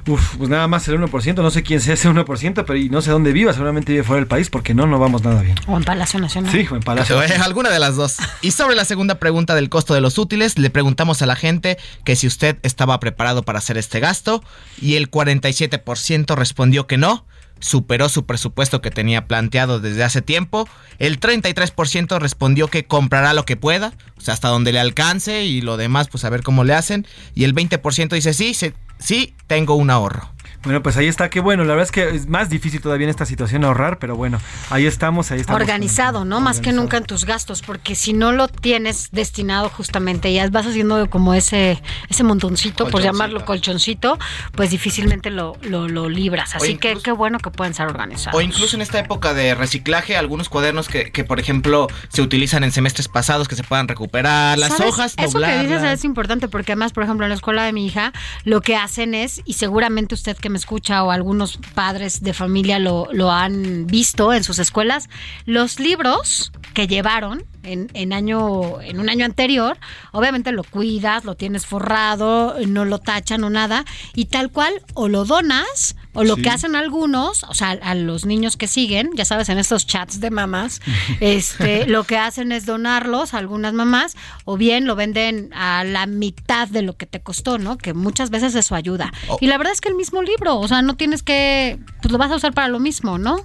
Uf, 0.08 0.38
pues 0.38 0.50
nada 0.50 0.68
más 0.68 0.88
el 0.88 1.00
1%, 1.00 1.36
no 1.36 1.50
sé 1.50 1.64
quién 1.64 1.82
sea 1.82 1.96
ese 1.96 2.10
1%, 2.10 2.64
pero 2.66 2.78
y 2.78 2.90
no 2.90 3.02
sé 3.02 3.10
dónde 3.12 3.34
viva, 3.34 3.54
seguramente 3.54 3.92
vive 3.92 4.04
fuera 4.04 4.20
del 4.20 4.28
país 4.28 4.50
porque 4.50 4.74
no, 4.74 4.86
no 4.86 5.00
vamos 5.00 5.24
nada 5.24 5.42
bien. 5.42 5.56
O 5.68 5.78
en 5.78 5.84
Palacio 5.84 6.20
Nacional. 6.20 6.52
Sí, 6.52 6.68
o 6.70 6.76
en 6.76 6.82
Palacio. 6.82 7.22
Eh, 7.24 7.34
Alguna 7.44 7.70
de 7.72 7.80
las 7.80 7.96
dos. 7.96 8.18
Y 8.42 8.52
sobre 8.52 8.76
la 8.76 8.86
segunda 8.86 9.16
pregunta 9.16 9.56
del 9.56 9.70
costo 9.70 9.94
de 9.94 10.02
los 10.02 10.18
útiles, 10.18 10.60
le 10.60 10.70
preguntamos 10.70 11.22
a 11.22 11.26
la 11.26 11.36
gente 11.36 11.78
que 12.04 12.16
si 12.16 12.28
usted 12.28 12.58
estaba 12.62 13.00
preparado 13.00 13.44
para 13.44 13.60
hacer 13.60 13.78
este 13.78 14.00
gasto 14.00 14.44
y 14.80 14.96
el 14.96 15.10
47% 15.10 16.36
respondió 16.36 16.88
que 16.88 16.98
no. 16.98 17.26
Superó 17.66 18.10
su 18.10 18.28
presupuesto 18.28 18.80
que 18.80 18.92
tenía 18.92 19.26
planteado 19.26 19.80
desde 19.80 20.04
hace 20.04 20.22
tiempo. 20.22 20.70
El 21.00 21.20
33% 21.20 22.20
respondió 22.20 22.68
que 22.68 22.86
comprará 22.86 23.34
lo 23.34 23.44
que 23.44 23.58
pueda, 23.58 23.94
o 24.20 24.22
sea, 24.22 24.36
hasta 24.36 24.50
donde 24.50 24.72
le 24.72 24.80
alcance 24.80 25.46
y 25.46 25.62
lo 25.62 25.76
demás, 25.76 26.08
pues 26.08 26.26
a 26.26 26.30
ver 26.30 26.44
cómo 26.44 26.64
le 26.64 26.76
hacen. 26.76 27.08
Y 27.34 27.44
el 27.44 27.56
20% 27.56 28.10
dice 28.10 28.36
sí, 28.36 28.56
sí, 29.00 29.34
tengo 29.48 29.74
un 29.74 29.90
ahorro. 29.90 30.35
Bueno, 30.66 30.82
pues 30.82 30.98
ahí 30.98 31.08
está, 31.08 31.30
qué 31.30 31.40
bueno. 31.40 31.64
La 31.64 31.76
verdad 31.76 31.84
es 31.86 31.92
que 31.92 32.10
es 32.10 32.28
más 32.28 32.50
difícil 32.50 32.82
todavía 32.82 33.06
en 33.06 33.12
esta 33.12 33.26
situación 33.26 33.64
ahorrar, 33.64 34.00
pero 34.00 34.16
bueno, 34.16 34.40
ahí 34.72 34.86
estamos, 34.86 35.32
ahí 35.32 35.40
estamos. 35.40 35.62
Organizado, 35.62 36.26
¿no? 36.26 36.42
Más 36.42 36.60
que 36.60 36.72
nunca 36.74 36.98
en 36.98 37.06
tus 37.06 37.26
gastos, 37.26 37.62
porque 37.62 37.96
si 37.96 38.14
no 38.14 38.32
lo 38.32 38.48
tienes 38.48 39.12
destinado 39.12 39.70
justamente, 39.70 40.34
ya 40.34 40.50
vas 40.50 40.66
haciendo 40.66 41.10
como 41.10 41.34
ese 41.34 41.82
ese 42.10 42.24
montoncito, 42.24 42.90
por 42.90 43.02
llamarlo 43.02 43.46
colchoncito, 43.46 44.18
pues 44.54 44.72
difícilmente 44.72 45.30
lo, 45.30 45.56
lo, 45.62 45.88
lo 45.88 46.10
libras. 46.10 46.56
Así 46.56 46.78
que 46.78 46.98
qué 47.02 47.12
bueno 47.12 47.40
que 47.40 47.52
pueden 47.52 47.74
ser 47.74 47.88
organizados. 47.88 48.38
O 48.38 48.42
incluso 48.42 48.76
en 48.76 48.82
esta 48.82 49.00
época 49.00 49.34
de 49.34 49.54
reciclaje, 49.56 50.18
algunos 50.18 50.50
cuadernos 50.50 50.88
que, 50.88 51.12
que, 51.12 51.24
por 51.24 51.40
ejemplo, 51.40 51.88
se 52.10 52.22
utilizan 52.22 52.64
en 52.64 52.72
semestres 52.72 53.08
pasados 53.08 53.48
que 53.48 53.56
se 53.56 53.64
puedan 53.64 53.88
recuperar, 53.88 54.58
las 54.58 54.76
¿Sabes? 54.76 54.94
hojas, 54.94 55.14
Eso 55.18 55.40
que 55.40 55.60
dices 55.60 55.84
es 55.84 56.04
importante 56.04 56.48
porque 56.48 56.72
además, 56.72 56.92
por 56.92 57.04
ejemplo, 57.04 57.26
en 57.26 57.30
la 57.30 57.36
escuela 57.36 57.64
de 57.64 57.74
mi 57.74 57.86
hija, 57.86 58.14
lo 58.44 58.62
que 58.62 58.76
hacen 58.76 59.14
es, 59.14 59.42
y 59.46 59.54
seguramente 59.54 60.16
usted 60.16 60.36
que 60.38 60.50
me 60.50 60.55
escucha 60.56 61.04
o 61.04 61.12
algunos 61.12 61.58
padres 61.74 62.24
de 62.24 62.34
familia 62.34 62.80
lo, 62.80 63.08
lo 63.12 63.32
han 63.32 63.88
visto 63.88 64.34
en 64.34 64.44
sus 64.44 64.60
escuelas, 64.60 65.10
los 65.46 65.80
libros 65.80 66.52
que 66.74 66.88
llevaron 66.88 67.46
en, 67.64 67.90
en 67.94 68.14
año, 68.14 68.82
en 68.82 69.00
un 69.00 69.10
año 69.10 69.26
anterior, 69.26 69.78
obviamente 70.12 70.52
lo 70.52 70.64
cuidas, 70.64 71.26
lo 71.26 71.36
tienes 71.36 71.66
forrado, 71.66 72.56
no 72.68 72.86
lo 72.86 73.00
tachan 73.00 73.44
o 73.44 73.50
nada, 73.50 73.86
y 74.14 74.26
tal 74.26 74.52
cual, 74.52 74.74
o 74.94 75.08
lo 75.08 75.26
donas, 75.26 75.96
o 76.16 76.24
lo 76.24 76.36
Sí. 76.36 76.42
que 76.42 76.50
hacen 76.50 76.76
algunos, 76.76 77.44
o 77.44 77.54
sea, 77.54 77.72
a 77.82 77.94
los 77.94 78.26
niños 78.26 78.58
que 78.58 78.68
siguen, 78.68 79.12
ya 79.16 79.26
sabes, 79.26 79.50
en 79.50 79.58
estos 79.60 79.86
chats 79.86 80.20
de 80.20 80.32
mamás, 80.32 80.82
este, 81.20 81.86
lo 81.88 82.04
que 82.06 82.18
hacen 82.18 82.52
es 82.52 82.66
donarlos 82.66 83.34
a 83.34 83.38
algunas 83.38 83.74
mamás, 83.74 84.16
o 84.46 84.58
bien 84.58 84.86
lo 84.88 84.96
venden 84.96 85.52
a 85.54 85.84
la 85.84 86.06
mitad 86.08 86.68
de 86.68 86.82
lo 86.82 86.98
que 86.98 87.06
te 87.06 87.22
costó, 87.22 87.58
¿no? 87.58 87.78
Que 87.78 87.94
muchas 87.94 88.30
veces 88.32 88.56
eso 88.56 88.76
ayuda. 88.76 89.14
Oh. 89.28 89.38
Y 89.42 89.48
la 89.48 89.58
verdad 89.58 89.74
es 89.74 89.82
que 89.82 89.90
el 89.90 89.96
mismo 89.96 90.22
libro, 90.22 90.58
o 90.60 90.68
sea, 90.68 90.82
no 90.82 90.96
tienes 90.96 91.22
que, 91.22 91.78
pues 92.02 92.12
lo 92.12 92.18
vas 92.18 92.32
a 92.32 92.36
usar 92.36 92.54
para 92.54 92.68
lo 92.68 92.80
mismo, 92.80 93.18
¿no? 93.18 93.38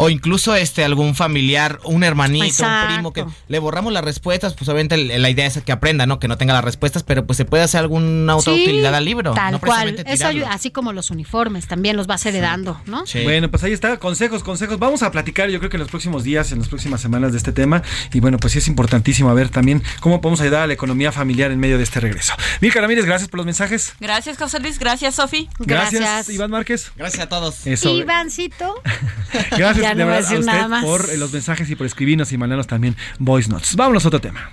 O 0.00 0.10
incluso 0.10 0.54
este 0.54 0.84
algún 0.84 1.14
familiar, 1.14 1.78
un 1.84 2.04
hermanito, 2.04 2.44
Exacto. 2.44 2.88
un 2.88 2.94
primo 2.94 3.12
que 3.12 3.24
le 3.48 3.58
borramos 3.58 3.92
las 3.92 4.04
respuestas, 4.04 4.54
pues 4.54 4.68
obviamente 4.68 4.96
la 4.96 5.30
idea 5.30 5.46
es 5.46 5.60
que 5.62 5.72
aprenda, 5.72 6.06
¿no? 6.06 6.18
Que 6.18 6.28
no 6.28 6.38
tenga 6.38 6.54
las 6.54 6.64
respuestas, 6.64 7.02
pero 7.02 7.26
pues 7.26 7.36
se 7.36 7.44
puede 7.44 7.62
hacer 7.62 7.80
alguna 7.80 8.36
otra 8.36 8.54
Sí, 8.54 8.62
utilidad 8.62 8.94
al 8.94 9.04
libro. 9.04 9.34
Tal 9.34 9.52
no 9.52 9.60
cual. 9.60 10.02
Eso 10.06 10.26
ayuda, 10.26 10.52
así 10.52 10.70
como 10.70 10.92
los 10.92 11.10
uniformes, 11.10 11.66
también 11.66 11.96
los 11.96 12.06
vas 12.06 12.24
heredando, 12.26 12.80
¿no? 12.86 13.04
Bueno, 13.24 13.50
pues 13.50 13.62
ahí 13.64 13.72
está, 13.72 13.98
consejos, 13.98 14.42
consejos. 14.42 14.78
Vamos 14.78 15.02
a 15.02 15.10
platicar, 15.10 15.50
yo 15.50 15.58
creo 15.58 15.70
que 15.70 15.76
en 15.76 15.82
los 15.82 15.90
próximos 15.90 16.24
días, 16.24 16.52
en 16.52 16.58
las 16.58 16.68
próximas 16.68 17.00
semanas 17.00 17.32
de 17.32 17.38
este 17.38 17.52
tema. 17.52 17.82
Y 18.12 18.20
bueno, 18.20 18.38
pues 18.38 18.52
sí 18.52 18.58
es 18.58 18.68
importantísimo 18.68 19.34
ver 19.34 19.48
también 19.50 19.82
cómo 20.00 20.20
podemos 20.20 20.40
ayudar 20.40 20.62
a 20.62 20.66
la 20.66 20.72
economía 20.72 21.12
familiar 21.12 21.50
en 21.50 21.58
medio 21.58 21.76
de 21.76 21.84
este 21.84 22.00
regreso. 22.00 22.32
Milka 22.60 22.80
Ramírez, 22.80 23.04
gracias 23.04 23.28
por 23.28 23.38
los 23.38 23.46
mensajes. 23.46 23.94
Gracias, 24.00 24.38
José 24.38 24.60
Luis. 24.60 24.78
Gracias, 24.78 25.16
Sofi. 25.16 25.48
Gracias, 25.58 26.28
Iván 26.30 26.50
Márquez. 26.50 26.92
Gracias 26.96 27.22
a 27.22 27.28
todos. 27.28 27.66
Eso. 27.66 27.94
Ivancito. 27.94 28.80
Gracias 29.50 29.89
Ya 29.90 29.94
de 29.94 30.04
no 30.04 30.06
voy 30.06 30.14
a 30.14 30.16
verdad 30.16 30.30
a 30.30 30.30
decir 30.30 30.38
usted 30.40 30.52
nada 30.52 30.68
más. 30.68 30.84
por 30.84 31.10
eh, 31.10 31.16
los 31.16 31.32
mensajes 31.32 31.68
y 31.70 31.76
por 31.76 31.86
escribirnos 31.86 32.32
y 32.32 32.38
mandarnos 32.38 32.66
también 32.66 32.96
voice 33.18 33.50
notes. 33.50 33.74
Vámonos 33.76 34.04
a 34.04 34.08
otro 34.08 34.20
tema. 34.20 34.50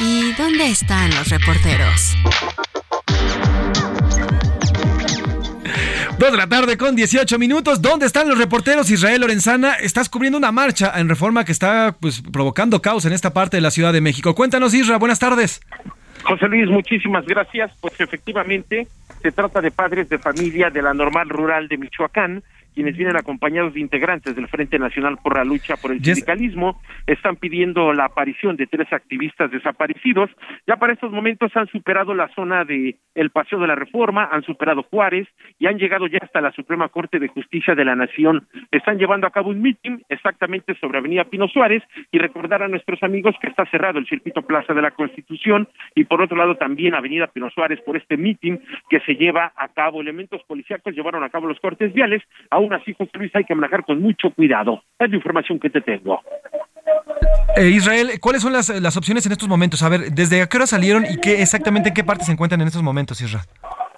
¿Y 0.00 0.32
dónde 0.32 0.70
están 0.70 1.10
los 1.10 1.28
reporteros? 1.28 2.16
Dos 6.18 6.32
de 6.32 6.36
la 6.36 6.48
tarde 6.48 6.76
con 6.76 6.96
18 6.96 7.38
minutos. 7.38 7.80
¿Dónde 7.80 8.06
están 8.06 8.28
los 8.28 8.38
reporteros? 8.38 8.90
Israel 8.90 9.20
Lorenzana, 9.20 9.74
estás 9.74 10.08
cubriendo 10.08 10.36
una 10.36 10.50
marcha 10.50 10.92
en 10.96 11.08
reforma 11.08 11.44
que 11.44 11.52
está 11.52 11.94
pues, 12.00 12.22
provocando 12.32 12.82
caos 12.82 13.04
en 13.04 13.12
esta 13.12 13.32
parte 13.32 13.56
de 13.56 13.60
la 13.60 13.70
Ciudad 13.70 13.92
de 13.92 14.00
México. 14.00 14.34
Cuéntanos, 14.34 14.74
Isra, 14.74 14.98
buenas 14.98 15.20
tardes. 15.20 15.60
José 16.24 16.48
Luis, 16.48 16.68
muchísimas 16.68 17.24
gracias. 17.24 17.70
Pues 17.80 18.00
efectivamente 18.00 18.88
se 19.22 19.32
trata 19.32 19.60
de 19.60 19.70
padres 19.70 20.08
de 20.08 20.18
familia 20.18 20.70
de 20.70 20.82
la 20.82 20.94
normal 20.94 21.28
rural 21.28 21.68
de 21.68 21.78
Michoacán, 21.78 22.42
quienes 22.78 22.96
vienen 22.96 23.16
acompañados 23.16 23.74
de 23.74 23.80
integrantes 23.80 24.36
del 24.36 24.46
Frente 24.46 24.78
Nacional 24.78 25.18
por 25.20 25.36
la 25.36 25.42
Lucha 25.42 25.74
por 25.76 25.90
el 25.90 25.98
Yes. 25.98 26.14
Sindicalismo, 26.14 26.80
están 27.08 27.34
pidiendo 27.34 27.92
la 27.92 28.04
aparición 28.04 28.54
de 28.54 28.68
tres 28.68 28.92
activistas 28.92 29.50
desaparecidos. 29.50 30.30
Ya 30.64 30.76
para 30.76 30.92
estos 30.92 31.10
momentos 31.10 31.50
han 31.56 31.66
superado 31.66 32.14
la 32.14 32.28
zona 32.36 32.64
de 32.64 32.94
el 33.16 33.30
Paseo 33.30 33.58
de 33.58 33.66
la 33.66 33.74
Reforma, 33.74 34.28
han 34.30 34.44
superado 34.44 34.84
Juárez 34.84 35.26
y 35.58 35.66
han 35.66 35.76
llegado 35.76 36.06
ya 36.06 36.18
hasta 36.22 36.40
la 36.40 36.52
Suprema 36.52 36.88
Corte 36.88 37.18
de 37.18 37.26
Justicia 37.26 37.74
de 37.74 37.84
la 37.84 37.96
Nación. 37.96 38.46
Están 38.70 38.96
llevando 38.96 39.26
a 39.26 39.32
cabo 39.32 39.50
un 39.50 39.60
mitin 39.60 40.04
exactamente 40.08 40.76
sobre 40.76 40.98
Avenida 40.98 41.24
Pino 41.24 41.48
Suárez 41.48 41.82
y 42.12 42.18
recordar 42.18 42.62
a 42.62 42.68
nuestros 42.68 43.02
amigos 43.02 43.34
que 43.40 43.48
está 43.48 43.66
cerrado 43.72 43.98
el 43.98 44.06
circuito 44.06 44.42
Plaza 44.42 44.72
de 44.72 44.82
la 44.82 44.92
Constitución 44.92 45.66
y 45.96 46.04
por 46.04 46.22
otro 46.22 46.36
lado 46.36 46.54
también 46.54 46.94
Avenida 46.94 47.26
Pino 47.26 47.50
Suárez 47.50 47.80
por 47.80 47.96
este 47.96 48.16
mitin 48.16 48.62
que 48.88 49.00
se 49.00 49.16
lleva 49.16 49.52
a 49.56 49.66
cabo. 49.66 50.00
Elementos 50.00 50.44
policíacos 50.44 50.94
llevaron 50.94 51.24
a 51.24 51.28
cabo 51.28 51.48
los 51.48 51.58
cortes 51.58 51.92
viales. 51.92 52.22
Aún 52.50 52.67
así, 52.72 52.94
José 52.96 53.10
hay 53.34 53.44
que 53.44 53.54
manejar 53.54 53.84
con 53.84 54.00
mucho 54.00 54.30
cuidado. 54.30 54.82
Es 54.98 55.10
la 55.10 55.16
información 55.16 55.58
que 55.58 55.70
te 55.70 55.80
tengo. 55.80 56.20
Eh, 57.56 57.68
Israel, 57.70 58.12
¿cuáles 58.20 58.42
son 58.42 58.52
las, 58.52 58.68
las 58.68 58.96
opciones 58.96 59.26
en 59.26 59.32
estos 59.32 59.48
momentos? 59.48 59.82
A 59.82 59.88
ver, 59.88 60.12
¿desde 60.12 60.42
a 60.42 60.46
qué 60.46 60.56
hora 60.58 60.66
salieron 60.66 61.04
y 61.04 61.18
qué 61.20 61.42
exactamente 61.42 61.88
en 61.88 61.94
qué 61.94 62.04
parte 62.04 62.24
se 62.24 62.32
encuentran 62.32 62.60
en 62.60 62.68
estos 62.68 62.82
momentos, 62.82 63.20
Isra? 63.20 63.42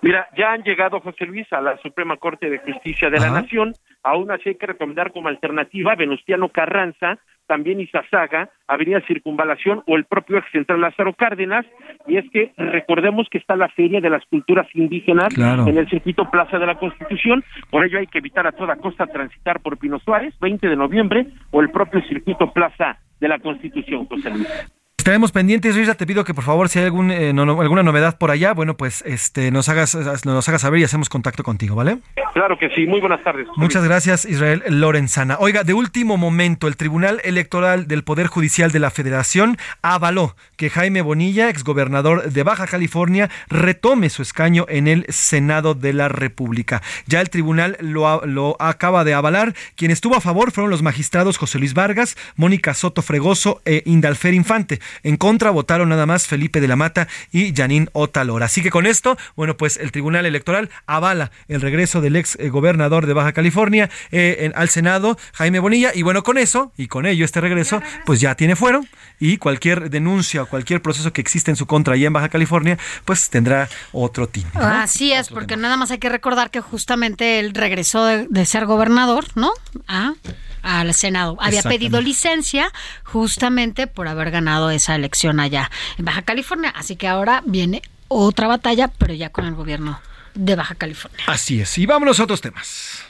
Mira, 0.02 0.28
ya 0.36 0.52
han 0.52 0.62
llegado, 0.62 1.00
José 1.00 1.26
Luis, 1.26 1.46
a 1.52 1.60
la 1.60 1.76
Suprema 1.78 2.16
Corte 2.16 2.48
de 2.48 2.58
Justicia 2.58 3.10
de 3.10 3.18
la. 3.20 3.30
Nación. 3.30 3.74
Aún 4.02 4.30
así 4.30 4.48
hay 4.50 4.54
que 4.54 4.66
recomendar 4.66 5.12
como 5.12 5.28
alternativa 5.28 5.94
Venustiano 5.94 6.48
Carranza, 6.48 7.18
también 7.46 7.80
Izazaga, 7.80 8.48
Avenida 8.66 9.02
Circunvalación 9.06 9.82
o 9.86 9.96
el 9.96 10.04
propio 10.04 10.38
ex 10.38 10.50
central 10.52 10.80
Lázaro 10.80 11.12
Cárdenas. 11.12 11.66
Y 12.06 12.16
es 12.16 12.24
que 12.30 12.52
recordemos 12.56 13.28
que 13.30 13.38
está 13.38 13.56
la 13.56 13.68
Feria 13.68 14.00
de 14.00 14.08
las 14.08 14.24
Culturas 14.26 14.66
Indígenas 14.74 15.34
Claro. 15.34 15.66
en 15.66 15.76
el 15.76 15.88
circuito 15.90 16.30
Plaza 16.30 16.58
de 16.58 16.66
la 16.66 16.78
Constitución. 16.78 17.44
Por 17.70 17.84
ello 17.84 17.98
hay 17.98 18.06
que 18.06 18.18
evitar 18.18 18.46
a 18.46 18.52
toda 18.52 18.76
costa 18.76 19.06
transitar 19.06 19.60
por 19.60 19.78
Pino 19.78 19.98
Suárez, 19.98 20.34
20 20.40 20.66
de 20.68 20.76
noviembre, 20.76 21.26
o 21.50 21.60
el 21.60 21.70
propio 21.70 22.00
circuito 22.02 22.52
Plaza 22.52 22.98
de 23.20 23.28
la 23.28 23.38
Constitución, 23.38 24.06
José 24.06 24.30
Luis. 24.30 24.79
Estaremos 25.00 25.32
pendientes, 25.32 25.74
Isra, 25.78 25.94
te 25.94 26.06
pido 26.06 26.24
que 26.24 26.34
por 26.34 26.44
favor 26.44 26.68
si 26.68 26.78
hay 26.78 26.84
algún, 26.84 27.10
eh, 27.10 27.32
no- 27.32 27.46
no- 27.46 27.62
alguna 27.62 27.82
novedad 27.82 28.18
por 28.18 28.30
allá, 28.30 28.52
bueno, 28.52 28.76
pues 28.76 29.02
este 29.06 29.50
nos 29.50 29.70
hagas 29.70 29.94
nos 30.26 30.46
hagas 30.46 30.60
saber 30.60 30.78
y 30.78 30.84
hacemos 30.84 31.08
contacto 31.08 31.42
contigo, 31.42 31.74
¿vale? 31.74 32.00
Claro 32.34 32.58
que 32.58 32.68
sí. 32.74 32.86
Muy 32.86 33.00
buenas 33.00 33.24
tardes. 33.24 33.46
Muchas 33.56 33.82
gracias, 33.82 34.26
Israel 34.26 34.62
Lorenzana. 34.68 35.38
Oiga, 35.40 35.64
de 35.64 35.72
último 35.72 36.18
momento, 36.18 36.68
el 36.68 36.76
Tribunal 36.76 37.18
Electoral 37.24 37.88
del 37.88 38.04
Poder 38.04 38.26
Judicial 38.26 38.72
de 38.72 38.78
la 38.78 38.90
Federación 38.90 39.56
avaló 39.80 40.36
que 40.58 40.68
Jaime 40.68 41.00
Bonilla, 41.00 41.48
exgobernador 41.48 42.30
de 42.30 42.42
Baja 42.42 42.66
California, 42.66 43.30
retome 43.48 44.10
su 44.10 44.20
escaño 44.20 44.66
en 44.68 44.86
el 44.86 45.06
Senado 45.08 45.74
de 45.74 45.94
la 45.94 46.10
República. 46.10 46.82
Ya 47.06 47.22
el 47.22 47.30
tribunal 47.30 47.78
lo, 47.80 48.26
lo 48.26 48.54
acaba 48.60 49.02
de 49.04 49.14
avalar. 49.14 49.54
Quien 49.76 49.90
estuvo 49.92 50.14
a 50.14 50.20
favor 50.20 50.52
fueron 50.52 50.70
los 50.70 50.82
magistrados 50.82 51.38
José 51.38 51.58
Luis 51.58 51.72
Vargas, 51.72 52.18
Mónica 52.36 52.74
Soto 52.74 53.00
Fregoso 53.00 53.62
e 53.64 53.82
Indalfer 53.86 54.34
Infante. 54.34 54.78
En 55.02 55.16
contra 55.16 55.50
votaron 55.50 55.88
nada 55.88 56.06
más 56.06 56.26
Felipe 56.26 56.60
de 56.60 56.68
la 56.68 56.76
Mata 56.76 57.08
y 57.32 57.54
Janine 57.54 57.88
Otalora. 57.92 58.46
Así 58.46 58.62
que 58.62 58.70
con 58.70 58.86
esto, 58.86 59.16
bueno, 59.36 59.56
pues 59.56 59.76
el 59.76 59.92
Tribunal 59.92 60.26
Electoral 60.26 60.70
avala 60.86 61.30
el 61.48 61.60
regreso 61.60 62.00
del 62.00 62.16
ex 62.16 62.36
eh, 62.40 62.48
gobernador 62.48 63.06
de 63.06 63.12
Baja 63.14 63.32
California 63.32 63.90
eh, 64.10 64.36
en- 64.40 64.52
al 64.56 64.68
Senado, 64.68 65.18
Jaime 65.34 65.58
Bonilla. 65.58 65.90
Y 65.94 66.02
bueno, 66.02 66.22
con 66.22 66.38
eso 66.38 66.72
y 66.76 66.86
con 66.88 67.06
ello 67.06 67.24
este 67.24 67.40
regreso, 67.40 67.80
pues 68.06 68.20
ya 68.20 68.34
tiene 68.34 68.56
fuero 68.56 68.84
y 69.18 69.36
cualquier 69.36 69.90
denuncia 69.90 70.42
o 70.42 70.46
cualquier 70.46 70.80
proceso 70.82 71.12
que 71.12 71.20
existe 71.20 71.50
en 71.50 71.56
su 71.56 71.66
contra 71.66 71.94
allá 71.94 72.06
en 72.06 72.12
Baja 72.12 72.28
California, 72.28 72.78
pues 73.04 73.28
tendrá 73.30 73.68
otro 73.92 74.28
tinte. 74.28 74.58
¿no? 74.58 74.64
Así 74.66 75.12
es, 75.12 75.28
porque 75.28 75.56
nada 75.56 75.76
más 75.76 75.90
hay 75.90 75.98
que 75.98 76.08
recordar 76.08 76.50
que 76.50 76.60
justamente 76.60 77.38
él 77.38 77.52
regresó 77.54 78.04
de, 78.04 78.26
de 78.28 78.46
ser 78.46 78.66
gobernador, 78.66 79.26
¿no? 79.34 79.50
A, 79.86 80.14
al 80.62 80.92
Senado. 80.94 81.36
Había 81.40 81.62
pedido 81.62 82.00
licencia 82.00 82.70
justamente 83.04 83.86
por 83.86 84.08
haber 84.08 84.30
ganado 84.30 84.70
esa 84.80 84.94
elección 84.94 85.40
allá 85.40 85.70
en 85.98 86.04
Baja 86.04 86.22
California. 86.22 86.72
Así 86.74 86.96
que 86.96 87.06
ahora 87.06 87.42
viene 87.46 87.82
otra 88.08 88.48
batalla, 88.48 88.88
pero 88.88 89.14
ya 89.14 89.30
con 89.30 89.44
el 89.44 89.54
gobierno 89.54 90.00
de 90.34 90.56
Baja 90.56 90.74
California. 90.74 91.24
Así 91.26 91.60
es. 91.60 91.78
Y 91.78 91.86
vámonos 91.86 92.18
a 92.18 92.24
otros 92.24 92.40
temas. 92.40 93.04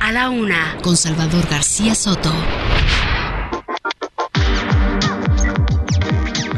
A 0.00 0.12
la 0.12 0.28
una, 0.28 0.76
con 0.82 0.96
Salvador 0.96 1.48
García 1.48 1.94
Soto. 1.94 2.32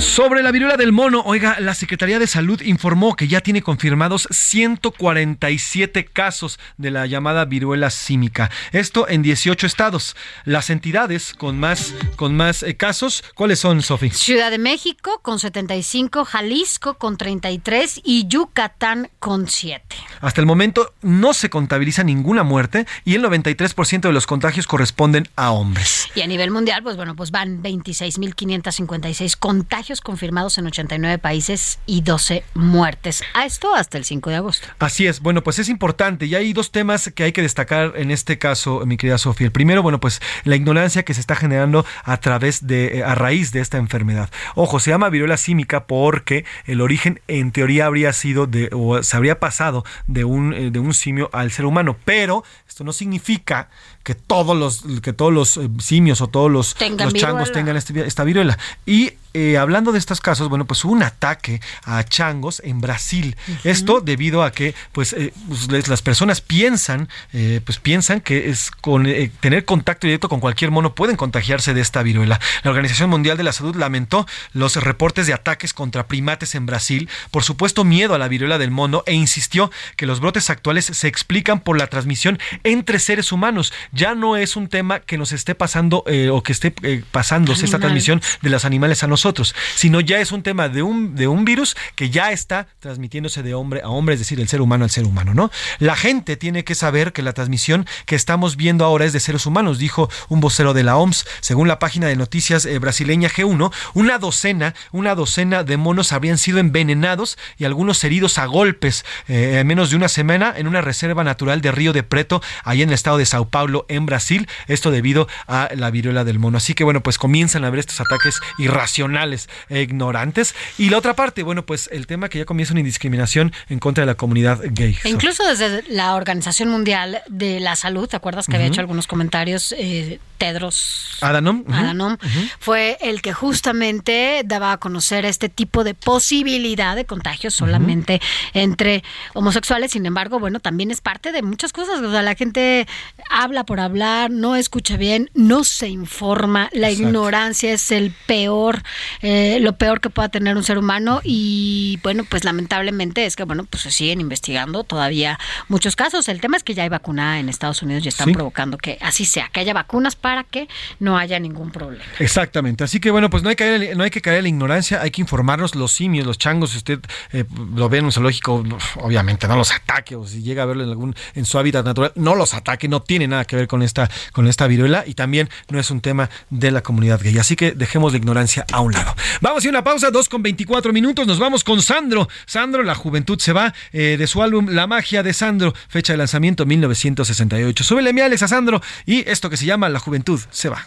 Sobre 0.07 0.43
la 0.43 0.51
viruela 0.51 0.77
del 0.79 0.93
mono, 0.93 1.21
oiga, 1.27 1.59
la 1.61 1.75
Secretaría 1.75 2.19
de 2.19 2.27
Salud 2.27 2.63
informó 2.63 3.17
que 3.17 3.29
ya 3.29 3.43
tiene 3.43 3.61
confirmados 3.61 4.27
147 4.31 6.07
casos 6.07 6.59
de 6.79 6.91
la 6.91 7.07
llamada 7.07 7.45
viruela 7.45 7.91
símica. 7.91 8.51
Esto 8.73 9.09
en 9.09 9.23
18 9.23 9.67
estados. 9.67 10.17
Las 10.45 10.71
entidades 10.71 11.35
con 11.35 11.59
más, 11.59 11.93
con 12.15 12.35
más 12.35 12.63
eh, 12.63 12.77
casos, 12.77 13.25
¿cuáles 13.35 13.59
son, 13.59 13.83
Sofi? 13.83 14.09
Ciudad 14.11 14.51
de 14.51 14.59
México 14.59 15.21
con 15.23 15.39
75, 15.39 16.25
Jalisco 16.25 16.95
con 16.95 17.19
33 17.19 18.01
y 18.03 18.27
Yucatán 18.27 19.11
con 19.19 19.49
7. 19.49 19.85
Hasta 20.21 20.41
el 20.41 20.47
momento 20.47 20.95
no 21.03 21.35
se 21.35 21.51
contabiliza 21.51 22.05
ninguna 22.05 22.43
muerte 22.43 22.87
y 23.05 23.17
el 23.17 23.23
93% 23.23 24.01
de 24.01 24.13
los 24.13 24.27
contagios 24.27 24.67
corresponden 24.67 25.29
a 25.37 25.51
hombres. 25.51 26.09
Y 26.15 26.23
a 26.23 26.27
nivel 26.27 26.51
mundial, 26.53 26.83
pues 26.83 26.97
bueno, 26.97 27.15
pues 27.17 27.33
van 27.33 27.63
26.556 27.63 29.37
contagios 29.37 29.96
confirmados 30.01 30.59
en 30.59 30.67
89 30.67 31.19
países 31.19 31.79
y 31.87 32.03
12 32.03 32.45
muertes. 32.55 33.23
A 33.35 33.45
esto 33.45 33.75
hasta 33.75 33.99
el 33.99 34.05
5 34.05 34.31
de 34.31 34.37
agosto. 34.37 34.69
Así 34.79 35.07
es, 35.07 35.21
bueno, 35.21 35.43
pues 35.43 35.59
es 35.59 35.69
importante 35.69 36.27
y 36.27 36.35
hay 36.35 36.53
dos 36.53 36.71
temas 36.73 37.11
que 37.15 37.25
hay 37.25 37.33
que 37.33 37.43
destacar 37.43 37.93
en 37.97 38.11
este 38.11 38.39
caso, 38.39 38.85
mi 38.87 38.97
querida 38.97 39.19
Sofía. 39.19 39.47
El 39.47 39.53
primero, 39.53 39.83
bueno, 39.83 40.01
pues 40.01 40.21
la 40.45 40.57
ignorancia 40.57 41.05
que 41.05 41.15
se 41.15 41.21
está 41.21 41.37
generando 41.37 41.85
a 42.05 42.17
través 42.19 42.67
de, 42.67 42.99
eh, 42.99 43.05
a 43.05 43.15
raíz 43.15 43.53
de 43.53 43.61
esta 43.61 43.79
enfermedad. 43.79 44.31
Ojo, 44.55 44.81
se 44.81 44.91
llama 44.91 45.09
viruela 45.09 45.37
símica 45.37 45.87
porque 45.87 46.45
el 46.67 46.81
origen 46.81 47.21
en 47.29 47.53
teoría 47.53 47.87
habría 47.87 48.13
sido 48.13 48.47
de, 48.47 48.71
o 48.73 49.03
se 49.03 49.17
habría 49.17 49.41
pasado 49.41 49.85
de 50.07 50.25
un, 50.25 50.53
eh, 50.53 50.71
de 50.71 50.79
un 50.79 50.95
simio 50.95 51.31
al 51.33 51.51
ser 51.51 51.65
humano, 51.65 51.97
pero 52.05 52.45
esto 52.69 52.85
no 52.85 52.93
significa 52.93 53.69
que 54.07 54.15
todos 54.15 54.57
los, 54.57 54.85
que 55.03 55.13
todos 55.13 55.33
los 55.33 55.57
eh, 55.57 55.69
simios 55.81 56.21
o 56.21 56.29
todos 56.29 56.49
los, 56.49 56.77
los 56.97 57.13
changos 57.13 57.51
tengan 57.51 57.77
este- 57.77 58.07
esta 58.07 58.23
viruela. 58.23 58.57
Y 58.87 59.15
eh, 59.39 59.59
hablando 59.59 59.93
de 59.93 59.99
estos 59.99 60.23
casos, 60.23 60.49
bueno, 60.49 60.65
pues 60.65 60.83
hubo 60.85 60.93
un 60.95 61.03
ataque 61.03 61.61
a 61.85 62.03
changos 62.05 62.63
en 62.65 62.81
Brasil. 62.81 63.37
Esto 63.65 64.01
debido 64.01 64.43
a 64.43 64.51
que, 64.51 64.75
pues, 64.93 65.13
eh, 65.13 65.35
pues, 65.47 65.89
las 65.89 66.01
personas 66.01 66.41
piensan, 66.41 67.11
eh, 67.35 67.61
pues 67.63 67.79
piensan 67.79 68.23
que 68.23 68.49
es 68.49 68.71
con 68.71 69.07
tener 69.41 69.67
contacto 69.67 70.07
directo 70.07 70.31
con 70.31 70.41
cualquier 70.41 70.71
mono 70.71 70.95
pueden 70.95 71.17
contagiarse 71.17 71.75
de 71.75 71.83
esta 71.83 72.03
viruela. 72.03 72.41
La 72.63 72.71
Organización 72.71 73.11
Mundial 73.11 73.37
de 73.37 73.43
la 73.43 73.53
Salud 73.53 73.77
lamentó 73.77 74.27
los 74.55 74.77
reportes 74.77 75.27
de 75.27 75.35
ataques 75.35 75.75
contra 75.75 76.07
primates 76.07 76.55
en 76.55 76.65
Brasil, 76.65 77.11
por 77.31 77.43
supuesto 77.43 77.85
miedo 77.85 78.15
a 78.15 78.19
la 78.19 78.29
viruela 78.29 78.57
del 78.57 78.71
mono 78.71 79.03
e 79.05 79.13
insistió 79.13 79.71
que 79.97 80.07
los 80.07 80.21
brotes 80.21 80.49
actuales 80.49 80.87
se 80.87 81.09
explican 81.09 81.61
por 81.61 81.77
la 81.77 81.89
transmisión 81.89 82.39
entre 82.65 82.99
seres 83.01 83.33
humanos. 83.33 83.75
Ya 83.97 84.15
no 84.15 84.37
es 84.37 84.57
un 84.57 84.69
tema 84.69 85.01
que 85.01 85.19
nos 85.19 85.33
esté 85.33 85.55
pasando 85.55 86.05
eh, 86.07 86.31
o 86.31 86.43
que 86.43 86.53
esté 86.53 86.75
eh, 86.83 87.03
pasándose 87.11 87.65
esta 87.65 87.79
transmisión 87.79 88.21
de 88.43 88.51
los 88.51 88.65
animales 88.65 89.03
a 89.03 89.07
nosotros 89.07 89.55
sino 89.75 90.01
ya 90.01 90.21
es 90.21 90.33
un 90.33 90.43
tema 90.43 90.69
de 90.69 90.83
un, 90.83 91.15
de 91.15 91.29
un 91.29 91.45
virus 91.45 91.77
que 91.95 92.11
ya 92.11 92.33
está 92.33 92.69
transmitiéndose 92.81 93.43
de 93.43 93.55
hombre 93.55 93.83
a 93.83 93.89
hombre, 93.89 94.15
es 94.15 94.21
decir, 94.21 94.41
el 94.41 94.49
ser 94.49 94.61
humano 94.61 94.85
al 94.85 94.91
ser 94.91 95.05
humano, 95.05 95.35
¿no? 95.35 95.51
La 95.79 95.97
gente 95.97 96.37
tiene 96.37 96.65
que 96.65 96.75
saber 96.75 97.13
que 97.13 97.23
la 97.23 97.33
transmisión 97.33 97.87
que 98.07 98.15
estamos 98.15 98.57
viendo 98.57 98.85
ahora 98.85 99.05
es 99.05 99.13
de 99.13 99.21
seres 99.21 99.47
humanos, 99.47 99.79
dijo 99.79 100.09
un 100.29 100.41
vocero 100.41 100.75
de 100.75 100.83
la 100.83 100.97
OMS. 100.97 101.27
Según 101.41 101.69
la 101.69 101.79
página 101.79 102.07
de 102.07 102.17
noticias 102.17 102.67
eh, 102.67 102.79
brasileña 102.79 103.29
G1, 103.29 103.73
una 103.95 104.19
docena, 104.19 104.75
una 104.93 105.15
docena 105.15 105.65
de 105.65 105.77
monos 105.77 106.13
habrían 106.13 106.39
sido 106.39 106.59
envenenados 106.59 107.39
y 107.59 107.65
algunos 107.65 108.03
heridos 108.05 108.39
a 108.39 108.47
golpes 108.47 109.05
en 109.29 109.67
menos 109.67 109.91
de 109.91 109.97
una 109.97 110.09
semana 110.09 110.55
en 110.57 110.67
una 110.67 110.81
reserva 110.81 111.25
natural 111.25 111.61
de 111.61 111.73
Río 111.73 111.93
de 111.93 112.03
Preto, 112.03 112.43
allá 112.65 112.83
en 112.83 112.91
el 112.91 112.95
estado 112.95 113.19
de 113.19 113.27
Sao 113.27 113.49
Paulo, 113.49 113.86
en 113.89 114.07
Brasil. 114.07 114.49
Esto 114.69 114.91
debido 114.91 115.29
a 115.47 115.69
la 115.75 115.91
viruela 115.91 116.25
del 116.25 116.39
mono. 116.39 116.59
Así 116.59 116.75
que 116.75 116.85
bueno, 116.85 117.03
pues 117.03 117.19
comienzan 117.19 117.65
a 117.65 117.69
haber 117.69 117.81
estos 117.81 118.01
ataques 118.01 118.41
irracionales 118.59 119.49
e 119.69 119.83
ignorantes. 119.83 120.55
Y 120.79 120.91
la 120.91 120.99
otra 120.99 121.15
parte, 121.15 121.43
bueno, 121.43 121.65
pues 121.65 121.89
el 121.93 122.07
tema 122.07 122.29
que 122.29 122.39
ya 122.39 122.45
comienza 122.45 122.73
una 122.73 122.81
indiscriminación 122.81 123.53
en 123.69 123.79
contra 123.79 124.03
de 124.03 124.07
la 124.07 124.15
comunidad 124.15 124.61
gay. 124.71 124.97
E 125.05 125.09
incluso 125.09 125.45
desde 125.47 125.83
la 125.89 126.15
Organización 126.15 126.69
Mundial 126.69 127.23
de 127.29 127.61
la 127.61 127.77
Salud, 127.77 128.09
¿te 128.09 128.17
acuerdas 128.17 128.47
que 128.47 128.57
había 128.57 128.69
hecho 128.69 128.81
algunos 128.81 129.07
comentarios? 129.07 129.73
eh, 129.77 130.19
Tedros. 130.39 131.17
Adhanom, 131.23 131.61
Ujú. 131.63 132.41
fue 132.61 132.99
el 133.01 133.23
que 133.23 133.33
justamente 133.33 134.43
daba 134.45 134.73
a 134.73 134.77
conocer 134.77 135.25
este 135.25 135.49
tipo 135.49 135.83
de 135.83 135.95
posibilidad 135.95 136.95
de 136.95 137.07
contagio 137.07 137.51
solamente 137.51 138.21
entre 138.53 139.03
homosexuales. 139.33 139.93
Sin 139.93 140.05
embargo, 140.05 140.39
bueno, 140.39 140.61
también 140.61 140.91
es 140.91 141.01
parte 141.01 141.33
de 141.33 141.43
muchas 141.43 141.73
cosas. 141.73 142.01
O 142.01 142.11
sea, 142.11 142.21
la 142.23 142.35
gente 142.35 142.87
habla 143.31 143.65
por 143.65 143.76
hablar, 143.81 144.31
no 144.31 144.57
escucha 144.57 144.97
bien, 144.97 145.31
no 145.35 145.65
se 145.65 145.89
informa. 145.89 146.69
La 146.73 146.89
Exacto. 146.91 147.09
ignorancia 147.09 147.73
es 147.73 147.91
el 147.91 148.13
peor, 148.27 148.83
eh, 149.23 149.59
lo 149.61 149.77
peor 149.77 150.01
que 150.01 150.11
pueda 150.11 150.29
tener 150.29 150.57
un 150.57 150.65
ser 150.65 150.79
humano. 150.79 151.21
Y 151.25 151.99
bueno, 152.03 152.25
pues 152.29 152.45
lamentablemente 152.45 153.25
es 153.27 153.37
que, 153.37 153.45
bueno, 153.45 153.65
pues 153.65 153.83
se 153.83 153.91
siguen 153.91 154.21
investigando 154.21 154.85
todavía 154.85 155.39
muchos 155.69 155.97
casos. 155.97 156.29
El 156.29 156.41
tema 156.41 156.57
es 156.57 156.63
que 156.65 156.75
ya 156.75 156.83
hay 156.83 156.89
vacuna 156.89 157.39
en 157.41 157.49
Estados 157.49 157.83
Unidos 157.83 158.05
y 158.05 158.09
están 158.09 158.27
Sí. 158.29 158.33
provocando 158.33 158.79
que 158.79 158.99
así 159.01 159.25
sea, 159.25 159.49
que 159.53 159.61
haya 159.61 159.73
vacunas 159.75 160.17
para 160.17 160.45
que 160.45 160.69
no 161.01 161.17
haya 161.19 161.39
ningún 161.39 161.71
problema. 161.71 162.05
Exactamente. 162.19 162.85
Así 162.85 163.01
que 163.01 163.11
bueno, 163.11 163.31
pues 163.31 163.43
no 163.43 163.49
hay 163.49 163.57
que 163.57 163.65
caer, 163.65 163.97
no 163.97 164.05
hay 164.05 164.11
que 164.11 164.21
caer 164.21 164.39
en 164.39 164.43
la 164.45 164.49
ignorancia, 164.49 165.01
hay 165.03 165.11
que 165.11 165.21
informarnos 165.21 165.75
los 165.75 165.93
simios, 165.93 166.27
los 166.27 166.39
changos, 166.39 166.71
si 166.71 166.79
usted 166.79 167.01
eh, 167.33 167.45
lo 167.75 167.89
ve 167.89 167.99
en 167.99 168.07
un 168.07 168.13
zoológico, 168.13 168.65
obviamente 168.97 169.47
no 169.49 169.57
los 169.57 169.73
ataque, 169.73 170.17
o 170.17 170.27
si 170.27 170.43
llega 170.43 170.63
a 170.63 170.67
verlo 170.67 170.83
en 170.85 170.91
algún 170.91 171.15
en 171.35 171.45
su 171.45 171.59
hábitat 171.59 171.85
natural, 171.85 172.13
no 172.17 172.35
los 172.35 172.55
ataque, 172.55 172.89
no 172.89 173.01
tiene 173.03 173.27
nada 173.29 173.45
que 173.45 173.57
ver 173.57 173.66
con 173.67 173.83
esta 173.83 174.11
con 174.33 174.47
esta 174.47 174.67
viruela 174.67 175.05
y 175.07 175.15
también 175.15 175.49
no 175.71 175.79
es 175.79 175.91
un 175.91 176.01
tema 176.01 176.31
de 176.51 176.71
la 176.71 176.83
comunidad 176.83 177.21
gay. 177.23 177.39
Así 177.39 177.57
que 177.57 177.73
dejemos 177.73 178.13
la 178.13 178.19
ignorancia 178.19 178.65
a 178.73 178.81
un 178.81 178.93
lado. 178.93 179.15
Vamos 179.41 179.65
a 179.65 179.69
una 179.69 179.85
pausa, 179.85 180.11
2 180.11 180.29
con 180.29 180.43
24 180.43 180.93
minutos, 180.93 181.27
nos 181.27 181.39
vamos 181.39 181.65
con 181.65 181.83
Sandro. 181.83 182.29
Sandro, 182.47 182.83
la 182.83 182.95
juventud 182.95 183.39
se 183.39 183.53
va 183.53 183.75
eh, 183.93 184.17
de 184.19 184.27
su 184.27 184.43
álbum 184.43 184.69
La 184.71 184.87
magia 184.87 185.23
de 185.23 185.33
Sandro, 185.33 185.75
fecha 185.89 186.13
de 186.13 186.19
lanzamiento 186.19 186.67
1968. 186.67 187.85
Súbele 187.85 188.13
mi 188.13 188.21
Alex 188.21 188.43
a 188.43 188.49
Sandro 188.49 188.81
y 189.05 189.29
esto 189.29 189.51
que 189.51 189.57
se 189.57 189.67
llama 189.67 189.89
La 189.89 189.99
juventud 189.99 190.41
se 190.51 190.69
va. 190.69 190.87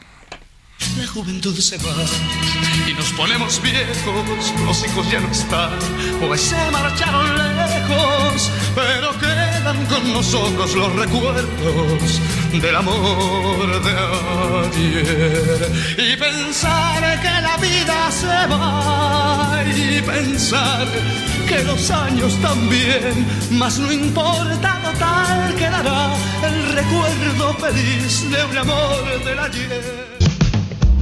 La 0.97 1.07
juventud 1.07 1.57
se 1.57 1.77
va 1.77 1.93
y 2.87 2.93
nos 2.93 3.11
ponemos 3.13 3.61
viejos, 3.61 4.53
los 4.65 4.85
hijos 4.85 5.11
ya 5.11 5.19
no 5.19 5.29
están, 5.29 5.77
pues 6.19 6.41
se 6.41 6.71
marcharon 6.71 7.37
lejos, 7.37 8.51
pero 8.75 9.17
quedan 9.19 9.85
con 9.85 10.13
nosotros 10.13 10.73
los 10.75 10.93
recuerdos 10.95 12.21
del 12.61 12.75
amor 12.75 13.81
de 13.83 13.91
ayer. 14.67 15.71
Y 15.97 16.17
pensar 16.17 17.21
que 17.21 17.41
la 17.41 17.57
vida 17.57 18.11
se 18.11 18.47
va 18.47 19.63
y 19.65 20.01
pensar 20.01 20.87
que 21.47 21.63
los 21.63 21.91
años 21.91 22.35
también, 22.41 23.25
mas 23.51 23.79
no 23.79 23.91
importa 23.91 24.79
total, 24.81 25.55
quedará 25.55 26.15
el 26.43 26.65
recuerdo 26.73 27.53
feliz 27.55 28.29
de 28.31 28.45
un 28.45 28.57
amor 28.57 29.23
del 29.23 29.39
ayer. 29.39 30.28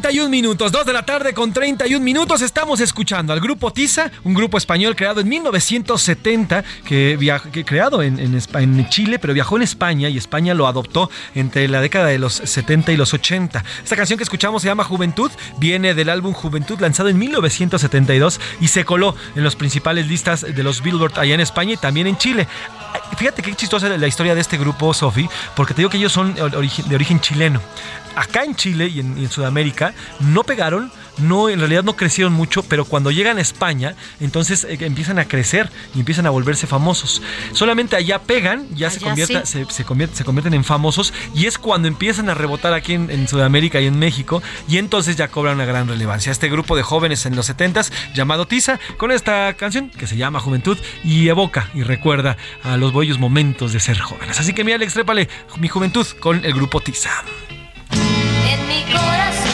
31 0.00 0.28
minutos. 0.28 0.72
Dos 0.72 0.84
de 0.84 0.92
la 0.92 1.06
tarde 1.06 1.32
con 1.32 1.52
31 1.52 2.04
minutos. 2.04 2.42
Estamos 2.42 2.80
escuchando 2.80 3.32
al 3.32 3.38
grupo 3.38 3.72
Tiza, 3.72 4.10
un 4.24 4.34
grupo 4.34 4.58
español 4.58 4.96
creado 4.96 5.20
en 5.20 5.28
1970, 5.28 6.64
que, 6.84 7.16
viaj- 7.16 7.48
que 7.52 7.64
creado 7.64 8.02
en, 8.02 8.18
en 8.18 8.34
en 8.54 8.88
Chile, 8.88 9.20
pero 9.20 9.32
viajó 9.34 9.54
en 9.56 9.62
España 9.62 10.08
y 10.08 10.18
España 10.18 10.52
lo 10.52 10.66
adoptó 10.66 11.10
entre 11.36 11.68
la 11.68 11.80
década 11.80 12.06
de 12.08 12.18
los 12.18 12.34
70 12.34 12.90
y 12.90 12.96
los 12.96 13.14
80. 13.14 13.62
Esta 13.84 13.94
canción 13.94 14.16
que 14.16 14.24
escuchamos 14.24 14.62
se 14.62 14.68
llama 14.68 14.82
Juventud, 14.82 15.30
viene 15.58 15.94
del 15.94 16.08
álbum 16.08 16.32
Juventud 16.32 16.80
lanzado 16.80 17.08
en 17.08 17.16
1972 17.18 18.40
y 18.60 18.68
se 18.68 18.84
coló 18.84 19.14
en 19.36 19.44
los 19.44 19.54
principales 19.54 20.08
listas 20.08 20.40
de 20.40 20.62
los 20.64 20.82
Billboard 20.82 21.20
allá 21.20 21.34
en 21.34 21.40
España 21.40 21.74
y 21.74 21.76
también 21.76 22.08
en 22.08 22.18
Chile. 22.18 22.48
Fíjate 23.16 23.42
qué 23.42 23.54
chistosa 23.54 23.88
la 23.90 24.06
historia 24.08 24.34
de 24.34 24.40
este 24.40 24.58
grupo, 24.58 24.92
Sofi, 24.92 25.28
porque 25.54 25.72
te 25.72 25.82
digo 25.82 25.90
que 25.90 25.98
ellos 25.98 26.12
son 26.12 26.34
de 26.34 26.94
origen 26.96 27.20
chileno. 27.20 27.60
Acá 28.16 28.44
en 28.44 28.54
Chile 28.54 28.86
y 28.86 29.00
en, 29.00 29.18
y 29.18 29.24
en 29.24 29.30
Sudamérica 29.30 29.83
no 30.20 30.44
pegaron, 30.44 30.90
no 31.18 31.48
en 31.48 31.58
realidad 31.60 31.84
no 31.84 31.94
crecieron 31.96 32.32
mucho, 32.32 32.62
pero 32.62 32.84
cuando 32.84 33.10
llegan 33.10 33.38
a 33.38 33.40
España, 33.40 33.94
entonces 34.20 34.64
eh, 34.64 34.76
empiezan 34.80 35.18
a 35.18 35.26
crecer 35.26 35.70
y 35.94 36.00
empiezan 36.00 36.26
a 36.26 36.30
volverse 36.30 36.66
famosos. 36.66 37.22
Solamente 37.52 37.96
allá 37.96 38.20
pegan, 38.20 38.66
ya 38.74 38.90
se, 38.90 38.96
Allá 38.98 39.06
convierta- 39.08 39.46
sí. 39.46 39.64
se, 39.64 39.72
se 39.72 39.86
convier- 39.86 40.12
se 40.12 40.24
convierten 40.24 40.54
en 40.54 40.64
famosos 40.64 41.12
y 41.34 41.46
es 41.46 41.58
cuando 41.58 41.86
empiezan 41.88 42.28
a 42.30 42.34
rebotar 42.34 42.72
aquí 42.74 42.94
en, 42.94 43.10
en 43.10 43.28
Sudamérica 43.28 43.80
y 43.80 43.86
en 43.86 43.98
México 43.98 44.42
y 44.68 44.78
entonces 44.78 45.16
ya 45.16 45.28
cobran 45.28 45.54
una 45.56 45.64
gran 45.64 45.86
relevancia. 45.88 46.32
Este 46.32 46.48
grupo 46.48 46.74
de 46.76 46.82
jóvenes 46.82 47.26
en 47.26 47.36
los 47.36 47.48
70s 47.50 47.90
llamado 48.14 48.46
Tiza 48.46 48.78
con 48.98 49.10
esta 49.12 49.52
canción 49.54 49.90
que 49.90 50.06
se 50.06 50.16
llama 50.16 50.40
Juventud 50.40 50.78
y 51.04 51.28
evoca 51.28 51.70
y 51.74 51.82
recuerda 51.82 52.36
a 52.62 52.76
los 52.76 52.92
bellos 52.94 53.18
momentos 53.18 53.72
de 53.72 53.80
ser 53.80 53.98
jóvenes. 53.98 54.40
Así 54.40 54.52
que 54.52 54.64
mi 54.64 54.72
Alex, 54.72 54.94
trépale 54.94 55.28
mi 55.58 55.68
juventud 55.68 56.06
con 56.20 56.44
el 56.44 56.52
grupo 56.54 56.80
Tiza. 56.80 57.10
En 57.90 58.66
mi 58.68 58.82
corazón, 58.92 59.53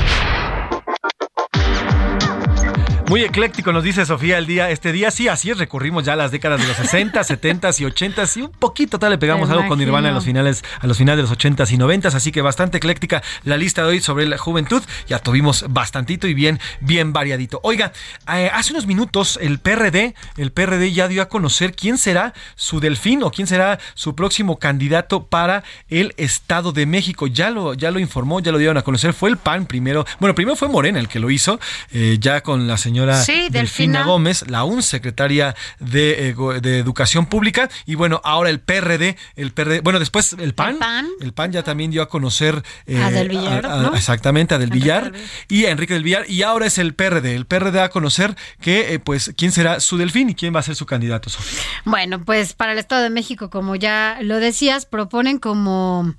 Muy 3.11 3.25
ecléctico, 3.25 3.73
nos 3.73 3.83
dice 3.83 4.05
Sofía 4.05 4.37
el 4.37 4.45
día, 4.45 4.69
este 4.69 4.93
día 4.93 5.11
sí, 5.11 5.27
así 5.27 5.49
es, 5.49 5.57
recurrimos 5.57 6.05
ya 6.05 6.13
a 6.13 6.15
las 6.15 6.31
décadas 6.31 6.61
de 6.61 6.67
los 6.67 6.77
60, 6.77 7.21
70 7.21 7.69
y 7.79 7.83
80 7.83 8.23
y 8.37 8.41
un 8.43 8.51
poquito 8.51 8.99
tal 8.99 9.11
le 9.11 9.17
pegamos 9.17 9.49
Me 9.49 9.55
algo 9.55 9.67
con. 9.67 9.79
Nirvana 9.79 10.07
a 10.07 10.11
los 10.13 10.23
finales, 10.23 10.63
a 10.79 10.87
los 10.87 10.97
finales 10.97 11.17
de 11.17 11.23
los 11.23 11.31
80 11.31 11.65
y 11.71 11.77
90, 11.77 12.07
así 12.07 12.31
que 12.31 12.41
bastante 12.41 12.77
ecléctica 12.77 13.21
la 13.43 13.57
lista 13.57 13.81
de 13.81 13.89
hoy 13.89 13.99
sobre 13.99 14.25
la 14.27 14.37
juventud. 14.37 14.81
Ya 15.09 15.19
tuvimos 15.19 15.65
bastantito 15.67 16.25
y 16.25 16.33
bien, 16.33 16.61
bien 16.79 17.11
variadito. 17.11 17.59
Oiga, 17.63 17.91
eh, 18.33 18.49
hace 18.53 18.71
unos 18.71 18.87
minutos 18.87 19.37
el 19.41 19.59
PRD, 19.59 20.15
el 20.37 20.53
PRD 20.53 20.93
ya 20.93 21.09
dio 21.09 21.21
a 21.21 21.27
conocer 21.27 21.75
quién 21.75 21.97
será 21.97 22.33
su 22.55 22.79
delfín 22.79 23.23
o 23.23 23.31
quién 23.31 23.45
será 23.45 23.77
su 23.93 24.15
próximo 24.15 24.57
candidato 24.57 25.25
para 25.25 25.65
el 25.89 26.13
Estado 26.15 26.71
de 26.71 26.85
México. 26.85 27.27
Ya 27.27 27.49
lo, 27.49 27.73
ya 27.73 27.91
lo 27.91 27.99
informó, 27.99 28.39
ya 28.39 28.53
lo 28.53 28.57
dieron 28.57 28.77
a 28.77 28.83
conocer. 28.83 29.11
Fue 29.11 29.29
el 29.29 29.35
PAN 29.35 29.65
primero. 29.65 30.05
Bueno, 30.21 30.33
primero 30.33 30.55
fue 30.55 30.69
Morena 30.69 30.97
el 30.97 31.09
que 31.09 31.19
lo 31.19 31.29
hizo, 31.29 31.59
eh, 31.91 32.15
ya 32.17 32.39
con 32.39 32.69
la 32.69 32.77
señora 32.77 33.00
Sí, 33.23 33.33
Delfina 33.49 33.59
Delfina. 33.59 34.03
Gómez, 34.03 34.45
la 34.49 34.63
UN 34.63 34.81
secretaria 34.81 35.55
de, 35.79 36.29
eh, 36.29 36.35
de 36.61 36.79
Educación 36.79 37.25
Pública. 37.25 37.69
Y 37.85 37.95
bueno, 37.95 38.21
ahora 38.23 38.49
el 38.49 38.59
PRD, 38.59 39.17
el 39.35 39.51
PRD, 39.51 39.81
bueno, 39.81 39.99
después 39.99 40.33
el 40.33 40.53
PAN. 40.53 40.77
El 41.21 41.33
PAN, 41.33 41.51
ya 41.51 41.63
también 41.63 41.91
dio 41.91 42.01
a 42.01 42.09
conocer 42.09 42.63
eh, 42.85 43.01
A 43.01 43.11
Del 43.11 43.29
Villar, 43.29 43.65
a- 43.65 43.73
a- 43.79 43.81
¿no? 43.83 43.95
Exactamente, 43.95 44.55
a 44.55 44.57
Del 44.57 44.69
Villar 44.69 45.11
y 45.47 45.65
a 45.65 45.71
Enrique 45.71 45.93
Del 45.93 46.03
Villar. 46.03 46.25
Y 46.29 46.43
ahora 46.43 46.65
es 46.67 46.77
el 46.77 46.93
PRD. 46.93 47.35
El 47.35 47.45
PRD 47.45 47.71
da 47.71 47.85
a 47.85 47.89
conocer 47.89 48.35
que, 48.59 48.93
eh, 48.93 48.99
pues, 48.99 49.31
quién 49.37 49.51
será 49.51 49.79
su 49.79 49.97
delfín 49.97 50.29
y 50.29 50.35
quién 50.35 50.53
va 50.55 50.59
a 50.59 50.63
ser 50.63 50.75
su 50.75 50.85
candidato, 50.85 51.29
Sofía. 51.29 51.59
Bueno, 51.85 52.23
pues 52.23 52.53
para 52.53 52.73
el 52.73 52.77
Estado 52.79 53.03
de 53.03 53.09
México, 53.09 53.49
como 53.49 53.75
ya 53.75 54.17
lo 54.21 54.39
decías, 54.39 54.85
proponen 54.85 55.39
como 55.39 56.13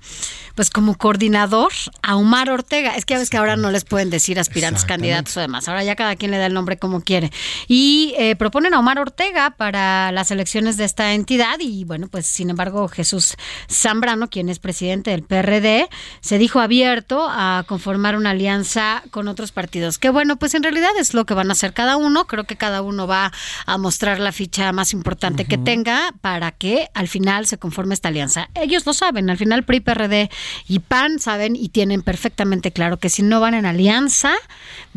pues 0.55 0.69
como 0.69 0.95
coordinador 0.97 1.71
a 2.03 2.15
Omar 2.15 2.49
Ortega. 2.51 2.95
Es 2.95 3.05
que 3.05 3.15
ya 3.15 3.19
ves 3.19 3.29
que 3.29 3.37
ahora 3.37 3.55
no 3.55 3.71
les 3.71 3.85
pueden 3.85 4.09
decir 4.11 4.39
aspirantes, 4.39 4.85
candidatos 4.85 5.35
o 5.37 5.39
demás. 5.39 5.67
Ahora 5.67 5.83
ya 5.83 5.95
cada 5.95 6.15
quien 6.15 6.29
le 6.31 6.37
da 6.37 6.45
el 6.45 6.53
nombre 6.53 6.72
como 6.77 7.01
quiere. 7.01 7.31
Y 7.67 8.13
eh, 8.17 8.35
proponen 8.35 8.73
a 8.73 8.79
Omar 8.79 8.99
Ortega 8.99 9.51
para 9.51 10.11
las 10.11 10.31
elecciones 10.31 10.77
de 10.77 10.85
esta 10.85 11.13
entidad. 11.13 11.59
Y 11.59 11.83
bueno, 11.85 12.07
pues 12.07 12.25
sin 12.25 12.49
embargo, 12.49 12.87
Jesús 12.87 13.35
Zambrano, 13.71 14.29
quien 14.29 14.49
es 14.49 14.59
presidente 14.59 15.11
del 15.11 15.23
PRD, 15.23 15.89
se 16.21 16.37
dijo 16.37 16.59
abierto 16.59 17.27
a 17.29 17.63
conformar 17.67 18.15
una 18.15 18.31
alianza 18.31 19.03
con 19.11 19.27
otros 19.27 19.51
partidos. 19.51 19.97
Que 19.97 20.09
bueno, 20.09 20.37
pues 20.37 20.53
en 20.53 20.63
realidad 20.63 20.91
es 20.99 21.13
lo 21.13 21.25
que 21.25 21.33
van 21.33 21.49
a 21.49 21.53
hacer 21.53 21.73
cada 21.73 21.97
uno. 21.97 22.25
Creo 22.25 22.45
que 22.45 22.55
cada 22.55 22.81
uno 22.81 23.07
va 23.07 23.31
a 23.65 23.77
mostrar 23.77 24.19
la 24.19 24.31
ficha 24.31 24.71
más 24.71 24.93
importante 24.93 25.45
que 25.45 25.57
tenga 25.57 26.13
para 26.21 26.51
que 26.51 26.89
al 26.93 27.07
final 27.07 27.45
se 27.45 27.57
conforme 27.57 27.93
esta 27.93 28.09
alianza. 28.09 28.49
Ellos 28.55 28.85
lo 28.85 28.93
saben, 28.93 29.29
al 29.29 29.37
final 29.37 29.63
PRI, 29.63 29.79
PRD 29.79 30.29
y 30.67 30.79
PAN 30.79 31.19
saben 31.19 31.55
y 31.55 31.69
tienen 31.69 32.01
perfectamente 32.01 32.71
claro 32.71 32.97
que 32.97 33.09
si 33.09 33.23
no 33.23 33.39
van 33.39 33.53
en 33.53 33.65
alianza 33.65 34.33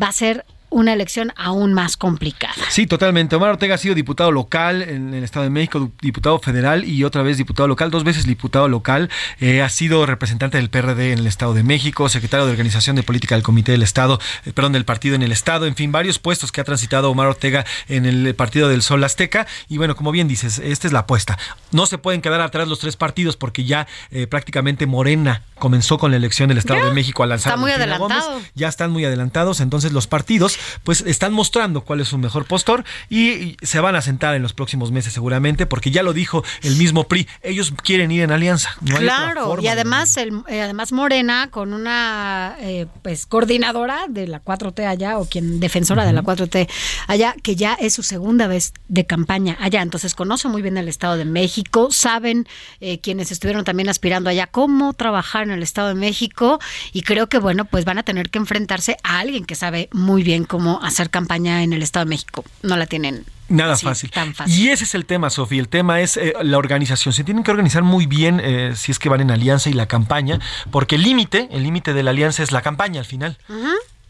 va 0.01 0.07
a 0.07 0.11
ser 0.11 0.45
una 0.69 0.93
elección 0.93 1.31
aún 1.37 1.73
más 1.73 1.97
complicada. 1.97 2.53
Sí, 2.69 2.87
totalmente. 2.87 3.35
Omar 3.35 3.51
Ortega 3.51 3.75
ha 3.75 3.77
sido 3.77 3.95
diputado 3.95 4.31
local 4.31 4.81
en 4.81 5.13
el 5.13 5.23
Estado 5.23 5.43
de 5.45 5.49
México, 5.49 5.91
diputado 6.01 6.39
federal 6.39 6.83
y 6.83 7.03
otra 7.03 7.21
vez 7.23 7.37
diputado 7.37 7.67
local, 7.67 7.89
dos 7.91 8.03
veces 8.03 8.25
diputado 8.25 8.67
local. 8.67 9.09
Eh, 9.39 9.61
ha 9.61 9.69
sido 9.69 10.05
representante 10.05 10.57
del 10.57 10.69
PRD 10.69 11.13
en 11.13 11.19
el 11.19 11.27
Estado 11.27 11.53
de 11.53 11.63
México, 11.63 12.09
secretario 12.09 12.45
de 12.45 12.51
Organización 12.51 12.95
de 12.95 13.03
Política 13.03 13.35
del 13.35 13.43
Comité 13.43 13.71
del 13.71 13.83
Estado, 13.83 14.19
eh, 14.45 14.51
perdón, 14.53 14.73
del 14.73 14.85
partido 14.85 15.15
en 15.15 15.23
el 15.23 15.31
Estado, 15.31 15.65
en 15.67 15.75
fin, 15.75 15.91
varios 15.91 16.19
puestos 16.19 16.51
que 16.51 16.61
ha 16.61 16.63
transitado 16.63 17.09
Omar 17.11 17.27
Ortega 17.27 17.65
en 17.87 18.05
el 18.05 18.35
Partido 18.35 18.67
del 18.69 18.81
Sol 18.81 19.03
Azteca. 19.03 19.47
Y 19.69 19.77
bueno, 19.77 19.95
como 19.95 20.11
bien 20.11 20.27
dices, 20.27 20.59
esta 20.59 20.87
es 20.87 20.93
la 20.93 20.99
apuesta. 20.99 21.37
No 21.71 21.85
se 21.85 21.97
pueden 21.97 22.21
quedar 22.21 22.41
atrás 22.41 22.67
los 22.67 22.79
tres 22.79 22.95
partidos 22.97 23.37
porque 23.37 23.63
ya 23.63 23.87
eh, 24.11 24.27
prácticamente 24.27 24.85
Morena 24.85 25.43
comenzó 25.59 25.97
con 25.97 26.11
la 26.11 26.17
elección 26.17 26.49
del 26.49 26.57
Estado 26.57 26.79
Ya, 26.81 26.85
de 26.87 26.93
México 26.93 27.23
a 27.23 27.27
lanzar 27.27 27.53
está 27.53 27.59
muy 27.59 27.71
Gómez. 27.71 27.87
adelantado. 27.87 28.41
ya 28.53 28.67
están 28.67 28.91
muy 28.91 29.05
adelantados, 29.05 29.59
entonces 29.59 29.91
los 29.91 30.05
partidos 30.07 30.56
pues 30.83 31.01
están 31.01 31.33
mostrando 31.33 31.81
cuál 31.81 32.01
es 32.01 32.07
su 32.07 32.17
mejor 32.17 32.45
postor 32.45 32.83
y, 33.09 33.57
se 33.61 33.79
van 33.79 33.95
a 33.95 34.01
sentar 34.01 34.35
en 34.35 34.41
los 34.41 34.53
próximos 34.53 34.91
meses 34.91 35.13
seguramente 35.13 35.65
porque 35.65 35.91
ya 35.91 36.03
lo 36.03 36.13
dijo 36.13 36.43
el 36.63 36.75
mismo 36.75 37.05
PRI, 37.05 37.27
ellos 37.41 37.73
quieren 37.83 38.11
ir 38.11 38.21
en 38.21 38.31
alianza. 38.31 38.75
No 38.81 38.97
claro, 38.97 39.57
y 39.59 39.63
de- 39.63 39.69
además 39.69 40.17
el, 40.17 40.41
eh, 40.47 40.61
además 40.61 40.91
Morena 40.91 41.49
con 41.51 41.73
una 41.73 42.55
eh, 42.59 42.87
pues 43.01 43.25
coordinadora 43.25 44.05
de 44.07 44.27
la 44.27 44.43
4T 44.43 44.85
allá 44.85 45.17
o 45.17 45.25
quien 45.25 45.59
defensora 45.59 46.05
de 46.05 46.13
la 46.13 46.23
4T 46.23 46.67
allá 47.07 47.35
que 47.41 47.55
ya 47.55 47.73
es 47.73 47.93
su 47.93 48.03
segunda 48.03 48.47
vez 48.47 48.73
de 48.87 49.05
campaña 49.05 49.57
allá, 49.59 49.81
entonces 49.81 50.15
conoce 50.15 50.47
muy 50.47 50.61
bien 50.61 50.77
el 50.77 50.87
Estado 50.87 51.17
de 51.17 51.25
México, 51.25 51.89
saben 51.91 52.47
eh, 52.79 52.99
quienes 52.99 53.31
estuvieron 53.31 53.63
también 53.63 53.89
aspirando 53.89 54.29
allá 54.29 54.47
cómo 54.47 54.93
trabajar 54.93 55.43
en 55.43 55.51
el 55.51 55.63
Estado 55.63 55.89
de 55.89 55.95
México 55.95 56.59
y 56.93 57.01
creo 57.01 57.27
que 57.27 57.39
bueno, 57.39 57.65
pues 57.65 57.85
van 57.85 57.97
a 57.97 58.03
tener 58.03 58.29
que 58.29 58.39
enfrentarse 58.39 58.97
a 59.03 59.19
alguien 59.19 59.45
que 59.45 59.55
sabe 59.55 59.89
muy 59.91 60.23
bien 60.23 60.45
cómo 60.47 60.79
hacer 60.83 61.09
campaña 61.09 61.63
en 61.63 61.73
el 61.73 61.83
Estado 61.83 62.05
de 62.05 62.09
México. 62.09 62.43
No 62.63 62.75
la 62.77 62.85
tienen 62.87 63.25
Nada 63.49 63.77
fácil. 63.77 64.09
tan 64.11 64.33
fácil. 64.33 64.57
Y 64.57 64.69
ese 64.69 64.83
es 64.83 64.95
el 64.95 65.05
tema, 65.05 65.29
Sofía. 65.29 65.59
El 65.59 65.69
tema 65.69 66.01
es 66.01 66.17
eh, 66.17 66.33
la 66.41 66.57
organización. 66.57 67.13
Se 67.13 67.23
tienen 67.23 67.43
que 67.43 67.51
organizar 67.51 67.83
muy 67.83 68.05
bien 68.05 68.41
eh, 68.43 68.73
si 68.75 68.91
es 68.91 68.99
que 68.99 69.09
van 69.09 69.21
en 69.21 69.31
alianza 69.31 69.69
y 69.69 69.73
la 69.73 69.87
campaña, 69.87 70.39
porque 70.71 70.95
el 70.95 71.03
límite, 71.03 71.47
el 71.51 71.63
límite 71.63 71.93
de 71.93 72.03
la 72.03 72.11
alianza 72.11 72.43
es 72.43 72.51
la 72.51 72.61
campaña 72.61 72.99
al 72.99 73.05
final. 73.05 73.37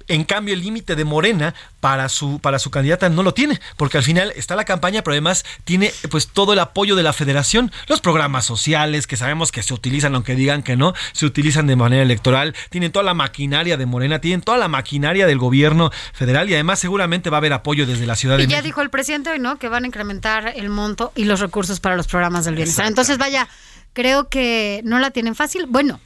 En 0.07 0.23
cambio, 0.23 0.53
el 0.53 0.61
límite 0.61 0.95
de 0.95 1.03
Morena 1.05 1.53
para 1.79 2.09
su, 2.09 2.39
para 2.39 2.59
su 2.59 2.71
candidata 2.71 3.09
no 3.09 3.23
lo 3.23 3.33
tiene, 3.33 3.59
porque 3.75 3.97
al 3.97 4.03
final 4.03 4.31
está 4.35 4.55
la 4.55 4.65
campaña, 4.65 5.03
pero 5.03 5.13
además 5.13 5.45
tiene 5.63 5.91
pues 6.09 6.27
todo 6.27 6.53
el 6.53 6.59
apoyo 6.59 6.95
de 6.95 7.03
la 7.03 7.13
federación, 7.13 7.71
los 7.87 8.01
programas 8.01 8.45
sociales 8.45 9.07
que 9.07 9.17
sabemos 9.17 9.51
que 9.51 9.63
se 9.63 9.73
utilizan, 9.73 10.15
aunque 10.15 10.35
digan 10.35 10.63
que 10.63 10.75
no, 10.77 10.93
se 11.13 11.25
utilizan 11.25 11.67
de 11.67 11.75
manera 11.75 12.03
electoral, 12.03 12.55
tienen 12.69 12.91
toda 12.91 13.03
la 13.03 13.13
maquinaria 13.13 13.77
de 13.77 13.85
Morena, 13.85 14.19
tienen 14.19 14.41
toda 14.41 14.57
la 14.57 14.67
maquinaria 14.67 15.27
del 15.27 15.37
gobierno 15.37 15.91
federal 16.13 16.49
y 16.49 16.53
además 16.53 16.79
seguramente 16.79 17.29
va 17.29 17.37
a 17.37 17.39
haber 17.39 17.53
apoyo 17.53 17.85
desde 17.85 18.05
la 18.05 18.15
Ciudad 18.15 18.37
de 18.37 18.43
Y 18.43 18.47
ya 18.47 18.57
México. 18.57 18.65
dijo 18.65 18.81
el 18.81 18.89
presidente 18.89 19.29
hoy, 19.29 19.39
¿no? 19.39 19.57
Que 19.59 19.69
van 19.69 19.83
a 19.83 19.87
incrementar 19.87 20.53
el 20.55 20.69
monto 20.69 21.11
y 21.15 21.25
los 21.25 21.39
recursos 21.39 21.79
para 21.79 21.95
los 21.95 22.07
programas 22.07 22.45
del 22.45 22.55
bienestar. 22.55 22.85
Entonces, 22.87 23.17
vaya, 23.17 23.47
creo 23.93 24.29
que 24.29 24.81
no 24.83 24.99
la 24.99 25.11
tienen 25.11 25.35
fácil. 25.35 25.65
Bueno, 25.67 25.99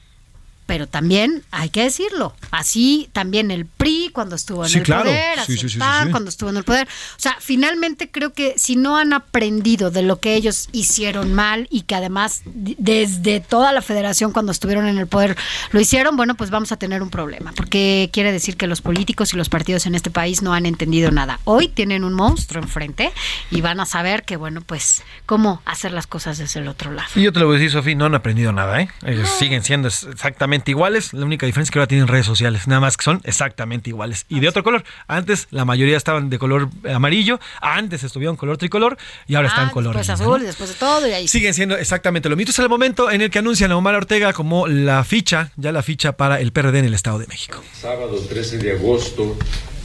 pero 0.65 0.87
también 0.87 1.43
hay 1.51 1.69
que 1.69 1.83
decirlo. 1.83 2.33
Así 2.51 3.09
también 3.11 3.51
el 3.51 3.65
PRI 3.81 4.09
cuando 4.13 4.35
estuvo 4.35 4.63
en 4.63 4.69
Sí, 4.69 4.77
el 4.79 4.83
claro. 4.83 5.03
poder, 5.05 5.39
Sí, 5.45 5.57
sí, 5.57 5.77
PAN 5.77 6.11
cuando 6.11 6.29
estuvo 6.29 6.49
en 6.49 6.57
el 6.57 6.63
poder. 6.63 6.87
O 6.87 7.19
sea, 7.19 7.35
finalmente 7.39 8.09
creo 8.11 8.33
que 8.33 8.53
si 8.57 8.75
no 8.75 8.97
han 8.97 9.13
aprendido 9.13 9.91
de 9.91 10.03
lo 10.03 10.19
que 10.19 10.35
ellos 10.35 10.69
hicieron 10.71 11.33
mal 11.33 11.67
y 11.69 11.81
que 11.81 11.95
además 11.95 12.41
desde 12.45 13.39
toda 13.39 13.71
la 13.71 13.81
federación 13.81 14.31
cuando 14.31 14.51
estuvieron 14.51 14.87
en 14.87 14.97
el 14.97 15.07
poder 15.07 15.35
lo 15.71 15.79
hicieron, 15.79 16.15
bueno, 16.15 16.35
pues 16.35 16.49
vamos 16.49 16.71
a 16.71 16.77
tener 16.77 17.01
un 17.01 17.09
problema. 17.09 17.53
Porque 17.55 18.09
quiere 18.13 18.31
decir 18.31 18.57
que 18.57 18.67
los 18.67 18.81
políticos 18.81 19.33
y 19.33 19.37
los 19.37 19.49
partidos 19.49 19.85
en 19.85 19.95
este 19.95 20.09
país 20.11 20.41
no 20.41 20.53
han 20.53 20.65
entendido 20.65 21.11
nada. 21.11 21.39
Hoy 21.43 21.67
tienen 21.67 22.03
un 22.03 22.13
monstruo 22.13 22.61
enfrente 22.63 23.11
y 23.49 23.61
van 23.61 23.79
a 23.79 23.85
saber 23.85 24.23
que, 24.23 24.35
bueno, 24.37 24.61
pues 24.61 25.03
cómo 25.25 25.61
hacer 25.65 25.91
las 25.91 26.07
cosas 26.07 26.37
desde 26.37 26.59
el 26.59 26.67
otro 26.67 26.91
lado. 26.91 27.09
Y 27.15 27.23
yo 27.23 27.33
te 27.33 27.39
lo 27.39 27.47
voy 27.47 27.55
a 27.55 27.59
decir, 27.59 27.71
Sofía, 27.71 27.95
no 27.95 28.05
han 28.05 28.15
aprendido 28.15 28.51
nada, 28.51 28.81
¿eh? 28.81 28.89
Ellos 29.05 29.29
siguen 29.29 29.63
siendo 29.63 29.87
exactamente 29.87 30.71
iguales. 30.71 31.13
La 31.13 31.25
única 31.25 31.45
diferencia 31.45 31.69
es 31.69 31.71
que 31.71 31.79
ahora 31.79 31.87
tienen 31.87 32.07
redes 32.07 32.25
sociales, 32.25 32.67
nada 32.67 32.81
más 32.81 32.97
que 32.97 33.03
son 33.03 33.21
exactamente 33.23 33.70
iguales. 33.73 34.25
Y 34.29 34.39
de 34.39 34.47
otro 34.47 34.63
color. 34.63 34.83
Antes 35.07 35.47
la 35.51 35.65
mayoría 35.65 35.97
estaban 35.97 36.29
de 36.29 36.37
color 36.37 36.69
amarillo, 36.93 37.39
antes 37.61 38.03
estuvieron 38.03 38.35
color 38.35 38.57
tricolor 38.57 38.97
y 39.27 39.35
ahora 39.35 39.47
están 39.47 39.67
Ah, 39.67 39.71
color. 39.71 39.95
Después 39.95 40.19
azul 40.21 40.41
después 40.41 40.69
de 40.69 40.75
todo 40.75 41.07
y 41.07 41.11
ahí 41.11 41.27
Siguen 41.27 41.53
siendo 41.53 41.77
exactamente 41.77 42.29
lo 42.29 42.35
mismo. 42.35 42.51
Es 42.51 42.59
el 42.59 42.69
momento 42.69 43.11
en 43.11 43.21
el 43.21 43.29
que 43.29 43.39
anuncian 43.39 43.71
a 43.71 43.77
Omar 43.77 43.95
Ortega 43.95 44.33
como 44.33 44.67
la 44.67 45.03
ficha, 45.03 45.51
ya 45.55 45.71
la 45.71 45.83
ficha 45.83 46.13
para 46.13 46.39
el 46.41 46.51
PRD 46.51 46.79
en 46.79 46.85
el 46.85 46.93
Estado 46.93 47.19
de 47.19 47.27
México. 47.27 47.63
Sábado 47.79 48.17
13 48.27 48.57
de 48.57 48.71
agosto 48.73 49.37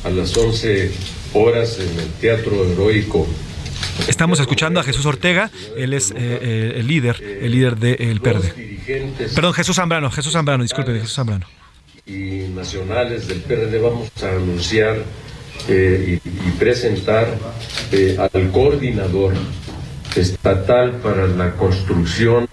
a 0.04 0.10
las 0.10 0.36
11 0.36 0.92
horas 1.34 1.78
en 1.78 1.98
el 2.00 2.10
Teatro 2.20 2.64
Heroico. 2.64 3.26
Estamos 4.08 4.40
escuchando 4.40 4.80
a 4.80 4.82
Jesús 4.82 5.04
Ortega, 5.06 5.50
él 5.76 5.92
es 5.92 6.10
eh, 6.10 6.14
eh, 6.18 6.72
el 6.76 6.86
líder, 6.86 7.22
el 7.22 7.50
líder 7.50 7.76
del 7.76 8.20
PRD. 8.20 8.52
dirigentes 8.54 9.32
Perdón, 9.34 9.52
Jesús 9.54 9.76
Zambrano, 9.76 10.10
Jesús 10.10 10.32
Zambrano, 10.32 10.62
disculpe, 10.62 10.92
Jesús 10.92 11.14
Zambrano. 11.14 11.46
Y 12.07 12.49
nacionales 12.55 13.27
del 13.27 13.41
PRD 13.41 13.81
vamos 13.81 14.11
a 14.23 14.31
anunciar 14.31 14.97
eh, 15.69 16.20
y, 16.24 16.51
presentar 16.53 17.27
eh, 17.91 18.16
al 18.19 18.51
coordinador 18.53 19.35
estatal 20.15 20.93
para 21.03 21.27
la 21.27 21.53
construcción 21.53 22.49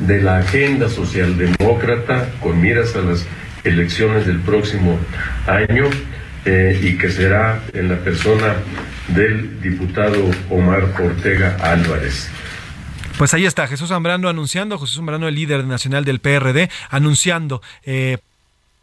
de 0.00 0.20
la 0.20 0.38
agenda 0.38 0.90
socialdemócrata 0.90 2.34
con 2.40 2.60
miras 2.60 2.94
a 2.96 3.00
las 3.00 3.26
elecciones 3.64 4.26
del 4.26 4.40
próximo 4.40 4.98
año 5.46 5.86
eh, 6.44 6.78
y 6.82 6.98
que 6.98 7.10
será 7.10 7.62
en 7.72 7.88
la 7.88 7.96
persona 7.96 8.56
del 9.08 9.60
diputado 9.62 10.30
Omar 10.50 10.94
Ortega 11.02 11.56
Álvarez. 11.62 12.28
Pues 13.16 13.32
ahí 13.34 13.46
está, 13.46 13.66
Jesús 13.66 13.88
Zambrano 13.88 14.28
anunciando, 14.28 14.78
Jesús 14.78 14.96
Zambrano, 14.96 15.26
el 15.26 15.34
líder 15.34 15.64
nacional 15.64 16.04
del 16.04 16.20
PRD, 16.20 16.70
anunciando 16.90 17.62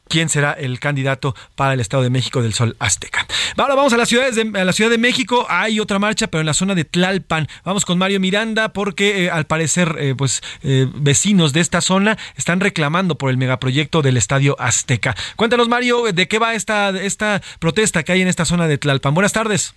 quién 0.07 0.29
será 0.29 0.53
el 0.53 0.79
candidato 0.79 1.35
para 1.55 1.73
el 1.73 1.79
Estado 1.79 2.03
de 2.03 2.09
México 2.09 2.41
del 2.41 2.53
Sol 2.53 2.75
Azteca. 2.79 3.25
Ahora 3.57 3.75
vamos 3.75 3.93
a 3.93 3.97
las 3.97 4.09
ciudades 4.09 4.35
de, 4.35 4.59
a 4.59 4.65
la 4.65 4.73
Ciudad 4.73 4.89
de 4.89 4.97
México. 4.97 5.45
Hay 5.49 5.79
otra 5.79 5.99
marcha, 5.99 6.27
pero 6.27 6.41
en 6.41 6.45
la 6.45 6.53
zona 6.53 6.75
de 6.75 6.85
Tlalpan. 6.85 7.47
Vamos 7.63 7.85
con 7.85 7.97
Mario 7.97 8.19
Miranda 8.19 8.69
porque 8.69 9.25
eh, 9.25 9.29
al 9.29 9.45
parecer 9.45 9.95
eh, 9.99 10.15
pues 10.17 10.41
eh, 10.63 10.87
vecinos 10.95 11.53
de 11.53 11.61
esta 11.61 11.81
zona 11.81 12.17
están 12.35 12.59
reclamando 12.59 13.15
por 13.15 13.29
el 13.29 13.37
megaproyecto 13.37 14.01
del 14.01 14.17
Estadio 14.17 14.55
Azteca. 14.59 15.15
Cuéntanos 15.35 15.69
Mario, 15.69 16.03
¿de 16.13 16.27
qué 16.27 16.39
va 16.39 16.53
esta, 16.53 16.89
esta 16.89 17.41
protesta 17.59 18.03
que 18.03 18.11
hay 18.11 18.21
en 18.21 18.27
esta 18.27 18.45
zona 18.45 18.67
de 18.67 18.77
Tlalpan? 18.77 19.13
Buenas 19.13 19.33
tardes. 19.33 19.75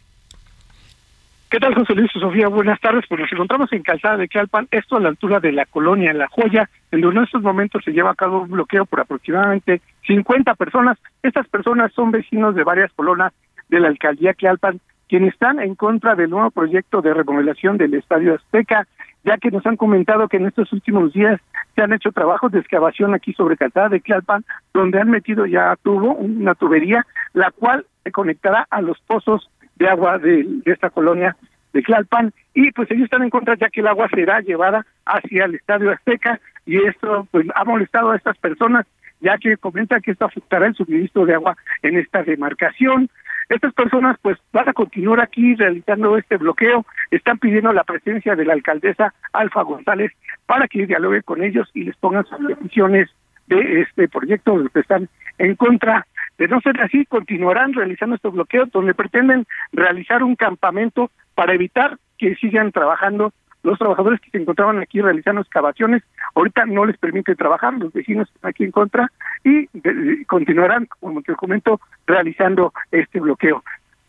¿Qué 1.51 1.59
tal, 1.61 1.75
José 1.75 1.95
Luis 1.95 2.11
y 2.15 2.21
Sofía? 2.21 2.49
Buenas 2.49 2.79
tardes. 2.79 3.07
Pues 3.09 3.23
nos 3.23 3.33
encontramos 3.33 3.73
en 3.73 3.83
Calzada 3.83 4.19
de 4.19 4.29
Tlalpan, 4.29 4.69
esto 4.71 4.97
a 4.97 5.01
la 5.01 5.09
altura 5.09 5.41
de 5.41 5.53
la 5.53 5.65
colonia 5.65 6.13
La 6.13 6.29
Joya, 6.29 6.69
en 6.91 7.01
donde 7.01 7.21
en 7.21 7.25
estos 7.25 7.43
momentos 7.43 7.83
se 7.83 7.93
lleva 7.93 8.11
a 8.11 8.15
cabo 8.15 8.43
un 8.43 8.51
bloqueo 8.51 8.85
por 8.85 9.01
aproximadamente 9.01 9.81
50 10.09 10.55
personas. 10.55 10.99
Estas 11.23 11.47
personas 11.49 11.93
son 11.93 12.11
vecinos 12.11 12.57
de 12.57 12.65
varias 12.65 12.93
colonias 12.95 13.33
de 13.69 13.79
la 13.79 13.89
alcaldía 13.89 14.33
Tlalpan, 14.33 14.81
quienes 15.09 15.35
están 15.35 15.61
en 15.61 15.75
contra 15.75 16.17
del 16.17 16.31
nuevo 16.31 16.51
proyecto 16.51 17.01
de 17.03 17.15
remodelación 17.15 17.79
del 17.79 17.95
Estadio 17.95 18.35
Azteca, 18.35 18.89
ya 19.25 19.37
que 19.37 19.51
nos 19.51 19.65
han 19.67 19.77
comentado 19.77 20.29
que 20.29 20.39
en 20.39 20.47
estos 20.47 20.73
últimos 20.73 21.13
días 21.13 21.41
se 21.75 21.83
han 21.83 21.93
hecho 21.93 22.13
trabajos 22.13 22.51
de 22.51 22.61
excavación 22.61 23.15
aquí 23.15 23.33
sobre 23.35 23.57
Calzada 23.57 23.91
de 23.91 24.01
Tlalpan, 24.01 24.45
donde 24.73 25.01
han 25.01 25.11
metido 25.11 25.47
ya 25.47 25.77
tubo, 25.83 26.15
una 26.15 26.55
tubería, 26.55 27.07
la 27.35 27.51
cual 27.51 27.85
se 28.05 28.11
conectará 28.11 28.67
a 28.71 28.81
los 28.81 28.99
pozos 29.01 29.51
de 29.77 29.89
agua 29.89 30.19
de, 30.19 30.45
de 30.65 30.73
esta 30.73 30.91
colonia 30.91 31.37
de 31.73 31.83
Tlalpan 31.83 32.33
y 32.55 32.73
pues 32.73 32.91
ellos 32.91 33.05
están 33.05 33.23
en 33.23 33.31
contra 33.31 33.55
ya 33.57 33.69
que 33.69 33.81
el 33.81 33.87
agua 33.87 34.09
será 34.09 34.41
llevada 34.41 34.87
hacia 35.05 35.45
el 35.45 35.57
Estadio 35.57 35.91
Azteca 35.91 36.41
y 36.65 36.83
esto 36.85 37.27
pues 37.31 37.47
ha 37.55 37.65
molestado 37.65 38.11
a 38.11 38.17
estas 38.17 38.37
personas 38.39 38.87
ya 39.21 39.39
que 39.39 39.57
comentan 39.57 40.01
que 40.01 40.13
esto 40.13 40.25
afectará 40.25 40.67
el 40.67 40.75
suministro 40.75 41.27
de 41.27 41.35
agua 41.35 41.57
en 41.83 41.97
esta 41.97 42.23
demarcación. 42.23 43.09
Estas 43.49 43.73
personas 43.73 44.17
pues 44.21 44.39
van 44.53 44.69
a 44.69 44.75
continuar 44.75 45.21
aquí 45.21 45.55
realizando 45.55 46.19
este 46.19 46.37
bloqueo, 46.37 46.85
están 47.11 47.39
pidiendo 47.39 47.73
la 47.73 47.85
presencia 47.85 48.37
de 48.37 48.45
la 48.45 48.53
alcaldesa 48.53 49.15
Alfa 49.33 49.63
González 49.63 50.13
para 50.47 50.69
que 50.69 50.87
dialogue 50.87 51.23
con 51.23 51.43
ellos 51.43 51.69
y 51.73 51.85
les 51.85 51.97
pongan 51.97 52.27
sus 52.27 52.39
peticiones 52.47 53.09
de 53.47 53.81
este 53.81 54.09
proyecto 54.09 54.59
de 54.59 54.69
que 54.69 54.81
están 54.81 55.09
en 55.39 55.57
contra. 55.57 56.07
De 56.37 56.47
no 56.47 56.61
ser 56.61 56.81
así, 56.81 57.05
continuarán 57.07 57.73
realizando 57.73 58.17
estos 58.17 58.33
bloqueos 58.33 58.71
donde 58.71 58.95
pretenden 58.95 59.47
realizar 59.73 60.23
un 60.23 60.37
campamento 60.37 61.11
para 61.35 61.55
evitar 61.55 61.99
que 62.19 62.35
sigan 62.37 62.71
trabajando 62.71 63.33
los 63.63 63.79
trabajadores 63.79 64.21
que 64.21 64.31
se 64.31 64.39
encontraban 64.39 64.79
aquí 64.79 65.01
realizando 65.01 65.41
excavaciones. 65.41 66.03
Ahorita 66.35 66.65
no 66.67 66.85
les 66.87 66.97
permite 66.99 67.35
trabajar, 67.35 67.75
los 67.75 67.93
vecinos 67.93 68.29
están 68.35 68.51
aquí 68.51 68.65
en 68.65 68.71
contra 68.71 69.11
y 69.45 69.69
de- 69.73 70.25
continuarán, 70.27 70.87
como 71.01 71.23
te 71.23 71.35
comento, 71.35 71.81
realizando 72.07 72.73
este 72.91 73.21
bloqueo. 73.21 73.63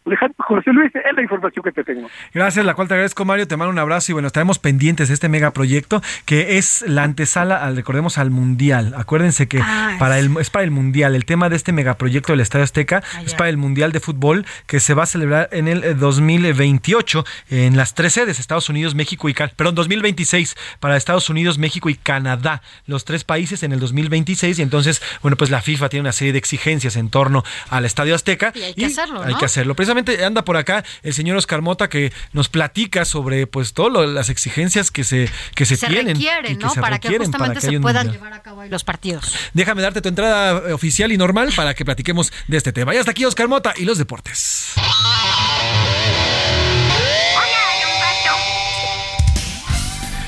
Alejandro- 0.09 0.35
José 0.39 0.71
Luis, 0.73 0.91
es 0.95 1.15
la 1.15 1.21
información 1.21 1.63
que 1.63 1.71
te 1.71 1.83
tengo. 1.83 2.09
Gracias, 2.33 2.65
la 2.65 2.73
cual 2.73 2.87
te 2.87 2.93
agradezco, 2.95 3.23
Mario. 3.25 3.47
Te 3.47 3.55
mando 3.57 3.71
un 3.71 3.79
abrazo 3.79 4.11
y 4.11 4.13
bueno, 4.13 4.27
estaremos 4.27 4.59
pendientes 4.59 5.07
de 5.07 5.13
este 5.13 5.29
megaproyecto 5.29 6.01
que 6.25 6.57
es 6.57 6.83
la 6.87 7.03
antesala, 7.03 7.63
al, 7.63 7.75
recordemos, 7.75 8.17
al 8.17 8.31
Mundial. 8.31 8.93
Acuérdense 8.97 9.47
que 9.47 9.59
Ah, 9.61 9.95
para 9.99 10.19
el, 10.19 10.35
es 10.39 10.49
para 10.49 10.63
el 10.63 10.71
Mundial. 10.71 11.15
El 11.15 11.25
tema 11.25 11.49
de 11.49 11.55
este 11.55 11.71
megaproyecto 11.71 12.33
del 12.33 12.39
Estadio 12.39 12.63
Azteca 12.63 13.03
Ah, 13.15 13.21
es 13.25 13.33
para 13.35 13.49
el 13.49 13.57
Mundial 13.57 13.91
de 13.91 13.99
Fútbol 13.99 14.45
que 14.67 14.79
se 14.79 14.93
va 14.93 15.03
a 15.03 15.05
celebrar 15.05 15.49
en 15.51 15.67
el 15.67 15.83
eh, 15.83 15.93
2028 15.93 17.25
en 17.49 17.77
las 17.77 17.93
tres 17.93 18.13
sedes, 18.13 18.39
Estados 18.39 18.69
Unidos, 18.69 18.95
México 18.95 19.29
y 19.29 19.33
Canadá. 19.33 19.53
Perdón, 19.55 19.75
2026 19.75 20.55
para 20.79 20.97
Estados 20.97 21.29
Unidos, 21.29 21.57
México 21.57 21.89
y 21.89 21.95
Canadá. 21.95 22.61
Los 22.85 23.05
tres 23.05 23.23
países 23.23 23.63
en 23.63 23.71
el 23.73 23.79
2026 23.79 24.59
y 24.59 24.61
entonces, 24.61 25.01
bueno, 25.21 25.37
pues 25.37 25.49
la 25.51 25.61
FIFA 25.61 25.89
tiene 25.89 26.01
una 26.01 26.11
serie 26.11 26.31
de 26.33 26.39
exigencias 26.39 26.95
en 26.95 27.09
torno 27.09 27.43
al 27.69 27.85
Estadio 27.85 28.15
Azteca. 28.15 28.51
Y 28.55 28.61
hay 28.61 28.73
que 28.73 28.85
hacerlo, 28.85 29.21
Hay 29.23 29.35
que 29.35 29.45
hacerlo. 29.45 29.75
Precisamente 29.75 29.98
anda 30.25 30.43
por 30.43 30.57
acá 30.57 30.83
el 31.03 31.13
señor 31.13 31.37
Oscar 31.37 31.61
Mota 31.61 31.89
que 31.89 32.11
nos 32.33 32.49
platica 32.49 33.05
sobre 33.05 33.47
pues 33.47 33.73
todas 33.73 34.09
las 34.09 34.29
exigencias 34.29 34.91
que 34.91 35.03
se 35.03 35.29
que 35.55 35.65
se, 35.65 35.75
se 35.75 35.87
tienen 35.87 36.17
y 36.17 36.25
requieren, 36.25 36.57
que 36.57 36.65
¿no? 36.65 36.73
se 36.73 36.81
Para 36.81 36.99
que 36.99 37.09
justamente 37.17 37.37
para 37.37 37.53
que 37.53 37.61
se 37.61 37.79
puedan 37.79 38.07
mundial. 38.07 38.11
llevar 38.11 38.33
a 38.33 38.41
cabo 38.41 38.63
los 38.65 38.83
partidos. 38.83 39.35
Déjame 39.53 39.81
darte 39.81 40.01
tu 40.01 40.09
entrada 40.09 40.69
eh, 40.69 40.73
oficial 40.73 41.11
y 41.11 41.17
normal 41.17 41.51
para 41.55 41.73
que 41.73 41.85
platiquemos 41.85 42.31
de 42.47 42.57
este 42.57 42.71
tema. 42.71 42.93
Y 42.93 42.97
hasta 42.97 43.11
aquí 43.11 43.25
Oscar 43.25 43.47
Mota 43.47 43.73
y 43.77 43.85
los 43.85 43.97
deportes. 43.97 44.73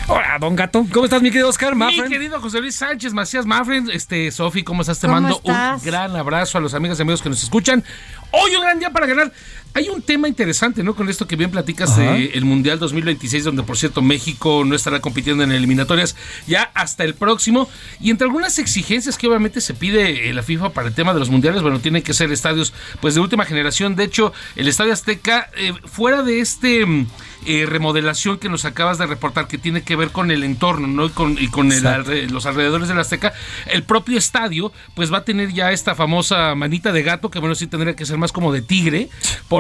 Hola, 0.08 0.38
don 0.40 0.56
Gato. 0.58 0.86
¿Cómo 0.92 1.06
estás, 1.06 1.22
mi 1.22 1.30
querido 1.30 1.48
Oscar? 1.48 1.74
Mi 1.74 1.80
Mafren? 1.86 2.10
querido 2.10 2.42
José 2.42 2.60
Luis 2.60 2.76
Sánchez 2.76 3.14
Macías 3.14 3.46
Mafren, 3.46 3.90
este, 3.92 4.30
Sofi, 4.32 4.62
¿cómo 4.62 4.82
estás? 4.82 5.00
Te 5.00 5.08
¿Cómo 5.08 5.22
mando 5.22 5.38
estás? 5.38 5.80
un 5.82 5.86
gran 5.88 6.14
abrazo 6.18 6.58
a 6.58 6.62
los 6.62 6.74
amigos 6.74 7.00
y 7.00 7.04
amigos 7.04 7.22
que 7.22 7.30
nos 7.30 7.42
escuchan. 7.42 7.82
Hoy 8.32 8.56
un 8.56 8.62
gran 8.62 8.78
día 8.80 8.90
para 8.90 9.06
ganar. 9.06 9.32
Hay 9.74 9.88
un 9.88 10.02
tema 10.02 10.28
interesante, 10.28 10.84
¿no? 10.84 10.96
Con 10.96 11.08
esto 11.10 11.28
que 11.28 11.38
bien 11.38 11.50
platicas 11.50 11.92
Ajá. 11.92 12.14
del 12.14 12.44
Mundial 12.44 12.78
2026, 12.78 13.46
donde 13.46 13.64
por 13.64 13.78
cierto 13.78 14.02
México 14.02 14.64
no 14.66 14.76
estará 14.76 15.00
compitiendo 15.00 15.44
en 15.44 15.52
eliminatorias 15.54 16.16
ya 16.46 16.72
hasta 16.74 17.06
el 17.06 17.14
próximo. 17.16 17.70
Y 18.02 18.10
entre 18.10 18.26
algunas 18.26 18.60
exigencias 18.60 19.18
que 19.18 19.28
obviamente 19.28 19.62
se 19.62 19.74
pide 19.74 20.30
eh, 20.30 20.34
la 20.34 20.44
FIFA 20.44 20.72
para 20.74 20.90
el 20.90 20.94
tema 20.94 21.14
de 21.14 21.20
los 21.20 21.30
mundiales, 21.30 21.62
bueno, 21.62 21.80
tienen 21.80 22.02
que 22.04 22.14
ser 22.14 22.32
estadios 22.34 22.74
pues 23.00 23.16
de 23.16 23.22
última 23.22 23.46
generación. 23.46 23.96
De 23.96 24.04
hecho, 24.04 24.34
el 24.58 24.68
Estadio 24.68 24.92
Azteca, 24.92 25.50
eh, 25.56 25.74
fuera 25.86 26.22
de 26.22 26.42
este 26.42 26.86
mm, 26.86 27.08
eh, 27.46 27.66
remodelación 27.66 28.40
que 28.40 28.50
nos 28.50 28.66
acabas 28.66 28.98
de 28.98 29.08
reportar, 29.08 29.48
que 29.48 29.58
tiene 29.58 29.84
que 29.84 29.96
ver 29.96 30.10
con 30.10 30.32
el 30.32 30.44
entorno, 30.44 30.88
¿no? 30.88 31.06
Y 31.06 31.10
con, 31.12 31.38
y 31.40 31.48
con 31.48 31.72
el 31.72 31.84
alre- 31.86 32.30
los 32.30 32.46
alrededores 32.46 32.90
del 32.90 33.00
Azteca, 33.00 33.32
el 33.68 33.84
propio 33.84 34.18
estadio, 34.18 34.74
pues 34.96 35.14
va 35.14 35.20
a 35.20 35.24
tener 35.24 35.54
ya 35.54 35.72
esta 35.72 35.96
famosa 35.96 36.54
manita 36.56 36.92
de 36.92 37.04
gato, 37.04 37.32
que 37.32 37.40
bueno, 37.40 37.56
sí 37.56 37.68
tendría 37.68 37.96
que 37.96 38.06
ser 38.06 38.18
más 38.18 38.32
como 38.34 38.52
de 38.52 38.62
tigre, 38.62 39.10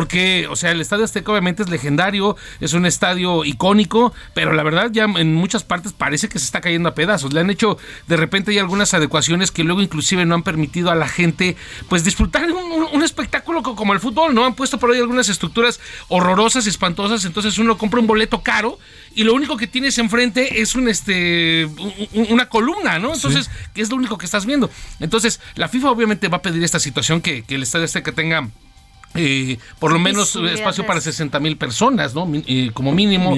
porque, 0.01 0.47
o 0.49 0.55
sea, 0.55 0.71
el 0.71 0.81
Estadio 0.81 1.05
Azteca 1.05 1.31
obviamente 1.31 1.61
es 1.61 1.69
legendario, 1.69 2.35
es 2.59 2.73
un 2.73 2.87
estadio 2.87 3.45
icónico, 3.45 4.13
pero 4.33 4.51
la 4.51 4.63
verdad 4.63 4.89
ya 4.91 5.03
en 5.03 5.35
muchas 5.35 5.63
partes 5.63 5.93
parece 5.93 6.27
que 6.27 6.39
se 6.39 6.45
está 6.45 6.59
cayendo 6.59 6.89
a 6.89 6.95
pedazos. 6.95 7.31
Le 7.33 7.39
han 7.39 7.51
hecho 7.51 7.77
de 8.07 8.17
repente 8.17 8.51
ya 8.51 8.61
algunas 8.61 8.95
adecuaciones 8.95 9.51
que 9.51 9.63
luego 9.63 9.79
inclusive 9.79 10.25
no 10.25 10.33
han 10.33 10.41
permitido 10.41 10.89
a 10.89 10.95
la 10.95 11.07
gente, 11.07 11.55
pues 11.87 12.03
disfrutar 12.03 12.51
un, 12.51 12.87
un- 12.91 13.03
espectáculo 13.03 13.61
co- 13.61 13.75
como 13.75 13.93
el 13.93 13.99
fútbol, 13.99 14.33
¿no? 14.33 14.43
Han 14.43 14.55
puesto 14.55 14.79
por 14.79 14.89
ahí 14.89 14.97
algunas 14.99 15.29
estructuras 15.29 15.79
horrorosas, 16.07 16.65
espantosas, 16.65 17.23
entonces 17.25 17.59
uno 17.59 17.77
compra 17.77 17.99
un 17.99 18.07
boleto 18.07 18.41
caro 18.41 18.79
y 19.13 19.23
lo 19.23 19.35
único 19.35 19.55
que 19.55 19.67
tienes 19.67 19.99
enfrente 19.99 20.61
es 20.63 20.73
un 20.73 20.89
este 20.89 21.65
un- 21.65 21.93
un- 22.13 22.27
una 22.31 22.49
columna, 22.49 22.97
¿no? 22.97 23.13
Entonces, 23.13 23.51
que 23.75 23.83
es 23.83 23.89
lo 23.91 23.97
único 23.97 24.17
que 24.17 24.25
estás 24.25 24.47
viendo. 24.47 24.71
Entonces, 24.99 25.39
la 25.53 25.67
FIFA 25.69 25.91
obviamente 25.91 26.27
va 26.27 26.37
a 26.37 26.41
pedir 26.41 26.63
esta 26.63 26.79
situación 26.79 27.21
que, 27.21 27.43
que 27.43 27.53
el 27.53 27.61
estadio 27.61 27.85
Azteca 27.85 28.11
tenga 28.13 28.49
eh, 29.15 29.57
por 29.79 29.91
lo 29.91 29.99
menos 29.99 30.35
espacio 30.35 30.85
para 30.85 31.01
60 31.01 31.39
mil 31.39 31.57
personas, 31.57 32.13
¿no? 32.13 32.29
Eh, 32.47 32.71
como 32.73 32.91
mínimo. 32.91 33.37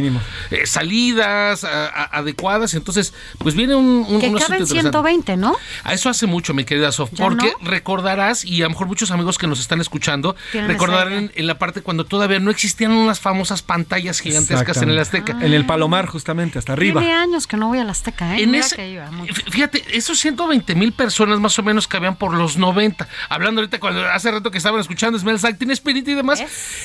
Eh, 0.52 0.66
salidas 0.66 1.64
a- 1.64 1.88
a- 1.88 2.04
adecuadas. 2.20 2.74
Entonces, 2.74 3.14
pues 3.40 3.56
viene 3.56 3.76
un, 3.76 4.06
un 4.08 4.20
Que 4.20 4.28
un 4.30 4.38
caben 4.38 4.62
interesante. 4.62 4.82
120, 4.82 5.38
¿no? 5.38 5.56
A 5.84 5.94
eso 5.94 6.10
hace 6.10 6.28
mucho, 6.28 6.54
mi 6.54 6.64
querida 6.66 6.92
Sof, 6.92 7.10
¿Ya 7.14 7.26
porque 7.26 7.54
no? 7.62 7.68
recordarás, 7.70 8.46
y 8.46 8.62
a 8.62 8.66
lo 8.66 8.72
mejor 8.72 8.88
muchos 8.88 9.12
amigos 9.12 9.38
que 9.38 9.48
nos 9.48 9.60
están 9.60 9.82
escuchando, 9.82 10.36
recordarán 10.54 11.32
en, 11.36 11.48
la 11.48 11.58
parte 11.58 11.82
cuando 11.82 12.06
todavía 12.06 12.40
no 12.40 12.52
existían 12.52 12.92
unas 12.92 13.20
famosas 13.20 13.62
pantallas 13.62 14.20
gigantescas 14.20 14.78
en 14.82 14.90
el 14.90 15.00
Azteca. 15.00 15.38
En 15.42 15.54
el 15.54 15.66
Palomar, 15.66 16.06
justamente, 16.08 16.60
hasta 16.60 16.74
arriba. 16.74 17.02
Tiene 17.02 17.16
años 17.16 17.48
que 17.48 17.58
no 17.58 17.68
voy 17.68 17.80
al 17.80 17.90
Azteca, 17.90 18.38
¿eh? 18.38 18.44
En 18.44 18.52
Mira 18.52 18.66
ese- 18.66 18.76
que 18.76 18.90
iba 18.90 19.10
Fíjate, 19.52 19.84
esos 19.98 20.20
120 20.20 20.76
mil 20.76 20.94
personas 20.94 21.40
más 21.40 21.58
o 21.60 21.64
menos 21.64 21.88
que 21.88 21.98
habían 21.98 22.16
por 22.16 22.34
los 22.34 22.58
90. 22.58 23.08
Hablando 23.30 23.62
ahorita 23.62 23.80
cuando 23.80 24.04
hace 24.10 24.32
rato 24.32 24.52
que 24.52 24.58
estaban 24.58 24.80
escuchando 24.80 25.18
Smell 25.20 25.40
Spirit 25.72 26.08
y 26.08 26.14
demás, 26.14 26.42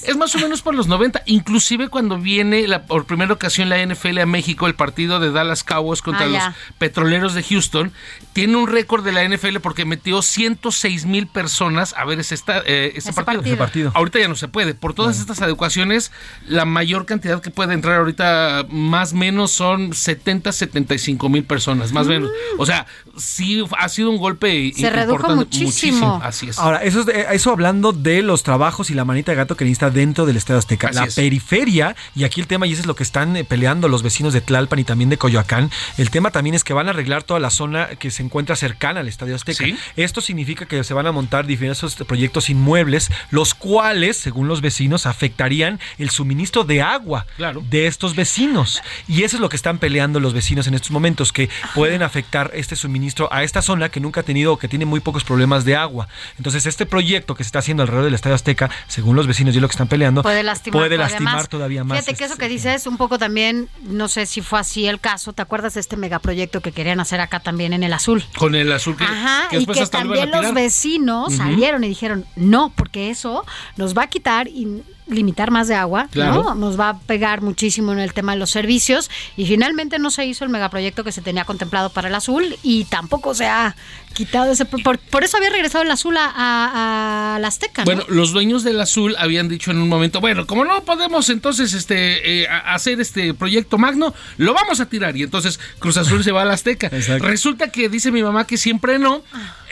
es 0.07 0.17
más 0.17 0.35
o 0.35 0.39
menos 0.39 0.63
por 0.63 0.75
los 0.75 0.87
90. 0.87 1.23
Inclusive 1.27 1.89
cuando 1.89 2.19
viene 2.19 2.67
la, 2.69 2.83
por 2.87 3.05
primera 3.05 3.33
ocasión 3.33 3.69
la 3.69 3.85
NFL 3.85 4.19
a 4.19 4.27
México, 4.27 4.67
el 4.67 4.75
partido 4.75 5.21
de 5.21 5.31
Dallas 5.33 5.65
Cowboys 5.65 6.03
contra 6.03 6.27
Ah, 6.27 6.29
los 6.29 6.43
petroleros 6.79 7.35
de 7.35 7.43
Houston, 7.43 7.93
tiene 8.33 8.57
un 8.57 8.67
récord 8.69 9.05
de 9.05 9.13
la 9.13 9.25
NFL 9.29 9.59
porque 9.63 9.85
metió 9.85 10.23
106 10.23 11.07
mil 11.07 11.27
personas 11.27 11.95
a 11.97 12.05
ver 12.05 12.21
ese, 12.21 12.35
esta- 12.35 12.59
eh, 12.67 12.93
ese 12.97 13.11
Ese 13.11 13.13
partido. 13.13 13.25
partido. 13.25 13.55
Ese 13.55 13.57
partido. 13.59 13.93
Ahorita 13.95 14.19
ya 14.19 14.29
no 14.29 14.37
se 14.37 14.49
puede. 14.49 14.75
Por 14.75 14.95
todas 14.95 15.19
estas 15.21 15.41
adecuaciones, 15.43 16.13
la 16.47 16.65
mayor 16.65 17.07
cantidad 17.07 17.41
que 17.41 17.51
puede 17.51 17.75
entrar 17.75 17.97
ahorita, 17.99 18.67
más 18.71 19.13
o 19.13 19.17
menos, 19.17 19.51
son 19.53 19.93
70, 19.95 20.53
75 20.53 21.29
mil 21.29 21.45
personas, 21.45 21.93
más 21.93 22.07
o 22.07 22.11
menos. 22.11 22.31
O 22.59 22.67
sea, 22.67 22.87
sí 23.17 23.65
ha 23.79 23.89
sido 23.89 24.11
un 24.11 24.19
golpe 24.19 24.73
Se 24.77 24.91
redujo 24.91 25.17
importante, 25.17 25.37
muchísimo. 25.45 26.21
Así 26.23 26.49
es. 26.49 26.59
Ahora, 26.59 26.83
eso, 26.85 27.01
es 27.01 27.07
de- 27.07 27.27
eso 27.33 27.51
hablando 27.53 27.93
de 27.93 28.23
los 28.23 28.43
trabajos 28.43 28.68
trabajos 28.69 28.91
y 28.91 28.95
la 28.95 29.07
manita 29.07 29.33
de 29.33 29.37
gato 29.37 29.57
que 29.57 29.65
necesita 29.65 29.89
dentro 29.89 30.27
del 30.27 30.37
Estadio 30.37 30.59
Azteca. 30.59 30.89
Así 30.89 30.99
la 30.99 31.05
es. 31.07 31.15
periferia, 31.15 31.97
y 32.15 32.25
aquí 32.25 32.43
el 32.43 32.47
tema, 32.47 32.67
y 32.67 32.73
eso 32.73 32.83
es 32.83 32.87
lo 32.87 32.95
que 32.95 33.03
están 33.03 33.35
eh, 33.35 33.45
peleando 33.45 33.89
los 33.89 34.03
vecinos 34.03 34.35
de 34.35 34.43
Tlalpan 34.43 34.79
y 34.81 34.85
también 34.85 35.09
de 35.09 35.17
Coyoacán, 35.17 35.71
el 35.97 36.11
tema 36.11 36.31
también 36.31 36.55
es 36.55 36.65
que 36.65 36.75
van 36.75 36.87
a 36.89 36.91
arreglar 36.91 37.23
toda 37.23 37.41
la 37.41 37.49
zona 37.49 37.89
que 37.99 38.11
se 38.11 38.23
encuentra 38.23 38.57
cercana 38.57 39.01
al 39.01 39.09
Estadio 39.09 39.37
Azteca. 39.37 39.65
Esto 39.97 40.21
significa 40.21 40.67
que 40.67 40.85
se 40.85 40.93
van 40.93 41.07
a 41.07 41.13
montar 41.13 41.47
diversos 41.47 41.95
proyectos 41.95 42.51
inmuebles, 42.51 43.11
los 43.31 43.55
cuales, 43.55 44.19
según 44.19 44.49
los 44.49 44.61
vecinos, 44.61 45.07
afectarían 45.07 45.81
el 45.97 46.11
suministro 46.11 46.65
de 46.65 46.83
agua 46.83 47.25
de 47.71 47.87
estos 47.87 48.15
vecinos. 48.17 48.83
Y 49.07 49.23
eso 49.23 49.37
es 49.37 49.41
lo 49.41 49.49
que 49.49 49.57
están 49.57 49.79
peleando 49.79 50.21
los 50.21 50.35
vecinos 50.35 50.67
en 50.67 50.75
estos 50.75 50.91
momentos, 50.91 51.33
que 51.33 51.49
pueden 51.75 52.03
afectar 52.03 52.51
este 52.53 52.77
suministro 52.77 53.33
a 53.33 53.45
esta 53.45 53.63
zona 53.63 53.89
que 53.89 54.01
nunca 54.01 54.21
ha 54.21 54.25
tenido, 54.25 54.59
que 54.59 54.69
tiene 54.69 54.85
muy 54.85 55.01
pocos 55.01 55.25
problemas 55.25 55.65
de 55.65 55.75
agua. 55.75 56.09
Entonces, 56.37 56.67
este 56.67 56.85
proyecto 56.85 57.35
que 57.35 57.45
se 57.45 57.49
está 57.49 57.61
haciendo 57.61 57.83
alrededor 57.83 58.05
del 58.05 58.15
Estadio 58.15 58.35
Azteca, 58.35 58.58
según 58.87 59.17
los 59.17 59.27
vecinos 59.27 59.55
y 59.57 59.61
lo 59.61 59.69
que 59.69 59.73
están 59.73 59.89
peleando, 59.89 60.23
puede 60.23 60.43
lastimar, 60.43 60.79
puede 60.81 60.97
todavía 60.97 61.11
lastimar 61.11 61.35
más. 61.37 61.49
todavía 61.49 61.85
más. 61.85 61.99
Fíjate 61.99 62.17
que 62.17 62.25
eso 62.25 62.37
que 62.37 62.49
dices 62.49 62.87
un 62.87 62.97
poco 62.97 63.19
también, 63.19 63.69
no 63.83 64.09
sé 64.09 64.27
si 64.27 64.41
fue 64.41 64.59
así 64.59 64.87
el 64.87 65.01
caso, 65.01 65.33
¿te 65.33 65.43
acuerdas 65.43 65.75
de 65.75 65.81
este 65.81 65.97
megaproyecto 65.97 66.61
que 66.61 66.73
querían 66.73 67.01
hacer 67.01 67.21
acá 67.21 67.41
también 67.41 67.73
en 67.73 67.83
el 67.83 67.93
azul? 67.93 68.25
Con 68.37 68.55
el 68.55 68.71
azul 68.73 68.97
que, 68.97 69.05
Ajá, 69.05 69.49
que 69.51 69.59
y 69.59 69.67
que 69.67 69.81
hasta 69.81 70.05
lo 70.05 70.15
iban 70.15 70.29
a 70.29 70.33
también 70.33 70.45
los 70.45 70.55
vecinos 70.55 71.35
salieron 71.35 71.85
y 71.85 71.89
dijeron, 71.89 72.25
no, 72.37 72.73
porque 72.75 73.11
eso 73.11 73.45
nos 73.77 73.97
va 73.97 74.05
a 74.05 74.07
quitar 74.09 74.49
y 74.49 74.83
limitar 75.09 75.51
más 75.51 75.69
de 75.69 75.75
agua, 75.75 76.09
Claro. 76.11 76.43
¿no? 76.45 76.55
Nos 76.55 76.79
va 76.79 76.91
a 76.91 76.99
pegar 76.99 77.41
muchísimo 77.43 77.93
en 77.93 77.99
el 77.99 78.13
tema 78.13 78.33
de 78.33 78.39
los 78.39 78.51
servicios 78.51 79.11
y 79.37 79.47
finalmente 79.47 79.99
no 79.99 80.11
se 80.11 80.25
hizo 80.27 80.45
el 80.45 80.51
megaproyecto 80.51 81.05
que 81.05 81.13
se 81.13 81.23
tenía 81.23 81.45
contemplado 81.45 81.91
para 81.91 82.09
el 82.09 82.15
azul 82.15 82.57
y 82.63 82.85
tampoco 82.85 83.35
se 83.35 83.47
ha 83.47 83.75
quitado 84.13 84.53
ese... 84.53 84.65
Por, 84.65 84.99
por 84.99 85.25
eso 85.25 85.37
había 85.37 85.51
regresado 85.51 85.85
el 85.85 85.91
azul 85.91 86.17
a, 86.17 86.27
a, 86.35 87.37
a 87.37 87.39
la 87.39 87.49
Azteca, 87.49 87.83
¿no? 87.83 87.87
Bueno, 87.87 88.05
los 88.09 88.33
dueños 88.33 88.65
del 88.65 88.81
azul 88.81 89.15
habían 89.19 89.49
dicho 89.49 89.71
en 89.71 89.79
un 89.79 89.89
momento, 89.89 90.21
bueno, 90.21 90.47
como 90.47 90.65
no 90.65 90.83
podemos 90.85 91.29
entonces 91.31 91.73
este 91.75 92.43
eh, 92.43 92.49
hacer 92.67 93.01
este 93.01 93.35
proyecto 93.35 93.79
magno, 93.79 94.15
lo 94.37 94.55
vamos 94.55 94.81
a 94.81 94.87
tirar. 94.87 95.17
Y 95.17 95.23
entonces 95.23 95.61
Cruz 95.79 95.97
Azul 95.97 96.25
se 96.25 96.33
va 96.33 96.43
a 96.43 96.45
la 96.45 96.55
Azteca. 96.55 96.89
Resulta 97.21 97.71
que 97.71 97.89
dice 97.89 98.11
mi 98.11 98.23
mamá 98.23 98.47
que 98.47 98.57
siempre 98.57 98.99
no, 98.99 99.23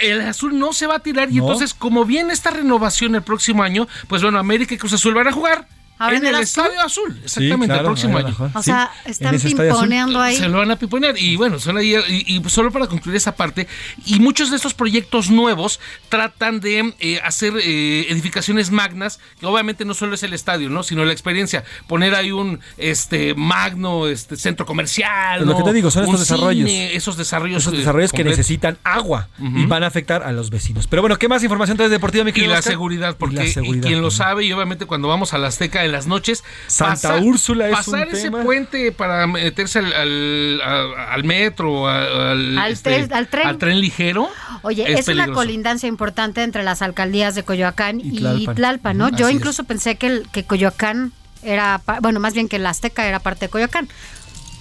el 0.00 0.20
azul 0.22 0.58
no 0.58 0.72
se 0.72 0.86
va 0.86 0.96
a 0.96 0.98
tirar. 1.00 1.30
Y 1.30 1.36
No. 1.36 1.42
entonces, 1.44 1.74
como 1.74 2.04
viene 2.04 2.32
esta 2.32 2.50
renovación 2.50 3.14
el 3.14 3.22
próximo 3.22 3.62
año, 3.62 3.88
pues 4.08 4.22
bueno, 4.22 4.38
América 4.38 4.74
y 4.74 4.78
Cruz 4.78 4.92
Azul 4.92 5.14
van 5.14 5.25
a 5.28 5.32
jugar. 5.32 5.75
¿Ahora 5.98 6.16
en 6.16 6.22
en 6.24 6.28
el 6.28 6.34
el 6.36 6.42
Estadio 6.42 6.80
Azul, 6.80 7.18
exactamente, 7.24 7.66
claro, 7.66 7.80
el 7.80 7.86
próximo 7.86 8.18
a 8.18 8.20
año. 8.20 8.36
O 8.54 8.62
sea, 8.62 8.90
están 9.06 9.38
pimponeando 9.38 10.20
ahí. 10.20 10.36
Se 10.36 10.48
lo 10.48 10.58
van 10.58 10.70
a 10.70 10.76
piponear. 10.76 11.16
Y 11.18 11.36
bueno, 11.36 11.58
son 11.58 11.78
ahí, 11.78 11.94
y, 12.08 12.36
y 12.36 12.48
solo 12.50 12.70
para 12.70 12.86
concluir 12.86 13.16
esa 13.16 13.34
parte, 13.34 13.66
y 14.04 14.20
muchos 14.20 14.50
de 14.50 14.56
estos 14.56 14.74
proyectos 14.74 15.30
nuevos 15.30 15.80
tratan 16.08 16.60
de 16.60 16.94
eh, 17.00 17.20
hacer 17.24 17.54
eh, 17.56 18.06
edificaciones 18.10 18.70
magnas, 18.70 19.20
que 19.40 19.46
obviamente 19.46 19.84
no 19.84 19.94
solo 19.94 20.14
es 20.14 20.22
el 20.22 20.32
estadio, 20.32 20.68
¿no? 20.68 20.82
Sino 20.82 21.04
la 21.04 21.12
experiencia. 21.12 21.64
Poner 21.86 22.14
ahí 22.14 22.32
un 22.32 22.60
este 22.76 23.34
magno 23.34 24.06
este 24.06 24.36
centro 24.36 24.66
comercial. 24.66 25.40
Lo 25.40 25.52
¿no? 25.52 25.56
que 25.56 25.64
te 25.64 25.72
digo, 25.72 25.90
son 25.90 26.04
estos 26.04 26.20
desarrollos. 26.20 26.68
cine, 26.68 26.94
esos 26.94 27.16
desarrollos. 27.16 27.62
Esos 27.62 27.74
eh, 27.74 27.78
desarrollos 27.78 28.12
que 28.12 28.24
necesitan 28.24 28.78
agua 28.84 29.28
y 29.38 29.66
van 29.66 29.82
a 29.82 29.86
afectar 29.86 30.22
a 30.22 30.32
los 30.32 30.50
vecinos. 30.50 30.86
Pero 30.86 31.02
bueno, 31.02 31.16
¿qué 31.16 31.28
más 31.28 31.42
información 31.42 31.76
traes 31.76 31.90
deportiva, 31.90 32.24
mi 32.24 32.32
Y 32.34 32.46
la 32.46 32.60
seguridad, 32.60 33.16
porque 33.16 33.36
Y 33.36 33.38
la 33.38 33.44
y 33.44 33.52
seguridad, 33.52 33.86
quien 33.86 34.02
lo 34.02 34.10
sabe, 34.10 34.44
y 34.44 34.52
obviamente 34.52 34.86
cuando 34.86 35.08
vamos 35.08 35.32
a 35.32 35.38
la 35.38 35.48
Azteca 35.48 35.85
en 35.86 35.92
las 35.92 36.06
noches, 36.06 36.44
Santa 36.66 37.16
Úrsula 37.18 37.68
es 37.68 37.76
pasar 37.76 38.08
un 38.08 38.14
ese 38.14 38.22
tema. 38.24 38.42
puente 38.42 38.92
para 38.92 39.26
meterse 39.26 39.78
al, 39.78 39.92
al, 39.92 40.60
al 40.94 41.24
metro, 41.24 41.88
al, 41.88 42.58
Al 42.58 42.72
este, 42.72 42.90
tren- 43.06 43.12
al 43.14 43.28
tren. 43.28 43.46
al 43.46 43.58
tren 43.58 43.80
ligero. 43.80 44.28
Oye, 44.62 44.92
es 44.92 45.00
es, 45.00 45.08
una 45.08 45.28
colindancia 45.28 45.88
importante 45.88 46.42
entre 46.42 46.62
las 46.62 46.82
alcaldías 46.82 47.34
de 47.34 47.42
Coyoacán 47.44 48.00
y, 48.00 48.18
Tlalpan. 48.18 48.54
Tlalpan, 48.54 48.98
¿no? 48.98 49.08
Yo 49.10 49.26
así 49.26 49.36
incluso 49.36 49.64
pensé 49.64 49.96
que, 49.96 50.06
el- 50.08 50.28
que 50.30 50.44
Coyoacán 50.44 51.12
era, 51.42 51.80
bueno, 52.02 52.18
más 52.20 52.34
bien 52.34 52.48
que 52.48 52.58
la 52.58 52.70
Azteca 52.70 53.06
era 53.06 53.20
parte 53.20 53.46
de 53.46 53.50
Coyoacán. 53.50 53.88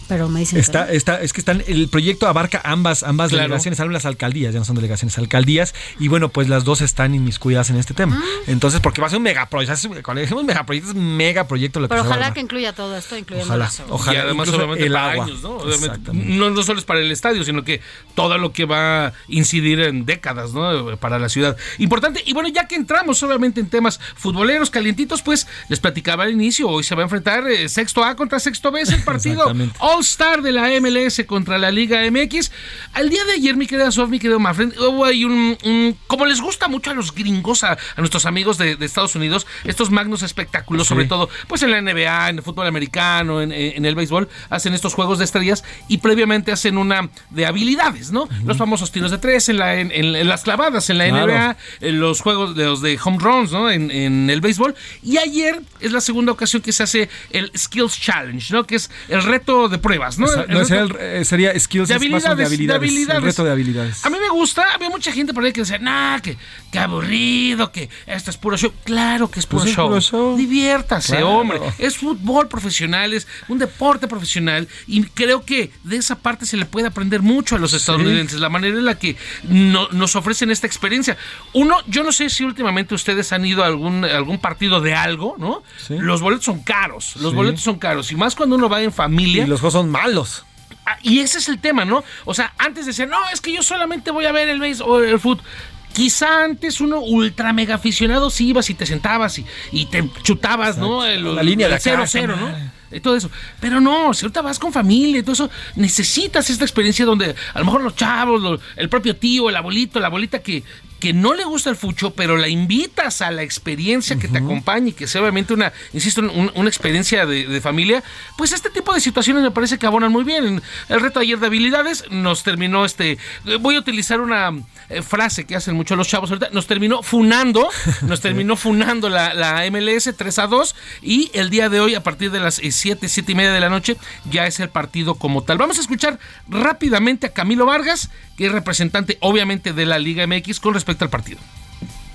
Pero 0.08 0.30
me 0.30 0.42
dicen 0.42 0.58
que 0.58 0.62
Está, 0.62 0.92
está, 0.92 1.22
es 1.22 1.34
que 1.34 1.42
están, 1.42 1.64
el 1.68 1.90
proyecto 1.90 2.28
abarca 2.28 2.62
ambas, 2.64 3.04
ambas 3.04 3.30
Claro. 3.30 3.44
delegaciones, 3.44 3.80
hablan 3.80 3.94
las 3.94 4.06
alcaldías, 4.06 4.54
ya 4.54 4.60
no 4.60 4.66
son 4.66 4.76
delegaciones, 4.76 5.18
alcaldías, 5.18 5.74
y 6.00 6.08
bueno, 6.08 6.30
pues 6.30 6.48
las 6.50 6.64
dos 6.64 6.82
están 6.82 7.16
inmiscuidas 7.16 7.70
en 7.70 7.78
este 7.78 7.94
tema. 7.94 8.20
Ah. 8.22 8.42
Entonces, 8.48 8.80
porque 8.82 9.02
va 9.02 9.08
a 9.08 9.10
ser 9.10 9.18
un 9.18 9.24
megaproyecto, 9.24 9.90
cuando 10.04 10.22
decimos 10.22 10.44
megaproyecto, 10.44 10.90
es 10.92 10.96
un 10.96 11.18
megaproyecto 11.18 11.80
lo 11.80 11.88
que 11.88 11.90
Pero 11.90 12.04
se 12.04 12.08
va 12.10 12.16
a 12.16 12.18
ojalá 12.18 12.34
que 12.34 12.40
incluya 12.42 12.74
todo 12.74 12.96
esto, 12.98 13.18
incluyendo 13.18 13.48
Ojalá, 13.54 13.70
seguridad. 13.70 13.96
ojalá. 13.96 14.18
y 14.18 14.22
además 14.22 14.50
obviamente 14.50 14.86
el 14.86 14.94
para 14.94 15.12
agua. 15.12 15.26
años, 15.26 15.42
¿no? 15.42 15.50
Obviamente, 15.58 16.12
no, 16.14 16.50
no 16.52 16.64
solo 16.64 16.80
es 16.80 16.86
para 16.86 17.00
el 17.00 17.12
estadio, 17.12 17.44
sino 17.44 17.64
que 17.64 17.82
todo 18.16 18.38
lo 18.38 18.52
que 18.54 18.66
va 18.66 19.08
a 19.08 19.14
incidir 19.28 19.80
en 19.82 20.06
décadas, 20.06 20.54
¿no? 20.54 20.98
Para 20.98 21.20
la 21.20 21.30
ciudad. 21.30 21.58
Importante. 21.80 22.22
Y 22.26 22.34
bueno, 22.34 22.50
ya 22.50 22.68
que 22.68 22.76
entramos 22.76 23.22
obviamente 23.24 23.60
en 23.60 23.70
temas 23.70 24.00
futboleros 24.16 24.70
calientitos, 24.70 25.22
pues 25.22 25.48
les 25.70 25.80
platicaba 25.80 26.24
al 26.24 26.32
inicio, 26.32 26.70
hoy 26.70 26.84
se 26.84 26.96
va 26.96 27.02
a 27.02 27.06
enfrentar 27.06 27.48
eh, 27.48 27.68
sexto 27.70 28.04
A 28.04 28.16
contra 28.16 28.40
sexto 28.40 28.72
B, 28.72 28.82
es 28.82 28.92
el 28.92 29.04
partido 29.04 29.52
Exactamente. 29.96 29.98
All 29.98 30.02
Star 30.02 30.42
de 30.42 30.52
la 30.52 30.68
MLS 30.82 31.24
contra 31.26 31.58
la 31.58 31.72
Liga 31.72 32.00
MX. 32.10 32.52
Al 32.94 33.10
día 33.10 33.24
de 33.26 33.34
ayer, 33.34 33.56
mi 33.56 33.68
querida 33.68 33.92
Sof, 33.92 34.10
mi 34.10 34.20
querido 34.20 34.40
Mafren, 34.40 34.74
hubo 34.78 35.06
ahí 35.06 35.26
un, 35.26 35.58
un- 35.64 35.98
como 36.08 36.26
les 36.26 36.42
gusta 36.42 36.68
mucho 36.68 36.92
a 36.92 36.94
los 36.94 37.14
gringos, 37.14 37.64
a, 37.64 37.74
a 37.74 37.78
nuestros 37.98 38.26
amigos 38.26 38.58
de, 38.58 38.76
de 38.76 38.86
Estados 38.86 39.16
Unidos, 39.16 39.46
estos 39.64 39.90
magnos 39.92 40.24
espectáculos, 40.24 40.88
Sí. 40.88 40.90
sobre 40.90 41.06
todo, 41.06 41.30
pues 41.48 41.64
en 41.64 41.72
la 41.72 41.82
NBA, 41.82 42.30
en 42.30 42.38
el 42.38 42.44
fútbol 42.44 42.68
americano, 42.68 43.42
en, 43.42 43.52
en 43.52 43.86
el 43.86 43.96
béisbol, 43.96 44.30
hacen 44.50 44.74
estos 44.74 44.94
juegos 44.94 45.20
de 45.20 45.26
estrellas 45.26 45.64
y 45.88 45.98
previamente 46.00 46.52
hacen 46.52 46.78
una 46.78 47.10
de 47.30 47.46
habilidades, 47.46 48.12
¿no? 48.12 48.28
Los 48.46 48.58
famosos 48.58 48.92
tiros 48.92 49.12
de 49.12 49.18
tres, 49.18 49.50
en, 49.50 49.58
la, 49.58 49.76
en, 49.80 49.92
en- 49.92 50.28
las 50.28 50.44
clavadas, 50.44 50.90
en 50.90 50.98
la 50.98 51.06
Claro. 51.10 51.28
NBA, 51.28 51.58
en 51.82 52.00
los 52.00 52.22
juegos 52.22 52.56
de 52.56 52.66
los 52.66 52.82
de 52.82 53.00
home 53.04 53.18
runs, 53.20 53.52
¿no? 53.52 53.70
En, 53.70 53.92
en 53.92 54.30
el 54.30 54.42
béisbol. 54.42 54.76
Y 55.04 55.18
ayer 55.18 55.62
es 55.80 55.92
la 55.92 56.02
segunda 56.02 56.32
ocasión 56.32 56.62
que 56.62 56.72
se 56.72 56.84
hace 56.84 57.10
el 57.32 57.52
Skills 57.58 58.00
Challenge, 58.00 58.54
¿no? 58.54 58.66
Que 58.66 58.76
es 58.76 58.90
el 59.08 59.24
reto 59.24 59.70
de 59.70 59.78
pruebas, 59.86 60.18
¿no? 60.20 60.26
No, 60.28 60.34
reto- 60.64 60.98
el- 61.00 61.22
eh, 61.22 61.26
sería 61.26 61.58
skills, 61.60 61.88
de 61.90 61.96
es 61.96 62.10
más 62.10 62.26
habilidades, 62.26 62.50
de 62.50 62.66
de 62.68 62.74
habilidades, 62.76 63.18
el 63.20 63.24
reto 63.24 63.44
de 63.44 63.52
habilidades. 63.52 64.06
A 64.06 64.10
mí 64.10 64.18
me 64.20 64.30
gusta, 64.30 64.64
había 64.74 64.90
mucha 64.90 65.12
gente 65.12 65.34
por 65.34 65.44
ahí 65.46 65.54
que 65.54 65.62
decía, 65.62 65.78
nah, 65.80 66.20
que, 66.20 66.38
que 66.72 66.80
aburrido, 66.80 67.72
que 67.72 67.90
esto 68.08 68.32
es 68.32 68.38
puro 68.38 68.58
show. 68.58 68.72
Claro 68.84 69.30
que 69.30 69.40
es 69.40 69.46
puro, 69.46 69.62
Pues 69.62 69.70
es 69.72 69.76
show. 69.76 69.88
puro 69.88 70.02
show. 70.02 70.38
Diviértase, 70.38 71.14
Claro. 71.18 71.30
hombre. 71.30 71.60
Es 71.78 71.98
fútbol 71.98 72.48
profesional, 72.48 73.14
es 73.14 73.28
un 73.48 73.60
deporte 73.60 74.08
profesional 74.08 74.68
y 74.88 75.04
creo 75.04 75.46
que 75.46 75.72
de 75.84 75.98
esa 75.98 76.16
parte 76.18 76.46
se 76.46 76.58
le 76.58 76.66
puede 76.66 76.88
aprender 76.88 77.22
mucho 77.22 77.56
a 77.56 77.60
los 77.60 77.74
estadounidenses, 77.74 78.40
la 78.40 78.50
manera 78.50 78.78
en 78.78 78.86
la 78.86 78.98
que 78.98 79.16
no- 79.44 79.88
nos 79.92 80.16
ofrecen 80.16 80.50
esta 80.52 80.68
experiencia. 80.68 81.18
Uno, 81.54 81.76
yo 81.88 82.04
no 82.04 82.12
sé 82.12 82.30
si 82.30 82.44
últimamente 82.44 82.96
ustedes 82.96 83.32
han 83.32 83.46
ido 83.46 83.64
a 83.64 83.68
algún, 83.68 84.04
a 84.04 84.16
algún 84.16 84.40
partido 84.40 84.82
de 84.82 84.94
algo, 84.96 85.36
¿no? 85.38 85.62
Los 85.90 86.22
boletos 86.22 86.46
son 86.46 86.64
caros, 86.64 87.16
los 87.18 87.32
Sí. 87.32 87.36
boletos 87.36 87.62
son 87.62 87.78
caros 87.78 88.12
y 88.12 88.16
más 88.16 88.36
cuando 88.36 88.56
uno 88.56 88.70
va 88.70 88.82
en 88.82 88.92
familia. 88.92 89.44
Y 89.44 89.48
los 89.48 89.60
juegos 89.60 89.74
son 89.76 89.90
malos. 89.90 90.46
Ah, 90.86 90.98
Y 91.02 91.20
ese 91.20 91.40
es 91.40 91.50
el 91.50 91.60
tema, 91.60 91.84
¿no? 91.84 92.02
O 92.24 92.34
sea, 92.34 92.54
antes 92.58 92.86
decían, 92.86 93.10
no, 93.10 93.18
es 93.34 93.42
que 93.42 93.52
yo 93.52 93.62
solamente 93.62 94.10
voy 94.10 94.24
a 94.26 94.32
ver 94.32 94.48
el 94.48 94.58
béisbol 94.58 94.90
o 94.90 95.04
el 95.04 95.20
fútbol. 95.20 95.44
Quizá 95.92 96.46
antes 96.46 96.80
uno 96.80 97.00
ultra 97.00 97.52
mega 97.52 97.76
aficionado 97.76 98.30
sí 98.30 98.48
ibas 98.50 98.70
y 98.70 98.74
te 98.74 98.86
sentabas 98.86 99.38
y, 99.38 99.46
y 99.74 99.86
te 99.88 100.10
chutabas, 100.24 100.78
¿no? 100.78 101.06
El, 101.06 101.36
La 101.36 101.44
línea 101.44 101.68
de 101.68 101.76
el 101.76 101.80
acá, 101.82 102.04
0-0, 102.06 102.38
¿no? 102.38 102.72
Y 102.90 103.02
todo 103.02 103.18
eso. 103.18 103.30
Pero 103.60 103.82
no, 103.82 104.14
si 104.14 104.24
ahorita 104.26 104.42
vas 104.42 104.60
con 104.60 104.72
familia 104.72 105.20
y 105.20 105.24
todo 105.24 105.34
eso, 105.34 105.50
necesitas 105.76 106.50
esta 106.50 106.64
experiencia 106.64 107.04
donde 107.06 107.36
a 107.54 107.60
lo 107.60 107.66
mejor 107.66 107.82
los 107.82 107.96
chavos, 107.96 108.62
el 108.78 108.88
propio 108.88 109.18
tío, 109.18 109.50
el 109.50 109.56
abuelito, 109.58 110.00
la 110.00 110.08
abuelita 110.08 110.40
que, 110.40 110.64
que 111.06 111.14
no 111.14 111.36
le 111.36 111.44
gusta 111.44 111.70
el 111.70 111.76
fucho, 111.76 112.16
pero 112.16 112.36
la 112.36 112.48
invitas 112.48 113.22
a 113.22 113.30
la 113.30 113.44
experiencia 113.44 114.16
que 114.18 114.28
te 114.28 114.40
acompañe 114.40 114.90
y 114.90 114.94
que 114.94 115.06
sea 115.06 115.22
obviamente 115.22 115.54
una, 115.54 115.72
insisto, 115.94 116.22
un- 116.22 116.52
una 116.56 116.68
experiencia 116.68 117.28
de, 117.28 117.46
de 117.46 117.62
familia, 117.62 118.04
pues 118.40 118.54
este 118.54 118.72
tipo 118.72 118.92
de 118.92 119.00
situaciones 119.00 119.44
me 119.44 119.52
parece 119.52 119.78
que 119.78 119.86
abonan 119.86 120.12
muy 120.12 120.24
bien. 120.24 120.64
El 120.90 121.00
reto 121.02 121.20
ayer 121.20 121.38
de 121.38 121.46
habilidades 121.46 122.06
nos 122.10 122.42
terminó 122.42 122.86
este, 122.86 123.20
eh, 123.46 123.58
voy 123.62 123.76
a 123.76 123.80
utilizar 123.82 124.20
una 124.20 124.50
eh, 124.90 125.04
frase 125.04 125.46
que 125.46 125.56
hacen 125.56 125.76
mucho 125.76 125.96
los 125.96 126.08
chavos 126.08 126.32
ahorita, 126.32 126.50
nos 126.52 126.66
terminó 126.66 127.04
funando, 127.04 127.70
nos 128.02 128.22
terminó 128.22 128.56
funando 128.56 129.08
la, 129.08 129.36
la 129.36 129.64
MLS 129.70 130.10
3 130.18 130.40
a 130.40 130.48
2 130.48 130.76
y 131.04 131.30
el 131.36 131.52
día 131.52 131.70
de 131.70 131.82
hoy 131.82 131.94
a 131.94 132.02
partir 132.02 132.32
de 132.32 132.40
las 132.40 132.56
7, 132.56 133.08
7 133.08 133.32
y 133.32 133.36
media 133.36 133.54
de 133.54 133.60
la 133.60 133.70
noche 133.70 133.96
ya 134.32 134.48
es 134.48 134.60
el 134.60 134.70
partido 134.70 135.14
como 135.14 135.44
tal. 135.44 135.60
Vamos 135.60 135.78
a 135.78 135.82
escuchar 135.82 136.18
rápidamente 136.48 137.28
a 137.28 137.30
Camilo 137.34 137.68
Vargas, 137.68 138.10
que 138.38 138.48
es 138.48 138.52
representante 138.52 139.18
obviamente 139.22 139.72
de 139.74 139.86
la 139.86 140.00
Liga 140.00 140.26
MX 140.26 140.60
con 140.60 140.74
respecto 140.74 140.95
al 141.04 141.10
partido. 141.10 141.40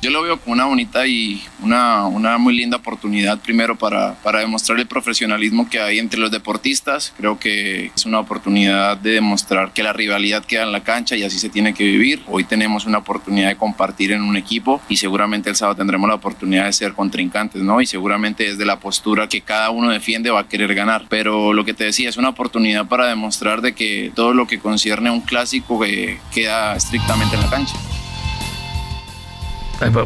Yo 0.03 0.09
lo 0.09 0.23
veo 0.23 0.41
como 0.41 0.55
una 0.55 0.65
bonita 0.65 1.07
y 1.07 1.43
una, 1.61 2.07
una 2.07 2.39
muy 2.39 2.57
linda 2.57 2.79
oportunidad 2.79 3.39
primero 3.39 3.77
para, 3.77 4.15
para 4.23 4.39
demostrar 4.39 4.81
el 4.81 4.87
profesionalismo 4.87 5.69
que 5.69 5.79
hay 5.79 5.99
entre 5.99 6.19
los 6.19 6.31
deportistas. 6.31 7.13
Creo 7.19 7.39
que 7.39 7.93
es 7.95 8.07
una 8.07 8.19
oportunidad 8.19 8.97
de 8.97 9.11
demostrar 9.11 9.75
que 9.75 9.83
la 9.83 9.93
rivalidad 9.93 10.43
queda 10.43 10.63
en 10.63 10.73
la 10.73 10.83
cancha 10.83 11.17
y 11.17 11.23
así 11.23 11.39
se 11.39 11.51
tiene 11.51 11.75
que 11.75 11.85
vivir. 11.85 12.23
Hoy 12.29 12.45
tenemos 12.45 12.87
una 12.87 12.97
oportunidad 12.97 13.49
de 13.49 13.57
compartir 13.57 14.13
en 14.13 14.23
un 14.23 14.39
equipo 14.39 14.81
y 14.89 14.97
seguramente 14.97 15.51
el 15.51 15.57
sábado 15.57 15.77
tendremos 15.77 16.09
la 16.09 16.15
oportunidad 16.15 16.65
de 16.65 16.73
ser 16.73 16.95
contrincantes, 16.95 17.61
¿no? 17.61 17.83
Y 17.83 17.87
seguramente 17.87 18.45
desde 18.45 18.65
la 18.65 18.81
postura 18.81 19.29
que 19.29 19.43
cada 19.43 19.69
uno 19.69 19.91
defiende 19.91 20.31
va 20.31 20.41
a 20.41 20.49
querer 20.49 20.75
ganar. 20.75 21.05
Pero 21.11 21.53
lo 21.53 21.67
que 21.67 21.75
te 21.75 21.85
decía 21.85 22.09
es 22.09 22.17
una 22.17 22.31
oportunidad 22.31 22.87
para 22.87 23.07
demostrar 23.07 23.61
de 23.61 23.75
que 23.75 24.13
todo 24.15 24.33
lo 24.33 24.47
que 24.47 24.61
concierne 24.61 25.11
a 25.11 25.13
un 25.13 25.21
clásico 25.21 25.85
eh, 25.85 26.19
queda 26.33 26.75
estrictamente 26.75 27.37
en 27.37 27.43
la 27.43 27.51
cancha. 27.51 27.75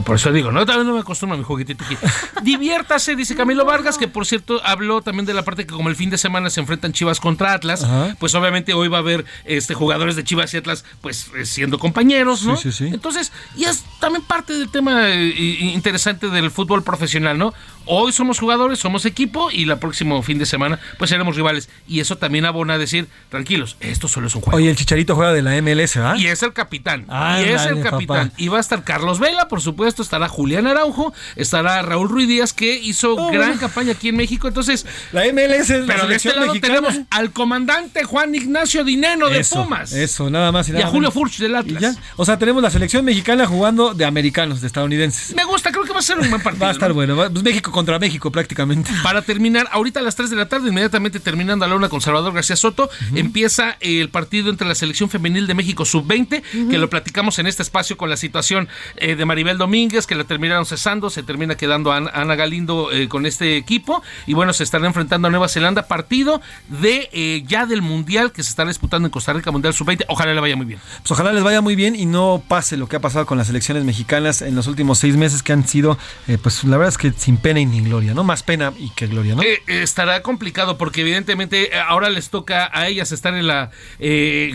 Por, 0.04 0.16
eso 0.16 0.32
digo, 0.32 0.52
no, 0.52 0.64
todavía 0.64 0.84
no 0.84 0.94
me 0.94 1.00
acostumbro 1.00 1.34
a 1.34 1.38
mi 1.38 1.44
juguetito 1.44 1.84
aquí. 1.84 1.96
Diviértase, 2.42 3.16
dice 3.16 3.34
Camilo 3.34 3.64
Vargas, 3.64 3.98
que 3.98 4.08
por 4.08 4.26
cierto 4.26 4.60
habló 4.64 5.02
también 5.02 5.26
de 5.26 5.34
la 5.34 5.42
parte 5.42 5.66
que 5.66 5.74
como 5.74 5.88
el 5.88 5.96
fin 5.96 6.10
de 6.10 6.18
semana 6.18 6.50
se 6.50 6.60
enfrentan 6.60 6.92
Chivas 6.92 7.20
contra 7.20 7.52
Atlas, 7.52 7.82
Ajá. 7.82 8.16
pues 8.18 8.34
obviamente 8.34 8.72
hoy 8.74 8.88
va 8.88 8.98
a 8.98 9.00
haber 9.00 9.24
este 9.44 9.74
jugadores 9.74 10.16
de 10.16 10.24
Chivas 10.24 10.54
y 10.54 10.58
Atlas 10.58 10.84
pues 11.00 11.30
eh, 11.36 11.44
siendo 11.44 11.78
compañeros, 11.78 12.44
¿no? 12.44 12.56
Sí, 12.56 12.70
sí, 12.70 12.86
sí. 12.86 12.94
Entonces, 12.94 13.32
y 13.56 13.64
es 13.64 13.84
también 14.00 14.22
parte 14.24 14.52
del 14.52 14.68
tema 14.68 15.10
eh, 15.10 15.34
interesante 15.60 16.28
del 16.28 16.50
fútbol 16.50 16.82
profesional, 16.82 17.36
¿no? 17.36 17.52
Hoy 17.86 18.12
somos 18.12 18.38
jugadores, 18.38 18.78
somos 18.78 19.04
equipo 19.04 19.50
y 19.50 19.68
el 19.68 19.78
próximo 19.78 20.22
fin 20.22 20.38
de 20.38 20.46
semana 20.46 20.78
pues 20.98 21.10
seremos 21.10 21.36
rivales. 21.36 21.68
Y 21.86 22.00
eso 22.00 22.16
también 22.16 22.46
abona 22.46 22.74
a 22.74 22.78
decir, 22.78 23.08
tranquilos, 23.28 23.76
esto 23.80 24.08
solo 24.08 24.28
es 24.28 24.34
un 24.34 24.40
juego. 24.40 24.56
Oye, 24.56 24.70
el 24.70 24.76
Chicharito 24.76 25.14
juega 25.14 25.32
de 25.32 25.42
la 25.42 25.60
MLS, 25.60 25.96
¿ah? 25.96 26.14
Y 26.16 26.26
es 26.26 26.42
el 26.42 26.52
capitán. 26.52 27.06
Y 27.40 27.48
es 27.48 27.66
el 27.66 27.82
capitán. 27.82 28.28
papá. 28.28 28.34
Y 28.36 28.48
va 28.48 28.58
a 28.58 28.60
estar 28.60 28.84
Carlos 28.84 29.18
Vela, 29.18 29.48
por 29.48 29.60
supuesto. 29.64 30.02
Estará 30.02 30.28
Julián 30.28 30.66
Araujo. 30.66 31.12
Estará 31.36 31.82
Raúl 31.82 32.08
Ruiz 32.08 32.28
Díaz, 32.28 32.52
que 32.52 32.76
hizo 32.76 33.14
Oh, 33.16 33.28
gran 33.30 33.48
bueno. 33.48 33.60
campaña 33.60 33.92
aquí 33.92 34.08
en 34.10 34.16
México. 34.16 34.46
Entonces. 34.48 34.86
La 35.12 35.24
MLS 35.32 35.70
es 35.70 35.86
la 35.86 35.94
Pero 35.94 36.06
de 36.06 36.16
este 36.16 36.30
selección 36.30 36.34
lado 36.36 36.46
mexicana. 36.54 36.74
tenemos 36.88 37.06
al 37.10 37.32
comandante 37.32 38.04
Juan 38.04 38.34
Ignacio 38.34 38.84
Dineno 38.84 39.28
de 39.28 39.40
eso, 39.40 39.62
Pumas. 39.64 39.92
Eso, 39.92 40.30
nada 40.30 40.52
más 40.52 40.68
y 40.68 40.72
Y 40.72 40.74
nada 40.74 40.86
a 40.86 40.90
Julio. 40.90 41.10
Furch 41.10 41.38
del 41.38 41.52
Y 41.52 41.56
Atlas. 41.56 41.82
ya. 41.82 41.94
O 42.16 42.24
sea, 42.24 42.38
tenemos 42.38 42.62
la 42.62 42.70
selección 42.70 43.04
mexicana 43.04 43.46
jugando 43.46 43.94
de 43.94 44.04
americanos, 44.04 44.60
de 44.60 44.66
estadounidenses. 44.66 45.34
Me 45.34 45.44
gusta, 45.44 45.70
creo 45.72 45.84
que 45.84 45.92
va 45.92 45.98
a 46.00 46.02
ser 46.02 46.18
un 46.18 46.28
buen 46.30 46.42
partido. 46.42 46.64
Va 46.64 46.70
a 46.70 46.72
estar 46.72 46.88
¿no? 46.90 46.94
bueno. 46.94 47.16
pues 47.16 47.42
México 47.42 47.70
contra 47.72 47.98
México 47.98 48.30
prácticamente. 48.30 48.90
Para 49.02 49.22
terminar, 49.22 49.68
ahorita 49.72 50.00
a 50.00 50.02
las 50.02 50.16
3 50.16 50.30
de 50.30 50.36
la 50.36 50.48
tarde, 50.48 50.68
inmediatamente 50.68 51.20
terminando 51.20 51.64
a 51.64 51.68
la 51.68 51.74
una 51.76 51.88
con 51.88 52.00
Salvador 52.00 52.32
García 52.34 52.56
Soto, 52.56 52.90
empieza 53.14 53.76
el 53.80 54.08
partido 54.10 54.50
entre 54.50 54.66
la 54.66 54.74
selección 54.74 55.08
femenil 55.10 55.46
de 55.46 55.54
México 55.54 55.84
sub-20, 55.84 56.42
que 56.70 56.78
lo 56.78 56.90
platicamos 56.90 57.38
en 57.38 57.46
este 57.46 57.62
espacio 57.62 57.96
con 57.96 58.10
la 58.10 58.16
situación 58.16 58.68
eh, 58.96 59.14
de 59.16 59.24
Maribel 59.24 59.53
Domínguez, 59.58 60.06
que 60.06 60.14
la 60.14 60.24
terminaron 60.24 60.66
cesando, 60.66 61.10
se 61.10 61.22
termina 61.22 61.56
quedando 61.56 61.92
Ana, 61.92 62.10
Ana 62.14 62.34
Galindo 62.34 62.90
eh, 62.92 63.08
con 63.08 63.26
este 63.26 63.56
equipo, 63.56 64.02
y 64.26 64.34
bueno, 64.34 64.52
se 64.52 64.64
estará 64.64 64.86
enfrentando 64.86 65.28
a 65.28 65.30
Nueva 65.30 65.48
Zelanda, 65.48 65.86
partido 65.86 66.40
de 66.68 67.08
eh, 67.12 67.42
ya 67.46 67.66
del 67.66 67.82
Mundial 67.82 68.32
que 68.32 68.42
se 68.42 68.50
está 68.50 68.64
disputando 68.64 69.06
en 69.06 69.10
Costa 69.10 69.32
Rica, 69.32 69.50
Mundial 69.50 69.74
sub-20, 69.74 70.04
ojalá 70.08 70.34
le 70.34 70.40
vaya 70.40 70.56
muy 70.56 70.66
bien. 70.66 70.80
Pues 70.98 71.10
ojalá 71.10 71.32
les 71.32 71.42
vaya 71.42 71.60
muy 71.60 71.76
bien 71.76 71.96
y 71.96 72.06
no 72.06 72.42
pase 72.46 72.76
lo 72.76 72.88
que 72.88 72.96
ha 72.96 73.00
pasado 73.00 73.26
con 73.26 73.38
las 73.38 73.46
selecciones 73.46 73.84
mexicanas 73.84 74.42
en 74.42 74.54
los 74.54 74.66
últimos 74.66 74.98
seis 74.98 75.16
meses 75.16 75.42
que 75.42 75.52
han 75.52 75.66
sido, 75.66 75.98
eh, 76.28 76.38
pues 76.40 76.64
la 76.64 76.76
verdad 76.76 76.90
es 76.90 76.98
que 76.98 77.12
sin 77.12 77.36
pena 77.36 77.60
y 77.60 77.66
ni 77.66 77.80
gloria, 77.80 78.14
¿no? 78.14 78.24
Más 78.24 78.42
pena 78.42 78.72
y 78.78 78.90
que 78.90 79.06
gloria, 79.06 79.34
¿no? 79.34 79.42
Estará 79.66 80.22
complicado 80.22 80.78
porque 80.78 81.02
evidentemente 81.02 81.70
ahora 81.76 82.10
les 82.10 82.30
toca 82.30 82.70
a 82.72 82.88
ellas 82.88 83.12
estar 83.12 83.34
en 83.34 83.46
la 83.46 83.70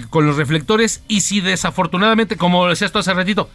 con 0.10 0.26
los 0.26 0.38
reflectores 0.38 1.04
y 1.08 1.22
si 1.22 1.42
desafortunadamente, 1.42 2.38
como 2.38 2.68
decías 2.68 2.92
tú 2.92 3.00
hace 3.00 3.14
ratito, 3.14 3.50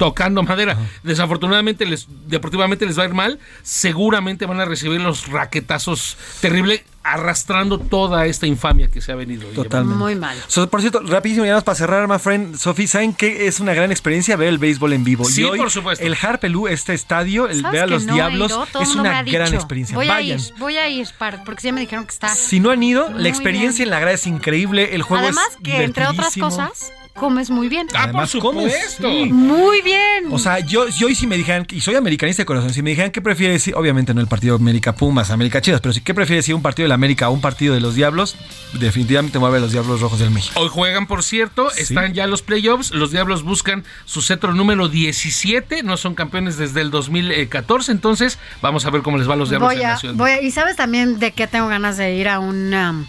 tocando 0.00 0.42
madera, 0.42 0.78
desafortunadamente 1.02 1.84
les 1.84 2.06
deportivamente 2.26 2.86
les 2.86 2.98
va 2.98 3.02
a 3.02 3.06
ir 3.06 3.12
mal, 3.12 3.38
seguramente 3.62 4.46
van 4.46 4.58
a 4.58 4.64
recibir 4.64 4.98
los 4.98 5.28
raquetazos 5.28 6.16
terrible 6.40 6.84
arrastrando 7.02 7.78
toda 7.78 8.26
esta 8.26 8.46
infamia 8.46 8.88
que 8.88 9.00
se 9.00 9.12
ha 9.12 9.14
venido. 9.14 9.46
Totalmente. 9.48 9.98
Muy 9.98 10.14
mal. 10.16 10.36
So, 10.48 10.68
por 10.68 10.80
cierto, 10.80 11.00
rapidísimo, 11.00 11.44
ya 11.46 11.54
más 11.54 11.64
para 11.64 11.74
cerrar, 11.76 12.08
my 12.08 12.18
friend, 12.18 12.56
Sofi, 12.56 12.86
¿saben 12.86 13.14
que 13.14 13.46
es 13.46 13.60
una 13.60 13.72
gran 13.74 13.90
experiencia 13.90 14.36
ver 14.36 14.48
el 14.48 14.58
béisbol 14.58 14.92
en 14.94 15.04
vivo? 15.04 15.24
Sí, 15.24 15.40
y 15.42 15.44
hoy, 15.44 15.58
por 15.58 15.70
supuesto. 15.70 16.04
El 16.04 16.14
Harpelú, 16.20 16.66
este 16.68 16.92
estadio, 16.94 17.48
el 17.48 17.60
¿Sabes 17.62 17.72
ver 17.72 17.82
a 17.82 17.86
los 17.86 18.04
no 18.04 18.14
Diablos, 18.14 18.52
es 18.80 18.94
una 18.94 19.22
gran 19.22 19.46
dicho. 19.46 19.56
experiencia. 19.56 19.96
Voy 19.96 20.08
Vayan. 20.08 20.38
a 20.38 20.42
ir, 20.42 20.54
voy 20.58 20.76
a 20.76 20.88
ir, 20.88 21.08
para- 21.18 21.42
porque 21.44 21.62
ya 21.62 21.72
me 21.72 21.80
dijeron 21.80 22.04
que 22.06 22.12
está. 22.12 22.28
Si 22.34 22.60
no 22.60 22.70
han 22.70 22.82
ido, 22.82 23.10
la 23.10 23.28
experiencia 23.28 23.84
bien. 23.84 23.88
en 23.88 23.90
la 23.90 24.00
grada 24.00 24.14
es 24.14 24.26
increíble, 24.26 24.94
el 24.94 25.02
juego 25.02 25.24
Además 25.24 25.44
es 25.52 25.56
que, 25.62 25.82
entre 25.84 26.06
otras 26.06 26.36
cosas, 26.36 26.92
comes 27.14 27.50
muy 27.50 27.68
bien. 27.68 27.86
Ah, 27.94 28.04
Además, 28.04 28.32
comes, 28.40 28.96
sí. 28.98 29.26
Muy 29.30 29.82
bien. 29.82 30.24
O 30.30 30.38
sea, 30.38 30.60
yo, 30.60 30.88
yo 30.88 31.06
hoy 31.08 31.14
si 31.14 31.26
me 31.26 31.36
dijeran, 31.36 31.66
y 31.70 31.80
soy 31.80 31.94
americanista 31.96 32.42
de 32.42 32.46
corazón, 32.46 32.72
si 32.72 32.82
me 32.82 32.90
dijeran 32.90 33.10
qué 33.10 33.20
prefieres, 33.20 33.62
sí, 33.62 33.72
obviamente 33.74 34.14
no 34.14 34.20
el 34.20 34.26
partido 34.26 34.54
América 34.56 34.94
Pumas, 34.94 35.30
América 35.30 35.60
Chivas, 35.60 35.80
pero 35.80 35.92
si 35.92 36.00
qué 36.00 36.14
prefieres 36.14 36.46
si 36.46 36.52
un 36.52 36.62
partido 36.62 36.84
de 36.84 36.88
la 36.88 36.94
América 36.94 37.28
o 37.28 37.32
un 37.32 37.40
partido 37.40 37.74
de 37.74 37.80
los 37.80 37.94
Diablos, 37.94 38.36
definitivamente 38.74 39.38
mueve 39.38 39.58
a 39.58 39.60
los 39.60 39.72
Diablos 39.72 40.00
Rojos 40.00 40.18
del 40.20 40.30
México. 40.30 40.58
Hoy 40.60 40.68
juegan, 40.70 41.06
por 41.06 41.22
cierto, 41.22 41.70
están 41.72 42.14
ya 42.14 42.26
los 42.26 42.42
playoffs. 42.42 42.90
Los 42.92 43.10
Diablos 43.10 43.42
buscan 43.42 43.84
su 44.06 44.22
cetro 44.22 44.54
número 44.54 44.88
17. 44.88 45.82
No 45.82 45.96
son 45.96 46.14
campeones 46.14 46.56
desde 46.56 46.80
el 46.80 46.90
2014. 46.90 47.92
Entonces, 47.92 48.38
vamos 48.62 48.86
a 48.86 48.90
ver 48.90 49.02
cómo 49.02 49.18
les 49.18 49.28
va 49.28 49.34
a 49.34 49.36
los 49.36 49.50
Diablos 49.50 49.68
Voy 49.72 49.80
en 49.80 49.86
a, 49.86 49.90
la 49.90 49.96
ciudad. 49.98 50.14
voy 50.14 50.30
a- 50.30 50.40
y 50.42 50.50
sabes 50.50 50.76
también 50.76 51.18
de 51.18 51.32
qué 51.32 51.46
tengo 51.46 51.68
ganas 51.68 51.96
de 51.96 52.14
ir 52.14 52.28
a 52.28 52.38
un 52.38 52.72
um, 52.72 53.06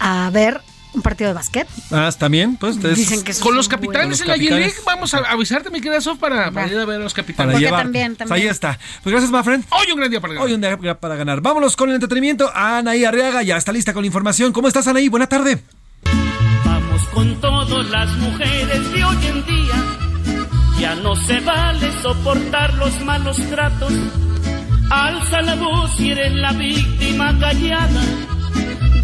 a 0.00 0.30
ver 0.30 0.60
un 0.98 1.02
partido 1.02 1.28
de 1.28 1.34
básquet. 1.34 1.66
Ah, 1.90 2.10
también, 2.18 2.56
pues 2.56 2.80
Dicen 2.80 3.22
que 3.24 3.34
Con 3.34 3.54
los 3.56 3.68
capitanes 3.68 4.20
en 4.20 4.28
la 4.28 4.36
G-League, 4.36 4.74
vamos 4.84 5.14
a 5.14 5.18
avisarte, 5.18 5.70
mi 5.70 5.80
querida 5.80 6.00
Sof, 6.00 6.18
para, 6.18 6.50
para 6.50 6.66
ir 6.68 6.78
a 6.78 6.84
ver 6.84 7.00
a 7.00 7.04
los 7.04 7.14
capitanes. 7.14 7.54
para 7.54 7.58
llevar. 7.64 7.82
también, 7.82 8.16
Pues 8.16 8.28
también. 8.28 8.42
ahí 8.46 8.50
está. 8.50 8.78
Pues 9.02 9.12
gracias, 9.12 9.30
my 9.32 9.42
friend. 9.42 9.64
Hoy 9.70 9.90
un 9.92 9.98
gran 9.98 10.10
día 10.10 10.20
para 10.20 10.34
ganar. 10.34 10.46
Hoy 10.46 10.54
un 10.54 10.60
día 10.60 10.98
para 11.00 11.16
ganar. 11.16 11.40
Vámonos 11.40 11.76
con 11.76 11.88
el 11.88 11.94
entretenimiento. 11.94 12.50
Anaí 12.54 13.04
Arriaga 13.04 13.42
ya 13.42 13.56
está 13.56 13.72
lista 13.72 13.92
con 13.92 14.02
la 14.02 14.06
información. 14.08 14.52
¿Cómo 14.52 14.68
estás, 14.68 14.86
Anaí? 14.88 15.08
Buena 15.08 15.26
tarde. 15.28 15.62
Vamos 16.64 17.02
con 17.14 17.40
todas 17.40 17.88
las 17.90 18.10
mujeres 18.16 18.92
de 18.92 19.04
hoy 19.04 19.26
en 19.26 19.46
día. 19.46 19.74
Ya 20.80 20.94
no 20.96 21.16
se 21.16 21.40
vale 21.40 21.90
soportar 22.02 22.74
los 22.74 23.00
malos 23.02 23.36
tratos. 23.50 23.92
Alza 24.90 25.42
la 25.42 25.54
voz 25.56 26.00
y 26.00 26.12
eres 26.12 26.32
la 26.34 26.52
víctima 26.52 27.36
callada 27.38 28.00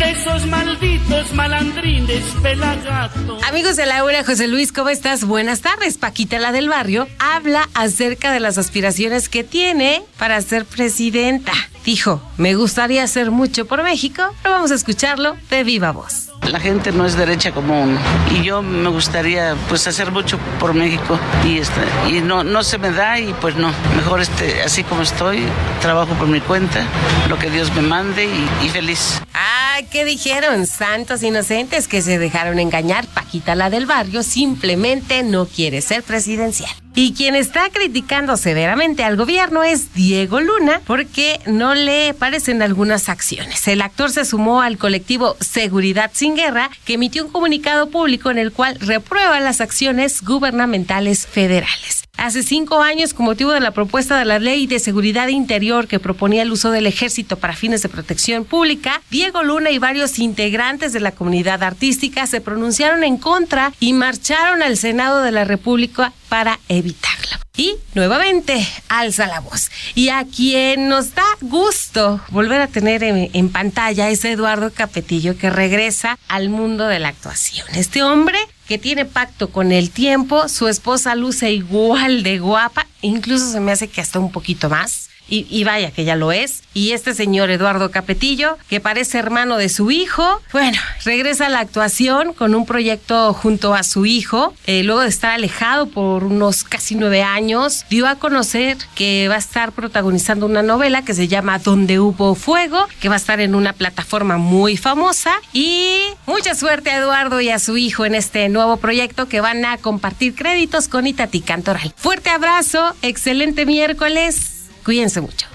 esos 0.05 0.47
malditos 0.47 1.33
malandrines 1.33 2.25
pelagatos. 2.43 3.43
Amigos 3.45 3.77
de 3.77 3.87
la 3.87 4.05
hora, 4.05 4.25
José 4.25 4.49
Luis, 4.49 4.73
¿cómo 4.73 4.91
estás? 4.91 5.25
Buenas 5.25 5.61
tardes. 5.61 5.99
Paquita, 5.99 6.39
la 6.39 6.53
del 6.53 6.69
barrio, 6.69 7.09
habla 7.19 7.69
acerca 7.75 8.33
de 8.33 8.41
las 8.41 8.59
aspiraciones 8.59 9.29
que 9.29 9.45
tiene 9.45 10.03
para 10.19 10.41
ser 10.43 10.65
presidenta. 10.65 11.53
Dijo, 11.85 12.23
me 12.37 12.55
gustaría 12.55 13.03
hacer 13.03 13.31
mucho 13.31 13.67
por 13.67 13.83
México, 13.83 14.23
pero 14.43 14.55
vamos 14.55 14.71
a 14.71 14.75
escucharlo 14.75 15.37
de 15.51 15.65
viva 15.65 15.93
voz. 15.93 16.34
La 16.51 16.61
gente 16.61 16.93
no 16.93 17.05
es 17.07 17.17
derecha 17.17 17.53
común 17.53 17.99
y 18.31 18.43
yo 18.43 18.63
me 18.63 18.89
gustaría 18.89 19.57
pues 19.69 19.87
hacer 19.87 20.11
mucho 20.13 20.39
por 20.61 20.75
México 20.75 21.19
y 21.45 21.59
este, 21.59 21.81
y 22.09 22.21
no 22.21 22.45
no 22.45 22.63
se 22.63 22.79
me 22.79 22.91
da 22.91 23.19
y 23.19 23.33
pues 23.41 23.57
no 23.57 23.73
mejor 23.97 24.21
este 24.21 24.63
así 24.63 24.85
como 24.85 25.03
estoy 25.03 25.45
trabajo 25.81 26.15
por 26.15 26.29
mi 26.29 26.41
cuenta 26.41 26.85
lo 27.29 27.39
que 27.39 27.51
Dios 27.51 27.75
me 27.75 27.83
mande 27.83 28.29
y, 28.63 28.69
feliz. 28.69 29.21
Ay, 29.33 29.87
¿qué 29.91 30.05
dijeron? 30.05 30.67
Santos 30.67 31.23
inocentes 31.23 31.89
que 31.89 32.03
se 32.03 32.19
dejaron 32.19 32.59
engañar. 32.59 33.07
Paquita, 33.07 33.55
la 33.55 33.71
del 33.71 33.87
barrio, 33.87 34.23
simplemente 34.23 35.23
no 35.23 35.47
quiere 35.47 35.81
ser 35.81 36.03
presidencial. 36.03 36.84
Y 36.97 37.13
quien 37.15 37.35
está 37.35 37.71
criticando 37.71 38.37
severamente 38.37 39.03
al 39.03 39.17
gobierno 39.17 39.65
es 39.65 39.95
Diego 39.95 40.41
Luna 40.41 40.81
porque 40.87 41.41
no 41.47 41.75
le 41.75 42.15
parecen 42.15 42.63
algunas 42.63 43.09
acciones. 43.09 43.67
El 43.67 43.83
actor 43.83 44.11
se 44.11 44.25
sumó 44.25 44.63
al 44.63 44.79
colectivo 44.79 45.37
Seguridad 45.41 46.13
sin 46.15 46.37
Guerra 46.37 46.71
que 46.85 46.95
emitió 46.95 47.25
un 47.25 47.33
comunicado 47.33 47.91
público 47.91 48.31
en 48.31 48.39
el 48.39 48.53
cual 48.53 48.79
reprueba 48.81 49.41
las 49.41 49.61
acciones 49.61 50.23
gubernamentales 50.23 51.27
federales. 51.27 52.04
Hace 52.17 52.43
cinco 52.43 52.81
años, 52.81 53.13
con 53.13 53.27
motivo 53.27 53.53
de 53.53 53.61
la 53.61 53.73
propuesta 53.73 54.19
de 54.19 54.25
la 54.25 54.39
ley 54.39 54.67
de 54.67 54.79
seguridad 54.79 55.29
interior 55.29 55.89
que 55.89 55.99
proponía 55.99 56.43
el 56.43 56.53
uso 56.53 56.71
del 56.71 56.87
ejército 56.87 57.37
para 57.39 57.55
fines 57.55 57.83
de 57.83 57.89
protección 57.89 58.45
pública, 58.45 59.03
Diego 59.11 59.43
Luna 59.43 59.71
y 59.71 59.79
varios 59.79 60.19
integrantes 60.19 60.93
de 60.93 61.01
la 61.01 61.13
comunidad 61.13 61.63
artística 61.63 62.27
se 62.27 62.41
pronunciaron 62.41 63.05
en 63.05 63.19
contra 63.19 63.73
y 63.81 63.93
marcharon 63.93 64.63
al 64.63 64.77
Senado 64.77 65.23
de 65.23 65.33
la 65.33 65.45
República 65.45 66.13
para 66.29 66.61
evitarlo. 66.69 67.39
Y 67.57 67.77
nuevamente 67.95 68.67
alza 68.89 69.29
la 69.29 69.39
voz. 69.39 69.71
Y 69.95 70.09
a 70.09 70.25
quien 70.25 70.89
nos 70.89 71.15
da 71.15 71.23
gusto 71.41 72.21
volver 72.31 72.61
a 72.61 72.67
tener 72.67 73.05
en, 73.05 73.31
en 73.33 73.49
pantalla 73.49 74.11
es 74.11 74.25
Eduardo 74.25 74.73
Capetillo, 74.73 75.39
que 75.39 75.51
regresa 75.51 76.19
al 76.27 76.49
mundo 76.49 76.89
de 76.89 76.99
la 76.99 77.09
actuación. 77.09 77.67
Este 77.77 78.03
hombre 78.03 78.39
que 78.67 78.79
tiene 78.79 79.05
pacto 79.05 79.51
con 79.51 79.73
el 79.73 79.91
tiempo, 79.91 80.49
su 80.49 80.69
esposa 80.69 81.15
luce 81.15 81.53
igual 81.53 82.23
de 82.23 82.39
guapa, 82.39 82.87
incluso 83.03 83.51
se 83.51 83.61
me 83.61 83.73
hace 83.73 83.89
que 83.89 84.01
hasta 84.01 84.19
un 84.19 84.33
poquito 84.33 84.69
más. 84.69 85.11
Y, 85.29 85.65
vaya 85.65 85.91
que 85.91 86.05
ya 86.05 86.17
lo 86.17 86.33
es. 86.33 86.63
Y 86.75 86.93
este 86.93 87.15
señor 87.15 87.51
Eduardo 87.51 87.91
Capetillo, 87.91 88.59
que 88.69 88.81
parece 88.81 89.19
hermano 89.19 89.57
de 89.57 89.69
su 89.69 89.91
hijo, 89.91 90.43
bueno, 90.53 90.79
regresa 91.05 91.47
a 91.47 91.49
la 91.49 91.61
actuación 91.61 92.33
con 92.35 92.55
un 92.55 92.67
proyecto 92.67 93.33
junto 93.33 93.75
a 93.75 93.83
su 93.83 94.07
hijo. 94.07 94.55
Eh, 94.67 94.83
luego 94.83 95.01
de 95.01 95.09
estar 95.09 95.31
alejado 95.31 95.87
por 95.87 96.25
unos 96.25 96.65
casi 96.65 96.95
nueve 96.95 97.23
años, 97.23 97.85
dio 97.91 98.07
a 98.07 98.17
conocer 98.17 98.77
que 98.95 99.29
va 99.29 99.37
a 99.37 99.39
estar 99.39 99.73
protagonizando 99.73 100.47
una 100.47 100.63
novela 100.63 101.03
que 101.03 101.15
se 101.15 101.29
llama 101.29 101.59
Donde 101.59 101.99
hubo 101.99 102.35
fuego, 102.35 102.87
que 103.01 103.09
va 103.09 103.15
a 103.15 103.19
estar 103.19 103.41
en 103.41 103.55
una 103.55 103.73
plataforma 103.73 104.37
muy 104.37 104.77
famosa. 104.77 105.33
Y 105.53 106.01
mucha 106.27 106.55
suerte 106.55 106.91
a 106.91 106.99
Eduardo 106.99 107.41
y 107.41 107.51
a 107.51 107.59
su 107.59 107.77
hijo 107.77 108.05
en 108.05 108.15
este 108.15 108.49
nuevo 108.49 108.77
proyecto 108.77 109.27
que 109.29 109.41
van 109.41 109.65
a 109.65 109.79
compartir 109.79 110.35
créditos 110.35 110.89
con 110.89 111.07
Itati 111.07 111.41
Cantoral. 111.41 111.93
Fuerte 111.97 112.31
abrazo, 112.31 112.95
excelente 113.03 113.67
miércoles. 113.67 114.64
Cuídense 114.85 115.21
mucho. 115.23 115.47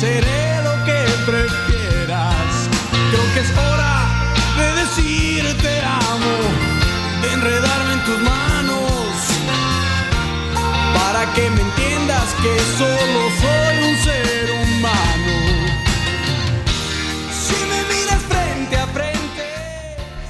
seré 0.00 0.62
lo 0.64 0.84
que 0.86 0.98
prefieras. 1.26 2.68
Creo 3.10 3.34
que 3.34 3.40
es 3.40 3.50
hora 3.50 3.94
de 4.56 4.66
decir 4.80 5.44
te 5.60 5.80
amo, 5.80 6.36
de 7.22 7.32
enredarme 7.34 7.92
en 7.92 8.04
tus 8.04 8.18
manos, 8.20 9.12
para 10.94 11.30
que 11.34 11.50
me 11.50 11.60
entiendas 11.60 12.34
que 12.42 12.58
solo 12.78 13.31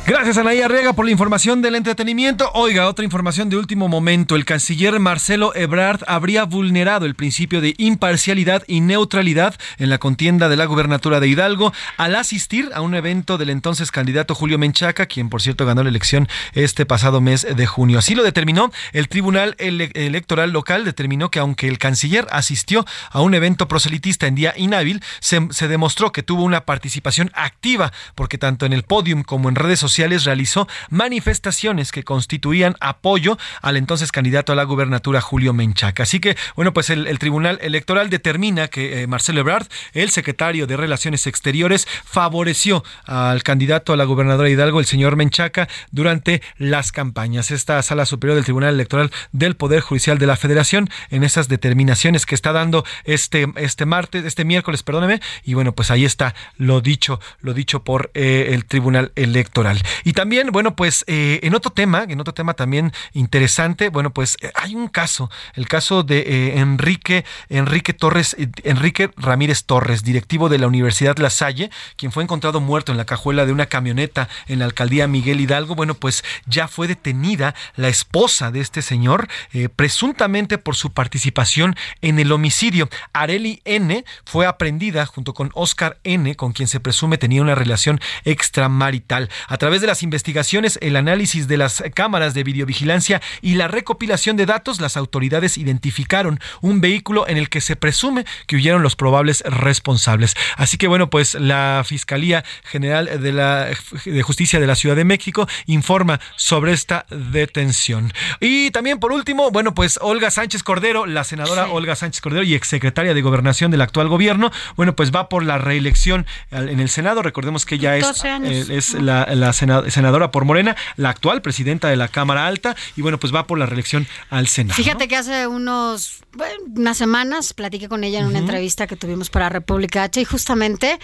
Gracias, 0.05 0.37
Anaí 0.37 0.61
Arriaga, 0.61 0.95
por 0.95 1.05
la 1.05 1.13
información 1.13 1.63
del 1.63 1.77
entretenimiento. 1.77 2.51
Oiga, 2.55 2.89
otra 2.89 3.05
información 3.05 3.49
de 3.49 3.57
último 3.57 3.87
momento. 3.87 4.35
El 4.35 4.45
canciller 4.45 4.99
Marcelo 4.99 5.55
Ebrard 5.55 6.01
habría 6.09 6.43
vulnerado 6.45 7.07
el 7.07 7.15
principio 7.15 7.61
de 7.61 7.77
imparcialidad 7.79 8.65
y 8.67 8.81
neutralidad 8.81 9.55
en 9.79 9.91
la 9.91 9.99
contienda 9.99 10.49
de 10.49 10.57
la 10.57 10.65
gubernatura 10.65 11.21
de 11.21 11.29
Hidalgo 11.29 11.73
al 11.99 12.17
asistir 12.17 12.69
a 12.75 12.81
un 12.81 12.97
evento 12.97 13.39
del 13.39 13.51
entonces 13.51 13.93
candidato 13.93 14.35
Julio 14.35 14.59
Menchaca, 14.59 15.07
quien 15.07 15.29
por 15.31 15.41
cierto 15.41 15.65
ganó 15.67 15.85
la 15.85 15.91
elección 15.91 16.29
este 16.53 16.85
pasado 16.85 17.21
mes 17.21 17.47
de 17.49 17.67
junio. 17.67 18.01
Así 18.01 18.17
lo 18.17 18.25
determinó 18.25 18.73
el 18.93 19.09
Tribunal 19.09 19.55
Ele- 19.59 19.93
Electoral 19.95 20.51
Local, 20.51 20.85
determinó 20.85 21.31
que 21.31 21.39
aunque 21.39 21.69
el 21.69 21.79
canciller 21.79 22.27
asistió 22.33 22.85
a 23.13 23.21
un 23.21 23.35
evento 23.35 23.69
proselitista 23.69 24.27
en 24.27 24.35
día 24.35 24.53
inhábil, 24.57 25.01
se, 25.21 25.47
se 25.53 25.69
demostró 25.69 26.11
que 26.11 26.25
tuvo 26.25 26.43
una 26.43 26.63
participación 26.67 27.31
activa, 27.35 27.93
porque 28.17 28.37
tanto 28.37 28.67
en 28.67 28.73
el 28.73 28.83
podium 28.83 29.23
como 29.23 29.49
en 29.49 29.55
redes 29.55 29.79
sociales 29.79 29.92
realizó 29.99 30.69
manifestaciones 30.91 31.93
que 31.93 32.03
constituían 32.03 32.77
apoyo 32.81 33.39
al 33.61 33.77
entonces 33.77 34.13
candidato 34.13 34.53
a 34.53 34.57
la 34.57 34.65
gubernatura 34.65 35.21
Julio 35.21 35.53
Menchaca. 35.53 36.03
Así 36.03 36.21
que, 36.21 36.37
bueno, 36.57 36.73
pues 36.73 36.91
el, 36.91 37.19
Tribunal 37.19 37.59
Electoral 37.63 38.11
determina 38.11 38.69
que 38.69 39.03
eh, 39.03 39.07
Marcelo 39.07 39.41
Ebrard, 39.41 39.67
el 39.93 40.11
secretario 40.11 40.67
de 40.67 40.77
Relaciones 40.77 41.27
Exteriores, 41.27 41.87
favoreció 42.05 42.83
al 43.05 43.43
candidato 43.43 43.93
a 43.93 43.97
la 43.97 44.05
gobernadora 44.05 44.49
Hidalgo, 44.49 44.81
el 44.81 44.87
señor 44.87 45.17
Menchaca, 45.17 45.69
durante 45.91 46.43
las 46.59 46.91
campañas. 46.91 47.51
Esta 47.51 47.81
sala 47.83 48.07
superior 48.07 48.35
del 48.35 48.45
Tribunal 48.45 48.75
Electoral 48.75 49.11
del 49.33 49.57
Poder 49.57 49.81
Judicial 49.81 50.19
de 50.19 50.27
la 50.27 50.37
Federación, 50.37 50.89
en 51.11 51.23
esas 51.23 51.49
determinaciones 51.49 52.27
que 52.27 52.35
está 52.35 52.53
dando 52.53 52.85
este, 53.05 53.47
este 53.57 53.87
martes, 53.87 54.25
este 54.25 54.45
miércoles, 54.45 54.83
perdóneme, 54.83 55.21
y 55.45 55.55
bueno, 55.55 55.73
pues 55.73 55.91
ahí 55.91 56.05
está 56.05 56.35
lo 56.57 56.81
dicho, 56.81 57.21
lo 57.41 57.55
dicho 57.55 57.85
por 57.85 58.11
eh, 58.15 58.49
el 58.51 58.65
Tribunal 58.65 59.13
Electoral. 59.17 59.82
Y 60.05 60.13
también, 60.13 60.51
bueno, 60.53 60.77
pues 60.77 61.05
eh, 61.07 61.41
en 61.43 61.55
otro 61.55 61.71
tema, 61.71 62.05
en 62.09 62.21
otro 62.21 62.35
tema 62.35 62.55
también 62.55 62.93
interesante, 63.13 63.89
bueno, 63.89 64.13
pues 64.13 64.37
eh, 64.41 64.51
hay 64.55 64.75
un 64.75 64.89
caso, 64.89 65.31
el 65.55 65.69
caso 65.69 66.03
de 66.03 66.21
eh, 66.21 66.59
Enrique, 66.59 67.25
Enrique 67.49 67.93
Torres, 67.93 68.37
Enrique 68.65 69.11
Ramírez 69.17 69.65
Torres, 69.65 70.03
directivo 70.03 70.49
de 70.49 70.59
la 70.59 70.67
Universidad 70.67 71.17
La 71.19 71.31
Salle, 71.31 71.71
quien 71.97 72.13
fue 72.13 72.23
encontrado 72.23 72.61
muerto 72.61 72.93
en 72.93 72.99
la 72.99 73.05
cajuela 73.05 73.47
de 73.47 73.53
una 73.53 73.67
camioneta 73.67 74.29
en 74.49 74.59
la 74.59 74.65
alcaldía 74.65 75.07
Miguel 75.07 75.41
Hidalgo. 75.41 75.75
Bueno, 75.75 75.95
pues 75.95 76.25
ya 76.47 76.69
fue 76.69 76.89
detenida 76.89 77.55
la 77.77 77.89
esposa 77.89 78.51
de 78.51 78.61
este 78.61 78.83
señor, 78.83 79.29
presuntamente 79.77 80.59
por 80.59 80.77
su 80.77 80.93
participación 80.93 81.77
en 82.01 82.19
el 82.19 82.33
homicidio. 82.33 82.89
Areli 83.13 83.63
N 83.65 84.05
fue 84.25 84.47
aprendida 84.47 85.07
junto 85.07 85.35
con 85.35 85.51
Oscar 85.55 85.99
N, 86.05 86.35
con 86.37 86.53
quien 86.53 86.69
se 86.69 86.81
presume 86.81 87.19
tenía 87.19 87.43
una 87.43 87.55
relación 87.55 88.01
extramarital. 88.25 89.31
A 89.49 89.57
través 89.57 89.72
de 89.81 89.87
las 89.87 90.03
investigaciones, 90.03 90.79
el 90.83 90.97
análisis 90.97 91.49
de 91.49 91.57
las 91.57 91.83
cámaras 91.95 92.35
de 92.35 92.45
videovigilancia 92.45 93.21
y 93.41 93.55
la 93.55 93.69
recopilación 93.69 94.37
de 94.37 94.47
datos, 94.47 94.81
las 94.81 94.97
autoridades 94.97 95.59
identificaron 95.59 96.41
un 96.61 96.81
vehículo 96.81 97.27
en 97.29 97.37
el 97.37 97.49
que 97.49 97.61
se 97.61 97.77
presume 97.77 98.25
que 98.47 98.57
huyeron 98.57 98.83
los 98.83 98.97
probables 98.97 99.43
responsables. 99.47 100.35
Así 100.57 100.77
que 100.77 100.89
bueno, 100.89 101.11
pues 101.11 101.35
la 101.35 101.83
Fiscalía 101.87 102.45
General 102.65 103.21
de 103.23 103.33
la 103.33 103.69
de 104.05 104.23
Justicia 104.23 104.61
de 104.61 104.67
la 104.67 104.75
Ciudad 104.75 104.97
de 104.97 105.05
México 105.05 105.49
informa 105.67 106.21
sobre 106.37 106.73
esta 106.73 107.07
detención. 107.11 108.13
Y 108.41 108.71
también 108.71 108.99
por 108.99 109.13
último, 109.13 109.51
bueno, 109.51 109.75
pues 109.75 109.99
Olga 110.03 110.31
Sánchez 110.31 110.63
Cordero, 110.63 111.07
la 111.07 111.25
senadora 111.25 111.69
Olga 111.69 111.97
Sánchez 111.97 112.21
Cordero 112.21 112.43
y 112.43 112.55
exsecretaria 112.55 113.15
de 113.15 113.23
Gobernación 113.23 113.71
del 113.71 113.81
actual 113.81 114.09
gobierno, 114.09 114.51
bueno, 114.77 114.95
pues 114.97 115.13
va 115.13 115.29
por 115.29 115.45
la 115.45 115.59
reelección 115.59 116.27
en 116.51 116.81
el 116.81 116.89
Senado. 116.89 117.23
Recordemos 117.23 117.67
que 117.67 117.77
ella 117.77 117.97
es, 117.97 118.05
12 118.07 118.29
años. 118.29 118.71
eh, 118.71 118.77
es 118.77 118.95
la, 118.95 119.27
la 119.35 119.53
senadora 119.91 120.31
por 120.31 120.45
Morena, 120.45 120.77
la 120.97 121.11
actual 121.11 121.43
presidenta 121.43 121.89
de 121.89 121.97
la 121.97 122.09
Cámara 122.09 122.47
Alta, 122.47 122.77
y 122.97 123.03
bueno, 123.03 123.19
pues 123.19 123.35
va 123.35 123.47
por 123.47 123.59
la 123.59 123.67
reelección 123.67 124.07
al 124.31 124.49
Senado. 124.49 124.75
Fíjate 124.75 125.09
que 125.09 125.17
hace 125.17 125.47
unos 125.47 126.23
bueno, 126.35 126.55
unas 126.77 126.97
semanas 126.97 127.53
platiqué 127.53 127.89
con 127.89 128.05
ella 128.05 128.21
en 128.21 128.27
una 128.27 128.39
entrevista 128.39 128.87
que 128.87 128.97
tuvimos 128.97 129.29
para 129.29 129.49
República 129.49 130.03
H 130.05 130.21
y 130.21 130.25
justamente 130.25 130.99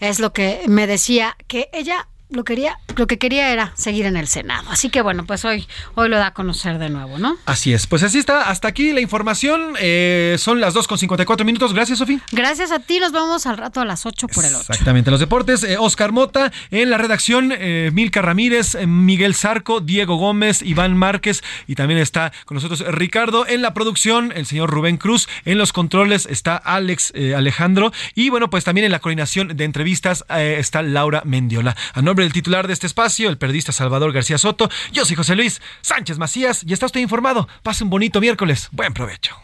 es 0.00 0.20
lo 0.20 0.32
que 0.32 0.62
me 0.66 0.86
decía 0.86 1.36
que 1.46 1.70
ella 1.72 2.08
lo 2.34 2.44
quería, 2.44 2.78
lo 2.96 3.06
que 3.06 3.18
quería 3.18 3.50
era 3.52 3.72
seguir 3.76 4.06
en 4.06 4.16
el 4.16 4.26
Senado. 4.26 4.68
Así 4.70 4.90
que 4.90 5.02
bueno, 5.02 5.24
pues 5.24 5.44
hoy, 5.44 5.66
hoy 5.94 6.08
lo 6.08 6.16
da 6.16 6.28
a 6.28 6.34
conocer 6.34 6.78
de 6.78 6.90
nuevo, 6.90 7.18
¿no? 7.18 7.36
Así 7.46 7.72
es, 7.72 7.86
pues 7.86 8.02
así 8.02 8.18
está, 8.18 8.50
hasta 8.50 8.68
aquí 8.68 8.92
la 8.92 9.00
información, 9.00 9.74
eh, 9.80 10.36
son 10.38 10.60
las 10.60 10.74
2 10.74 10.86
con 10.86 10.98
54 10.98 11.44
minutos, 11.44 11.72
gracias 11.72 11.98
Sofía. 11.98 12.20
Gracias 12.32 12.70
a 12.72 12.80
ti, 12.80 13.00
nos 13.00 13.12
vemos 13.12 13.46
al 13.46 13.56
rato 13.56 13.80
a 13.80 13.84
las 13.84 14.06
8 14.06 14.28
por 14.28 14.44
el 14.44 14.54
8. 14.54 14.66
Exactamente, 14.70 15.10
los 15.10 15.20
deportes, 15.20 15.64
eh, 15.64 15.76
Oscar 15.78 16.12
Mota, 16.12 16.52
en 16.70 16.90
la 16.90 16.98
redacción, 16.98 17.52
eh, 17.52 17.90
Milka 17.92 18.22
Ramírez, 18.22 18.74
eh, 18.74 18.86
Miguel 18.86 19.34
Zarco, 19.34 19.80
Diego 19.80 20.16
Gómez, 20.16 20.62
Iván 20.62 20.96
Márquez 20.96 21.42
y 21.66 21.74
también 21.74 22.00
está 22.00 22.32
con 22.44 22.56
nosotros 22.56 22.84
Ricardo 22.86 23.46
en 23.46 23.62
la 23.62 23.74
producción, 23.74 24.32
el 24.34 24.46
señor 24.46 24.70
Rubén 24.70 24.96
Cruz, 24.96 25.28
en 25.44 25.58
los 25.58 25.72
controles 25.72 26.26
está 26.26 26.56
Alex 26.56 27.12
eh, 27.14 27.34
Alejandro 27.34 27.92
y 28.14 28.30
bueno, 28.30 28.50
pues 28.50 28.64
también 28.64 28.84
en 28.84 28.92
la 28.92 28.98
coordinación 28.98 29.56
de 29.56 29.64
entrevistas 29.64 30.24
está 30.28 30.82
Laura 30.82 31.22
Mendiola. 31.24 31.76
A 31.92 32.02
del 32.24 32.32
titular 32.32 32.66
de 32.66 32.72
este 32.72 32.86
espacio, 32.86 33.28
el 33.28 33.36
periodista 33.36 33.70
Salvador 33.70 34.10
García 34.10 34.38
Soto, 34.38 34.70
yo 34.92 35.04
soy 35.04 35.14
José 35.14 35.36
Luis 35.36 35.60
Sánchez 35.82 36.16
Macías 36.16 36.64
y 36.66 36.72
está 36.72 36.86
usted 36.86 37.00
informado. 37.00 37.48
Pase 37.62 37.84
un 37.84 37.90
bonito 37.90 38.18
miércoles, 38.18 38.68
buen 38.72 38.94
provecho. 38.94 39.36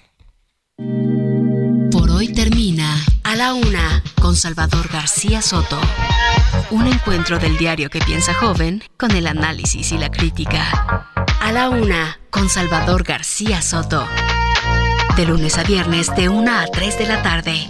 Por 1.92 2.10
hoy 2.10 2.32
termina 2.32 2.96
A 3.22 3.36
la 3.36 3.52
Una 3.52 4.02
con 4.18 4.34
Salvador 4.34 4.88
García 4.88 5.42
Soto. 5.42 5.78
Un 6.70 6.86
encuentro 6.86 7.38
del 7.38 7.58
diario 7.58 7.90
que 7.90 8.00
piensa 8.00 8.32
joven 8.32 8.82
con 8.96 9.10
el 9.10 9.26
análisis 9.26 9.92
y 9.92 9.98
la 9.98 10.10
crítica. 10.10 11.06
A 11.40 11.52
la 11.52 11.68
Una 11.68 12.18
con 12.30 12.48
Salvador 12.48 13.02
García 13.02 13.60
Soto. 13.60 14.06
De 15.16 15.26
lunes 15.26 15.58
a 15.58 15.64
viernes 15.64 16.14
de 16.16 16.30
1 16.30 16.50
a 16.50 16.66
3 16.66 16.98
de 16.98 17.06
la 17.06 17.22
tarde. 17.22 17.68